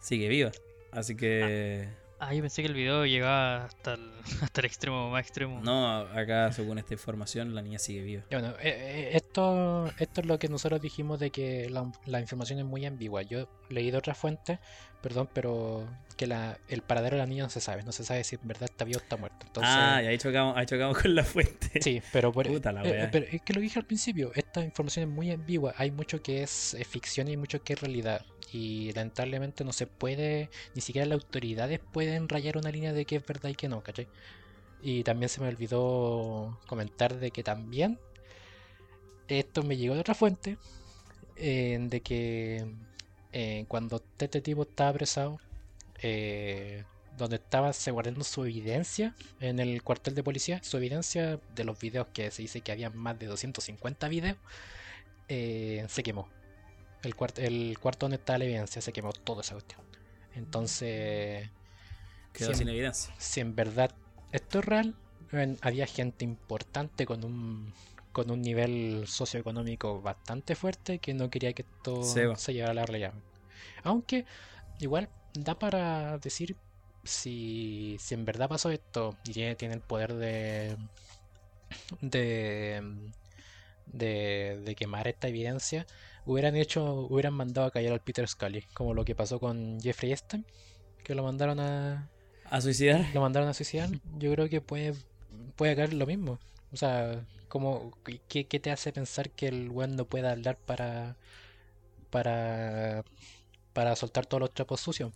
Sigue 0.00 0.28
viva. 0.28 0.52
Así 0.92 1.16
que... 1.16 1.88
Ah, 1.88 1.99
yo 2.32 2.40
pensé 2.42 2.62
que 2.62 2.68
el 2.68 2.74
video 2.74 3.06
llegaba 3.06 3.64
hasta 3.64 3.94
el, 3.94 4.10
hasta 4.42 4.60
el 4.60 4.64
extremo 4.66 5.10
más 5.10 5.22
extremo. 5.22 5.60
No, 5.62 5.98
acá, 6.00 6.52
según 6.52 6.78
esta 6.78 6.94
información, 6.94 7.54
la 7.54 7.62
niña 7.62 7.78
sigue 7.78 8.02
viva. 8.02 8.22
Bueno, 8.30 8.48
eh, 8.60 8.62
eh, 8.62 9.10
esto, 9.14 9.86
esto 9.98 10.20
es 10.20 10.26
lo 10.26 10.38
que 10.38 10.48
nosotros 10.48 10.80
dijimos 10.80 11.18
de 11.20 11.30
que 11.30 11.68
la, 11.70 11.90
la 12.06 12.20
información 12.20 12.58
es 12.58 12.64
muy 12.64 12.84
ambigua. 12.84 13.22
Yo 13.22 13.48
leí 13.68 13.90
de 13.90 13.98
otras 13.98 14.18
fuentes, 14.18 14.58
perdón, 15.00 15.28
pero 15.32 15.86
que 16.16 16.26
la, 16.26 16.58
el 16.68 16.82
paradero 16.82 17.16
de 17.16 17.22
la 17.22 17.26
niña 17.26 17.44
no 17.44 17.50
se 17.50 17.62
sabe. 17.62 17.82
No 17.82 17.92
se 17.92 18.04
sabe 18.04 18.24
si 18.24 18.36
en 18.36 18.46
verdad 18.46 18.64
está 18.64 18.84
vivo 18.84 18.98
o 18.98 19.02
está 19.02 19.16
muerto. 19.16 19.46
Entonces, 19.46 19.72
ah, 19.74 20.02
y 20.02 20.06
ahí 20.06 20.18
chocamos, 20.18 20.54
ahí 20.56 20.66
chocamos 20.66 20.98
con 20.98 21.14
la 21.14 21.24
fuente. 21.24 21.80
Sí, 21.80 22.02
pero, 22.12 22.30
por, 22.30 22.46
Puta 22.46 22.72
la 22.72 22.82
eh, 22.84 23.08
pero 23.10 23.24
es 23.30 23.40
que 23.40 23.54
lo 23.54 23.60
dije 23.60 23.78
al 23.78 23.86
principio, 23.86 24.30
esta 24.34 24.62
información 24.62 25.08
es 25.08 25.14
muy 25.14 25.30
ambigua, 25.30 25.72
hay 25.78 25.90
mucho 25.90 26.22
que 26.22 26.42
es 26.42 26.76
ficción 26.88 27.28
y 27.28 27.38
mucho 27.38 27.62
que 27.62 27.72
es 27.72 27.80
realidad. 27.80 28.26
Y 28.52 28.92
lamentablemente 28.92 29.64
no 29.64 29.72
se 29.72 29.86
puede, 29.86 30.50
ni 30.74 30.80
siquiera 30.80 31.06
las 31.06 31.22
autoridades 31.22 31.80
pueden 31.92 32.28
rayar 32.28 32.56
una 32.58 32.70
línea 32.70 32.92
de 32.92 33.04
qué 33.04 33.16
es 33.16 33.26
verdad 33.26 33.50
y 33.50 33.54
qué 33.54 33.68
no, 33.68 33.82
¿cachai? 33.82 34.08
Y 34.82 35.04
también 35.04 35.28
se 35.28 35.40
me 35.40 35.48
olvidó 35.48 36.58
comentar 36.66 37.18
de 37.18 37.30
que 37.30 37.42
también 37.42 37.98
esto 39.28 39.62
me 39.62 39.76
llegó 39.76 39.94
de 39.94 40.00
otra 40.00 40.14
fuente, 40.14 40.58
eh, 41.36 41.78
de 41.80 42.00
que 42.00 42.66
eh, 43.32 43.64
cuando 43.68 44.02
este 44.18 44.40
tipo 44.40 44.62
estaba 44.62 44.90
apresado, 44.90 45.38
eh, 46.02 46.84
donde 47.16 47.36
estaba 47.36 47.72
guardando 47.92 48.24
su 48.24 48.44
evidencia 48.44 49.14
en 49.40 49.58
el 49.60 49.82
cuartel 49.82 50.14
de 50.14 50.22
policía, 50.22 50.60
su 50.62 50.76
evidencia 50.78 51.38
de 51.54 51.64
los 51.64 51.78
videos 51.78 52.08
que 52.12 52.30
se 52.30 52.42
dice 52.42 52.62
que 52.62 52.72
había 52.72 52.90
más 52.90 53.18
de 53.18 53.26
250 53.26 54.08
videos, 54.08 54.38
se 55.28 56.02
quemó. 56.02 56.39
El, 57.02 57.16
cuart- 57.16 57.38
el 57.38 57.78
cuarto 57.78 58.06
donde 58.06 58.16
estaba 58.16 58.38
la 58.38 58.44
evidencia 58.44 58.82
se 58.82 58.92
quemó 58.92 59.12
toda 59.12 59.40
esa 59.42 59.54
cuestión. 59.54 59.80
Entonces, 60.34 61.48
Quedó 62.32 62.52
Sí. 62.52 62.58
sin 62.58 62.68
evidencia. 62.68 63.12
si 63.18 63.40
en 63.40 63.54
verdad 63.56 63.90
esto 64.32 64.60
es 64.60 64.64
real, 64.64 64.94
en- 65.32 65.58
había 65.62 65.86
gente 65.86 66.24
importante 66.24 67.06
con 67.06 67.24
un 67.24 67.72
con 68.12 68.28
un 68.32 68.42
nivel 68.42 69.04
socioeconómico 69.06 70.00
bastante 70.02 70.56
fuerte 70.56 70.98
que 70.98 71.14
no 71.14 71.30
quería 71.30 71.52
que 71.52 71.62
esto 71.62 72.02
se 72.36 72.52
llevara 72.52 72.72
a 72.72 72.74
la 72.74 72.84
realidad. 72.86 73.14
Aunque 73.84 74.26
igual 74.80 75.08
da 75.34 75.56
para 75.58 76.18
decir 76.18 76.56
si, 77.04 77.96
si 78.00 78.14
en 78.14 78.24
verdad 78.24 78.48
pasó 78.48 78.68
esto 78.70 79.16
y 79.24 79.32
tiene, 79.32 79.54
tiene 79.54 79.74
el 79.74 79.80
poder 79.80 80.14
de 80.14 80.76
de, 82.00 82.82
de 83.86 84.60
de 84.64 84.74
quemar 84.74 85.08
esta 85.08 85.28
evidencia, 85.28 85.86
hubieran 86.26 86.56
hecho, 86.56 87.06
hubieran 87.10 87.34
mandado 87.34 87.66
a 87.66 87.70
callar 87.70 87.92
al 87.92 88.00
Peter 88.00 88.26
Scully, 88.26 88.62
como 88.74 88.94
lo 88.94 89.04
que 89.04 89.14
pasó 89.14 89.38
con 89.38 89.80
Jeffrey 89.80 90.12
Epstein, 90.12 90.44
que 91.04 91.14
lo 91.14 91.22
mandaron 91.22 91.60
a 91.60 92.08
¿A 92.44 92.60
suicidar? 92.60 93.06
lo 93.14 93.20
mandaron 93.20 93.48
a 93.48 93.54
suicidar, 93.54 93.90
yo 94.18 94.32
creo 94.32 94.48
que 94.48 94.60
puede, 94.60 94.94
puede 95.56 95.76
caer 95.76 95.94
lo 95.94 96.06
mismo. 96.06 96.38
O 96.72 96.76
sea, 96.76 97.24
como, 97.48 97.92
¿qué, 98.28 98.46
qué 98.46 98.60
te 98.60 98.70
hace 98.70 98.92
pensar 98.92 99.30
que 99.30 99.48
el 99.48 99.70
weón 99.70 99.96
no 99.96 100.04
pueda 100.04 100.32
hablar 100.32 100.56
para, 100.56 101.16
para, 102.10 103.04
para 103.72 103.96
soltar 103.96 104.26
todos 104.26 104.40
los 104.40 104.54
trapos 104.54 104.80
sucios. 104.80 105.12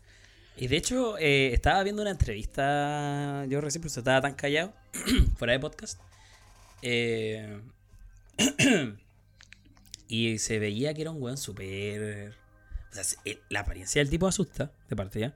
Y 0.57 0.69
de 0.69 0.77
hecho, 0.77 1.19
eh, 1.19 1.53
estaba 1.53 1.83
viendo 1.83 2.03
una 2.03 2.13
entrevista, 2.13 3.45
yo 3.49 3.61
recién, 3.61 3.83
pero 3.83 3.93
estaba 3.93 4.21
tan 4.21 4.35
callado, 4.35 4.73
fuera 5.37 5.53
de 5.53 5.61
podcast. 5.61 6.01
Eh, 6.83 7.61
y 10.09 10.39
se 10.39 10.59
veía 10.59 10.95
que 10.95 11.03
era 11.03 11.11
un 11.11 11.23
weón 11.23 11.37
súper... 11.37 12.35
O 12.91 12.95
sea, 12.95 13.05
se- 13.05 13.17
eh, 13.25 13.41
la 13.51 13.61
apariencia 13.61 14.01
del 14.01 14.11
tipo 14.11 14.27
asusta, 14.27 14.71
de 14.89 14.97
parte 14.97 15.21
ya. 15.21 15.35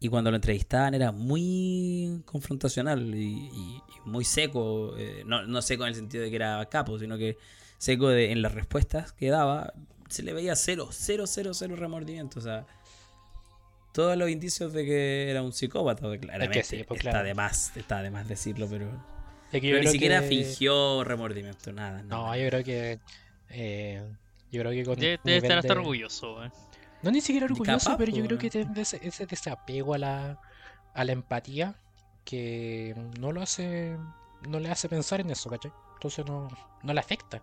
Y 0.00 0.08
cuando 0.08 0.30
lo 0.30 0.36
entrevistaban 0.36 0.94
era 0.94 1.12
muy 1.12 2.22
confrontacional 2.24 3.14
y, 3.14 3.20
y- 3.52 3.76
y 3.76 4.08
muy 4.08 4.24
seco. 4.24 4.96
eh, 4.98 5.22
no, 5.26 5.42
no 5.46 5.62
seco 5.62 5.84
en 5.84 5.90
el 5.90 5.94
sentido 5.94 6.24
de 6.24 6.30
que 6.30 6.36
era 6.36 6.64
capo, 6.68 6.98
sino 6.98 7.16
que 7.18 7.36
seco 7.78 8.08
de- 8.08 8.32
en 8.32 8.42
las 8.42 8.52
respuestas 8.52 9.12
que 9.12 9.28
daba. 9.30 9.72
Se 10.08 10.22
le 10.22 10.32
veía 10.32 10.56
cero, 10.56 10.88
cero, 10.90 11.26
cero, 11.26 11.52
cero 11.54 11.76
remordimiento. 11.76 12.38
O 12.40 12.42
sea, 12.42 12.66
todos 13.92 14.16
los 14.16 14.28
indicios 14.30 14.72
de 14.72 14.84
que 14.84 15.30
era 15.30 15.42
un 15.42 15.52
psicópata. 15.52 16.08
de- 16.08 16.18
Claramente, 16.18 16.64
sí, 16.64 16.82
pues, 16.88 16.98
está 16.98 17.10
claro. 17.10 17.26
de 17.26 17.34
más, 17.34 17.76
está 17.76 18.02
de 18.02 18.10
más 18.10 18.26
decirlo, 18.26 18.66
pero, 18.68 18.86
Es 19.52 19.60
que 19.60 19.68
yo 19.68 19.74
pero 19.76 19.84
ni 19.84 19.90
siquiera 19.90 20.20
que- 20.22 20.28
fingió 20.28 21.04
remordimiento, 21.04 21.72
nada. 21.72 22.02
No, 22.02 22.24
nada. 22.24 22.36
yo 22.38 22.48
creo 22.48 22.64
que. 22.64 22.98
Eh, 23.52 24.02
yo 24.50 24.60
creo 24.60 24.72
que 24.72 24.84
con. 24.84 24.96
Debe, 24.98 25.20
debe 25.24 25.38
estar 25.38 25.58
hasta 25.58 25.74
de- 25.74 25.80
orgulloso, 25.80 26.36
weón. 26.36 26.52
No, 27.02 27.10
ni 27.10 27.20
siquiera 27.20 27.46
orgulloso, 27.46 27.90
capaz, 27.90 27.98
pero 27.98 28.12
yo 28.12 28.24
creo 28.24 28.38
que 28.38 28.48
tiene 28.50 28.80
ese, 28.80 29.00
ese 29.02 29.26
desapego 29.26 29.94
a 29.94 29.98
la, 29.98 30.40
a 30.94 31.04
la 31.04 31.12
empatía 31.12 31.74
que 32.24 32.94
no 33.18 33.32
lo 33.32 33.42
hace. 33.42 33.96
No 34.48 34.58
le 34.60 34.70
hace 34.70 34.88
pensar 34.88 35.20
en 35.20 35.30
eso, 35.30 35.48
¿cachai? 35.50 35.72
Entonces 35.94 36.24
no, 36.26 36.48
no 36.82 36.92
le 36.92 37.00
afecta. 37.00 37.42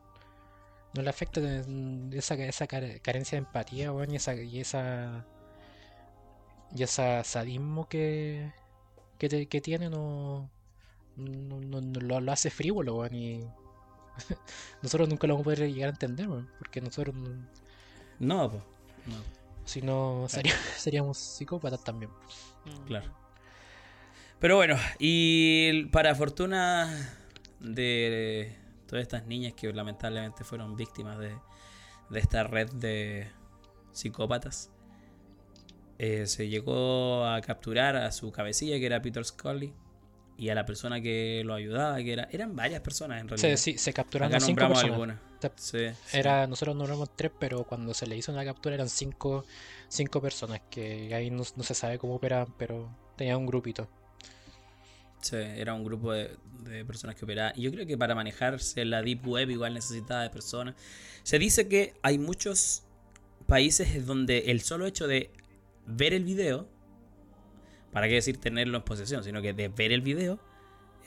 No 0.94 1.02
le 1.02 1.10
afecta 1.10 1.40
esa, 2.12 2.34
esa 2.36 2.68
care- 2.68 3.00
carencia 3.02 3.36
de 3.38 3.46
empatía, 3.46 3.92
weón, 3.92 4.12
y 4.12 4.16
esa, 4.16 4.34
y 4.36 4.60
esa. 4.60 5.26
Y 6.76 6.84
ese 6.84 7.24
sadismo 7.24 7.88
que, 7.90 8.52
que, 9.18 9.28
te- 9.30 9.48
que 9.48 9.60
tiene 9.62 9.90
no, 9.90 10.50
no, 11.16 11.60
no- 11.60 11.82
no 11.82 12.00
lo, 12.00 12.20
lo 12.22 12.32
hace 12.32 12.50
frívolo, 12.50 12.96
weón, 12.98 13.16
y 13.16 13.44
nosotros 14.82 15.10
nunca 15.10 15.28
lo 15.28 15.34
vamos 15.34 15.44
a 15.44 15.46
poder 15.46 15.72
llegar 15.72 15.90
a 15.90 15.92
entender, 15.92 16.28
porque 16.58 16.82
nosotros 16.82 17.16
no- 17.16 17.48
No, 18.20 18.50
po, 18.52 18.58
no. 19.08 19.16
si 19.66 19.82
no 19.82 20.26
sería- 20.30 20.56
seríamos 20.78 21.18
psicópatas 21.18 21.84
también. 21.84 22.12
Mm. 22.66 22.86
Claro. 22.88 23.14
Pero 24.40 24.56
bueno, 24.56 24.78
y 25.00 25.86
para 25.86 26.16
fortuna 26.16 27.14
de 27.60 28.56
todas 28.88 29.02
estas 29.04 29.26
niñas 29.28 29.54
que 29.54 29.72
lamentablemente 29.74 30.44
fueron 30.46 30.76
víctimas 30.78 31.20
de, 31.20 31.36
de 32.10 32.20
esta 32.20 32.44
red 32.44 32.70
de 32.72 33.30
psicópatas, 33.92 34.72
eh, 35.98 36.26
se 36.28 36.48
llegó 36.48 37.26
a 37.26 37.42
capturar 37.42 37.98
a 37.98 38.12
su 38.14 38.32
cabecilla, 38.32 38.80
que 38.80 38.86
era 38.86 39.02
Peter 39.02 39.26
Scully, 39.26 39.74
y 40.40 40.50
a 40.50 40.56
la 40.56 40.66
persona 40.66 41.02
que 41.02 41.44
lo 41.46 41.54
ayudaba, 41.54 41.98
que 41.98 42.14
era, 42.14 42.28
eran 42.32 42.56
varias 42.56 42.82
personas 42.82 43.20
en 43.22 43.28
realidad. 43.28 43.50
Se, 43.50 43.58
sí, 43.58 43.78
se 43.78 43.92
capturaron 43.94 44.34
Acá 44.34 44.44
cinco 44.46 44.62
personas. 44.68 44.84
algunas. 44.86 45.18
Te- 45.40 45.52
Sí, 45.56 45.78
sí. 46.08 46.18
Era, 46.18 46.48
nosotros 46.48 46.76
nombramos 46.76 47.16
tres, 47.16 47.32
pero 47.40 47.64
cuando 47.66 47.94
se 47.94 48.08
le 48.08 48.16
hizo 48.18 48.32
una 48.32 48.44
captura 48.46 48.76
eran 48.76 48.90
cinco, 48.90 49.46
cinco 49.90 50.22
personas, 50.22 50.62
que 50.70 51.14
ahí 51.14 51.30
no, 51.30 51.44
no 51.56 51.64
se 51.64 51.74
sabe 51.74 51.98
cómo 52.00 52.16
operaban, 52.16 52.54
pero 52.58 52.90
tenían 53.18 53.38
un 53.38 53.46
grupito. 53.46 53.88
Sí, 55.22 55.36
era 55.36 55.74
un 55.74 55.84
grupo 55.84 56.14
de, 56.14 56.32
de 56.64 56.86
personas 56.86 57.16
que 57.18 57.26
operaban. 57.26 57.54
Y 57.58 57.64
yo 57.64 57.72
creo 57.72 57.86
que 57.86 57.98
para 57.98 58.16
manejarse 58.16 58.86
la 58.86 59.02
Deep 59.02 59.28
Web 59.28 59.50
igual 59.50 59.74
necesitaba 59.74 60.24
de 60.24 60.30
personas. 60.30 60.76
Se 61.24 61.38
dice 61.38 61.68
que 61.68 61.94
hay 62.02 62.18
muchos 62.18 62.84
países 63.46 64.06
donde 64.06 64.52
el 64.52 64.62
solo 64.62 64.86
hecho 64.86 65.08
de 65.08 65.32
ver 65.86 66.14
el 66.14 66.24
video, 66.24 66.68
para 67.92 68.08
qué 68.08 68.16
decir 68.16 68.38
tenerlo 68.38 68.78
en 68.78 68.84
posesión, 68.84 69.24
sino 69.24 69.42
que 69.42 69.54
de 69.54 69.68
ver 69.70 69.92
el 69.92 70.02
video, 70.02 70.40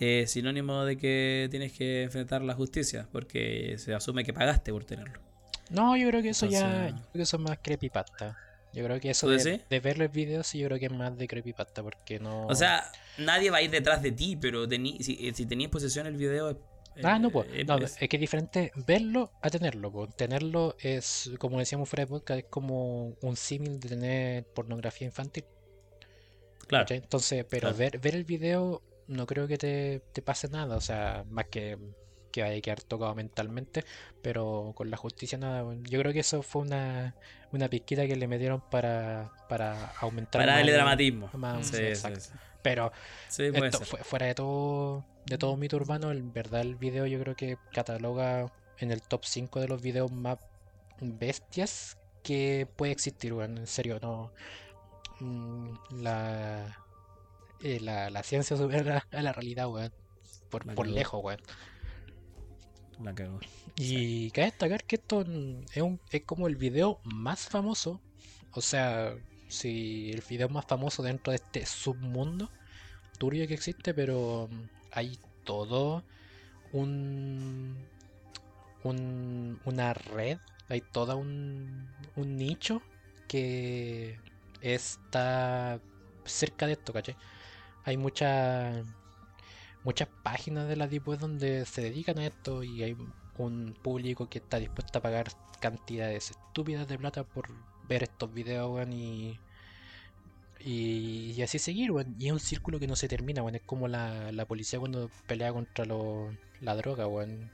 es 0.01 0.31
sinónimo 0.33 0.85
de 0.85 0.97
que 0.97 1.49
tienes 1.51 1.73
que 1.73 2.03
enfrentar 2.05 2.43
la 2.43 2.55
justicia, 2.55 3.09
porque 3.13 3.77
se 3.79 3.95
asume 3.95 4.25
que 4.25 4.33
pagaste 4.33 4.73
por 4.73 4.85
tenerlo. 4.85 5.21
No, 5.71 5.97
yo 5.97 6.09
creo 6.09 6.23
que 6.23 6.31
eso 6.31 6.47
ya, 6.47 6.89
yo 6.89 6.97
creo 6.97 7.13
que 7.15 7.23
eso 7.23 7.37
es 7.37 7.43
más 7.43 7.59
creepypasta. 7.63 8.37
Yo 8.75 8.83
creo 8.85 8.99
que 9.01 9.11
eso 9.11 9.27
¿Tú 9.27 9.33
de, 9.35 9.61
de 9.69 9.81
ver 9.81 9.99
los 9.99 10.11
videos, 10.11 10.47
sí, 10.47 10.59
yo 10.59 10.67
creo 10.69 10.79
que 10.79 10.87
es 10.87 10.93
más 10.93 11.17
de 11.17 11.29
creepypasta, 11.29 11.83
porque 11.83 12.19
no... 12.19 12.47
O 12.47 12.55
sea, 12.55 12.91
nadie 13.19 13.51
va 13.51 13.59
a 13.59 13.63
ir 13.63 13.71
detrás 13.71 14.03
de 14.03 14.13
ti, 14.13 14.37
pero 14.37 14.67
tení- 14.67 14.99
si, 15.03 15.31
si 15.35 15.45
tenías 15.47 15.71
posesión 15.71 16.07
el 16.07 16.17
video... 16.17 16.51
eh, 16.51 16.57
Ah, 17.05 17.19
no, 17.19 17.31
pues. 17.31 17.49
eh, 17.53 17.65
No, 17.67 17.77
es- 17.77 17.97
es 18.01 18.09
que 18.09 18.17
es 18.17 18.21
diferente 18.21 18.73
verlo 18.87 19.31
a 19.43 19.51
tenerlo. 19.51 20.09
Tenerlo 20.17 20.75
es, 20.81 21.31
como 21.39 21.59
decíamos 21.59 21.87
fuera 21.89 22.05
de 22.05 22.09
podcast, 22.09 22.39
es 22.41 22.47
como 22.49 23.15
un 23.21 23.37
símil 23.37 23.79
de 23.79 23.89
tener 23.91 24.45
pornografía 24.47 25.07
infantil. 25.07 25.45
Entonces, 26.89 27.45
pero 27.49 27.69
Claro. 27.69 27.77
ver, 27.77 27.99
ver 27.99 28.15
el 28.15 28.25
video 28.25 28.83
no 29.09 29.27
creo 29.27 29.47
que 29.47 29.59
te, 29.59 30.03
te 30.13 30.23
pase 30.23 30.49
nada. 30.49 30.77
O 30.77 30.81
sea, 30.81 31.25
más 31.29 31.47
que 31.51 31.79
que 32.33 32.41
vaya 32.41 32.57
a 32.57 32.61
quedar 32.63 32.81
tocado 32.81 33.15
mentalmente, 33.15 33.85
pero 34.23 34.73
con 34.75 34.91
la 34.91 34.97
justicia 34.97 35.37
nada. 35.37 35.65
Yo 35.83 36.01
creo 36.01 36.15
que 36.15 36.21
eso 36.21 36.43
fue 36.43 36.63
una, 36.63 37.15
una 37.53 37.69
pizquita 37.69 38.07
que 38.07 38.17
le 38.17 38.27
metieron 38.27 38.63
para, 38.71 39.31
para 39.51 39.89
aumentar 40.01 40.41
Para 40.41 40.55
darle 40.57 40.73
dramatismo. 40.73 41.29
más- 41.35 41.67
Sí, 41.67 41.77
exacto. 41.77 42.21
sí. 42.21 42.31
Pero 42.63 42.91
Sí, 43.29 43.51
esto 43.53 43.81
fue- 43.85 44.03
fuera 44.03 44.25
de 44.27 44.35
todo 44.35 45.05
de 45.27 45.37
todo 45.37 45.57
mito 45.59 45.77
urbano, 45.77 46.11
en 46.11 46.33
verdad 46.33 46.63
el 46.63 46.75
video 46.77 47.05
yo 47.07 47.21
creo 47.21 47.37
que 47.37 47.59
cataloga 47.73 48.51
en 48.79 48.91
el 48.93 49.03
top 49.03 49.25
5 49.27 49.61
de 49.61 49.69
los 49.69 49.83
videos 49.83 50.11
más 50.11 50.39
bestias 51.01 51.99
que 52.23 52.67
puede 52.77 52.93
existir, 52.93 53.33
weón. 53.35 53.59
En 53.59 53.67
serio, 53.67 53.99
no. 54.01 54.33
Mm, 55.21 55.69
La, 56.03 56.77
eh, 57.61 57.81
la, 57.81 58.11
la 58.11 58.23
ciencia 58.23 58.57
supera 58.57 59.07
a 59.13 59.23
la 59.23 59.33
realidad, 59.33 59.69
weón. 59.69 59.93
Por, 60.51 60.67
La 60.67 60.75
por 60.75 60.87
cagó. 60.87 60.97
lejos, 60.97 61.21
weón. 61.25 61.41
La 63.03 63.15
cagó. 63.15 63.41
Y 63.77 64.31
cabe 64.31 64.47
destacar 64.47 64.85
que 64.85 64.97
esto 64.97 65.23
es, 65.23 65.83
un- 65.83 66.01
es 66.11 66.23
como 66.25 66.47
el 66.47 66.57
video 66.57 67.01
más 67.05 67.49
famoso. 67.49 68.01
O 68.53 68.61
sea, 68.61 69.15
si 69.49 70.11
el 70.13 70.23
video 70.29 70.49
más 70.49 70.67
famoso 70.67 71.03
dentro 71.03 71.31
de 71.33 71.37
este 71.37 71.67
submundo 71.67 72.51
turbio 73.19 73.47
que 73.47 73.55
existe, 73.55 73.95
pero 73.95 74.49
mm, 74.51 74.63
hay 74.93 75.19
todo 75.45 76.05
un, 76.73 77.77
un 78.85 79.61
una 79.65 79.95
red, 79.95 80.39
hay 80.69 80.81
todo 80.81 81.17
un, 81.17 81.89
un 82.17 82.37
nicho 82.37 82.83
que 83.29 84.19
está 84.63 85.81
cerca 86.25 86.67
de 86.67 86.73
esto, 86.75 86.93
¿cachai? 86.93 87.17
Hay 87.85 87.97
muchas 87.99 88.87
muchas 89.83 90.09
páginas 90.23 90.69
de 90.69 90.77
la 90.77 90.87
Deep 90.89 91.09
Web 91.09 91.19
donde 91.21 91.67
se 91.67 91.83
dedican 91.83 92.19
a 92.19 92.27
esto 92.27 92.63
y 92.65 92.83
hay 92.83 92.97
un 93.39 93.75
público 93.83 94.29
que 94.29 94.39
está 94.39 94.59
dispuesto 94.59 94.99
a 94.99 95.03
pagar 95.03 95.29
cantidades 95.61 96.31
estúpidas 96.31 96.89
de 96.89 96.99
plata 96.99 97.25
por 97.25 97.49
ver 97.89 98.03
estos 98.05 98.33
videos, 98.33 98.71
weón, 98.71 98.93
y, 98.93 99.41
y, 100.61 101.33
y 101.37 101.43
así 101.43 101.59
seguir, 101.59 101.91
weón. 101.93 102.15
Y 102.19 102.27
es 102.29 102.33
un 102.33 102.41
círculo 102.41 102.79
que 102.79 102.87
no 102.87 102.97
se 102.97 103.09
termina, 103.09 103.43
weón. 103.43 103.57
Es 103.57 103.63
como 103.63 103.89
la, 103.89 104.33
la 104.33 104.47
policía 104.47 104.79
cuando 104.79 105.11
pelea 105.27 105.53
contra 105.53 105.85
lo- 105.85 106.37
la 106.61 106.77
droga, 106.77 107.07
weón. 107.07 107.51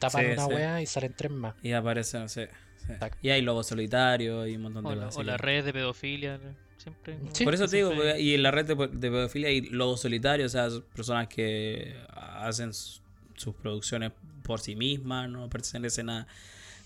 Tapan 0.00 0.26
Sí, 0.26 0.26
una 0.26 0.46
sí. 0.46 0.52
weá 0.54 0.82
y 0.82 0.86
salen 0.86 1.14
tres 1.16 1.32
más. 1.32 1.56
Y 1.62 1.72
aparece, 1.72 2.18
no 2.18 2.28
sé. 2.28 2.50
Sí. 2.86 2.92
Y 3.22 3.30
hay 3.30 3.42
lobos 3.42 3.66
solitarios 3.66 4.48
y 4.48 4.56
un 4.56 4.62
montón 4.62 4.84
de 4.84 4.90
O 4.90 4.94
cosas. 4.94 5.16
o 5.16 5.20
así 5.20 5.26
la 5.26 5.36
red 5.36 5.64
de 5.64 5.72
pedofilia. 5.72 6.38
Siempre. 6.76 7.18
Sí, 7.32 7.44
Por 7.44 7.54
eso 7.54 7.66
te 7.66 7.76
digo, 7.76 7.90
siempre- 7.92 8.20
y 8.20 8.34
en 8.34 8.42
la 8.42 8.50
red 8.50 8.66
de, 8.66 8.74
de 8.74 9.10
pedofilia 9.10 9.48
hay 9.48 9.62
lobos 9.62 10.00
solitarios, 10.00 10.54
o 10.54 10.58
sea, 10.58 10.80
personas 10.94 11.28
que 11.28 11.96
hacen 12.12 12.72
sus 12.74 13.54
producciones 13.62 14.12
por 14.42 14.60
sí 14.60 14.76
mismas, 14.76 15.30
no 15.30 15.48
pertenecen 15.48 16.10
a, 16.10 16.26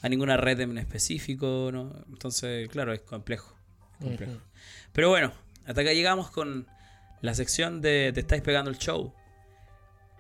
a 0.03 0.09
ninguna 0.09 0.37
red 0.37 0.61
en 0.61 0.79
específico, 0.79 1.71
¿no? 1.73 1.93
Entonces, 2.11 2.69
claro, 2.69 2.93
es 2.93 3.01
complejo. 3.01 3.57
es 4.01 4.07
complejo. 4.07 4.41
Pero 4.93 5.09
bueno, 5.09 5.33
hasta 5.67 5.81
acá 5.81 5.93
llegamos 5.93 6.31
con 6.31 6.67
la 7.21 7.35
sección 7.35 7.81
de 7.81 8.13
Te 8.15 8.21
estáis 8.21 8.43
pegando 8.43 8.71
el 8.71 8.79
show. 8.79 9.13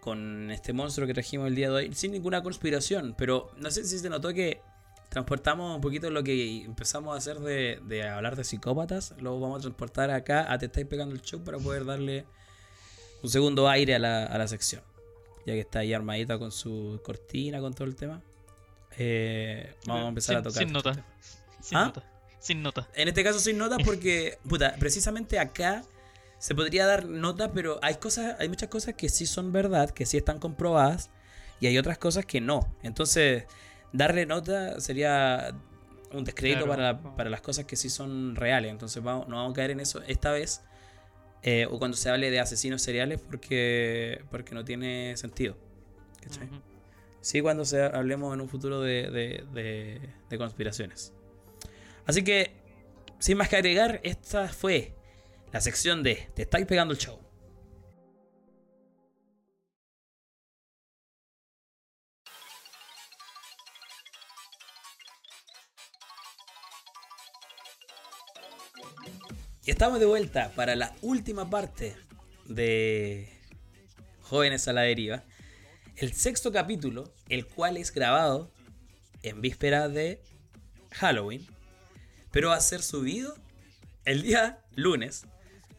Con 0.00 0.50
este 0.50 0.72
monstruo 0.72 1.06
que 1.06 1.12
trajimos 1.14 1.48
el 1.48 1.54
día 1.54 1.68
de 1.68 1.74
hoy, 1.74 1.94
sin 1.94 2.12
ninguna 2.12 2.42
conspiración. 2.42 3.14
Pero 3.18 3.50
no 3.58 3.70
sé 3.70 3.84
si 3.84 3.98
se 3.98 4.08
notó 4.08 4.32
que 4.32 4.60
transportamos 5.08 5.74
un 5.74 5.80
poquito 5.80 6.10
lo 6.10 6.22
que 6.22 6.64
empezamos 6.64 7.14
a 7.14 7.18
hacer 7.18 7.38
de, 7.40 7.80
de 7.84 8.08
hablar 8.08 8.36
de 8.36 8.44
psicópatas. 8.44 9.14
Lo 9.18 9.38
vamos 9.40 9.58
a 9.58 9.62
transportar 9.62 10.10
acá 10.10 10.52
a 10.52 10.58
Te 10.58 10.66
estáis 10.66 10.86
pegando 10.86 11.14
el 11.14 11.22
show 11.22 11.42
para 11.42 11.58
poder 11.58 11.84
darle 11.84 12.26
un 13.22 13.30
segundo 13.30 13.68
aire 13.68 13.94
a 13.94 13.98
la, 13.98 14.24
a 14.24 14.38
la 14.38 14.48
sección. 14.48 14.82
Ya 15.46 15.54
que 15.54 15.60
está 15.60 15.80
ahí 15.80 15.94
armadita 15.94 16.38
con 16.38 16.52
su 16.52 17.00
cortina, 17.02 17.60
con 17.60 17.72
todo 17.72 17.86
el 17.86 17.96
tema. 17.96 18.22
Eh, 18.98 19.74
vamos 19.86 20.04
a 20.04 20.08
empezar 20.08 20.34
sin, 20.34 20.38
a 20.38 20.42
tocar. 20.42 20.62
Sin 20.62 20.72
nota. 20.72 21.04
Sin 21.60 21.78
¿Ah? 21.78 21.84
nota. 21.86 22.02
Sin 22.40 22.62
nota. 22.62 22.88
En 22.94 23.08
este 23.08 23.24
caso 23.24 23.38
sin 23.40 23.58
notas 23.58 23.78
porque, 23.84 24.38
puta, 24.48 24.76
precisamente 24.78 25.38
acá 25.38 25.84
se 26.38 26.54
podría 26.54 26.86
dar 26.86 27.06
nota, 27.06 27.52
pero 27.52 27.78
hay 27.82 27.96
cosas, 27.96 28.36
hay 28.38 28.48
muchas 28.48 28.68
cosas 28.68 28.94
que 28.94 29.08
sí 29.08 29.26
son 29.26 29.52
verdad, 29.52 29.90
que 29.90 30.06
sí 30.06 30.16
están 30.16 30.38
comprobadas, 30.38 31.10
y 31.60 31.66
hay 31.66 31.78
otras 31.78 31.98
cosas 31.98 32.24
que 32.24 32.40
no. 32.40 32.72
Entonces, 32.82 33.44
darle 33.92 34.26
nota 34.26 34.80
sería 34.80 35.54
un 36.12 36.24
descrédito 36.24 36.64
Claro. 36.64 36.70
para, 36.76 36.92
la- 37.10 37.16
para 37.16 37.30
las 37.30 37.40
cosas 37.40 37.64
que 37.66 37.76
sí 37.76 37.90
son 37.90 38.34
reales. 38.36 38.70
Entonces 38.70 39.02
vamos, 39.02 39.28
no 39.28 39.36
vamos 39.36 39.52
a 39.52 39.56
caer 39.56 39.70
en 39.72 39.80
eso 39.80 40.02
esta 40.06 40.32
vez. 40.32 40.62
eh, 41.44 41.66
o 41.70 41.78
cuando 41.78 41.96
se 41.96 42.10
hable 42.10 42.32
de 42.32 42.40
asesinos 42.40 42.82
seriales 42.82 43.20
porque, 43.20 44.22
porque 44.30 44.54
no 44.56 44.64
tiene 44.64 45.16
sentido. 45.16 45.56
¿cachai? 46.20 46.48
Sí, 47.20 47.40
cuando 47.40 47.64
se, 47.64 47.80
hablemos 47.82 48.34
en 48.34 48.40
un 48.40 48.48
futuro 48.48 48.80
de, 48.80 49.08
de- 49.10 49.44
de- 49.52 50.00
de 50.28 50.38
conspiraciones. 50.38 51.12
Así 52.06 52.24
que, 52.24 52.52
sin 53.20 53.36
más 53.38 53.48
que 53.48 53.54
agregar, 53.56 54.00
esta 54.02 54.48
fue 54.48 54.94
la 55.52 55.60
sección 55.60 56.02
de 56.02 56.28
Te 56.34 56.42
estáis 56.42 56.66
pegando 56.66 56.92
el 56.92 56.98
show. 56.98 57.20
Y 69.68 69.70
estamos 69.70 70.00
de 70.00 70.06
vuelta 70.06 70.50
para 70.56 70.74
la 70.76 70.94
última 71.02 71.50
parte 71.50 71.94
de 72.46 73.28
Jóvenes 74.22 74.66
a 74.66 74.72
la 74.72 74.80
Deriva. 74.80 75.24
El 75.96 76.14
sexto 76.14 76.50
capítulo, 76.50 77.12
el 77.28 77.44
cual 77.44 77.76
es 77.76 77.92
grabado 77.92 78.50
en 79.22 79.42
víspera 79.42 79.90
de 79.90 80.22
Halloween, 80.92 81.46
pero 82.32 82.48
va 82.48 82.56
a 82.56 82.62
ser 82.62 82.80
subido 82.80 83.36
el 84.06 84.22
día 84.22 84.58
lunes. 84.74 85.26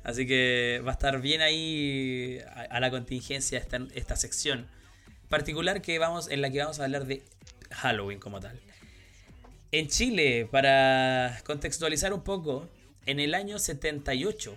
Así 0.03 0.28
que 0.28 0.84
va 0.86 0.91
a 0.91 0.94
estar 0.94 1.20
bien 1.20 1.41
ahí 1.41 2.41
a, 2.70 2.80
la 2.80 2.91
contingencia 2.91 3.57
esta, 3.57 3.80
esta 3.95 4.16
sección 4.16 4.68
particular 5.30 5.82
que 5.82 5.98
vamos, 5.98 6.30
en 6.30 6.44
la 6.44 6.52
que 6.52 6.60
vamos 6.60 6.80
a 6.80 6.84
hablar 6.84 7.07
de 7.07 7.24
Halloween 7.72 8.20
como 8.20 8.40
tal. 8.40 8.60
En 9.72 9.88
Chile, 9.88 10.48
para 10.52 11.41
contextualizar 11.44 12.14
un 12.14 12.24
poco, 12.24 12.70
en 13.10 13.19
el 13.19 13.34
año 13.34 13.57
78 13.57 14.56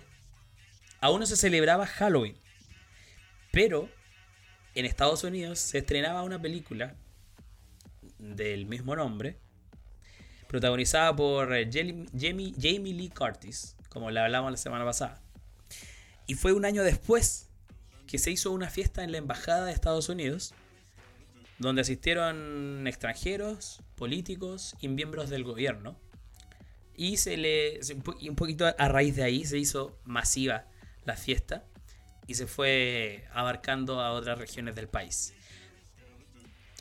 aún 0.99 1.19
no 1.21 1.25
se 1.25 1.35
celebraba 1.35 1.87
Halloween. 1.87 2.37
Pero 3.51 3.89
en 4.75 4.85
Estados 4.85 5.23
Unidos 5.23 5.57
se 5.57 5.79
estrenaba 5.79 6.21
una 6.21 6.39
película 6.39 6.95
del 8.19 8.67
mismo 8.67 8.95
nombre, 8.95 9.39
protagonizada 10.47 11.15
por 11.15 11.51
eh, 11.55 11.67
Jamie 11.71 12.93
Lee 12.93 13.09
Curtis, 13.09 13.75
como 13.89 14.11
le 14.11 14.19
hablamos 14.19 14.51
la 14.51 14.57
semana 14.57 14.85
pasada. 14.85 15.19
Y 16.27 16.35
fue 16.35 16.53
un 16.53 16.63
año 16.63 16.83
después 16.83 17.49
que 18.05 18.19
se 18.19 18.29
hizo 18.29 18.51
una 18.51 18.69
fiesta 18.69 19.03
en 19.03 19.11
la 19.11 19.17
Embajada 19.17 19.65
de 19.65 19.71
Estados 19.71 20.09
Unidos, 20.09 20.53
donde 21.57 21.81
asistieron 21.81 22.85
extranjeros, 22.85 23.81
políticos 23.95 24.75
y 24.79 24.89
miembros 24.89 25.31
del 25.31 25.43
gobierno. 25.43 25.97
Y 26.95 27.17
se 27.17 27.37
le. 27.37 27.79
y 28.19 28.29
un 28.29 28.35
poquito 28.35 28.65
a 28.65 28.87
raíz 28.87 29.15
de 29.15 29.23
ahí 29.23 29.45
se 29.45 29.57
hizo 29.57 29.99
masiva 30.05 30.67
la 31.05 31.15
fiesta 31.15 31.65
y 32.27 32.35
se 32.35 32.47
fue 32.47 33.25
abarcando 33.33 33.99
a 33.99 34.11
otras 34.11 34.37
regiones 34.37 34.75
del 34.75 34.87
país. 34.87 35.33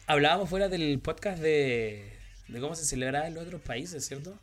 Hablábamos 0.07 0.49
fuera 0.49 0.69
del 0.69 0.99
podcast 1.01 1.41
de, 1.41 2.13
de 2.49 2.61
cómo 2.61 2.75
se 2.75 2.85
celebraba 2.85 3.27
en 3.27 3.35
los 3.35 3.45
otros 3.45 3.63
países, 3.63 4.05
¿cierto? 4.07 4.39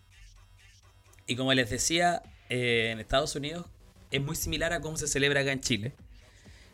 Y 1.27 1.35
como 1.35 1.53
les 1.53 1.69
decía, 1.69 2.23
eh, 2.49 2.89
en 2.91 2.99
Estados 2.99 3.35
Unidos 3.35 3.67
es 4.11 4.21
muy 4.21 4.35
similar 4.35 4.73
a 4.73 4.81
cómo 4.81 4.97
se 4.97 5.07
celebra 5.07 5.41
acá 5.41 5.51
en 5.51 5.61
Chile, 5.61 5.93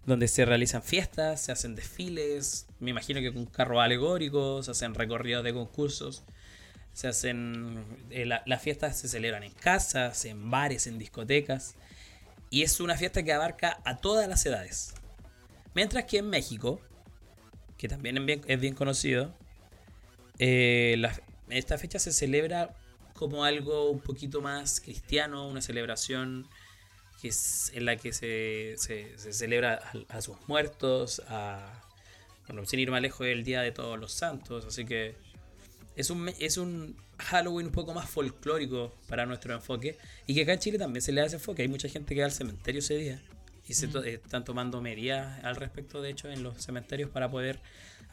donde 0.06 0.28
se 0.28 0.46
realizan 0.46 0.82
fiestas, 0.82 1.42
se 1.42 1.52
hacen 1.52 1.76
desfiles, 1.76 2.68
me 2.80 2.92
imagino 2.92 3.20
que 3.20 3.34
con 3.34 3.46
carros 3.46 3.82
alegóricos, 3.82 4.66
se 4.66 4.72
hacen 4.72 4.94
recorridos 4.94 5.44
de 5.44 5.54
concursos, 5.54 6.24
se 6.96 7.10
hacen... 7.10 7.84
eh, 8.10 8.26
la- 8.26 8.42
las 8.46 8.62
fiestas 8.64 8.98
se 8.98 9.08
celebran 9.10 9.44
en 9.44 9.52
casas, 9.52 10.24
en 10.26 10.50
bares, 10.50 10.88
en 10.88 10.98
discotecas, 10.98 11.76
y 12.50 12.64
es 12.64 12.80
una 12.80 12.96
fiesta 12.96 13.22
que 13.22 13.34
abarca 13.34 13.82
a 13.84 13.98
todas 13.98 14.28
las 14.30 14.46
edades. 14.46 14.94
Mientras 15.74 16.06
que 16.06 16.20
en 16.20 16.30
México, 16.30 16.80
que 17.78 17.90
también 17.90 18.18
es 18.48 18.60
bien, 18.62 18.74
conocido, 18.76 19.36
eh, 20.40 21.02
esta 21.50 21.78
fecha 21.78 22.00
se 22.00 22.14
celebra 22.14 22.74
como 23.14 23.44
algo 23.44 23.90
un 23.92 24.00
poquito 24.00 24.42
más 24.42 24.80
cristiano, 24.80 25.48
una 25.48 25.62
celebración 25.62 26.48
que 27.22 27.28
es 27.30 27.72
en 27.74 27.84
la 27.86 27.98
que 27.98 28.14
se, 28.14 28.76
se- 28.78 29.18
se 29.18 29.34
celebra 29.34 29.82
a, 30.10 30.18
a 30.18 30.22
sus 30.22 30.38
muertos, 30.48 31.22
a, 31.28 31.82
bueno, 32.48 32.66
sin 32.66 32.80
ir 32.80 32.90
más 32.90 33.02
lejos, 33.02 33.28
el 33.28 33.44
Día 33.44 33.62
de 33.62 33.72
Todos 33.74 34.00
los 34.00 34.14
Santos, 34.14 34.66
así 34.66 34.86
que 34.86 35.16
es 35.96 36.10
un, 36.10 36.30
es 36.40 36.58
un 36.58 36.96
Halloween 37.18 37.68
un 37.68 37.72
poco 37.72 37.94
más 37.94 38.10
folclórico 38.10 38.94
para 39.08 39.26
nuestro 39.26 39.54
enfoque 39.54 39.98
y 40.28 40.36
que 40.36 40.42
acá 40.44 40.54
en 40.54 40.60
Chile 40.60 40.78
también 40.78 41.02
se 41.02 41.12
le 41.12 41.22
da 41.22 41.28
ese 41.28 41.38
enfoque, 41.38 41.62
hay 41.62 41.68
mucha 41.68 41.88
gente 41.90 42.14
que 42.16 42.22
va 42.22 42.26
al 42.28 42.34
cementerio 42.34 42.80
ese 42.80 42.96
día 42.98 43.22
y 43.68 43.74
se 43.74 43.88
to- 43.88 44.04
eh, 44.04 44.16
están 44.24 44.44
tomando 44.46 44.82
medidas 44.82 45.44
al 45.44 45.56
respecto, 45.56 46.02
de 46.02 46.10
hecho, 46.12 46.30
en 46.30 46.44
los 46.44 46.62
cementerios 46.64 47.10
para 47.10 47.30
poder 47.32 47.60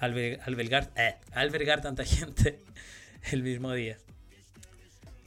alber- 0.01 0.41
albergar, 0.45 0.91
eh, 0.97 1.15
albergar 1.33 1.83
tanta 1.83 2.05
gente 2.07 2.61
el 3.31 3.43
mismo 3.43 3.73
día. 3.73 3.99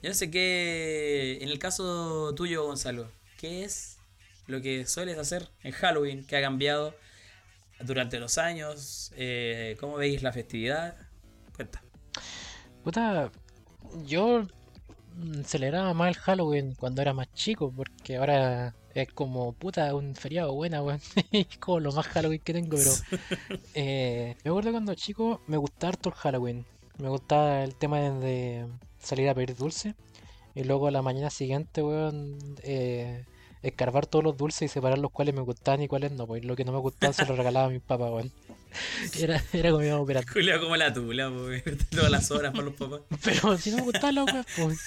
Yo 0.02 0.10
no 0.10 0.16
sé 0.16 0.30
qué, 0.32 1.40
en 1.42 1.50
el 1.50 1.58
caso 1.60 2.34
tuyo, 2.36 2.64
Gonzalo, 2.66 3.10
¿qué 3.38 3.64
es 3.64 3.98
lo 4.48 4.62
que 4.62 4.86
sueles 4.86 5.18
hacer 5.18 5.50
en 5.64 5.72
Halloween 5.72 6.26
que 6.26 6.38
ha 6.38 6.42
cambiado 6.42 6.96
durante 7.82 8.20
los 8.20 8.38
años? 8.38 9.12
Eh, 9.18 9.76
¿Cómo 9.80 9.96
veis 9.98 10.22
la 10.24 10.32
festividad? 10.32 10.96
Cuenta. 11.56 11.82
Puta, 12.86 13.32
yo 14.06 14.44
mm, 15.16 15.42
celebraba 15.42 15.96
más 15.96 16.10
el 16.10 16.22
Halloween 16.22 16.76
cuando 16.76 17.02
era 17.02 17.14
más 17.14 17.34
chico, 17.34 17.74
porque 17.76 18.18
ahora 18.18 18.76
es 18.94 19.12
como, 19.12 19.54
puta, 19.54 19.96
un 19.96 20.14
feriado 20.14 20.54
buena, 20.54 20.84
weón. 20.84 21.02
Es 21.32 21.58
como 21.58 21.80
lo 21.80 21.92
más 21.92 22.06
Halloween 22.06 22.42
que 22.44 22.54
tengo, 22.54 22.78
pero 22.78 22.92
eh, 23.74 24.36
me 24.44 24.52
acuerdo 24.52 24.70
cuando 24.72 24.94
chico 24.94 25.42
me 25.48 25.58
gustaba 25.58 25.90
harto 25.94 26.10
el 26.10 26.16
Halloween. 26.16 26.64
Me 27.00 27.10
gustaba 27.10 27.64
el 27.64 27.74
tema 27.74 28.00
de, 28.02 28.12
de 28.20 28.68
salir 29.00 29.30
a 29.30 29.34
pedir 29.34 29.56
dulce 29.56 29.96
y 30.54 30.64
luego 30.64 30.86
a 30.86 30.92
la 30.92 31.02
mañana 31.02 31.32
siguiente, 31.32 31.82
weón, 31.82 32.38
eh, 32.62 33.26
escarbar 33.64 34.06
todos 34.06 34.24
los 34.24 34.38
dulces 34.38 34.62
y 34.62 34.68
separar 34.72 35.00
los 35.00 35.10
cuales 35.10 35.34
me 35.34 35.42
gustaban 35.42 35.82
y 35.82 35.88
cuáles 35.88 36.12
no, 36.12 36.28
pues 36.28 36.46
lo 36.46 36.56
que 36.56 36.66
no 36.66 36.72
me 36.72 36.78
gustaban 36.78 37.16
se 37.16 37.26
los 37.26 37.36
regalaba 37.36 37.66
a 37.66 37.70
mi 37.72 37.80
papá, 37.80 38.12
weón. 38.12 38.32
Era, 39.20 39.42
era 39.54 39.72
como 39.72 39.84
íbamos 39.84 40.04
operando. 40.04 40.32
Julio 40.32 40.60
como 40.62 40.76
la 40.76 40.94
tula, 40.94 41.32
todas 41.92 42.12
las 42.12 42.32
horas 42.32 42.52
para 42.52 42.66
los 42.66 42.74
papás. 42.76 43.02
Pero 43.24 43.58
si 43.58 43.72
no 43.72 43.78
me 43.78 43.84
gustaban 43.84 44.16
los 44.16 44.26
weón, 44.32 44.46
pues. 44.58 44.80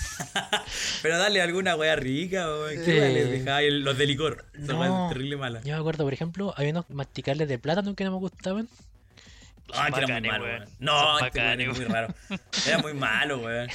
Pero 1.03 1.19
dale 1.19 1.41
alguna 1.43 1.77
wea 1.77 1.97
rica, 1.97 2.47
¿qué 2.85 2.99
Eh, 3.09 3.13
les 3.13 3.31
dejaba? 3.31 3.63
El- 3.63 3.81
Los 3.83 3.97
de 3.99 4.07
licor. 4.07 4.45
No. 4.55 5.09
terrible 5.09 5.37
malas. 5.37 5.65
Yo 5.65 5.75
me 5.75 5.81
acuerdo, 5.81 6.05
por 6.05 6.13
ejemplo, 6.13 6.55
había 6.57 6.71
unos 6.71 6.89
masticables 6.91 7.49
de 7.49 7.59
plátano 7.59 7.95
que 7.95 8.05
no 8.05 8.13
me 8.13 8.19
gustaban. 8.19 8.69
Ah, 9.75 9.91
que 9.93 10.01
era 10.03 10.19
muy 10.19 10.29
malo, 10.31 10.45
weón. 10.45 10.65
No, 10.79 11.19
este 11.27 11.67
muy 11.69 11.85
raro. 11.85 12.15
Era 12.67 12.79
muy 12.79 12.95
malo, 12.95 13.39
weón. 13.41 13.69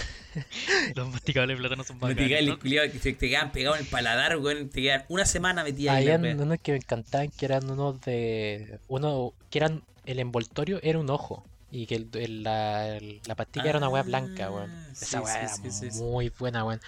Los 0.96 1.10
masticables 1.10 1.56
de 1.56 1.62
plátano 1.62 1.84
son 1.84 2.00
bacanes. 2.00 2.32
el 2.32 2.48
¿no? 2.48 2.60
que 2.60 2.90
te, 3.00 3.14
te 3.14 3.30
quedaban 3.30 3.52
pegados 3.52 3.78
en 3.80 3.86
el 3.86 3.92
paladar, 3.92 4.38
weón. 4.38 4.70
Te 4.70 4.82
quedan 4.82 5.06
una 5.10 5.26
semana 5.26 5.64
metida 5.64 5.94
ahí. 5.94 6.10
Habían 6.10 6.40
unos 6.42 6.58
que 6.62 6.72
me 6.72 6.78
encantaban, 6.80 7.30
que 7.30 7.46
eran 7.46 7.70
unos 7.70 8.02
de. 8.02 8.80
Uno 8.88 9.34
que 9.52 9.60
eran. 9.60 9.84
El 10.06 10.20
envoltorio 10.20 10.80
era 10.84 11.00
un 11.00 11.10
ojo. 11.10 11.44
Y 11.72 11.88
que 11.88 11.96
el- 11.96 12.10
el- 12.14 12.44
la, 12.44 12.98
el- 12.98 13.22
la 13.26 13.34
pastilla 13.36 13.70
era 13.70 13.78
una 13.80 13.90
weá 13.90 14.04
blanca, 14.04 14.52
weón. 14.52 14.70
Ah, 14.72 14.88
Esa 14.92 15.22
weá 15.22 15.48
sí, 15.50 15.62
era 15.62 15.72
sí, 15.72 15.90
muy 16.00 16.30
buena, 16.38 16.64
weón. 16.64 16.80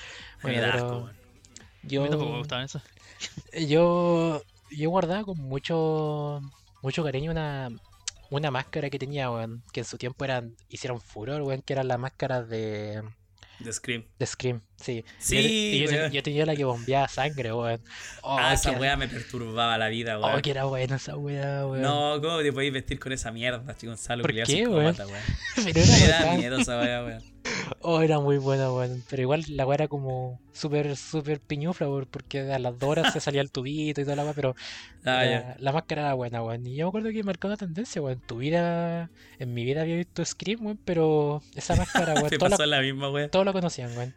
Bueno, 0.43 0.59
pero 0.61 0.73
asco, 0.73 0.97
weón. 0.97 1.09
A 1.09 2.03
mí 2.03 2.09
tampoco 2.09 2.31
me 2.31 2.37
yo, 2.37 2.43
yo, 3.67 4.41
yo 4.71 4.89
guardaba 4.89 5.23
con 5.23 5.37
mucho, 5.39 6.41
mucho 6.81 7.03
cariño 7.03 7.31
una, 7.31 7.69
una 8.29 8.51
máscara 8.51 8.89
que 8.91 8.99
tenía, 8.99 9.31
weón. 9.31 9.63
Que 9.71 9.79
en 9.81 9.85
su 9.85 9.97
tiempo 9.97 10.23
eran, 10.23 10.55
hicieron 10.69 11.01
furor, 11.01 11.41
weón. 11.41 11.61
Que 11.63 11.73
eran 11.73 11.87
las 11.87 11.97
máscaras 11.99 12.47
de, 12.47 13.01
The 13.63 13.71
Scream. 13.73 14.03
de 14.19 14.25
Scream, 14.25 14.61
sí. 14.75 15.03
Sí, 15.17 15.79
yo, 15.85 15.91
yo, 15.91 16.07
yo 16.07 16.23
tenía 16.23 16.45
la 16.45 16.55
que 16.55 16.63
bombeaba 16.65 17.07
sangre, 17.07 17.53
weón. 17.53 17.81
Oh, 18.21 18.37
ah, 18.39 18.53
esa 18.53 18.71
weá 18.71 18.95
me 18.97 19.07
perturbaba 19.07 19.77
la 19.77 19.87
vida, 19.87 20.19
Oh, 20.19 20.27
weón. 20.27 20.41
que 20.41 20.51
era 20.51 20.65
buena 20.65 20.97
esa 20.97 21.15
weá, 21.17 21.65
weón. 21.65 21.81
No, 21.81 22.19
¿cómo 22.21 22.39
te 22.41 22.51
podéis 22.51 22.73
vestir 22.73 22.99
con 22.99 23.11
esa 23.13 23.31
mierda, 23.31 23.75
chico 23.75 23.91
Gonzalo? 23.91 24.21
¿Por 24.23 24.33
qué, 24.33 24.67
weón? 24.67 24.95
Pero 25.55 25.79
era 25.79 25.87
Me 25.99 26.07
da 26.07 26.19
bacán. 26.19 26.37
miedo 26.37 26.57
esa 26.59 26.79
weá, 26.79 27.03
weón. 27.05 27.34
Oh, 27.81 28.01
era 28.01 28.19
muy 28.19 28.37
buena, 28.37 28.71
weón. 28.71 29.03
Pero 29.09 29.21
igual 29.21 29.43
la 29.49 29.65
weá 29.65 29.75
era 29.75 29.87
como 29.87 30.39
súper, 30.53 30.95
súper 30.97 31.39
piñufla, 31.39 31.87
weón, 31.89 32.07
porque 32.09 32.51
a 32.51 32.57
las 32.59 32.77
dos 32.79 32.89
horas 32.89 33.13
se 33.13 33.19
salía 33.19 33.41
el 33.41 33.51
tubito 33.51 34.01
y 34.01 34.03
toda 34.03 34.15
la 34.15 34.23
weá, 34.23 34.33
pero 34.33 34.55
Ah, 35.07 35.23
la, 35.23 35.55
la 35.59 35.71
máscara 35.71 36.01
era 36.01 36.13
buena, 36.15 36.41
weón. 36.41 36.65
Y 36.65 36.75
yo 36.75 36.85
me 36.85 36.89
acuerdo 36.89 37.09
que 37.11 37.23
marcó 37.23 37.47
una 37.47 37.57
tendencia, 37.57 38.01
weón. 38.01 38.19
Tu 38.25 38.37
vida, 38.37 39.09
en 39.37 39.53
mi 39.53 39.63
vida 39.63 39.81
había 39.81 39.97
visto 39.97 40.25
Scream, 40.25 40.65
weón, 40.65 40.79
pero 40.83 41.43
esa 41.55 41.75
máscara, 41.75 42.15
weón, 42.15 42.29
Te 42.29 42.39
pasó 42.39 42.65
la, 42.65 42.77
la 42.77 42.81
misma 42.81 43.11
weá. 43.11 43.29
todos 43.29 43.45
la 43.45 43.53
conocían, 43.53 43.95
weón. 43.95 44.15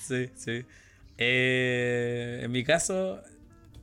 Sí, 0.00 0.30
sí. 0.36 0.64
Eh, 1.18 2.40
en 2.44 2.52
mi 2.52 2.62
caso, 2.62 3.20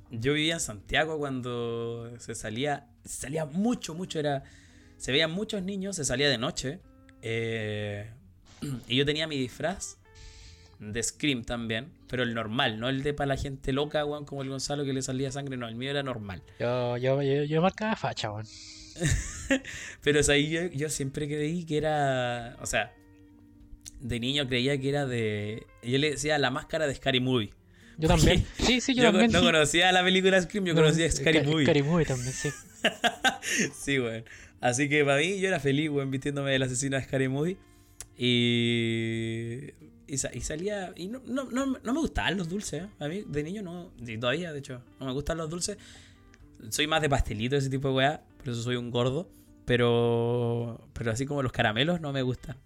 yo 0.09 0.33
vivía 0.33 0.53
en 0.55 0.59
Santiago 0.61 1.17
cuando 1.19 2.17
se 2.19 2.33
salía, 2.35 2.87
se 3.03 3.21
salía 3.23 3.45
mucho, 3.45 3.93
mucho, 3.93 4.19
era, 4.19 4.43
se 4.97 5.11
veían 5.11 5.31
muchos 5.31 5.61
niños, 5.61 5.97
se 5.97 6.05
salía 6.05 6.29
de 6.29 6.37
noche, 6.37 6.79
eh, 7.21 8.11
y 8.87 8.95
yo 8.97 9.05
tenía 9.05 9.27
mi 9.27 9.37
disfraz 9.37 9.97
de 10.79 11.01
Scream 11.01 11.43
también, 11.45 11.87
pero 12.07 12.23
el 12.23 12.33
normal, 12.33 12.79
no 12.79 12.89
el 12.89 13.01
de 13.03 13.13
para 13.13 13.27
la 13.29 13.37
gente 13.37 13.71
loca, 13.73 14.03
weón, 14.05 14.25
como 14.25 14.41
el 14.41 14.49
Gonzalo 14.49 14.83
que 14.83 14.93
le 14.93 15.01
salía 15.01 15.31
sangre, 15.31 15.55
no, 15.57 15.67
el 15.67 15.75
mío 15.75 15.89
era 15.89 16.03
normal. 16.03 16.41
Yo, 16.59 16.97
yo, 16.97 17.21
yo, 17.21 17.43
yo 17.43 17.61
marcaba 17.61 17.95
facha, 17.95 18.31
weón. 18.31 18.45
Pero 20.01 20.19
o 20.19 20.23
sea, 20.23 20.37
yo, 20.37 20.67
yo 20.67 20.89
siempre 20.89 21.27
creí 21.27 21.65
que 21.65 21.77
era, 21.77 22.57
o 22.61 22.65
sea, 22.65 22.93
de 23.99 24.19
niño 24.19 24.47
creía 24.47 24.79
que 24.79 24.89
era 24.89 25.05
de, 25.05 25.65
yo 25.83 25.97
le 25.97 26.11
decía 26.11 26.37
la 26.37 26.49
máscara 26.51 26.87
de 26.87 26.95
Scary 26.95 27.19
Movie. 27.19 27.53
Yo 27.97 28.09
también. 28.09 28.45
Sí, 28.59 28.81
sí, 28.81 28.93
yo, 28.93 29.03
Yo 29.03 29.11
también. 29.11 29.31
no 29.31 29.39
sí. 29.39 29.45
conocía 29.45 29.91
la 29.93 30.03
película 30.03 30.41
Scream, 30.41 30.65
yo 30.65 30.73
No, 30.73 30.81
conocía 30.81 31.05
eh, 31.05 31.11
Scary 31.11 31.39
Ca- 31.41 31.47
Movie. 31.47 31.65
Scary 31.65 31.83
Movie 31.83 32.05
también, 32.05 32.33
sí. 32.33 32.49
Sí, 33.73 33.99
weón. 33.99 34.25
Así 34.59 34.89
que 34.89 35.05
para 35.05 35.17
mí 35.19 35.39
yo 35.39 35.47
era 35.47 35.59
feliz, 35.61 35.89
weón, 35.89 36.11
vistiéndome 36.11 36.51
del 36.51 36.63
asesino 36.63 36.97
de 36.97 37.03
Scary 37.03 37.29
Movie. 37.29 37.57
Y, 38.17 39.71
y, 40.07 40.17
sa- 40.17 40.31
y 40.33 40.41
salía... 40.41 40.93
Y 40.95 41.07
no, 41.07 41.21
no, 41.25 41.45
no, 41.45 41.65
no 41.65 41.93
me 41.93 41.99
gustaban 41.99 42.37
los 42.37 42.49
dulces, 42.49 42.83
¿eh? 42.83 42.87
A 42.99 43.07
mí 43.07 43.23
de 43.27 43.43
niño 43.43 43.61
no... 43.61 43.91
Todavía, 44.19 44.51
de 44.53 44.59
hecho, 44.59 44.81
no 44.99 45.05
me 45.05 45.11
gustan 45.13 45.37
los 45.37 45.49
dulces. 45.49 45.77
Soy 46.69 46.87
más 46.87 47.01
de 47.01 47.09
pastelito, 47.09 47.55
ese 47.55 47.69
tipo 47.69 47.89
de 47.89 47.93
weá. 47.95 48.23
Por 48.37 48.49
eso 48.49 48.61
soy 48.61 48.75
un 48.75 48.91
gordo. 48.91 49.29
Pero, 49.65 50.87
pero 50.93 51.11
así 51.11 51.25
como 51.25 51.41
los 51.41 51.51
caramelos 51.51 51.99
no 52.01 52.13
me 52.13 52.21
gustan. 52.21 52.57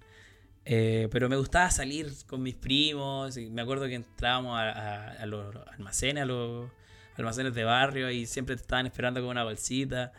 Eh, 0.66 1.08
pero 1.12 1.30
me 1.30 1.38
gustaba 1.38 1.72
salir 1.72 2.12
con 2.28 2.44
mis 2.44 2.56
primos. 2.56 3.38
Me 3.38 3.62
acuerdo 3.62 3.88
que 3.88 3.96
entrábamos 3.96 4.58
a, 4.58 4.70
a- 4.72 5.12
a 5.14 5.26
los 5.26 5.56
almacenes, 5.74 6.24
a 6.24 6.26
los 6.26 6.70
almacenes 7.16 7.54
de 7.56 7.64
barrio 7.64 8.12
y 8.12 8.26
siempre 8.26 8.56
te 8.56 8.62
estaban 8.62 8.86
esperando 8.86 9.22
con 9.22 9.30
una 9.30 9.44
bolsita. 9.44 10.12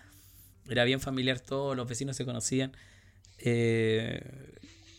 Era 0.68 0.84
bien 0.84 1.00
familiar 1.00 1.40
todo, 1.40 1.74
los 1.74 1.88
vecinos 1.88 2.16
se 2.16 2.24
conocían. 2.24 2.72
Eh, 3.38 4.22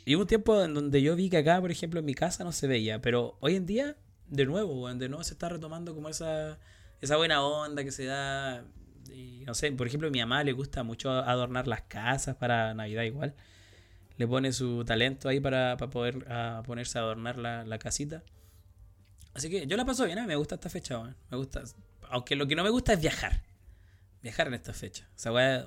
y 0.05 0.15
hubo 0.15 0.21
un 0.21 0.27
tiempo 0.27 0.63
en 0.63 0.73
donde 0.73 1.01
yo 1.01 1.15
vi 1.15 1.29
que 1.29 1.37
acá, 1.37 1.59
por 1.61 1.71
ejemplo, 1.71 1.99
en 1.99 2.05
mi 2.05 2.15
casa 2.15 2.43
no 2.43 2.51
se 2.51 2.67
veía, 2.67 3.01
pero 3.01 3.37
hoy 3.39 3.55
en 3.55 3.65
día, 3.65 3.97
de 4.27 4.45
nuevo, 4.45 4.91
de 4.93 5.09
nuevo 5.09 5.23
se 5.23 5.33
está 5.33 5.49
retomando 5.49 5.93
como 5.93 6.09
esa, 6.09 6.57
esa 7.01 7.17
buena 7.17 7.43
onda 7.43 7.83
que 7.83 7.91
se 7.91 8.05
da. 8.05 8.65
Y 9.11 9.43
no 9.45 9.53
sé, 9.53 9.71
por 9.73 9.87
ejemplo, 9.87 10.07
a 10.07 10.11
mi 10.11 10.19
mamá 10.19 10.43
le 10.43 10.53
gusta 10.53 10.83
mucho 10.83 11.11
adornar 11.11 11.67
las 11.67 11.81
casas 11.83 12.35
para 12.35 12.73
Navidad 12.73 13.03
igual. 13.03 13.35
Le 14.17 14.27
pone 14.27 14.53
su 14.53 14.83
talento 14.85 15.29
ahí 15.29 15.39
para, 15.39 15.77
para 15.77 15.89
poder 15.91 16.25
ponerse 16.65 16.97
a 16.97 17.01
adornar 17.01 17.37
la, 17.37 17.65
la 17.65 17.77
casita. 17.77 18.23
Así 19.33 19.49
que 19.49 19.65
yo 19.67 19.77
la 19.77 19.85
paso 19.85 20.05
bien, 20.05 20.17
¿eh? 20.17 20.27
me 20.27 20.35
gusta 20.35 20.55
esta 20.55 20.69
fecha, 20.69 20.99
weón. 20.99 21.15
Me 21.29 21.37
gusta. 21.37 21.63
Aunque 22.09 22.35
lo 22.35 22.47
que 22.47 22.55
no 22.55 22.63
me 22.63 22.69
gusta 22.69 22.93
es 22.93 23.01
viajar. 23.01 23.41
Viajar 24.21 24.47
en 24.47 24.55
esta 24.55 24.73
fecha. 24.73 25.07
O 25.15 25.19
sea, 25.19 25.65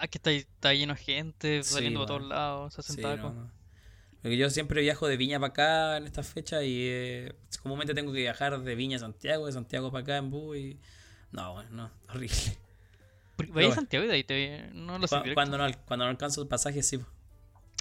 Ah, 0.00 0.08
que 0.08 0.18
está, 0.18 0.30
está 0.32 0.74
lleno 0.74 0.94
de 0.94 1.00
gente, 1.00 1.62
Sí, 1.62 1.74
saliendo 1.74 2.00
por 2.00 2.08
weón. 2.10 2.18
todos 2.22 2.28
lados, 2.30 2.74
se 2.74 2.80
hacen 2.80 2.96
Sí, 2.96 3.02
tacos. 3.02 3.34
no, 3.34 3.44
no. 3.44 3.50
Porque 4.22 4.36
yo 4.36 4.50
siempre 4.50 4.82
viajo 4.82 5.06
de 5.06 5.16
Viña 5.16 5.38
para 5.38 5.50
acá 5.50 5.96
en 5.98 6.06
esta 6.06 6.22
fecha 6.24 6.64
y 6.64 6.74
eh, 6.88 7.34
comúnmente 7.62 7.94
tengo 7.94 8.12
que 8.12 8.18
viajar 8.20 8.60
de 8.60 8.74
Viña 8.74 8.96
a 8.96 9.00
Santiago, 9.00 9.46
de 9.46 9.52
Santiago 9.52 9.92
para 9.92 10.02
acá 10.02 10.16
en 10.16 10.30
bus 10.30 10.56
y... 10.56 10.80
No, 11.30 11.52
bueno, 11.52 11.70
no, 11.70 11.90
horrible. 12.08 12.36
Vaya 13.38 13.50
a 13.50 13.52
bueno. 13.52 13.74
Santiago 13.74 14.04
y 14.04 14.08
de 14.08 14.14
ahí 14.14 14.24
te, 14.24 14.70
no 14.72 14.98
lo 14.98 15.06
sé. 15.06 15.20
Cu- 15.22 15.34
cuando, 15.34 15.58
no, 15.58 15.66
cuando 15.86 16.04
no 16.06 16.10
alcanzo 16.10 16.42
el 16.42 16.48
pasaje, 16.48 16.82
sí. 16.82 16.98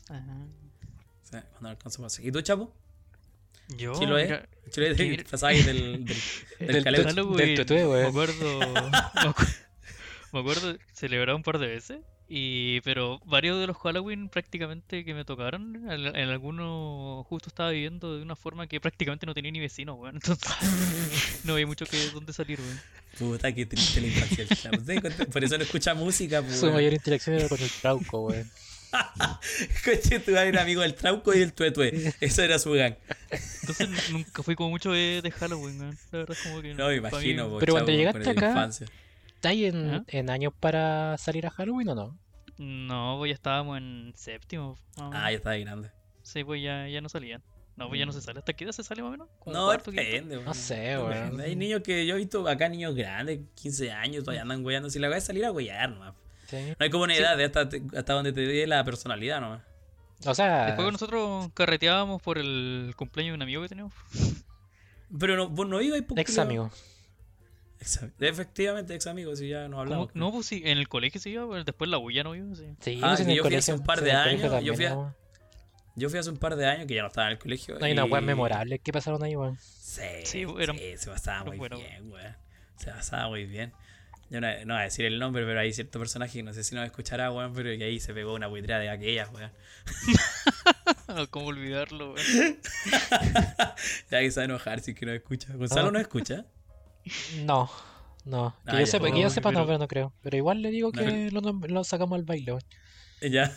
Ajá. 0.10 0.38
Sí, 1.24 1.32
cuando 1.32 1.62
no 1.62 1.70
alcanzo 1.70 2.00
el 2.02 2.06
pasaje. 2.06 2.28
¿Y 2.28 2.32
tú, 2.32 2.42
Chapo? 2.42 2.72
Yo, 3.70 3.96
¿Sí 3.96 4.06
lo 4.06 4.18
es? 4.20 4.26
mira, 4.30 4.48
que 4.76 5.14
el 5.16 5.26
pasaje 5.26 5.64
del, 5.64 6.06
del, 6.06 6.18
del 6.60 6.84
Del 6.84 6.84
me 6.84 6.92
acu- 8.12 9.65
me 10.36 10.42
acuerdo 10.42 10.78
celebrar 10.94 11.36
un 11.36 11.44
par 11.44 11.58
de 11.60 11.68
veces 11.68 12.00
y 12.28 12.82
pero 12.82 13.20
varios 13.26 13.60
de 13.60 13.68
los 13.68 13.78
Halloween 13.78 14.30
prácticamente 14.30 15.06
que 15.06 15.14
me 15.14 15.26
tocaron, 15.26 15.90
en, 15.92 16.08
en 16.16 16.30
algunos 16.30 17.26
justo 17.28 17.50
estaba 17.50 17.70
viviendo 17.70 18.16
de 18.18 18.24
una 18.24 18.36
forma 18.36 18.66
que 18.68 18.80
prácticamente 18.82 19.26
no 19.28 19.34
tenía 19.34 19.52
ni 19.52 19.60
vecino, 19.60 19.94
weón. 19.94 20.16
Entonces 20.24 21.42
no 21.44 21.54
había 21.54 21.68
mucho 21.68 21.86
que 21.86 22.10
dónde 22.10 22.34
salir, 22.34 22.60
weón. 22.60 22.80
Puta, 23.20 23.52
qué 23.54 23.66
triste 23.66 24.02
la 24.02 24.08
infancia 24.08 24.46
del 24.46 24.58
Chapo. 24.58 24.78
¿Te 24.80 24.94
das 24.94 25.02
cuenta? 25.02 25.26
Por 25.28 25.44
eso 25.44 25.58
no 25.58 25.64
escucha 25.64 25.94
música, 25.94 26.42
pues. 26.42 26.60
Su 26.60 26.72
mayor 26.72 26.94
interacción 26.94 27.36
era 27.36 27.48
con 27.48 27.62
el 27.62 27.70
trauco, 27.70 28.22
weón. 28.28 28.50
Coche, 29.84 30.20
tú 30.20 30.36
eres 30.36 30.60
amigo 30.62 30.82
del 30.82 30.96
Trauco 30.96 31.34
y 31.34 31.40
del 31.40 31.54
Tuetue. 31.54 32.14
Eso 32.22 32.42
era 32.44 32.58
su 32.60 32.72
gang. 32.72 32.96
Entonces 33.62 33.90
nunca 34.12 34.42
fui 34.42 34.56
como 34.56 34.70
mucho 34.70 34.92
de, 34.92 35.22
de 35.22 35.32
Halloween, 35.32 35.80
weón. 35.82 35.98
La 36.12 36.20
verdad 36.20 36.38
es 36.38 36.44
como 36.44 36.62
que 36.62 36.74
No, 36.74 36.88
mí- 36.90 36.96
imagino, 36.96 37.50
po, 37.50 37.60
Pero 37.60 37.74
cuando 37.74 37.92
llegaste 37.92 38.24
con 38.24 38.36
la 38.36 38.42
acá- 38.42 38.50
infancia. 38.50 38.88
¿Estás 39.54 39.74
en, 39.74 39.90
¿Ah? 39.94 40.04
en 40.08 40.30
años 40.30 40.54
para 40.60 41.18
salir 41.18 41.46
a 41.48 41.50
Halloween 41.52 41.90
o 41.90 41.96
no? 41.96 42.20
No, 42.58 43.16
pues 43.20 43.30
ya 43.30 43.34
estábamos 43.36 43.78
en 43.78 44.14
séptimo. 44.16 44.78
Ah, 44.98 45.30
ya 45.32 45.38
estaba 45.38 45.56
grande. 45.58 45.92
Sí, 46.24 46.44
pues 46.44 46.62
ya, 46.64 46.88
ya 46.88 47.02
no 47.02 47.10
salían. 47.10 47.44
No, 47.76 47.90
pues 47.90 48.00
ya 48.00 48.06
no 48.06 48.14
se 48.14 48.22
sale. 48.22 48.40
¿Hasta 48.40 48.54
qué 48.54 48.64
edad 48.64 48.72
se 48.72 48.84
sale 48.84 49.02
más 49.02 49.10
o 49.10 49.12
menos? 49.12 49.28
¿Como 49.40 49.54
No, 49.56 49.66
cuarto, 49.66 49.92
depende. 49.92 50.42
No 50.42 50.54
sé, 50.54 50.76
Depende. 50.76 51.04
weón. 51.04 51.42
Hay 51.42 51.56
niños 51.58 51.82
que 51.82 52.06
yo 52.06 52.16
he 52.16 52.18
visto 52.20 52.48
acá, 52.48 52.70
niños 52.70 52.96
grandes, 52.96 53.40
15 53.56 53.92
años, 53.92 54.24
todavía 54.24 54.44
andan 54.44 54.66
weyando. 54.66 54.90
Si 54.90 54.98
la 55.00 55.10
voy 55.10 55.18
a 55.18 55.22
salir 55.22 55.44
a 55.46 55.52
weyar 55.52 55.90
nomás. 55.90 56.14
Sí. 56.48 56.58
No 56.70 56.76
hay 56.80 56.90
como 56.90 57.04
una 57.04 57.14
Sí. 57.16 57.20
edad 57.22 57.36
de 57.36 57.44
hasta, 57.46 57.62
hasta 57.98 58.14
donde 58.14 58.32
te 58.32 58.42
dé 58.42 58.66
la 58.68 58.84
personalidad 58.86 59.42
nomás. 59.42 59.62
O 60.26 60.34
sea, 60.34 60.68
Después 60.68 60.90
nosotros 60.92 61.50
carreteábamos 61.54 62.22
por 62.22 62.38
el 62.38 62.94
cumpleaños 62.96 63.34
de 63.34 63.36
un 63.36 63.42
amigo 63.42 63.62
que 63.64 63.68
teníamos. 63.70 63.94
Pero 65.20 65.36
no, 65.36 65.50
vos 65.50 65.68
no 65.68 65.82
ibas 65.82 66.02
por 66.04 66.18
ex 66.20 66.38
amigo. 66.38 66.72
Ex 67.86 68.00
Efectivamente, 68.20 68.96
ex 68.96 69.06
amigo, 69.08 69.36
si 69.36 69.48
ya 69.50 69.62
nos 69.68 69.70
¿Cómo? 69.72 69.82
hablamos. 69.82 70.10
No, 70.16 70.32
pues 70.32 70.48
sí, 70.48 70.64
en 70.66 70.78
el 70.80 70.88
colegio 70.90 71.22
se 71.22 71.30
iba, 71.30 71.48
pero 71.48 71.64
después 71.64 71.90
la 71.90 72.00
ya 72.12 72.24
no 72.24 72.34
iba. 72.36 72.56
Sí. 72.56 72.66
Sí, 72.80 73.00
Ah, 73.04 73.10
pues 73.10 73.20
en 73.22 73.26
que 73.28 73.32
el 73.34 73.38
yo 73.38 73.44
fui 73.44 73.56
hace 73.56 73.72
colegio. 73.72 73.76
un 73.76 73.86
par 73.86 74.02
de 74.02 74.12
años, 74.12 74.64
yo 74.64 74.74
fui 74.74 74.86
a- 74.86 74.90
¿no? 74.96 75.16
Yo 75.98 76.10
fui 76.10 76.20
hace 76.20 76.30
un 76.30 76.38
par 76.38 76.56
de 76.58 76.66
años 76.66 76.88
que 76.88 76.96
ya 76.96 77.02
no 77.04 77.08
estaba 77.08 77.28
en 77.28 77.34
el 77.34 77.40
colegio. 77.40 77.80
No 77.80 77.86
hay 77.86 77.94
una 77.94 78.04
weas 78.06 78.24
memorables 78.24 78.82
que 78.82 78.92
pasaron 78.92 79.24
ahí, 79.24 79.36
weón. 79.36 79.58
Sí, 79.60 80.02
Sí, 80.26 80.46
sí, 80.46 80.98
se 80.98 81.10
pasaba 81.10 81.46
muy 81.46 81.58
bien, 81.58 82.12
weón. 82.12 82.36
Se 82.76 82.92
pasaba 82.92 83.30
muy 83.30 83.46
bien. 83.46 83.72
Yo 84.30 84.42
no, 84.42 84.48
no 84.66 84.74
voy 84.74 84.82
a 84.82 84.86
decir 84.86 85.06
el 85.06 85.20
nombre, 85.20 85.46
pero 85.46 85.60
hay 85.60 85.72
cierto 85.72 86.00
personaje 86.00 86.40
que 86.40 86.44
no 86.44 86.52
sé 86.54 86.64
si 86.64 86.74
nos 86.76 86.84
escuchará, 86.84 87.32
weón, 87.32 87.54
pero 87.54 87.70
que 87.78 87.84
ahí 87.84 88.00
se 88.00 88.14
pegó 88.14 88.34
una 88.34 88.48
buitrea 88.48 88.80
de 88.80 88.90
aquellas, 88.90 89.30
weón. 89.32 89.52
¿Cómo 91.30 91.46
olvidarlo, 91.48 92.14
weón? 92.14 92.26
Ya 94.12 94.20
que 94.20 94.32
se 94.32 94.40
va 94.40 94.42
a 94.42 94.46
enojar 94.46 94.80
si 94.82 94.92
es 94.92 94.98
que 94.98 95.06
no 95.06 95.14
escucha. 95.14 95.54
Gonzalo 95.54 95.90
Ah. 95.90 95.92
no 95.92 96.00
escucha. 96.00 96.46
No, 97.44 97.70
no. 98.26 98.56
Que 98.66 98.72
Ah, 98.72 98.74
yo 98.74 98.80
ya, 98.80 98.86
sepa, 98.88 99.06
que 99.08 99.12
no, 99.14 99.18
yo 99.20 99.30
sepa 99.30 99.52
no, 99.52 99.66
pero- 99.66 99.78
no 99.78 99.88
creo. 99.88 100.14
Pero 100.22 100.38
igual 100.38 100.62
le 100.62 100.72
digo 100.72 100.92
No, 100.94 101.00
que 101.02 101.30
lo, 101.32 101.42
nom- 101.42 101.68
lo 101.68 101.84
sacamos 101.84 102.18
al 102.18 102.24
baile, 102.26 102.52
weón. 102.54 102.64
Ya, 103.22 103.52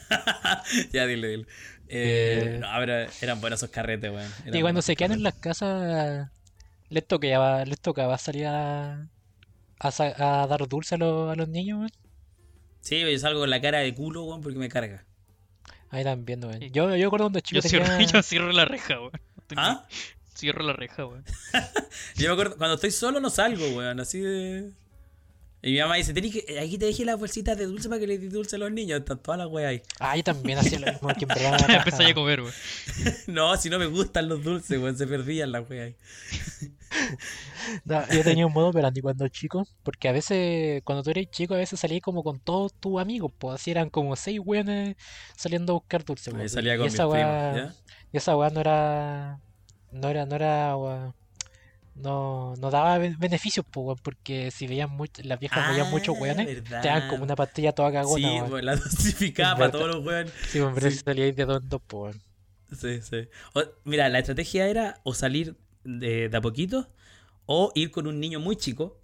ya 0.93 1.07
dile, 1.07 1.29
dile. 1.29 1.47
Eh, 1.89 2.57
Eh. 2.57 2.59
No, 2.61 2.69
pero 2.79 3.11
eran 3.21 3.41
buenos 3.41 3.59
esos 3.61 3.71
carretes, 3.71 4.11
weón. 4.11 4.31
Y 4.53 4.61
cuando 4.61 4.83
se 4.83 4.95
quedan 4.97 5.13
en 5.13 5.23
las 5.23 5.35
casas, 5.35 6.31
les 6.91 7.07
tocaba, 7.07 7.65
les 7.65 7.81
tocaba 7.81 8.17
salir 8.19 8.47
a, 8.47 9.09
a, 9.81 9.89
a 10.43 10.47
dar 10.47 10.69
dulce 10.69 10.95
a, 10.95 10.99
los- 10.99 11.31
a 11.31 11.35
los 11.35 11.49
niños, 11.49 11.79
weón. 11.81 11.91
Sí, 12.81 13.01
yo 13.01 13.19
salgo 13.19 13.41
con 13.41 13.51
la 13.51 13.61
cara 13.61 13.79
de 13.81 13.93
culo, 13.95 14.25
weón, 14.25 14.41
porque 14.41 14.59
me 14.59 14.69
carga. 14.69 15.05
Ahí 15.91 16.05
también, 16.05 16.43
weón. 16.45 16.61
Yo, 16.61 16.95
yo 16.97 17.07
recuerdo 17.07 17.25
cuando 17.27 17.41
chico 17.41 17.61
Yo 17.63 17.69
cierro, 17.69 17.87
yo 18.13 18.23
cierro 18.23 18.53
la 18.53 18.65
reja, 18.65 19.01
weón. 19.01 19.13
No 19.51 19.61
¿Ah? 19.61 19.87
Cierro 20.39 20.63
la 20.63 20.73
reja, 20.73 21.05
weón. 21.05 21.25
Yo 22.17 22.29
me 22.29 22.33
acuerdo, 22.33 22.57
cuando 22.57 22.75
estoy 22.77 22.93
solo 22.93 23.19
no 23.19 23.29
salgo, 23.29 23.67
weón, 23.77 23.99
así 23.99 24.21
de... 24.21 24.71
Y 25.61 25.73
mi 25.73 25.81
mamá 25.81 25.97
dice, 25.97 26.15
"Tenés 26.15 26.33
que, 26.33 26.61
aquí 26.61 26.79
te 26.79 26.87
dejé 26.87 27.05
las 27.05 27.19
bolsitas 27.19 27.59
de 27.59 27.67
dulce 27.67 27.89
para 27.89 28.01
que 28.01 28.07
le 28.07 28.17
des 28.17 28.33
dulce 28.33 28.55
a 28.55 28.61
los 28.61 28.71
niños. 28.71 29.01
Están 29.01 29.19
todas 29.19 29.39
las 29.39 29.49
weas 29.49 29.71
ahí. 29.71 29.83
Ah, 29.99 30.17
yo 30.17 30.23
también 30.23 30.57
hacía 30.57 30.79
lo 30.79 30.87
mismo, 30.87 31.09
que 31.09 31.25
en 31.25 31.29
verdad 31.29 31.59
Empecé 31.69 32.07
a 32.07 32.15
comer, 32.15 32.43
weón. 32.43 32.55
No, 33.27 33.57
si 33.57 33.69
no 33.69 33.81
me 33.81 33.87
gustan 33.87 34.29
los 34.29 34.45
dulces, 34.45 34.79
weón, 34.81 34.97
se 34.97 35.09
perdían 35.09 35.51
las 35.51 35.69
weas 35.69 35.87
ahí. 35.89 35.97
No, 37.85 38.09
yo 38.13 38.23
tenía 38.23 38.47
un 38.47 38.53
modo 38.53 38.69
operandi 38.69 39.01
cuando 39.01 39.27
chico, 39.27 39.67
porque 39.83 40.09
a 40.09 40.13
veces, 40.13 40.81
cuando 40.85 41.03
tú 41.03 41.11
eres 41.11 41.29
chico, 41.33 41.55
a 41.55 41.59
veces 41.59 41.81
salías 41.81 42.03
como 42.03 42.23
con 42.23 42.39
todos 42.39 42.73
tus 42.75 43.01
amigos, 43.01 43.33
pues 43.37 43.57
así 43.57 43.73
eran 43.73 43.91
como 43.91 44.15
seis 44.15 44.41
weones 44.43 44.95
saliendo 45.37 45.73
a 45.73 45.75
buscar 45.75 46.05
dulce, 46.05 46.31
salía 46.49 46.75
y 46.75 46.79
con 46.79 46.85
mis 46.85 46.95
esa 46.95 47.03
primos, 47.03 47.15
weá, 47.15 47.57
¿ya? 47.57 47.75
y 48.13 48.17
esa 48.17 48.37
weá 48.37 48.51
no 48.51 48.61
era, 48.61 49.41
no 49.93 50.09
era, 50.09 50.27
no 50.27 50.35
era, 50.37 50.75
no, 51.95 52.55
no 52.57 52.71
daba 52.71 52.99
be- 52.99 53.17
beneficios, 53.19 53.67
pues, 53.71 53.85
weón, 53.87 53.99
porque 54.03 54.51
si 54.51 54.67
veían 54.67 54.91
mucho, 54.91 55.21
las 55.25 55.39
viejas 55.41 55.69
veían 55.71 55.91
muchos 55.91 56.17
Ah, 56.17 56.21
weones, 56.21 56.47
verdad. 56.47 56.83
te 56.83 56.89
daban 56.89 57.09
como 57.09 57.25
una 57.25 57.35
pastilla 57.37 57.73
toda 57.73 57.91
cagona, 57.93 58.29
Sí, 58.29 58.35
weón. 58.37 58.51
pues, 58.51 58.65
la 58.65 58.77
dosificaba 58.77 59.57
para 59.59 59.71
todos 59.73 59.89
los 59.89 60.05
weones. 60.07 60.33
Sí, 60.49 60.59
en 60.59 60.75
verdad 60.75 60.91
sí. 60.91 61.01
salíais 61.05 61.35
de 61.37 61.45
dos 61.45 61.69
dos, 61.69 61.81
pues, 61.87 62.15
weón. 62.17 62.23
Sí, 62.79 63.01
sí. 63.03 63.29
O- 63.55 63.65
mira, 63.85 64.09
la 64.09 64.19
estrategia 64.21 64.69
era 64.69 65.01
o 65.03 65.15
salir 65.15 65.57
de, 65.85 66.29
de 66.29 66.37
a 66.37 66.41
poquito 66.41 66.89
o 67.47 67.73
ir 67.75 67.91
con 67.91 68.07
un 68.07 68.21
niño 68.21 68.41
muy 68.41 68.57
chico 68.57 69.01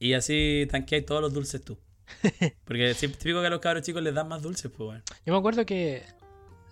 y 0.00 0.14
así 0.14 0.66
tanqueáis 0.70 1.04
todos 1.06 1.20
los 1.20 1.32
dulces 1.32 1.62
tú. 1.62 1.78
Porque 2.64 2.94
siempre 2.94 3.18
típico 3.20 3.40
que 3.42 3.46
a 3.46 3.50
los 3.50 3.60
cabros 3.60 3.82
chicos 3.82 4.02
les 4.02 4.14
dan 4.14 4.26
más 4.28 4.42
dulces, 4.42 4.70
pues, 4.74 4.88
weón. 4.88 5.02
Yo 5.26 5.32
me 5.34 5.38
acuerdo 5.38 5.64
que 5.66 6.02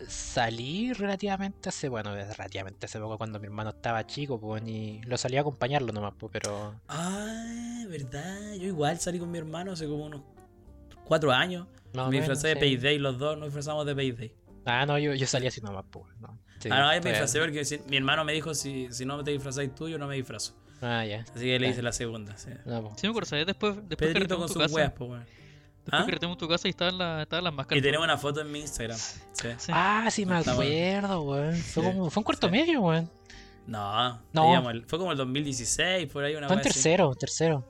salí 0.09 0.93
relativamente 0.93 1.69
hace, 1.69 1.89
bueno, 1.89 2.15
relativamente 2.15 2.87
hace 2.87 2.99
poco 2.99 3.19
cuando 3.19 3.39
mi 3.41 3.47
hermano 3.47 3.71
estaba 3.71 4.07
chico, 4.07 4.41
pues, 4.41 4.63
y 4.67 5.01
lo 5.05 5.17
salí 5.17 5.37
a 5.37 5.41
acompañarlo 5.41 5.93
nomás, 5.93 6.15
pues, 6.19 6.31
pero... 6.33 6.75
Ah, 6.89 7.85
verdad. 7.89 8.55
Yo 8.55 8.67
igual 8.67 8.99
salí 9.01 9.19
con 9.19 9.31
mi 9.31 9.39
hermano 9.39 9.73
hace 9.73 9.87
como 9.87 10.05
unos 10.07 10.23
cuatro 11.05 11.33
años. 11.33 11.67
me 11.93 12.01
menos, 12.03 12.13
disfracé 12.13 12.49
de 12.49 12.55
sí. 12.55 12.61
Payday 12.61 12.99
los 12.99 13.19
dos, 13.19 13.37
nos 13.37 13.47
disfrazamos 13.49 13.87
de 13.87 13.95
Payday. 13.95 14.35
Ah, 14.65 14.87
no, 14.87 14.99
yo, 14.99 15.15
yo 15.15 15.27
salí 15.27 15.47
así 15.47 15.61
nomás, 15.61 15.85
pues. 15.91 16.07
No. 16.21 16.39
Sí, 16.61 16.69
ah, 16.71 16.79
no, 16.81 16.95
yo 16.95 17.03
me 17.03 17.11
disfracé 17.11 17.41
porque 17.41 17.65
si- 17.65 17.81
mi 17.89 17.97
hermano 17.97 18.25
me 18.25 18.33
dijo: 18.33 18.55
si, 18.55 18.87
si 18.93 19.05
no 19.05 19.23
te 19.25 19.33
disfrazáis 19.33 19.75
tú, 19.75 19.89
yo 19.89 19.99
no 19.99 20.07
me 20.07 20.15
disfrazo. 20.15 20.55
Ah, 20.81 21.05
ya. 21.05 21.25
Así 21.35 21.45
que 21.45 21.59
le 21.59 21.69
hice 21.69 21.83
la 21.83 21.93
segunda. 21.93 22.37
Sí. 22.37 22.51
No. 22.65 22.93
Sí, 22.97 23.07
me 23.07 23.11
acuerdo. 23.11 23.37
Después, 23.45 23.77
después 23.89 24.13
Pedrito 24.13 24.39
con 24.39 24.49
sus 24.49 24.71
weas, 24.73 24.93
pues, 24.93 25.11
weón. 25.11 25.27
Después 25.85 26.03
¿Ah? 26.03 26.05
carreteamos 26.07 26.39
tu 26.39 26.47
casa 26.49 26.69
y 26.69 26.71
estaban, 26.71 26.97
la- 26.99 27.23
estaban 27.23 27.45
las 27.45 27.53
máscaras. 27.55 27.79
Y 27.79 27.83
tenemos 27.83 28.05
una 28.05 28.17
foto 28.17 28.41
en 28.41 28.53
mi 28.53 28.61
Instagram. 28.61 28.97
Sí. 28.99 29.49
Sí. 29.59 29.73
Ah, 29.75 30.09
sí 30.11 30.25
me 30.27 30.37
acuerdo, 30.37 31.23
weón. 31.23 31.55
Fue, 31.57 31.83
Sí, 31.85 31.91
como, 31.91 32.11
fue 32.11 32.21
un 32.21 32.25
cuarto 32.25 32.47
sí. 32.47 32.53
medio, 32.53 32.81
weón. 32.81 33.11
No, 33.67 34.21
No. 34.33 34.63
fue 34.87 34.99
como 34.99 35.13
el 35.13 35.19
2016, 35.19 36.09
por 36.13 36.25
ahí 36.25 36.35
una 36.35 36.47
Fue 36.49 36.55
en 36.55 36.61
así. 36.61 36.69
tercero, 36.69 37.15
tercero. 37.15 37.65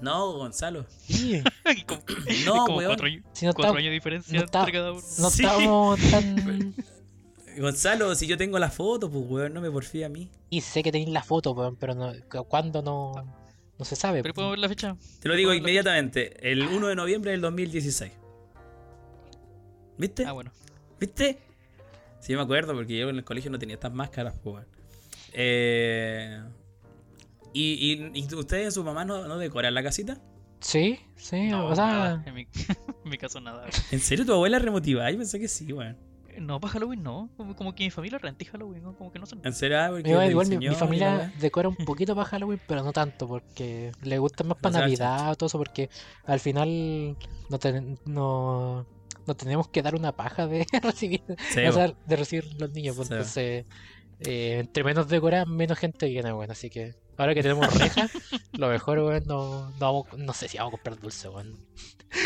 No, 0.00 0.32
Gonzalo. 0.32 0.86
Sí, 0.98 1.42
Y 1.76 1.82
como- 1.84 2.02
No, 2.46 2.64
como 2.64 2.76
weón. 2.78 2.88
cuatro, 2.90 3.06
años, 3.06 3.22
si 3.32 3.46
no, 3.46 3.52
cuatro 3.54 3.74
años 3.76 3.88
de 3.88 3.94
diferencia 3.94 4.38
no 4.38 4.44
entre 4.44 4.72
cada 4.72 4.92
uno. 4.92 5.00
no 5.18 5.30
Sí. 5.30 5.42
estábamos 5.44 6.00
tan... 6.10 6.74
Gonzalo, 7.58 8.14
si 8.14 8.26
yo 8.26 8.38
tengo 8.38 8.58
la 8.58 8.70
foto, 8.70 9.10
pues 9.10 9.24
weón, 9.28 9.52
no 9.52 9.60
me 9.60 9.70
porfía 9.70 10.06
a 10.06 10.08
mí. 10.08 10.30
Y 10.48 10.62
sé 10.62 10.82
que 10.82 10.90
tenéis 10.90 11.10
la 11.10 11.22
foto, 11.22 11.52
weón, 11.52 11.76
pero 11.76 11.94
no, 11.94 12.12
cu- 12.30 12.44
¿cuándo 12.44 12.80
no, 12.82 13.12
no 13.82 13.84
se 13.84 13.96
sabe? 13.96 14.22
Pero 14.22 14.32
podemos 14.32 14.52
ver 14.52 14.60
la 14.60 14.68
fecha. 14.68 14.96
Te 15.18 15.28
lo 15.28 15.34
digo 15.34 15.52
inmediatamente, 15.52 16.50
el 16.52 16.62
1 16.62 16.86
de 16.86 16.94
noviembre 16.94 17.32
del 17.32 17.40
2016. 17.40 18.12
¿Viste? 19.98 20.24
Ah, 20.24 20.30
bueno. 20.30 20.52
¿Viste? 21.00 21.40
Sí, 22.20 22.36
me 22.36 22.42
acuerdo, 22.42 22.74
porque 22.74 22.96
yo 22.96 23.08
en 23.10 23.16
el 23.16 23.24
colegio 23.24 23.50
no 23.50 23.58
tenía 23.58 23.74
estas 23.74 23.92
máscaras, 23.92 24.34
pues 24.40 24.54
weón. 24.54 24.66
Eh... 25.32 26.40
¿Y, 27.52 28.12
y, 28.14 28.20
y 28.20 28.34
ustedes 28.34 28.66
en 28.66 28.72
su 28.72 28.84
mamá 28.84 29.04
no, 29.04 29.26
no 29.26 29.36
decoran 29.36 29.74
la 29.74 29.82
casita? 29.82 30.18
Sí, 30.60 31.00
sí, 31.16 31.48
No, 31.48 31.66
o 31.66 31.74
sea... 31.74 31.86
nada, 31.86 32.22
en, 32.24 32.34
mi, 32.34 32.42
en 33.04 33.10
mi 33.10 33.18
caso 33.18 33.40
nada. 33.40 33.66
¿En 33.90 33.98
serio 33.98 34.24
tu 34.24 34.32
abuela 34.32 34.60
remotiva? 34.60 35.10
Yo 35.10 35.18
pensé 35.18 35.40
que 35.40 35.48
sí, 35.48 35.72
weón. 35.72 35.98
No, 36.40 36.60
para 36.60 36.72
Halloween 36.72 37.02
no. 37.02 37.28
Como, 37.36 37.54
como 37.54 37.74
que 37.74 37.84
mi 37.84 37.90
familia 37.90 38.18
renta 38.18 38.44
Halloween, 38.50 38.82
¿no? 38.82 38.96
Como 38.96 39.12
que 39.12 39.18
no 39.18 39.26
sé. 39.26 39.36
¿En 39.42 39.52
serio? 39.52 39.78
Porque 39.90 40.08
Igual, 40.10 40.22
del 40.24 40.30
igual 40.30 40.48
mi, 40.58 40.74
familia 40.74 41.32
decora 41.38 41.68
un 41.68 41.76
poquito 41.76 42.14
para 42.14 42.26
Halloween, 42.28 42.60
pero 42.66 42.82
no 42.82 42.92
tanto, 42.92 43.28
porque 43.28 43.92
le 44.02 44.18
gusta 44.18 44.44
más 44.44 44.58
para 44.58 44.72
No 44.74 44.80
Navidad 44.80 45.30
o 45.30 45.34
todo 45.36 45.46
eso, 45.48 45.58
porque 45.58 45.90
al 46.24 46.40
final 46.40 47.16
no, 47.48 47.58
ten- 47.58 47.98
no, 48.04 48.86
no 49.26 49.34
tenemos 49.34 49.68
que 49.68 49.82
dar 49.82 49.94
una 49.94 50.12
paja 50.12 50.46
de 50.46 50.66
recibir, 50.82 51.22
Sí, 51.50 51.64
o 51.66 51.72
sea, 51.72 51.92
de 52.06 52.16
recibir 52.16 52.44
los 52.58 52.70
niños, 52.72 52.96
pues, 52.96 53.08
Sí. 53.08 53.14
entonces 53.14 53.66
eh, 54.20 54.58
entre 54.60 54.84
menos 54.84 55.08
decorar, 55.08 55.46
menos 55.48 55.78
gente 55.78 56.06
viene, 56.08 56.32
bueno, 56.32 56.52
así 56.52 56.70
que 56.70 56.94
ahora 57.22 57.34
que 57.34 57.42
tenemos 57.42 57.72
rejas, 57.78 58.10
lo 58.52 58.68
mejor, 58.68 58.98
weón, 58.98 59.22
no, 59.26 59.70
no, 59.70 59.76
vamos, 59.78 60.06
no 60.16 60.32
sé 60.32 60.48
si 60.48 60.58
vamos 60.58 60.74
a 60.74 60.76
comprar 60.76 61.00
dulce, 61.00 61.28
weón. 61.28 61.56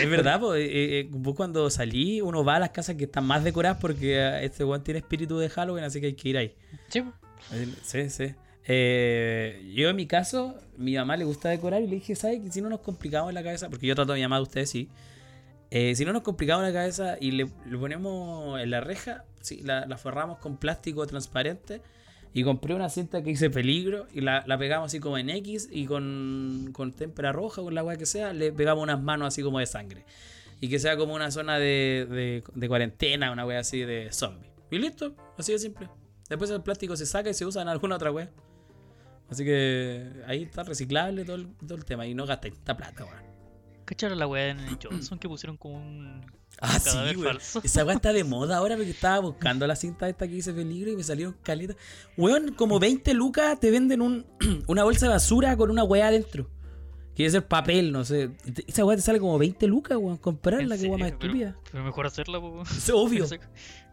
Es 0.01 0.11
verdad, 0.11 0.41
pues, 0.41 0.61
eh, 0.61 1.01
eh, 1.01 1.09
vos 1.11 1.37
cuando 1.37 1.71
salí, 1.71 2.21
uno 2.21 2.45
va 2.45 2.57
a 2.57 2.59
las 2.59 2.71
casas 2.71 2.97
que 2.97 3.05
están 3.05 3.25
más 3.25 3.45
decoradas 3.45 3.79
porque 3.81 4.17
eh, 4.17 4.45
este 4.45 4.65
weón 4.65 4.83
tiene 4.83 4.99
espíritu 4.99 5.39
de 5.39 5.49
Halloween, 5.49 5.85
así 5.85 6.01
que 6.01 6.07
hay 6.07 6.15
que 6.15 6.29
ir 6.29 6.37
ahí. 6.37 6.55
Sí, 6.89 7.03
po. 7.03 7.13
Sí, 7.83 8.11
sí. 8.11 8.35
Eh, 8.69 9.71
yo 9.75 9.89
en 9.89 9.97
mi 9.97 10.07
caso, 10.07 10.57
mi 10.77 10.97
mamá 10.97 11.17
le 11.17 11.25
gusta 11.25 11.51
decorar 11.51 11.83
y 11.83 11.87
le 11.87 11.97
dije, 11.97 12.17
¿sabes? 12.17 12.41
Que 12.41 12.51
si 12.51 12.61
no 12.61 12.69
nos 12.69 12.81
complicamos 12.81 13.29
en 13.29 13.37
la 13.37 13.45
cabeza, 13.45 13.69
porque 13.69 13.87
yo 13.87 13.95
trato 13.95 14.13
a 14.13 14.17
mi 14.17 14.23
mamá 14.23 14.37
de 14.37 14.43
ustedes, 14.43 14.71
sí. 14.71 14.89
Eh, 15.71 15.95
si 15.95 16.05
no 16.05 16.13
nos 16.13 16.23
complicamos 16.23 16.65
la 16.65 16.73
cabeza 16.73 17.17
y 17.21 17.33
le, 17.33 17.49
le 17.69 17.79
ponemos 17.79 18.61
en 18.61 18.71
la 18.71 18.81
reja, 18.81 19.25
sí, 19.41 19.61
la, 19.63 19.87
la 19.87 19.99
forramos 19.99 20.39
con 20.39 20.57
plástico 20.57 21.07
transparente 21.07 21.81
y 22.37 22.45
compré 22.45 22.75
una 22.75 22.91
cinta 22.91 23.23
que 23.23 23.31
dice 23.31 23.49
peligro 23.49 24.09
y 24.13 24.21
la, 24.21 24.45
la 24.47 24.59
pegamos 24.59 24.89
así 24.89 25.01
como 25.01 25.17
en 25.17 25.31
X 25.31 25.71
y 25.73 25.87
con, 25.87 26.69
con 26.75 26.93
témpera 26.93 27.33
roja, 27.33 27.63
con 27.63 27.75
la 27.75 27.83
weá 27.83 27.97
que 27.97 28.05
sea, 28.05 28.35
le 28.35 28.53
pegamos 28.53 28.83
unas 28.83 29.03
manos 29.03 29.29
así 29.29 29.43
como 29.43 29.59
de 29.59 29.65
sangre. 29.65 30.05
Y 30.61 30.69
que 30.69 30.79
sea 30.79 30.99
como 30.99 31.15
una 31.15 31.31
zona 31.31 31.59
de, 31.59 32.07
de, 32.11 32.45
de 32.55 32.69
cuarentena, 32.69 33.33
una 33.33 33.47
weá 33.47 33.61
así 33.61 33.81
de 33.81 34.13
zombie. 34.13 34.51
Y 34.71 34.77
listo, 34.77 35.17
así 35.39 35.53
de 35.53 35.59
simple. 35.59 35.89
Después 36.29 36.51
el 36.51 36.61
plástico 36.61 36.95
se 36.95 37.07
saca 37.07 37.31
y 37.31 37.33
se 37.33 37.47
usa 37.47 37.63
en 37.63 37.69
alguna 37.69 37.97
otra 37.97 38.13
weá. 38.13 38.29
Así 39.31 39.43
que 39.43 40.07
ahí 40.27 40.43
está 40.43 40.63
reciclable 40.63 41.25
todo 41.25 41.37
el, 41.37 41.55
todo 41.67 41.75
el 41.75 41.87
tema 41.87 42.07
y 42.07 42.15
no 42.15 42.27
gastáis 42.27 42.53
tanta 42.57 42.77
plata, 42.77 43.07
weón. 43.07 43.25
¿Cacharon 43.87 44.19
la 44.19 44.27
weá 44.27 44.49
en 44.49 44.61
el 44.61 44.77
Johnson 44.83 45.19
que 45.19 45.27
pusieron 45.27 45.57
como 45.57 45.79
un 45.79 46.21
Ah, 46.61 46.79
sí, 46.81 46.97
weón. 47.17 47.23
falso? 47.35 47.61
Esa 47.63 47.85
weá 47.85 47.97
está 47.97 48.13
de 48.13 48.25
moda 48.25 48.57
ahora 48.57 48.77
porque 48.77 48.91
estaba 48.91 49.19
buscando 49.21 49.67
la 49.67 49.77
cinta 49.77 50.09
esta 50.09 50.27
que 50.27 50.35
dice 50.35 50.53
peligro 50.53 50.91
y 50.91 50.97
me 50.97 51.03
salieron 51.05 51.37
caletas. 51.43 51.77
Weón, 52.17 52.55
como 52.55 52.79
20 52.79 53.13
lucas 53.15 53.61
te 53.61 53.71
venden 53.71 54.01
un, 54.01 54.27
una 54.67 54.85
bolsa 54.85 55.07
de 55.07 55.13
basura 55.13 55.57
con 55.57 55.71
una 55.71 55.85
weá 55.85 56.09
adentro. 56.09 56.51
Quiere 57.15 57.31
ser 57.31 57.47
papel, 57.47 57.93
no 57.93 58.05
sé. 58.05 58.31
Esa 58.67 58.85
weá 58.85 58.97
te 58.97 59.03
sale 59.03 59.19
como 59.19 59.39
20 59.39 59.67
lucas, 59.67 59.97
weón. 59.99 60.17
Comprarla, 60.19 60.75
¿En 60.77 60.81
que 60.81 60.87
weá 60.89 60.99
más 60.99 61.09
serio? 61.11 61.19
Pero- 61.21 61.33
estúpida. 61.33 61.57
Pero 61.73 61.85
mejor 61.85 62.07
hacerla, 62.07 62.41
po. 62.41 62.63
Es 62.77 62.91
obvio, 62.91 63.27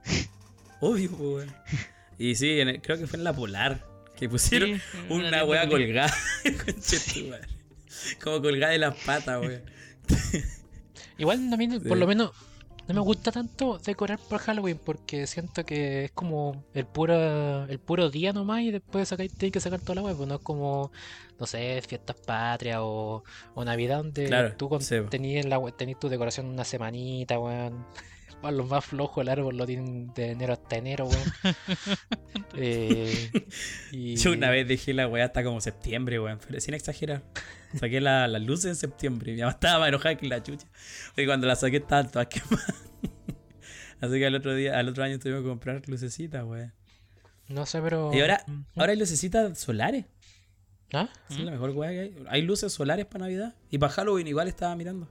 obvio, 0.81 1.11
weón. 1.11 1.53
Y 2.18 2.35
sí, 2.35 2.60
el- 2.60 2.81
creo 2.81 2.98
que 2.98 3.07
fue 3.07 3.18
en 3.18 3.23
la 3.23 3.34
Polar 3.34 3.85
que 4.15 4.30
pusieron 4.30 4.69
Sí, 4.76 4.81
una 5.10 5.44
weá 5.44 5.68
colgada. 5.68 6.14
Como 8.23 8.41
colgada 8.41 8.72
de 8.73 8.80
las 8.80 8.95
patas, 9.03 9.41
weón. 9.41 9.61
Igual 11.18 11.40
Sí. 11.57 11.80
por 11.88 11.98
lo 11.98 12.07
menos, 12.07 12.31
no 12.88 12.93
me 12.93 13.01
gusta 13.01 13.31
tanto 13.31 13.80
decorar 13.80 14.19
por 14.19 14.39
Halloween 14.39 14.80
porque 14.84 15.27
siento 15.27 15.65
que 15.65 16.05
es 16.05 16.11
como 16.11 16.65
el 16.73 16.85
puro, 16.85 17.65
el 17.65 17.80
puro 17.80 18.10
día 18.10 18.34
nomás 18.34 18.61
y 18.61 18.72
después 18.72 19.07
sacar, 19.10 19.27
tienes 19.30 19.53
que 19.53 19.60
sacar 19.60 19.80
toda 19.81 19.95
la 19.95 20.01
web, 20.03 20.18
pues 20.18 20.27
no 20.27 20.35
es 20.35 20.41
como, 20.41 20.91
no 21.39 21.45
sé, 21.45 21.81
fiestas 21.88 22.18
patrias 22.26 22.80
o, 22.81 23.23
o 23.55 23.65
Navidad 23.65 23.97
donde 23.97 24.26
Claro, 24.26 24.55
tú 24.57 24.69
sí, 24.80 24.97
tenías, 25.10 25.45
la, 25.45 25.60
tenés 25.72 25.99
tu 25.99 26.10
decoración 26.10 26.47
una 26.47 26.65
semanita, 26.65 27.39
weón. 27.39 27.85
Para 28.44 28.57
los 28.57 28.68
más 28.68 28.84
flojos 28.84 29.22
el 29.22 29.30
árbol 29.30 29.56
lo 29.56 29.65
tienen 29.65 30.14
de 30.14 30.32
enero 30.32 30.52
hasta 30.53 30.76
enero, 30.76 31.07
weón. 31.07 31.56
Eh, 32.56 33.32
y... 33.91 34.15
Yo 34.15 34.32
una 34.34 34.52
vez 34.52 34.68
dejé 34.68 34.94
la 34.94 35.07
weá 35.07 35.26
hasta 35.26 35.44
como 35.44 35.60
septiembre, 35.60 36.20
weón. 36.20 36.40
Pero 36.45 36.60
sin 36.60 36.76
exagerar. 36.76 37.24
Saqué 37.80 37.99
la- 37.99 38.28
las 38.28 38.41
luces 38.44 38.65
en 38.65 38.76
septiembre. 38.76 39.32
y 39.32 39.36
Mi 39.36 39.41
mamá 39.41 39.53
estaba 39.53 39.80
más 39.80 39.88
enojada 39.88 40.15
que 40.15 40.28
la 40.28 40.44
chucha. 40.44 40.68
Y 41.18 41.26
cuando 41.26 41.48
las 41.48 41.61
saqué 41.61 41.78
estaban 41.78 42.11
todas 42.11 42.28
quemadas. 42.28 42.84
Así 44.02 44.20
que 44.20 44.26
al 44.28 44.36
otro 44.36 44.53
día, 44.53 44.78
al 44.78 44.88
otro 44.90 45.03
año 45.03 45.18
tuvimos 45.18 45.41
que 45.41 45.48
comprar 45.49 45.82
lucecitas, 45.88 46.44
weón. 46.44 46.74
No 47.48 47.65
sé, 47.65 47.82
pero... 47.82 48.11
Y 48.14 48.20
ahora, 48.22 48.45
ahora 48.76 48.91
hay 48.91 48.99
lucecitas 48.99 49.57
solares. 49.57 50.06
¿Ah? 50.94 51.10
Es 51.30 51.40
la 51.40 51.49
mejor 51.52 51.72
weá 51.72 51.90
que 51.91 51.99
hay. 52.02 52.15
Hay 52.30 52.41
luces 52.44 52.72
solares 52.74 53.06
para 53.07 53.20
Navidad. 53.26 53.56
Y 53.72 53.78
para 53.80 53.94
Halloween 53.94 54.28
igual 54.28 54.48
estaba 54.48 54.76
mirando. 54.76 55.10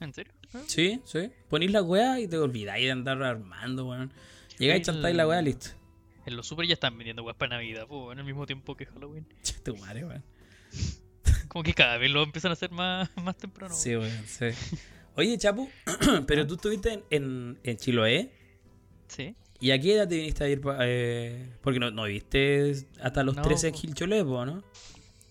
¿En 0.00 0.14
serio? 0.14 0.32
Ah, 0.54 0.60
Sí, 0.66 1.00
sí. 1.04 1.30
Ponís 1.48 1.70
la 1.70 1.82
weá 1.82 2.20
y 2.20 2.28
te 2.28 2.38
olvidáis 2.38 2.84
de 2.86 2.90
andar 2.92 3.22
armando, 3.22 3.86
weón. 3.88 4.12
Llegáis, 4.58 4.82
chantáis 4.82 5.16
la 5.16 5.26
weá, 5.26 5.40
listo. 5.42 5.70
En 6.26 6.36
los 6.36 6.46
super 6.46 6.66
ya 6.66 6.74
están 6.74 6.96
vendiendo 6.96 7.22
weas 7.24 7.36
para 7.36 7.56
Navidad, 7.56 7.86
po, 7.86 8.12
en 8.12 8.18
el 8.18 8.24
mismo 8.24 8.46
tiempo 8.46 8.76
que 8.76 8.86
Halloween. 8.86 9.26
Che, 9.42 9.54
tu 9.64 9.76
madre, 9.76 10.04
weón. 10.04 10.24
Como 11.48 11.62
que 11.64 11.74
cada 11.74 11.98
vez 11.98 12.10
lo 12.10 12.22
empiezan 12.22 12.50
a 12.50 12.54
hacer 12.54 12.70
más, 12.70 13.10
más 13.16 13.36
temprano. 13.36 13.74
Sí, 13.74 13.96
weón, 13.96 14.26
sí. 14.26 14.46
Oye, 15.14 15.36
Chapu, 15.36 15.68
pero 16.26 16.46
tú 16.46 16.54
estuviste 16.54 16.92
en, 16.92 17.04
en, 17.10 17.58
en 17.62 17.76
Chiloé. 17.76 18.32
Sí. 19.08 19.34
¿Y 19.60 19.70
a 19.70 19.78
qué 19.80 19.94
edad 19.94 20.08
te 20.08 20.16
viniste 20.16 20.42
a 20.44 20.48
ir? 20.48 20.60
eh, 20.80 21.50
porque 21.60 21.78
no, 21.78 21.90
no 21.90 22.04
viviste 22.04 22.72
hasta 23.00 23.22
los 23.22 23.36
No, 23.36 23.42
13 23.42 23.68
en 23.68 23.74
po, 24.24 24.44
¿no? 24.44 24.64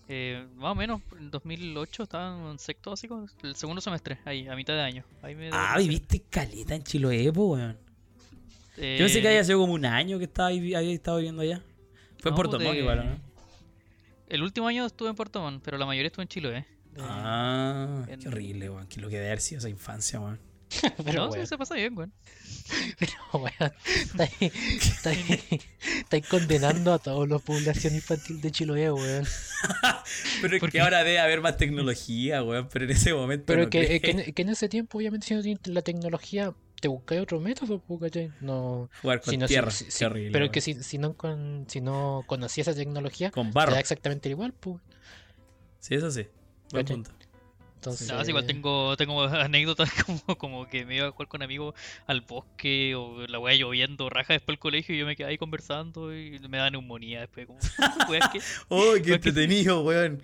Eh, 0.08 0.46
más 0.56 0.72
o 0.72 0.74
menos, 0.74 1.00
en 1.18 1.30
2008 1.30 2.02
estaba 2.02 2.50
en 2.50 2.58
sexto 2.58 2.90
básico, 2.90 3.26
el 3.42 3.54
segundo 3.56 3.80
semestre, 3.80 4.18
ahí, 4.24 4.46
a 4.48 4.56
mitad 4.56 4.74
de 4.74 4.80
año. 4.82 5.04
Ahí 5.22 5.34
me 5.34 5.48
Ah, 5.52 5.76
viviste 5.78 6.20
caleta 6.28 6.74
en 6.74 6.82
Chiloé, 6.82 7.30
weón. 7.30 7.78
Eh, 8.76 8.96
Yo 8.98 9.04
pensé 9.06 9.20
que 9.22 9.28
había 9.28 9.44
sido 9.44 9.58
como 9.60 9.74
un 9.74 9.84
año 9.84 10.18
que 10.18 10.24
estaba 10.24 10.48
ahí, 10.48 10.74
había 10.74 10.92
estado 10.92 11.18
viviendo 11.18 11.42
allá. 11.42 11.62
Fue 12.18 12.30
en 12.30 12.32
no, 12.32 12.36
Puerto 12.36 12.58
de- 12.58 12.64
Montt 12.64 12.78
igual, 12.78 12.98
¿o 12.98 13.04
¿no? 13.04 13.16
El 14.28 14.42
último 14.42 14.66
año 14.68 14.86
estuve 14.86 15.10
en 15.10 15.14
Puerto 15.14 15.40
Montt, 15.40 15.62
pero 15.64 15.76
la 15.78 15.86
mayoría 15.86 16.06
estuve 16.08 16.22
en 16.24 16.28
Chile, 16.28 16.56
¿eh? 16.58 16.66
Ah, 16.98 18.04
en- 18.08 18.18
qué 18.20 18.28
horrible, 18.28 18.70
weón. 18.70 18.86
Que 18.88 19.00
lo 19.00 19.08
que 19.08 19.16
debe 19.16 19.26
haber 19.28 19.40
sido 19.40 19.58
esa 19.58 19.68
infancia, 19.68 20.20
weón. 20.20 20.38
Pero, 21.04 21.26
no, 21.26 21.46
se 21.46 21.58
pasa 21.58 21.74
bien, 21.74 21.96
weón. 21.96 22.12
Pero, 22.98 23.12
weón, 23.34 23.72
estáis, 24.84 26.26
condenando 26.28 26.92
a 26.92 26.98
toda 26.98 27.26
la 27.26 27.38
población 27.38 27.94
infantil 27.94 28.40
de 28.40 28.50
Chiloé, 28.50 28.90
weón. 28.92 29.24
Pero 30.42 30.56
es 30.56 30.60
¿Por 30.60 30.70
que 30.70 30.80
ahora 30.80 31.04
debe 31.04 31.18
haber 31.18 31.40
más 31.40 31.56
tecnología, 31.56 32.42
weón. 32.42 32.68
Pero 32.72 32.84
en 32.86 32.90
ese 32.92 33.12
momento. 33.14 33.44
Pero 33.46 33.64
no 33.64 33.70
que, 33.70 34.00
que, 34.00 34.10
en- 34.10 34.32
que 34.32 34.42
en 34.42 34.48
ese 34.48 34.68
tiempo, 34.68 34.98
obviamente, 34.98 35.26
si 35.26 35.34
no 35.34 35.42
tienes 35.42 35.66
la 35.66 35.82
tecnología, 35.82 36.54
te 36.80 36.88
buscáis 36.88 37.20
otro 37.20 37.40
método. 37.40 37.82
No. 38.40 38.88
Jugar 39.02 39.20
con 39.20 39.30
si 39.30 39.36
no- 39.38 39.46
tierra. 39.46 39.70
si- 39.70 39.90
si- 39.90 40.04
horrible, 40.04 40.32
pero 40.32 40.44
weón. 40.46 40.52
que 40.52 40.60
si, 40.60 40.74
si 40.82 40.98
no 40.98 41.14
con, 41.16 41.66
si 41.68 41.80
no 41.80 42.24
conocías 42.26 42.68
esa 42.68 42.76
tecnología, 42.76 43.30
Con 43.30 43.48
te 43.48 43.52
barro. 43.54 43.72
da 43.72 43.80
exactamente 43.80 44.28
igual, 44.28 44.52
pues. 44.52 44.76
Sí, 45.80 45.94
eso 45.94 46.10
sí. 46.10 46.26
Buen 46.70 46.84
¿Cachai? 46.86 46.96
punto. 47.02 47.10
Entonces, 47.82 48.08
No, 48.12 48.22
igual 48.24 48.46
tengo, 48.46 48.96
tengo 48.96 49.22
anécdotas 49.26 49.90
como, 50.06 50.38
como 50.38 50.68
que 50.68 50.84
me 50.86 50.96
iba 50.96 51.08
a 51.08 51.10
jugar 51.10 51.26
con 51.26 51.42
amigos 51.42 51.74
al 52.06 52.20
bosque 52.20 52.94
o 52.94 53.26
la 53.26 53.40
weá 53.40 53.56
lloviendo 53.56 54.08
raja 54.08 54.34
después 54.34 54.54
del 54.54 54.60
colegio 54.60 54.94
y 54.94 54.98
yo 54.98 55.06
me 55.06 55.16
quedaba 55.16 55.30
ahí 55.30 55.38
conversando 55.38 56.14
y 56.16 56.38
me 56.48 56.58
da 56.58 56.70
neumonía 56.70 57.20
después. 57.20 57.48
Como, 57.48 57.58
weá, 58.08 58.30
que 58.32 58.40
¡Oh, 58.68 58.94
qué 59.04 59.14
entretenido, 59.14 59.82
weón! 59.82 60.22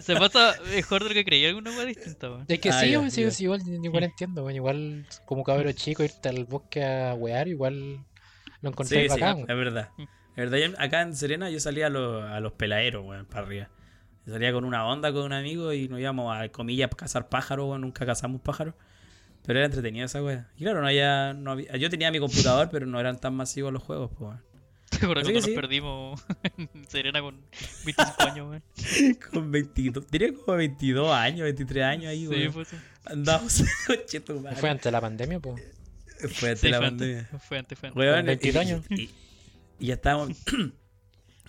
Se 0.00 0.16
pasa 0.16 0.54
mejor 0.74 1.02
de 1.02 1.10
lo 1.10 1.14
que 1.14 1.24
creía 1.24 1.48
alguna 1.48 1.70
weá 1.72 1.84
distinta, 1.84 2.30
weón. 2.30 2.44
Es 2.48 2.58
que 2.60 2.70
Ah, 2.70 2.80
sí, 2.80 2.94
sí, 3.10 3.30
sí, 3.30 3.44
igual, 3.44 3.60
igual 3.84 4.04
entiendo, 4.04 4.42
weón. 4.44 4.56
Igual 4.56 5.06
como 5.26 5.44
cabrón 5.44 5.74
chico 5.74 6.02
irte 6.02 6.30
al 6.30 6.44
bosque 6.46 6.82
a 6.82 7.14
wear, 7.14 7.46
igual 7.46 7.98
lo 8.62 8.70
encontré 8.70 9.02
Sí, 9.02 9.14
sí, 9.14 9.20
bacán. 9.20 9.40
es 9.40 9.46
weón. 9.48 9.58
verdad. 9.58 9.90
Es 10.36 10.50
verdad, 10.50 10.74
acá 10.78 11.02
en 11.02 11.14
Serena 11.14 11.50
yo 11.50 11.60
salía 11.60 11.88
a, 11.88 11.90
los- 11.90 12.24
a 12.24 12.40
los 12.40 12.52
peladeros, 12.52 13.04
weón, 13.04 13.26
para 13.26 13.46
arriba. 13.46 13.68
Salía 14.26 14.52
con 14.52 14.64
una 14.64 14.86
onda 14.86 15.12
con 15.12 15.22
un 15.22 15.32
amigo 15.32 15.72
y 15.72 15.88
nos 15.88 15.98
íbamos 16.00 16.34
a, 16.36 16.48
comillas, 16.50 16.90
cazar 16.96 17.28
pájaros, 17.28 17.68
weón. 17.68 17.80
Nunca 17.80 18.06
cazamos 18.06 18.40
pájaros. 18.40 18.74
Pero 19.44 19.58
era 19.58 19.66
entretenido 19.66 20.04
esa 20.06 20.22
weá. 20.22 20.48
Y 20.56 20.64
claro, 20.64 20.80
no 20.82 20.86
había, 20.86 21.32
no 21.32 21.52
había- 21.52 21.74
Yo 21.76 21.88
tenía 21.90 22.10
mi 22.10 22.18
computador, 22.20 22.68
pero 22.70 22.86
no 22.86 23.00
eran 23.00 23.18
tan 23.18 23.34
masivos 23.34 23.72
los 23.72 23.82
juegos, 23.82 24.10
pues. 24.18 24.36
¿Te 24.90 24.96
acuerdas 24.96 25.22
cuando 25.24 25.40
nos 25.40 25.44
sí. 25.44 25.54
perdimos 25.54 26.20
en 26.58 26.68
Serena 26.88 27.20
con 27.22 27.40
25 27.84 28.22
años, 28.22 28.48
weón? 28.50 28.62
Con 29.32 29.50
22, 29.50 30.06
tenía 30.08 30.32
como 30.34 30.56
22 30.58 31.10
años, 31.12 31.40
23 31.44 31.84
años 31.84 32.06
ahí, 32.10 32.20
Sí, 32.20 32.28
weón. 32.28 32.52
fue 32.52 32.62
eso. 32.62 32.76
Andábamos 33.06 33.62
coche 33.86 34.20
tu 34.20 34.40
madre. 34.40 34.56
Fue 34.56 34.68
antes 34.68 34.84
de 34.84 34.90
la 34.92 35.00
pandemia, 35.00 35.40
pues. 35.40 35.62
Fue 36.34 36.50
antes 36.50 36.60
Sí, 36.60 36.66
de 36.66 36.70
la 36.72 36.78
fue 36.78 36.86
pandemia. 36.88 37.18
antes, 37.20 37.42
fue 37.42 37.58
antes, 37.58 37.78
fue 37.78 37.88
antes. 37.88 37.98
Weón, 37.98 38.16
Con 38.16 38.26
22 38.26 38.54
y- 38.54 38.58
años. 38.68 38.84
Y, 38.90 39.10
y 39.80 39.86
ya 39.86 39.94
estábamos. 39.94 40.36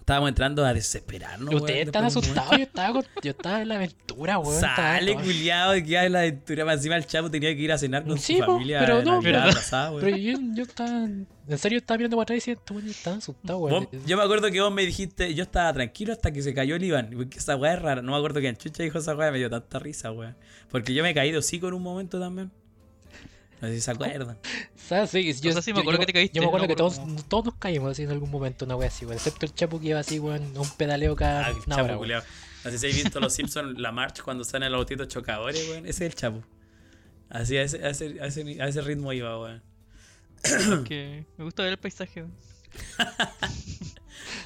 Estábamos 0.02 0.30
entrando 0.30 0.66
a 0.66 0.74
desesperarnos. 0.74 1.54
Ustedes 1.56 1.86
están 1.88 2.02
de 2.04 2.08
asustados, 2.08 2.58
yo 2.58 2.64
estaba, 2.64 2.94
con- 2.94 3.06
yo 3.24 3.32
estaba 3.32 3.62
en 3.62 3.68
la 3.70 3.76
aventura, 3.76 4.40
weón. 4.40 4.60
Sale, 4.60 5.16
culiado, 5.16 5.72
de 5.72 5.84
que 5.86 5.98
hay 5.98 6.10
la 6.10 6.20
aventura. 6.20 6.66
Más 6.66 6.76
encima 6.78 6.98
el 6.98 7.06
chavo 7.06 7.32
tenía 7.32 7.56
que 7.56 7.62
ir 7.62 7.72
a 7.72 7.78
cenar 7.78 8.04
con 8.04 8.18
Sí, 8.20 8.34
su 8.38 8.40
po, 8.46 8.54
familia. 8.54 8.80
pero 8.80 9.00
en 9.00 9.06
no, 9.06 9.20
pero- 9.22 9.40
pasada. 9.40 9.94
Pero 10.00 10.18
yo, 10.18 10.38
yo 10.54 10.64
estaba. 10.64 11.06
En 11.48 11.58
serio, 11.58 11.78
estaba 11.80 11.98
mirando 11.98 12.18
para 12.18 12.24
atrás 12.24 12.36
y 12.36 12.40
decía, 12.40 12.54
estos 12.54 12.76
weones 12.76 12.98
están 12.98 13.18
asustados, 13.20 13.62
weón. 13.62 13.88
Yo 14.06 14.18
me 14.18 14.24
acuerdo 14.24 14.52
que 14.52 14.60
vos 14.62 14.72
me 14.74 14.86
dijiste, 14.86 15.34
yo 15.34 15.44
estaba 15.44 15.72
tranquilo 15.74 16.14
hasta 16.14 16.32
que 16.32 16.42
se 16.42 16.54
cayó 16.54 16.76
el 16.76 16.84
Iván. 16.84 17.10
Porque 17.16 17.38
esa 17.40 17.56
weá 17.56 17.74
es 17.74 17.82
rara. 17.82 18.02
No 18.02 18.12
me 18.12 18.18
acuerdo 18.18 18.42
que 18.42 18.48
en 18.48 18.58
Chucha 18.58 18.84
dijo 18.84 18.98
esa 19.00 19.16
weá, 19.16 19.32
me 19.32 19.38
dio 19.38 19.50
tanta 19.50 19.80
risa, 19.80 20.12
weón. 20.12 20.36
Porque 20.70 20.94
yo 20.94 21.04
me 21.04 21.12
he 21.12 21.14
caído 21.14 21.42
sí 21.42 21.60
con 21.60 21.74
un 21.74 21.82
momento 21.84 22.20
también. 22.20 22.52
No 23.62 23.68
sé 23.68 23.76
si 23.76 23.82
se 23.82 23.92
acuerdan. 23.92 24.38
¿Sabes? 24.76 25.12
Sí, 25.12 25.34
yo, 25.34 25.52
O 25.52 25.54
sea, 25.54 25.62
sí 25.62 25.72
me 25.74 25.80
acuerdo 25.82 26.00
yo- 26.00 26.02
que 26.02 26.06
te 26.08 26.14
caíste, 26.14 26.36
Yo 26.36 26.42
me 26.42 26.48
acuerdo 26.48 26.66
no 26.66 26.70
que 26.70 26.76
todos, 26.76 27.00
todos 27.30 27.46
nos 27.46 27.56
caímos 27.56 27.92
así 27.92 28.04
en 28.04 28.10
algún 28.10 28.32
momento, 28.32 28.66
una 28.66 28.76
wea 28.76 28.88
así, 28.88 29.06
weón. 29.06 29.18
Excepto 29.18 29.46
el 29.46 29.54
chapo 29.54 29.80
que 29.80 29.88
iba 29.90 30.00
así, 30.00 30.18
weón, 30.20 30.58
un 30.58 30.70
pedaleo 30.78 31.16
cada 31.16 31.46
Ah, 31.46 31.50
el 31.52 31.56
una 31.68 31.76
Chapo, 31.76 32.00
hora. 32.00 32.24
No 32.64 32.72
sé 32.72 32.78
si 32.80 32.86
habéis 32.88 33.04
visto 33.04 33.20
los 33.20 33.34
Simpsons, 33.34 33.80
la 33.80 33.92
march 33.92 34.22
cuando 34.24 34.42
están 34.44 34.64
en 34.64 34.72
los 34.72 34.80
autitos 34.80 35.08
chocadores, 35.08 35.68
weón. 35.70 35.86
Ese 35.86 36.06
es 36.06 36.12
el 36.12 36.16
Chapo. 36.16 36.44
Así, 37.30 37.56
a 37.58 37.62
ese, 37.64 37.86
a 37.86 37.90
ese, 37.92 38.18
a 38.22 38.26
ese, 38.26 38.62
a 38.62 38.68
ese 38.68 38.82
ritmo 38.82 39.14
iba, 39.14 39.40
weón. 39.40 39.62
Que 40.86 41.26
me 41.38 41.44
gusta 41.46 41.62
ver 41.64 41.74
el 41.74 41.78
paisaje, 41.78 42.22
weón. 42.24 42.34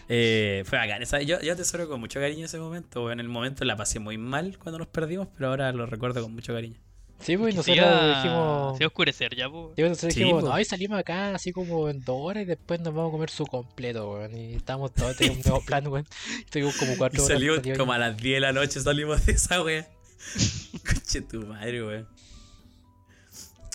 Eh, 0.08 0.64
fue 0.66 0.78
bacán. 0.78 1.02
Esa- 1.02 1.22
yo, 1.22 1.42
yo 1.42 1.54
atesoro 1.54 1.88
con 1.90 2.00
mucho 2.00 2.20
cariño 2.20 2.46
ese 2.46 2.60
momento. 2.60 3.04
weón. 3.06 3.14
En 3.14 3.20
el 3.22 3.30
momento 3.30 3.66
la 3.66 3.76
pasé 3.76 4.00
muy 4.00 4.18
mal 4.18 4.58
cuando 4.60 4.78
nos 4.80 4.88
perdimos, 4.88 5.28
pero 5.36 5.50
ahora 5.50 5.72
lo 5.72 5.86
recuerdo 5.86 6.22
con 6.22 6.34
mucho 6.34 6.54
cariño. 6.54 6.80
Sí, 7.20 7.38
pues 7.38 7.54
y 7.54 7.58
nosotros 7.58 7.78
iba- 7.78 8.08
dijimos. 8.18 8.78
se 8.78 8.84
iba 8.84 8.86
a 8.86 8.88
oscurecer 8.88 9.36
ya, 9.36 9.50
po. 9.50 9.70
Sí, 9.76 9.82
pues, 9.82 9.90
nosotros 9.90 10.14
Sí, 10.14 10.20
dijimos, 10.20 10.44
po. 10.44 10.50
no, 10.50 10.60
y 10.60 10.66
salimos 10.66 11.00
acá 11.00 11.34
así 11.34 11.52
como 11.52 11.90
en 11.90 12.02
dos 12.04 12.18
horas 12.20 12.44
y 12.44 12.46
después 12.46 12.80
nos 12.82 12.94
vamos 12.94 13.10
a 13.10 13.12
comer 13.14 13.30
su 13.30 13.46
completo, 13.48 14.12
weón. 14.12 14.36
Y 14.38 14.54
estábamos 14.56 14.94
todos, 14.94 15.16
teníamos 15.18 15.46
un 15.46 15.50
nuevo 15.52 15.66
plan, 15.66 15.88
weón. 15.88 16.06
Estuvimos 16.46 16.76
como 16.78 16.92
Y 16.94 16.98
cuatro 16.98 17.24
horas. 17.24 17.38
salimos 17.38 17.60
como 17.78 17.94
a 17.94 17.98
las 17.98 18.18
10 18.18 18.36
de 18.36 18.40
la 18.42 18.52
noche, 18.54 18.80
salimos 18.80 19.26
de 19.26 19.32
esa 19.32 19.64
wea. 19.64 19.88
Coche 20.88 21.22
tu 21.22 21.42
madre, 21.46 21.84
weón. 21.86 22.08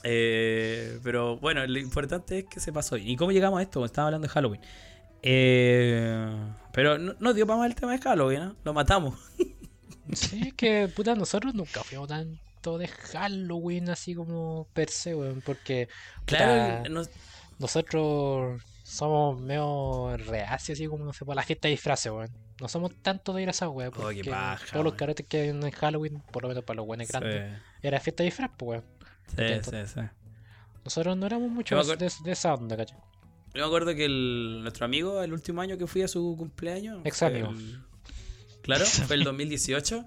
Eh, 0.03 0.99
pero 1.03 1.37
bueno, 1.39 1.67
lo 1.67 1.79
importante 1.79 2.41
es 2.41 2.45
que 2.47 2.61
se 2.61 2.73
pasó. 2.73 2.97
¿Y 2.97 3.17
cómo 3.17 3.33
llegamos 3.33 3.59
a 3.59 3.63
esto? 3.63 3.85
Estaba 3.85 4.09
hablando 4.09 4.27
de 4.29 4.33
Halloween. 4.33 4.61
Eh, 5.23 6.35
pero 6.73 6.97
no, 6.99 7.15
no 7.19 7.35
dio 7.35 7.47
para 7.47 7.59
más 7.59 7.69
el 7.69 7.75
tema 7.75 7.93
de 7.93 7.99
Halloween, 7.99 8.41
¿no? 8.41 8.57
Lo 8.65 8.73
matamos. 8.73 9.19
Sí, 10.13 10.41
es 10.49 10.55
que, 10.55 10.89
puta, 10.89 11.15
nosotros 11.15 11.55
nunca 11.55 11.83
fuimos 11.85 12.09
de 12.63 12.89
Halloween 12.89 13.89
así 13.91 14.15
como 14.15 14.67
per 14.73 14.91
se, 14.91 15.15
weón. 15.15 15.43
Porque, 15.45 15.89
puta, 16.25 16.37
Claro, 16.37 16.89
no- 16.91 17.03
nosotros 17.59 18.63
somos 18.83 19.41
medio 19.41 20.17
reacios 20.17 20.77
así 20.79 20.87
como, 20.87 21.05
no 21.05 21.13
sé, 21.13 21.25
por 21.25 21.37
la 21.37 21.43
fiesta 21.43 21.69
de 21.69 21.73
disfraces, 21.73 22.13
weón. 22.13 22.31
No 22.61 22.69
somos 22.69 22.93
tanto 23.03 23.33
de 23.33 23.43
ir 23.43 23.49
a 23.49 23.53
esa 23.53 23.69
weón. 23.69 23.93
Oh, 23.97 24.01
Porque 24.03 24.23
todos 24.73 24.85
los 24.85 24.95
caretes 24.95 25.27
que 25.27 25.43
hay 25.43 25.49
en 25.49 25.71
Halloween, 25.71 26.23
por 26.33 26.43
lo 26.43 26.49
menos 26.49 26.65
para 26.65 26.77
los 26.79 26.87
buenos 26.87 27.09
grandes, 27.09 27.59
era 27.83 28.01
fiesta 28.01 28.23
de 28.23 28.27
disfraz, 28.27 28.51
pues, 28.57 28.83
weón. 29.37 29.63
sí, 29.63 29.71
sí, 29.71 29.77
sí. 29.95 30.01
Nosotros 30.85 31.17
no 31.17 31.27
éramos 31.27 31.51
mucho 31.51 31.81
Yo 31.81 31.87
me 31.89 31.97
de, 31.97 32.11
esa 32.33 32.55
onda, 32.55 32.77
¿cachai? 32.77 32.99
Yo 33.55 33.61
me 33.63 33.67
acuerdo 33.67 33.95
que 33.95 34.05
el- 34.07 34.61
nuestro 34.63 34.85
amigo, 34.85 35.23
el 35.23 35.33
último 35.33 35.61
año 35.61 35.77
que 35.77 35.87
fui 35.87 36.03
a 36.03 36.09
su 36.09 36.35
cumpleaños. 36.39 37.01
Ex 37.05 37.23
amigo. 37.23 37.51
el- 37.51 37.81
claro, 38.63 38.85
fue 38.87 39.17
el 39.17 39.25
2018. 39.25 40.05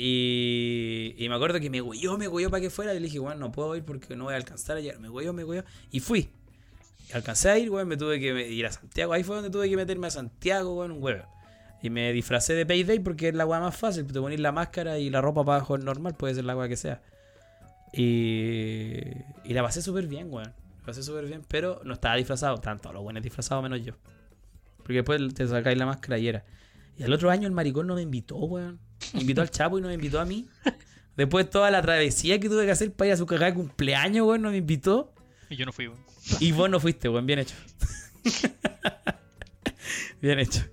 Y, 0.00 1.16
y 1.18 1.28
me 1.28 1.34
acuerdo 1.34 1.58
que 1.58 1.68
me 1.70 1.80
güeyó, 1.80 2.16
me 2.16 2.28
güeyó 2.28 2.50
para 2.50 2.60
que 2.60 2.70
fuera. 2.70 2.94
Y 2.94 3.00
le 3.00 3.06
dije, 3.06 3.18
bueno, 3.18 3.40
no 3.40 3.52
puedo 3.52 3.74
ir 3.74 3.84
porque 3.84 4.14
no 4.14 4.24
voy 4.24 4.34
a 4.34 4.36
alcanzar 4.36 4.76
a 4.76 4.80
llegar. 4.80 5.00
Me 5.00 5.08
güeyó, 5.08 5.32
me 5.32 5.42
güeyó. 5.42 5.64
Y 5.90 5.98
fui. 5.98 6.30
Alcancé 7.12 7.50
a 7.50 7.58
ir, 7.58 7.68
weón. 7.68 7.88
Me 7.88 7.96
tuve 7.96 8.20
que 8.20 8.48
ir 8.48 8.64
a 8.64 8.70
Santiago. 8.70 9.12
Ahí 9.12 9.24
fue 9.24 9.34
donde 9.34 9.50
tuve 9.50 9.68
que 9.68 9.76
meterme 9.76 10.06
a 10.06 10.10
Santiago, 10.10 10.76
weón, 10.76 10.92
un 10.92 11.02
huevo. 11.02 11.24
Y 11.82 11.90
me 11.90 12.12
disfracé 12.12 12.54
de 12.54 12.64
Payday 12.64 13.00
porque 13.00 13.28
es 13.28 13.34
la 13.34 13.44
weá 13.44 13.58
más 13.58 13.76
fácil. 13.76 14.06
Te 14.06 14.20
pones 14.20 14.38
la 14.38 14.52
máscara 14.52 14.98
y 14.98 15.10
la 15.10 15.20
ropa 15.20 15.44
para 15.44 15.56
abajo 15.56 15.76
normal, 15.76 16.14
puede 16.14 16.36
ser 16.36 16.44
la 16.44 16.56
weá 16.56 16.68
que 16.68 16.76
sea. 16.76 17.02
Y, 17.92 19.00
y 19.44 19.52
la 19.52 19.64
pasé 19.64 19.82
súper 19.82 20.06
bien, 20.06 20.32
weón. 20.32 20.54
La 20.78 20.86
pasé 20.86 21.02
súper 21.02 21.26
bien, 21.26 21.42
pero 21.48 21.80
no 21.84 21.94
estaba 21.94 22.14
disfrazado. 22.14 22.58
Todos 22.58 22.94
los 22.94 23.02
buenos 23.02 23.24
disfrazados 23.24 23.64
menos 23.64 23.84
yo. 23.84 23.94
Porque 24.76 24.94
después 24.94 25.34
te 25.34 25.48
sacáis 25.48 25.76
la 25.76 25.86
máscara 25.86 26.18
y 26.18 26.28
era. 26.28 26.44
Y 26.96 27.02
el 27.02 27.12
otro 27.12 27.30
año 27.30 27.48
el 27.48 27.52
maricón 27.52 27.88
no 27.88 27.96
me 27.96 28.02
invitó, 28.02 28.36
weón. 28.36 28.78
Invitó 29.14 29.42
al 29.42 29.50
Chapo 29.50 29.78
y 29.78 29.82
no 29.82 29.88
me 29.88 29.94
invitó 29.94 30.20
a 30.20 30.24
mí. 30.24 30.46
Después 31.16 31.50
toda 31.50 31.70
la 31.70 31.82
travesía 31.82 32.38
que 32.38 32.48
tuve 32.48 32.64
que 32.64 32.70
hacer 32.70 32.92
para 32.92 33.08
ir 33.08 33.14
a 33.14 33.16
su 33.16 33.26
cagada 33.26 33.46
de 33.46 33.54
cumpleaños, 33.54 34.26
weón, 34.26 34.42
no 34.42 34.50
me 34.50 34.58
invitó. 34.58 35.12
Y 35.50 35.56
yo 35.56 35.66
no 35.66 35.72
fui, 35.72 35.88
weón. 35.88 36.00
Y 36.40 36.52
vos 36.52 36.70
no 36.70 36.78
fuiste, 36.78 37.08
weón, 37.08 37.26
bien 37.26 37.40
hecho. 37.40 37.56
bien 40.22 40.38
hecho. 40.38 40.64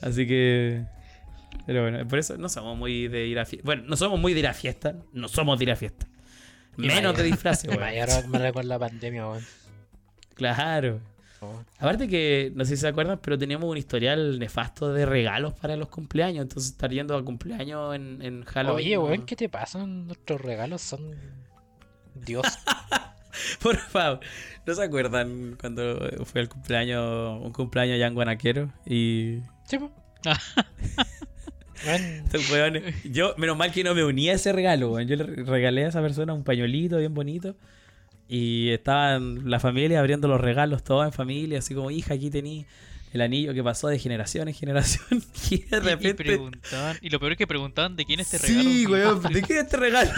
Así 0.00 0.26
que. 0.26 0.84
Pero 1.66 1.82
bueno, 1.82 2.06
por 2.06 2.18
eso 2.18 2.36
no 2.36 2.48
somos 2.48 2.76
muy 2.76 3.08
de 3.08 3.26
ir 3.26 3.38
a 3.38 3.46
fiesta. 3.46 3.64
Bueno, 3.64 3.84
no 3.86 3.96
somos 3.96 4.20
muy 4.20 4.34
de 4.34 4.40
ir 4.40 4.46
a 4.46 4.54
fiesta. 4.54 4.96
No 5.12 5.28
somos 5.28 5.58
de 5.58 5.64
ir 5.64 5.70
a 5.70 5.76
fiesta. 5.76 6.06
Menos 6.76 7.16
de 7.16 7.22
disfraces, 7.22 7.68
weón. 7.68 7.80
mal 8.30 8.52
con 8.52 8.68
la 8.68 8.78
pandemia, 8.78 9.26
weón. 9.26 9.44
Claro. 10.34 11.00
No. 11.40 11.64
Aparte 11.78 12.08
que, 12.08 12.52
no 12.54 12.64
sé 12.64 12.76
si 12.76 12.82
se 12.82 12.88
acuerdan, 12.88 13.18
pero 13.22 13.38
teníamos 13.38 13.70
un 13.70 13.76
historial 13.76 14.38
nefasto 14.38 14.92
de 14.92 15.06
regalos 15.06 15.54
para 15.54 15.76
los 15.76 15.88
cumpleaños. 15.88 16.42
Entonces 16.42 16.72
estar 16.72 16.90
yendo 16.90 17.16
a 17.16 17.24
cumpleaños 17.24 17.94
en, 17.94 18.20
en 18.22 18.44
Halloween. 18.44 18.86
Oye, 18.86 18.98
weón, 18.98 19.26
¿qué 19.26 19.36
te 19.36 19.48
pasa? 19.48 19.86
Nuestros 19.86 20.40
regalos 20.40 20.82
son. 20.82 21.14
Dios. 22.14 22.46
Por 23.62 23.76
favor, 23.76 24.20
¿no 24.66 24.74
se 24.74 24.82
acuerdan 24.82 25.56
cuando 25.60 26.10
fue 26.24 26.40
el 26.40 26.48
cumpleaños, 26.48 27.40
un 27.40 27.52
cumpleaños 27.52 27.98
ya 27.98 28.06
en 28.06 28.14
Guanaquero? 28.14 28.72
Y 28.84 29.38
Sí, 29.68 29.78
yo, 33.04 33.34
menos 33.36 33.56
mal 33.56 33.70
que 33.70 33.84
no 33.84 33.94
me 33.94 34.02
uní 34.02 34.30
a 34.30 34.32
ese 34.32 34.52
regalo, 34.52 34.92
weón. 34.92 35.06
Yo 35.06 35.16
le 35.16 35.24
regalé 35.44 35.84
a 35.84 35.88
esa 35.88 36.00
persona 36.00 36.32
un 36.32 36.42
pañuelito 36.42 36.96
bien 36.96 37.14
bonito. 37.14 37.54
Y 38.28 38.70
estaban 38.70 39.48
la 39.50 39.58
familia 39.58 40.00
abriendo 40.00 40.28
los 40.28 40.40
regalos, 40.40 40.84
todos 40.84 41.06
en 41.06 41.12
familia, 41.12 41.60
así 41.60 41.74
como, 41.74 41.90
hija, 41.90 42.14
aquí 42.14 42.28
tení 42.30 42.66
el 43.14 43.22
anillo 43.22 43.54
que 43.54 43.64
pasó 43.64 43.88
de 43.88 43.98
generación 43.98 44.48
en 44.48 44.54
generación. 44.54 45.06
Y 45.50 45.58
de 45.60 45.76
Y- 45.76 45.78
Y, 45.78 45.80
repente. 45.80 46.14
preguntaban, 46.24 46.98
y 47.00 47.08
lo 47.08 47.18
peor 47.20 47.32
es 47.32 47.38
que 47.38 47.46
preguntaban 47.46 47.96
de 47.96 48.04
quién 48.04 48.20
es 48.20 48.34
este 48.34 48.46
regalo. 48.48 48.70
Sí, 48.70 48.86
weón, 48.86 49.22
¿de 49.32 49.42
qué 49.42 49.54
es 49.54 49.64
este 49.64 49.76
regalo? 49.78 50.10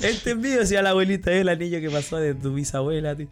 Este 0.00 0.30
envío 0.32 0.58
decía 0.58 0.82
la 0.82 0.90
abuelita, 0.90 1.32
es 1.32 1.40
el 1.40 1.48
anillo 1.48 1.80
que 1.80 1.88
pasó 1.88 2.18
de 2.18 2.34
tu 2.34 2.52
bisabuela, 2.52 3.16
tío. 3.16 3.28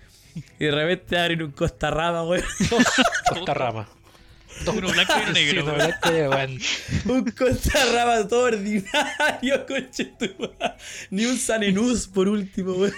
Y 0.59 0.65
de 0.65 0.71
repente 0.71 1.19
abren 1.19 1.43
un 1.43 1.51
costa 1.51 1.91
rama, 1.91 2.23
weón. 2.25 2.45
Costa 3.29 3.53
Rama. 3.55 3.89
Uno 4.67 4.89
blanco 4.89 5.13
y 5.23 5.27
Sí, 5.27 5.33
negro. 5.33 5.67
Un 7.07 7.31
costa 7.33 7.79
rama 7.93 8.27
todo 8.27 8.45
ordinario, 8.45 9.67
coche. 9.67 10.13
Ni 11.11 11.27
un 11.27 11.37
sanenús 11.39 12.07
por 12.09 12.27
último, 12.29 12.73
weón. 12.73 12.95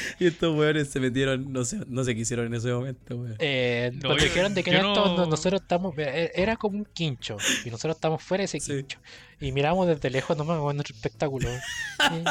Y 0.20 0.26
estos 0.26 0.56
weones 0.56 0.88
se 0.88 1.00
metieron, 1.00 1.52
no 1.52 1.64
sé, 1.64 1.78
no 1.88 2.04
se 2.04 2.14
quisieron 2.14 2.46
en 2.46 2.54
ese 2.54 2.72
momento, 2.72 3.16
weón. 3.16 3.36
Eh, 3.38 3.92
No, 4.02 4.16
yo- 4.16 4.24
dijeron 4.24 4.54
de 4.54 4.62
que 4.64 4.70
en 4.70 4.76
esto 4.76 4.94
no- 4.94 5.16
no- 5.16 5.26
nosotros 5.26 5.60
estamos. 5.62 5.96
e- 5.98 6.32
Era 6.34 6.56
como 6.56 6.78
un 6.78 6.84
quincho. 6.84 7.36
Y 7.64 7.70
nosotros 7.70 7.96
estamos 7.96 8.22
fuera 8.22 8.42
de 8.42 8.46
ese 8.46 8.60
Sí. 8.60 8.72
quincho. 8.74 8.98
Y 9.40 9.52
miramos 9.52 9.86
desde 9.86 10.08
lejos 10.10 10.36
nomás, 10.36 10.58
weón, 10.60 10.76
nuestro 10.76 10.94
espectáculo. 10.96 11.48
weón. 12.10 12.24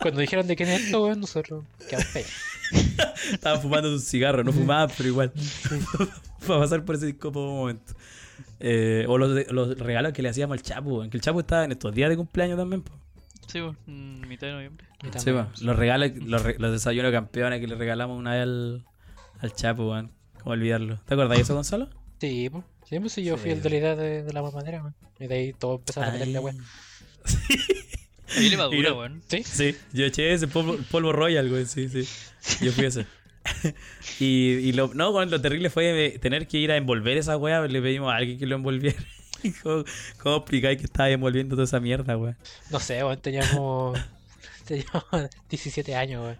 Cuando 0.00 0.20
dijeron 0.20 0.46
de 0.46 0.56
qué 0.56 0.62
es 0.64 0.80
esto, 0.82 1.02
weón, 1.04 1.20
nosotros 1.20 1.64
quedamos 1.88 2.06
feos. 2.08 2.28
Estaban 3.32 3.60
fumando 3.62 3.90
un 3.92 4.00
cigarro, 4.00 4.42
no 4.44 4.52
fumaban, 4.52 4.90
pero 4.96 5.08
igual. 5.08 5.32
Para 6.46 6.60
pasar 6.60 6.84
por 6.84 6.96
ese 6.96 7.08
incómodo 7.10 7.52
momento. 7.52 7.94
Eh, 8.60 9.04
o 9.08 9.18
los, 9.18 9.50
los 9.52 9.78
regalos 9.78 10.12
que 10.12 10.22
le 10.22 10.28
hacíamos 10.28 10.56
al 10.58 10.62
Chapo, 10.62 10.90
weón. 10.98 11.10
Que 11.10 11.16
el 11.16 11.20
Chapo 11.22 11.40
estaba 11.40 11.64
en 11.64 11.72
estos 11.72 11.94
días 11.94 12.08
de 12.10 12.16
cumpleaños 12.16 12.56
también, 12.58 12.82
po. 12.82 12.92
Sí, 13.46 13.60
weón, 13.60 13.76
mm, 13.86 14.26
mitad 14.28 14.46
de 14.48 14.52
noviembre. 14.54 14.86
Sí, 15.18 15.30
po. 15.32 15.46
Los 15.60 15.76
regalos, 15.76 16.10
los, 16.16 16.42
re- 16.42 16.56
los 16.58 16.72
desayunos 16.72 17.12
campeones 17.12 17.60
que 17.60 17.66
le 17.66 17.74
regalamos 17.76 18.18
una 18.18 18.32
vez 18.34 18.42
al, 18.42 18.84
al 19.40 19.52
Chapo, 19.54 19.90
weón. 19.90 20.10
¿Cómo 20.40 20.52
olvidarlo? 20.52 20.98
¿Te 21.06 21.14
acordás 21.14 21.36
de 21.38 21.42
eso, 21.42 21.54
Gonzalo? 21.54 21.88
Sí, 22.20 22.48
po. 22.50 22.64
Sí, 22.88 22.98
pues 23.00 23.12
sí, 23.12 23.24
yo 23.24 23.36
fui 23.36 23.50
Sí, 23.50 23.56
el 23.56 23.62
de 23.62 23.70
la 23.70 23.76
idea 23.76 23.96
de, 23.96 24.22
de 24.22 24.32
la 24.32 24.42
mamadera, 24.42 24.80
weón. 24.82 24.94
Y 25.18 25.26
de 25.26 25.34
ahí 25.34 25.52
todo 25.52 25.76
empezaron 25.76 26.08
a 26.10 26.12
meterle, 26.12 26.38
weón. 26.40 26.58
A 28.36 28.40
mí 28.40 28.48
le 28.50 28.56
va 28.56 28.66
Y 28.72 28.76
dura, 28.76 28.90
no- 28.90 28.98
weón. 28.98 29.22
Sí, 29.28 29.42
Sí, 29.44 29.76
yo 29.92 30.04
eché 30.04 30.32
ese 30.32 30.48
polvo, 30.48 30.76
polvo 30.90 31.12
royal, 31.12 31.48
güey, 31.48 31.64
sí, 31.66 31.88
sí. 31.88 32.06
Yo 32.64 32.72
fui 32.72 32.84
ese. 32.86 33.06
y, 34.20 34.26
y 34.54 34.72
lo, 34.72 34.92
no, 34.94 35.12
güey, 35.12 35.28
lo 35.28 35.40
terrible 35.40 35.70
fue 35.70 36.18
tener 36.20 36.48
que 36.48 36.58
ir 36.58 36.72
a 36.72 36.76
envolver 36.76 37.16
esa 37.16 37.36
weá, 37.36 37.60
le 37.66 37.80
pedimos 37.80 38.12
a 38.12 38.16
alguien 38.16 38.38
que 38.38 38.46
lo 38.46 38.56
envolviera. 38.56 38.98
¿Cómo, 39.62 39.84
cómo 40.18 40.36
explicáis 40.36 40.78
que 40.78 40.84
estaba 40.84 41.08
envolviendo 41.10 41.54
toda 41.56 41.64
esa 41.64 41.80
mierda, 41.80 42.14
güey? 42.14 42.34
no 42.70 42.80
sé, 42.80 43.02
weón, 43.04 43.20
teníamos. 43.20 43.98
teníamos 44.66 45.04
17 45.48 45.94
años, 45.94 46.22
weón. 46.22 46.38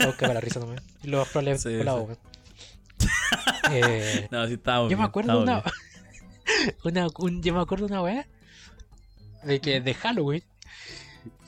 Vamos 0.00 0.16
que 0.16 0.26
la 0.26 0.40
risa 0.40 0.60
nomás. 0.60 0.82
Y 1.02 1.08
los 1.08 1.28
problemas 1.28 1.62
Sí, 1.62 1.76
colados, 1.76 2.04
weón. 2.06 2.18
Eh, 3.70 4.28
No, 4.30 4.46
sí 4.46 4.54
estábamos 4.54 4.90
yo 4.90 4.96
me 4.98 5.04
acuerdo 5.04 5.36
de 5.36 5.42
una, 5.42 5.62
una 6.84 7.06
un- 7.18 7.42
yo 7.42 7.54
me 7.54 7.60
acuerdo 7.60 7.86
de 7.86 7.92
una 7.92 8.02
weá 8.02 8.26
de 9.44 9.60
que 9.60 9.80
de 9.80 9.94
Halloween 9.94 10.42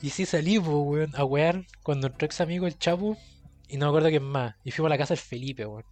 y 0.01 0.09
sí 0.11 0.25
salimos 0.25 0.69
weón 0.69 1.11
a 1.15 1.23
wear 1.25 1.65
con 1.83 1.99
nuestro 1.99 2.25
ex 2.25 2.39
amigo 2.41 2.67
el 2.67 2.77
Chapu 2.77 3.17
y 3.67 3.77
no 3.77 3.85
me 3.85 3.89
acuerdo 3.89 4.09
quién 4.09 4.23
más 4.23 4.55
y 4.63 4.71
fuimos 4.71 4.89
a 4.89 4.93
la 4.95 4.97
casa 4.97 5.13
del 5.15 5.23
Felipe 5.23 5.65
weón 5.65 5.83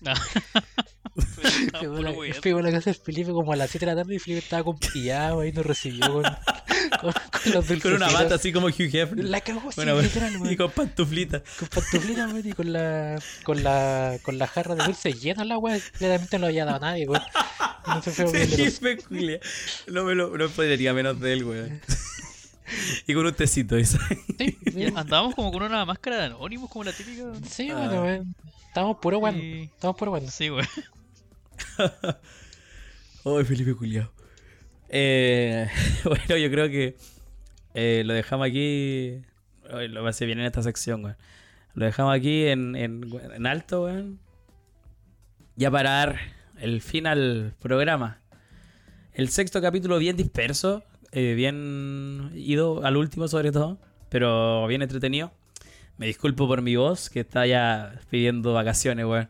No. 0.00 0.12
puro 1.80 2.00
la, 2.02 2.10
a 2.58 2.62
la 2.62 2.70
casa 2.70 2.90
del 2.90 3.00
Felipe 3.00 3.32
como 3.32 3.52
a 3.52 3.56
las 3.56 3.70
7 3.70 3.84
de 3.86 3.92
la 3.94 4.00
tarde 4.02 4.14
y 4.14 4.18
Felipe 4.18 4.38
estaba 4.44 4.64
con 4.64 4.78
pijama 4.78 5.46
y 5.46 5.52
nos 5.52 5.66
recibió 5.66 6.12
con, 6.12 6.22
con, 6.22 7.12
con 7.12 7.52
los 7.52 7.66
bien. 7.66 7.80
Con 7.80 7.94
una 7.94 8.10
bata 8.10 8.36
así 8.36 8.52
como 8.52 8.68
Hugh 8.68 8.94
Hefner. 8.94 9.24
la 9.24 9.40
cagó 9.40 9.60
sí, 9.70 9.76
Bueno, 9.76 9.94
bueno, 9.94 10.08
literal 10.08 10.32
y 10.52 10.56
con 10.56 10.70
pantuflita. 10.70 11.42
con 11.58 11.68
pantuflita 11.68 12.26
weón 12.28 12.48
y 12.48 12.52
con 12.52 12.72
la 12.72 13.20
con 13.44 13.62
la 13.62 14.18
con 14.22 14.38
la 14.38 14.46
jarra 14.46 14.74
de 14.74 14.84
dulce 14.84 15.12
llena 15.12 15.44
la 15.44 15.58
weá 15.58 15.78
claramente 15.98 16.38
no 16.38 16.42
lo 16.42 16.46
había 16.48 16.64
dado 16.64 16.76
a 16.76 16.80
nadie 16.80 17.06
fuimos 18.12 18.32
bien 18.32 18.50
de 18.50 18.56
los- 18.58 18.78
Jefe 18.78 18.96
culia. 18.98 19.40
No 19.88 20.04
me 20.04 20.14
lo 20.14 20.36
no 20.36 20.48
podría 20.48 20.92
menos 20.94 21.20
de 21.20 21.32
él, 21.32 21.44
güey. 21.44 21.62
Y 23.06 23.14
con 23.14 23.26
un 23.26 23.34
tecito, 23.34 23.74
¿sabes? 23.84 24.18
sí, 24.38 24.58
Y 24.76 24.84
Andábamos 24.86 25.34
como 25.34 25.50
con 25.52 25.62
una 25.62 25.84
máscara 25.84 26.16
de 26.18 26.24
anónimos, 26.26 26.70
como 26.70 26.84
la 26.84 26.92
típica. 26.92 27.24
Sí, 27.48 27.70
Ah. 27.70 27.74
bueno, 27.76 28.02
weón. 28.02 28.34
Estamos 28.68 28.96
puro 28.98 29.18
bueno. 29.20 29.38
Estamos 29.38 29.96
puro 29.96 30.10
bueno. 30.12 30.28
Sí, 30.30 30.50
weón. 30.50 30.66
Ay, 33.24 33.44
Felipe 33.44 33.74
Culiao. 33.74 34.10
Eh, 34.88 35.68
bueno, 36.04 36.36
yo 36.36 36.50
creo 36.50 36.68
que 36.68 36.96
eh, 37.74 38.02
lo 38.04 38.14
dejamos 38.14 38.46
aquí. 38.46 39.20
Ay, 39.72 39.88
lo 39.88 40.02
pasé 40.02 40.26
bien 40.26 40.40
en 40.40 40.46
esta 40.46 40.62
sección, 40.62 41.04
weón. 41.04 41.16
Lo 41.74 41.84
dejamos 41.84 42.14
aquí 42.16 42.46
en, 42.46 42.74
en, 42.76 43.02
en 43.34 43.46
alto, 43.46 43.84
weón. 43.84 44.18
Ya 45.56 45.70
para 45.70 45.90
dar 45.90 46.20
el 46.58 46.80
fin 46.80 47.06
al 47.06 47.54
programa. 47.60 48.20
El 49.12 49.28
sexto 49.28 49.60
capítulo 49.60 49.98
bien 49.98 50.16
disperso, 50.16 50.82
eh, 51.12 51.34
bien 51.34 52.30
ido 52.34 52.84
al 52.84 52.96
último 52.96 53.28
sobre 53.28 53.52
todo, 53.52 53.78
pero 54.08 54.66
bien 54.66 54.82
entretenido. 54.82 55.32
Me 55.98 56.06
disculpo 56.06 56.48
por 56.48 56.62
mi 56.62 56.76
voz, 56.76 57.10
que 57.10 57.20
está 57.20 57.46
ya 57.46 58.00
pidiendo 58.08 58.54
vacaciones, 58.54 59.04
weón. 59.04 59.28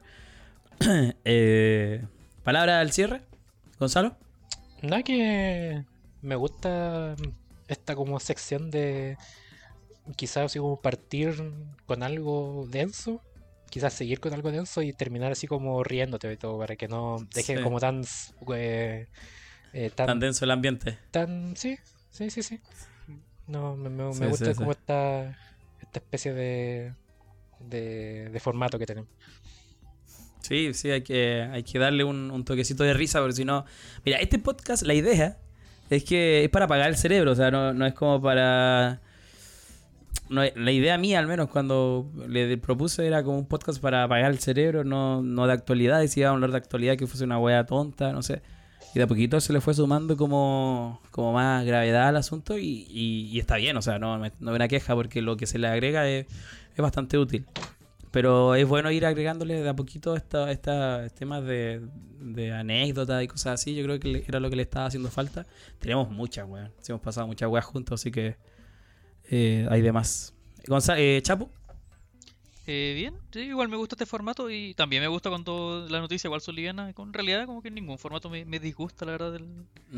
eh, 1.25 2.05
¿Palabra 2.45 2.81
al 2.81 2.93
cierre? 2.93 3.23
Gonzalo. 3.79 4.17
Nada 4.83 5.03
que 5.03 5.85
me 6.23 6.37
gusta 6.37 7.17
esta 7.69 7.95
como 7.95 8.21
sección 8.21 8.71
de 8.71 9.17
quizás 10.17 10.47
así 10.47 10.59
como 10.59 10.81
partir 10.81 11.35
con 11.87 12.03
algo 12.03 12.67
denso, 12.71 13.21
quizás 13.69 13.93
seguir 13.93 14.21
con 14.21 14.33
algo 14.33 14.51
denso 14.51 14.83
y 14.83 14.93
terminar 14.93 15.33
así 15.33 15.47
como 15.47 15.83
riéndote 15.85 16.37
todo 16.37 16.59
para 16.59 16.77
que 16.77 16.89
no 16.89 17.19
deje 17.35 17.57
Sí. 17.59 17.63
como 17.63 17.79
tan 17.81 18.03
eh, 18.55 19.07
eh, 19.73 19.91
tan, 19.95 20.07
Tan 20.07 20.21
denso 20.21 20.45
el 20.45 20.51
ambiente. 20.51 20.99
tan 21.11 21.57
sí, 21.57 21.79
sí, 22.11 22.31
sí, 22.31 22.43
sí. 22.43 22.61
No, 23.47 23.77
me, 23.77 23.89
me- 23.91 24.05
gusta 24.29 24.47
sí, 24.47 24.55
como 24.55 24.73
sí. 24.73 24.79
esta 24.81 25.37
esta 25.81 25.99
especie 25.99 26.33
de 26.33 26.93
de, 27.61 28.29
de 28.31 28.41
formato 28.41 28.79
que 28.79 28.87
tenemos. 28.87 29.11
Sí, 30.41 30.73
sí, 30.75 30.91
hay 30.91 31.03
que, 31.03 31.43
hay 31.53 31.63
que 31.63 31.79
darle 31.79 32.03
un, 32.03 32.31
un 32.31 32.45
toquecito 32.45 32.83
de 32.83 32.95
risa, 32.95 33.21
porque 33.21 33.35
si 33.35 33.45
no. 33.45 33.65
Mira, 34.05 34.19
este 34.19 34.39
podcast, 34.39 34.83
la 34.85 34.95
idea 34.95 35.39
es 35.91 36.03
que 36.05 36.45
es 36.45 36.49
para 36.51 36.65
apagar 36.65 36.89
el 36.89 36.97
cerebro, 36.97 37.33
o 37.33 37.35
sea, 37.35 37.51
no, 37.51 37.73
no 37.75 37.87
es 37.87 37.93
como 37.95 38.21
para. 38.23 39.01
No, 40.29 40.43
la 40.45 40.71
idea 40.73 40.97
mía, 40.97 41.19
al 41.19 41.27
menos, 41.27 41.49
cuando 41.51 42.11
le 42.29 42.57
propuse, 42.57 43.07
era 43.07 43.23
como 43.25 43.37
un 43.39 43.47
podcast 43.47 43.81
para 43.81 44.05
apagar 44.05 44.31
el 44.31 44.39
cerebro, 44.39 44.85
no, 44.85 45.23
no 45.23 45.47
de 45.47 45.53
actualidad. 45.53 46.01
Decía 46.01 46.31
hablar 46.31 46.53
de 46.53 46.57
actualidad 46.57 46.97
que 46.97 47.07
fuese 47.07 47.25
una 47.25 47.39
wea 47.39 47.67
tonta, 47.67 48.13
no 48.13 48.23
sé. 48.23 48.41
Y 48.95 48.99
de 48.99 49.05
a 49.05 49.07
poquito 49.07 49.41
se 49.41 49.53
le 49.53 49.61
fue 49.61 49.73
sumando 49.75 50.17
como, 50.17 51.01
como 51.13 51.33
más 51.33 51.65
gravedad 51.65 52.09
al 52.09 52.17
asunto 52.17 52.59
y, 52.59 53.39
está 53.39 53.57
bien, 53.57 53.77
o 53.77 53.83
sea, 53.83 53.99
no, 53.99 54.25
es 54.25 54.33
no 54.41 54.53
una 54.53 54.67
queja 54.69 54.95
porque 54.95 55.23
lo 55.23 55.37
que 55.37 55.47
se 55.47 55.59
le 55.59 55.69
agrega 55.69 56.09
es, 56.09 56.27
es 56.75 56.77
bastante 56.83 57.17
útil. 57.19 57.47
Pero 58.11 58.57
es 58.57 58.67
bueno 58.67 58.91
ir 58.91 59.07
agregándole 59.07 59.63
de 59.63 59.69
a 59.69 59.75
poquito 59.77 60.17
esta, 60.17 60.51
esta 60.51 61.09
temas 61.11 61.45
de, 61.45 61.81
de 62.21 62.53
anécdotas 62.53 63.23
y 63.23 63.29
cosas 63.29 63.61
así. 63.61 63.77
Yo 63.77 63.85
creo 63.85 64.01
que 64.01 64.25
era 64.27 64.41
lo 64.41 64.51
que 64.51 64.57
le 64.57 64.63
estaba 64.63 64.87
haciendo 64.87 65.09
falta. 65.11 65.47
Tenemos 65.79 66.11
muchas, 66.11 66.49
weón. 66.49 66.73
Sí, 66.81 66.91
hemos 66.91 67.03
pasado 67.03 67.29
muchas 67.29 67.49
weas 67.49 67.65
juntos, 67.65 68.01
así 68.01 68.11
que 68.11 68.37
eh, 69.31 69.69
hay 69.71 69.81
de 69.83 69.93
más. 69.93 70.35
Gonza- 70.67 70.99
eh, 70.99 71.21
Chapo, 71.23 71.51
Eh, 72.73 72.93
bien, 72.95 73.15
sí, 73.33 73.41
igual 73.41 73.69
me 73.69 73.77
gusta 73.77 73.97
este 73.97 74.07
formato 74.07 74.49
y 74.49 74.75
también 74.75 75.03
me 75.03 75.09
gusta 75.09 75.29
cuando 75.29 75.89
las 75.91 76.01
noticias 76.01 76.27
igual 76.27 76.41
son 76.41 76.55
livianas. 76.55 76.95
Con 76.95 77.09
en 77.09 77.15
realidad, 77.15 77.47
como 77.47 77.63
que 77.63 77.71
ningún 77.71 77.99
formato 77.99 78.31
me, 78.31 78.45
me 78.45 78.61
disgusta, 78.61 79.05
la 79.05 79.11
verdad, 79.11 79.33
del, 79.33 79.45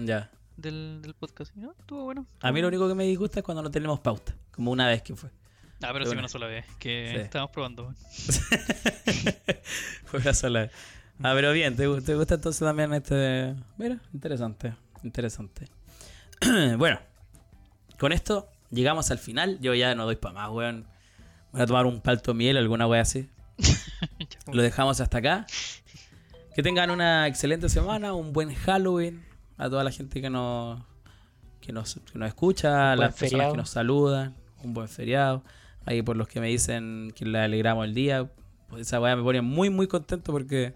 ya. 0.07 0.31
del, 0.57 1.03
del 1.03 1.13
podcast. 1.13 1.55
¿no? 1.55 1.75
Estuvo 1.79 2.05
bueno. 2.05 2.27
A 2.41 2.51
mí 2.51 2.63
lo 2.63 2.69
único 2.69 2.89
que 2.89 2.95
me 2.95 3.05
disgusta 3.05 3.41
es 3.41 3.45
cuando 3.45 3.63
no 3.63 3.71
tenemos 3.71 4.01
pauta, 4.01 4.35
como 4.53 4.71
una 4.71 4.89
vez 4.89 5.03
que 5.03 5.15
fue. 5.15 5.29
Ah, 5.83 5.91
pero 5.93 5.99
de 5.99 6.05
sí 6.07 6.11
una. 6.13 6.21
una 6.21 6.29
sola 6.29 6.47
vez, 6.47 6.65
que 6.79 7.11
Sí. 7.15 7.21
estábamos 7.21 7.51
probando. 7.53 7.95
fue 10.07 10.21
una 10.21 10.33
sola 10.33 10.61
vez. 10.63 10.73
Ah, 11.23 11.33
pero 11.35 11.53
bien, 11.53 11.77
¿te, 11.77 11.83
te 12.01 12.15
gusta 12.15 12.37
entonces 12.37 12.61
también 12.61 12.95
este...? 12.95 13.55
Mira, 13.77 14.01
interesante, 14.15 14.73
interesante. 15.03 15.69
bueno, 16.79 16.99
con 17.99 18.13
esto 18.13 18.49
llegamos 18.71 19.11
al 19.11 19.19
final. 19.19 19.59
Yo 19.61 19.75
ya 19.75 19.95
no 19.95 20.07
doy 20.07 20.17
para 20.17 20.33
más, 20.35 20.51
weón. 20.51 20.87
Voy 21.53 21.63
a 21.63 21.67
tomar 21.67 21.87
un 21.87 22.01
palto 22.01 22.35
miel, 22.35 22.57
alguna 22.57 22.87
wea 22.87 23.03
así. 23.03 23.29
Lo 24.53 24.63
dejamos 24.63 25.01
hasta 25.01 25.19
acá. 25.19 25.47
Que 26.55 26.63
tengan 26.63 26.91
una 26.91 27.27
excelente 27.27 27.69
semana, 27.69 28.15
un 28.15 28.33
buen 28.33 28.55
Halloween. 28.55 29.23
A 29.59 29.69
toda 29.69 29.85
la 29.85 29.91
gente 29.91 30.21
que 30.21 30.31
nos, 30.31 30.83
que 31.61 31.73
nos, 31.73 32.01
que 32.11 32.19
nos 32.19 32.29
escucha, 32.29 32.93
a 32.93 32.97
las 32.97 32.97
buen 32.97 33.09
personas 33.11 33.31
feriado. 33.31 33.53
que 33.53 33.57
nos 33.59 33.71
saludan. 33.71 34.35
Un 34.65 34.75
buen 34.75 34.89
feriado. 34.89 35.43
Ahí 35.85 36.03
por 36.03 36.17
los 36.17 36.29
que 36.29 36.41
me 36.41 36.49
dicen 36.49 37.13
que 37.15 37.25
le 37.27 37.39
alegramos 37.39 37.85
el 37.85 37.95
día. 37.95 38.31
Pues 38.69 38.83
esa 38.83 39.01
weá 39.01 39.15
me 39.17 39.23
pone 39.23 39.43
muy, 39.43 39.69
muy 39.71 39.87
contento 39.87 40.33
porque 40.33 40.73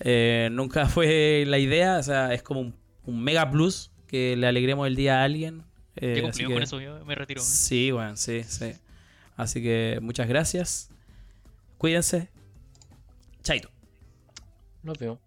eh, 0.00 0.48
nunca 0.52 0.86
fue 0.88 1.44
la 1.46 1.58
idea. 1.58 1.96
O 1.98 2.02
sea, 2.02 2.32
es 2.34 2.42
como 2.42 2.60
un, 2.60 2.74
un 3.04 3.22
mega 3.22 3.50
plus 3.50 3.90
que 4.06 4.36
le 4.36 4.46
alegremos 4.46 4.86
el 4.86 4.94
día 4.96 5.20
a 5.20 5.24
alguien. 5.24 5.62
Eh, 5.96 6.14
que- 6.36 6.44
con 6.52 6.62
eso, 6.62 6.80
yo 6.80 7.04
me 7.04 7.14
retiro. 7.14 7.40
weón. 7.40 7.50
Sí, 7.50 7.90
bueno, 7.90 8.16
sí, 8.16 8.42
sí. 8.44 8.72
Así 9.36 9.62
que 9.62 9.98
muchas 10.02 10.28
gracias. 10.28 10.90
Cuídense. 11.78 12.28
Chaito. 13.42 13.70
Nos 14.82 14.98
vemos. 14.98 15.25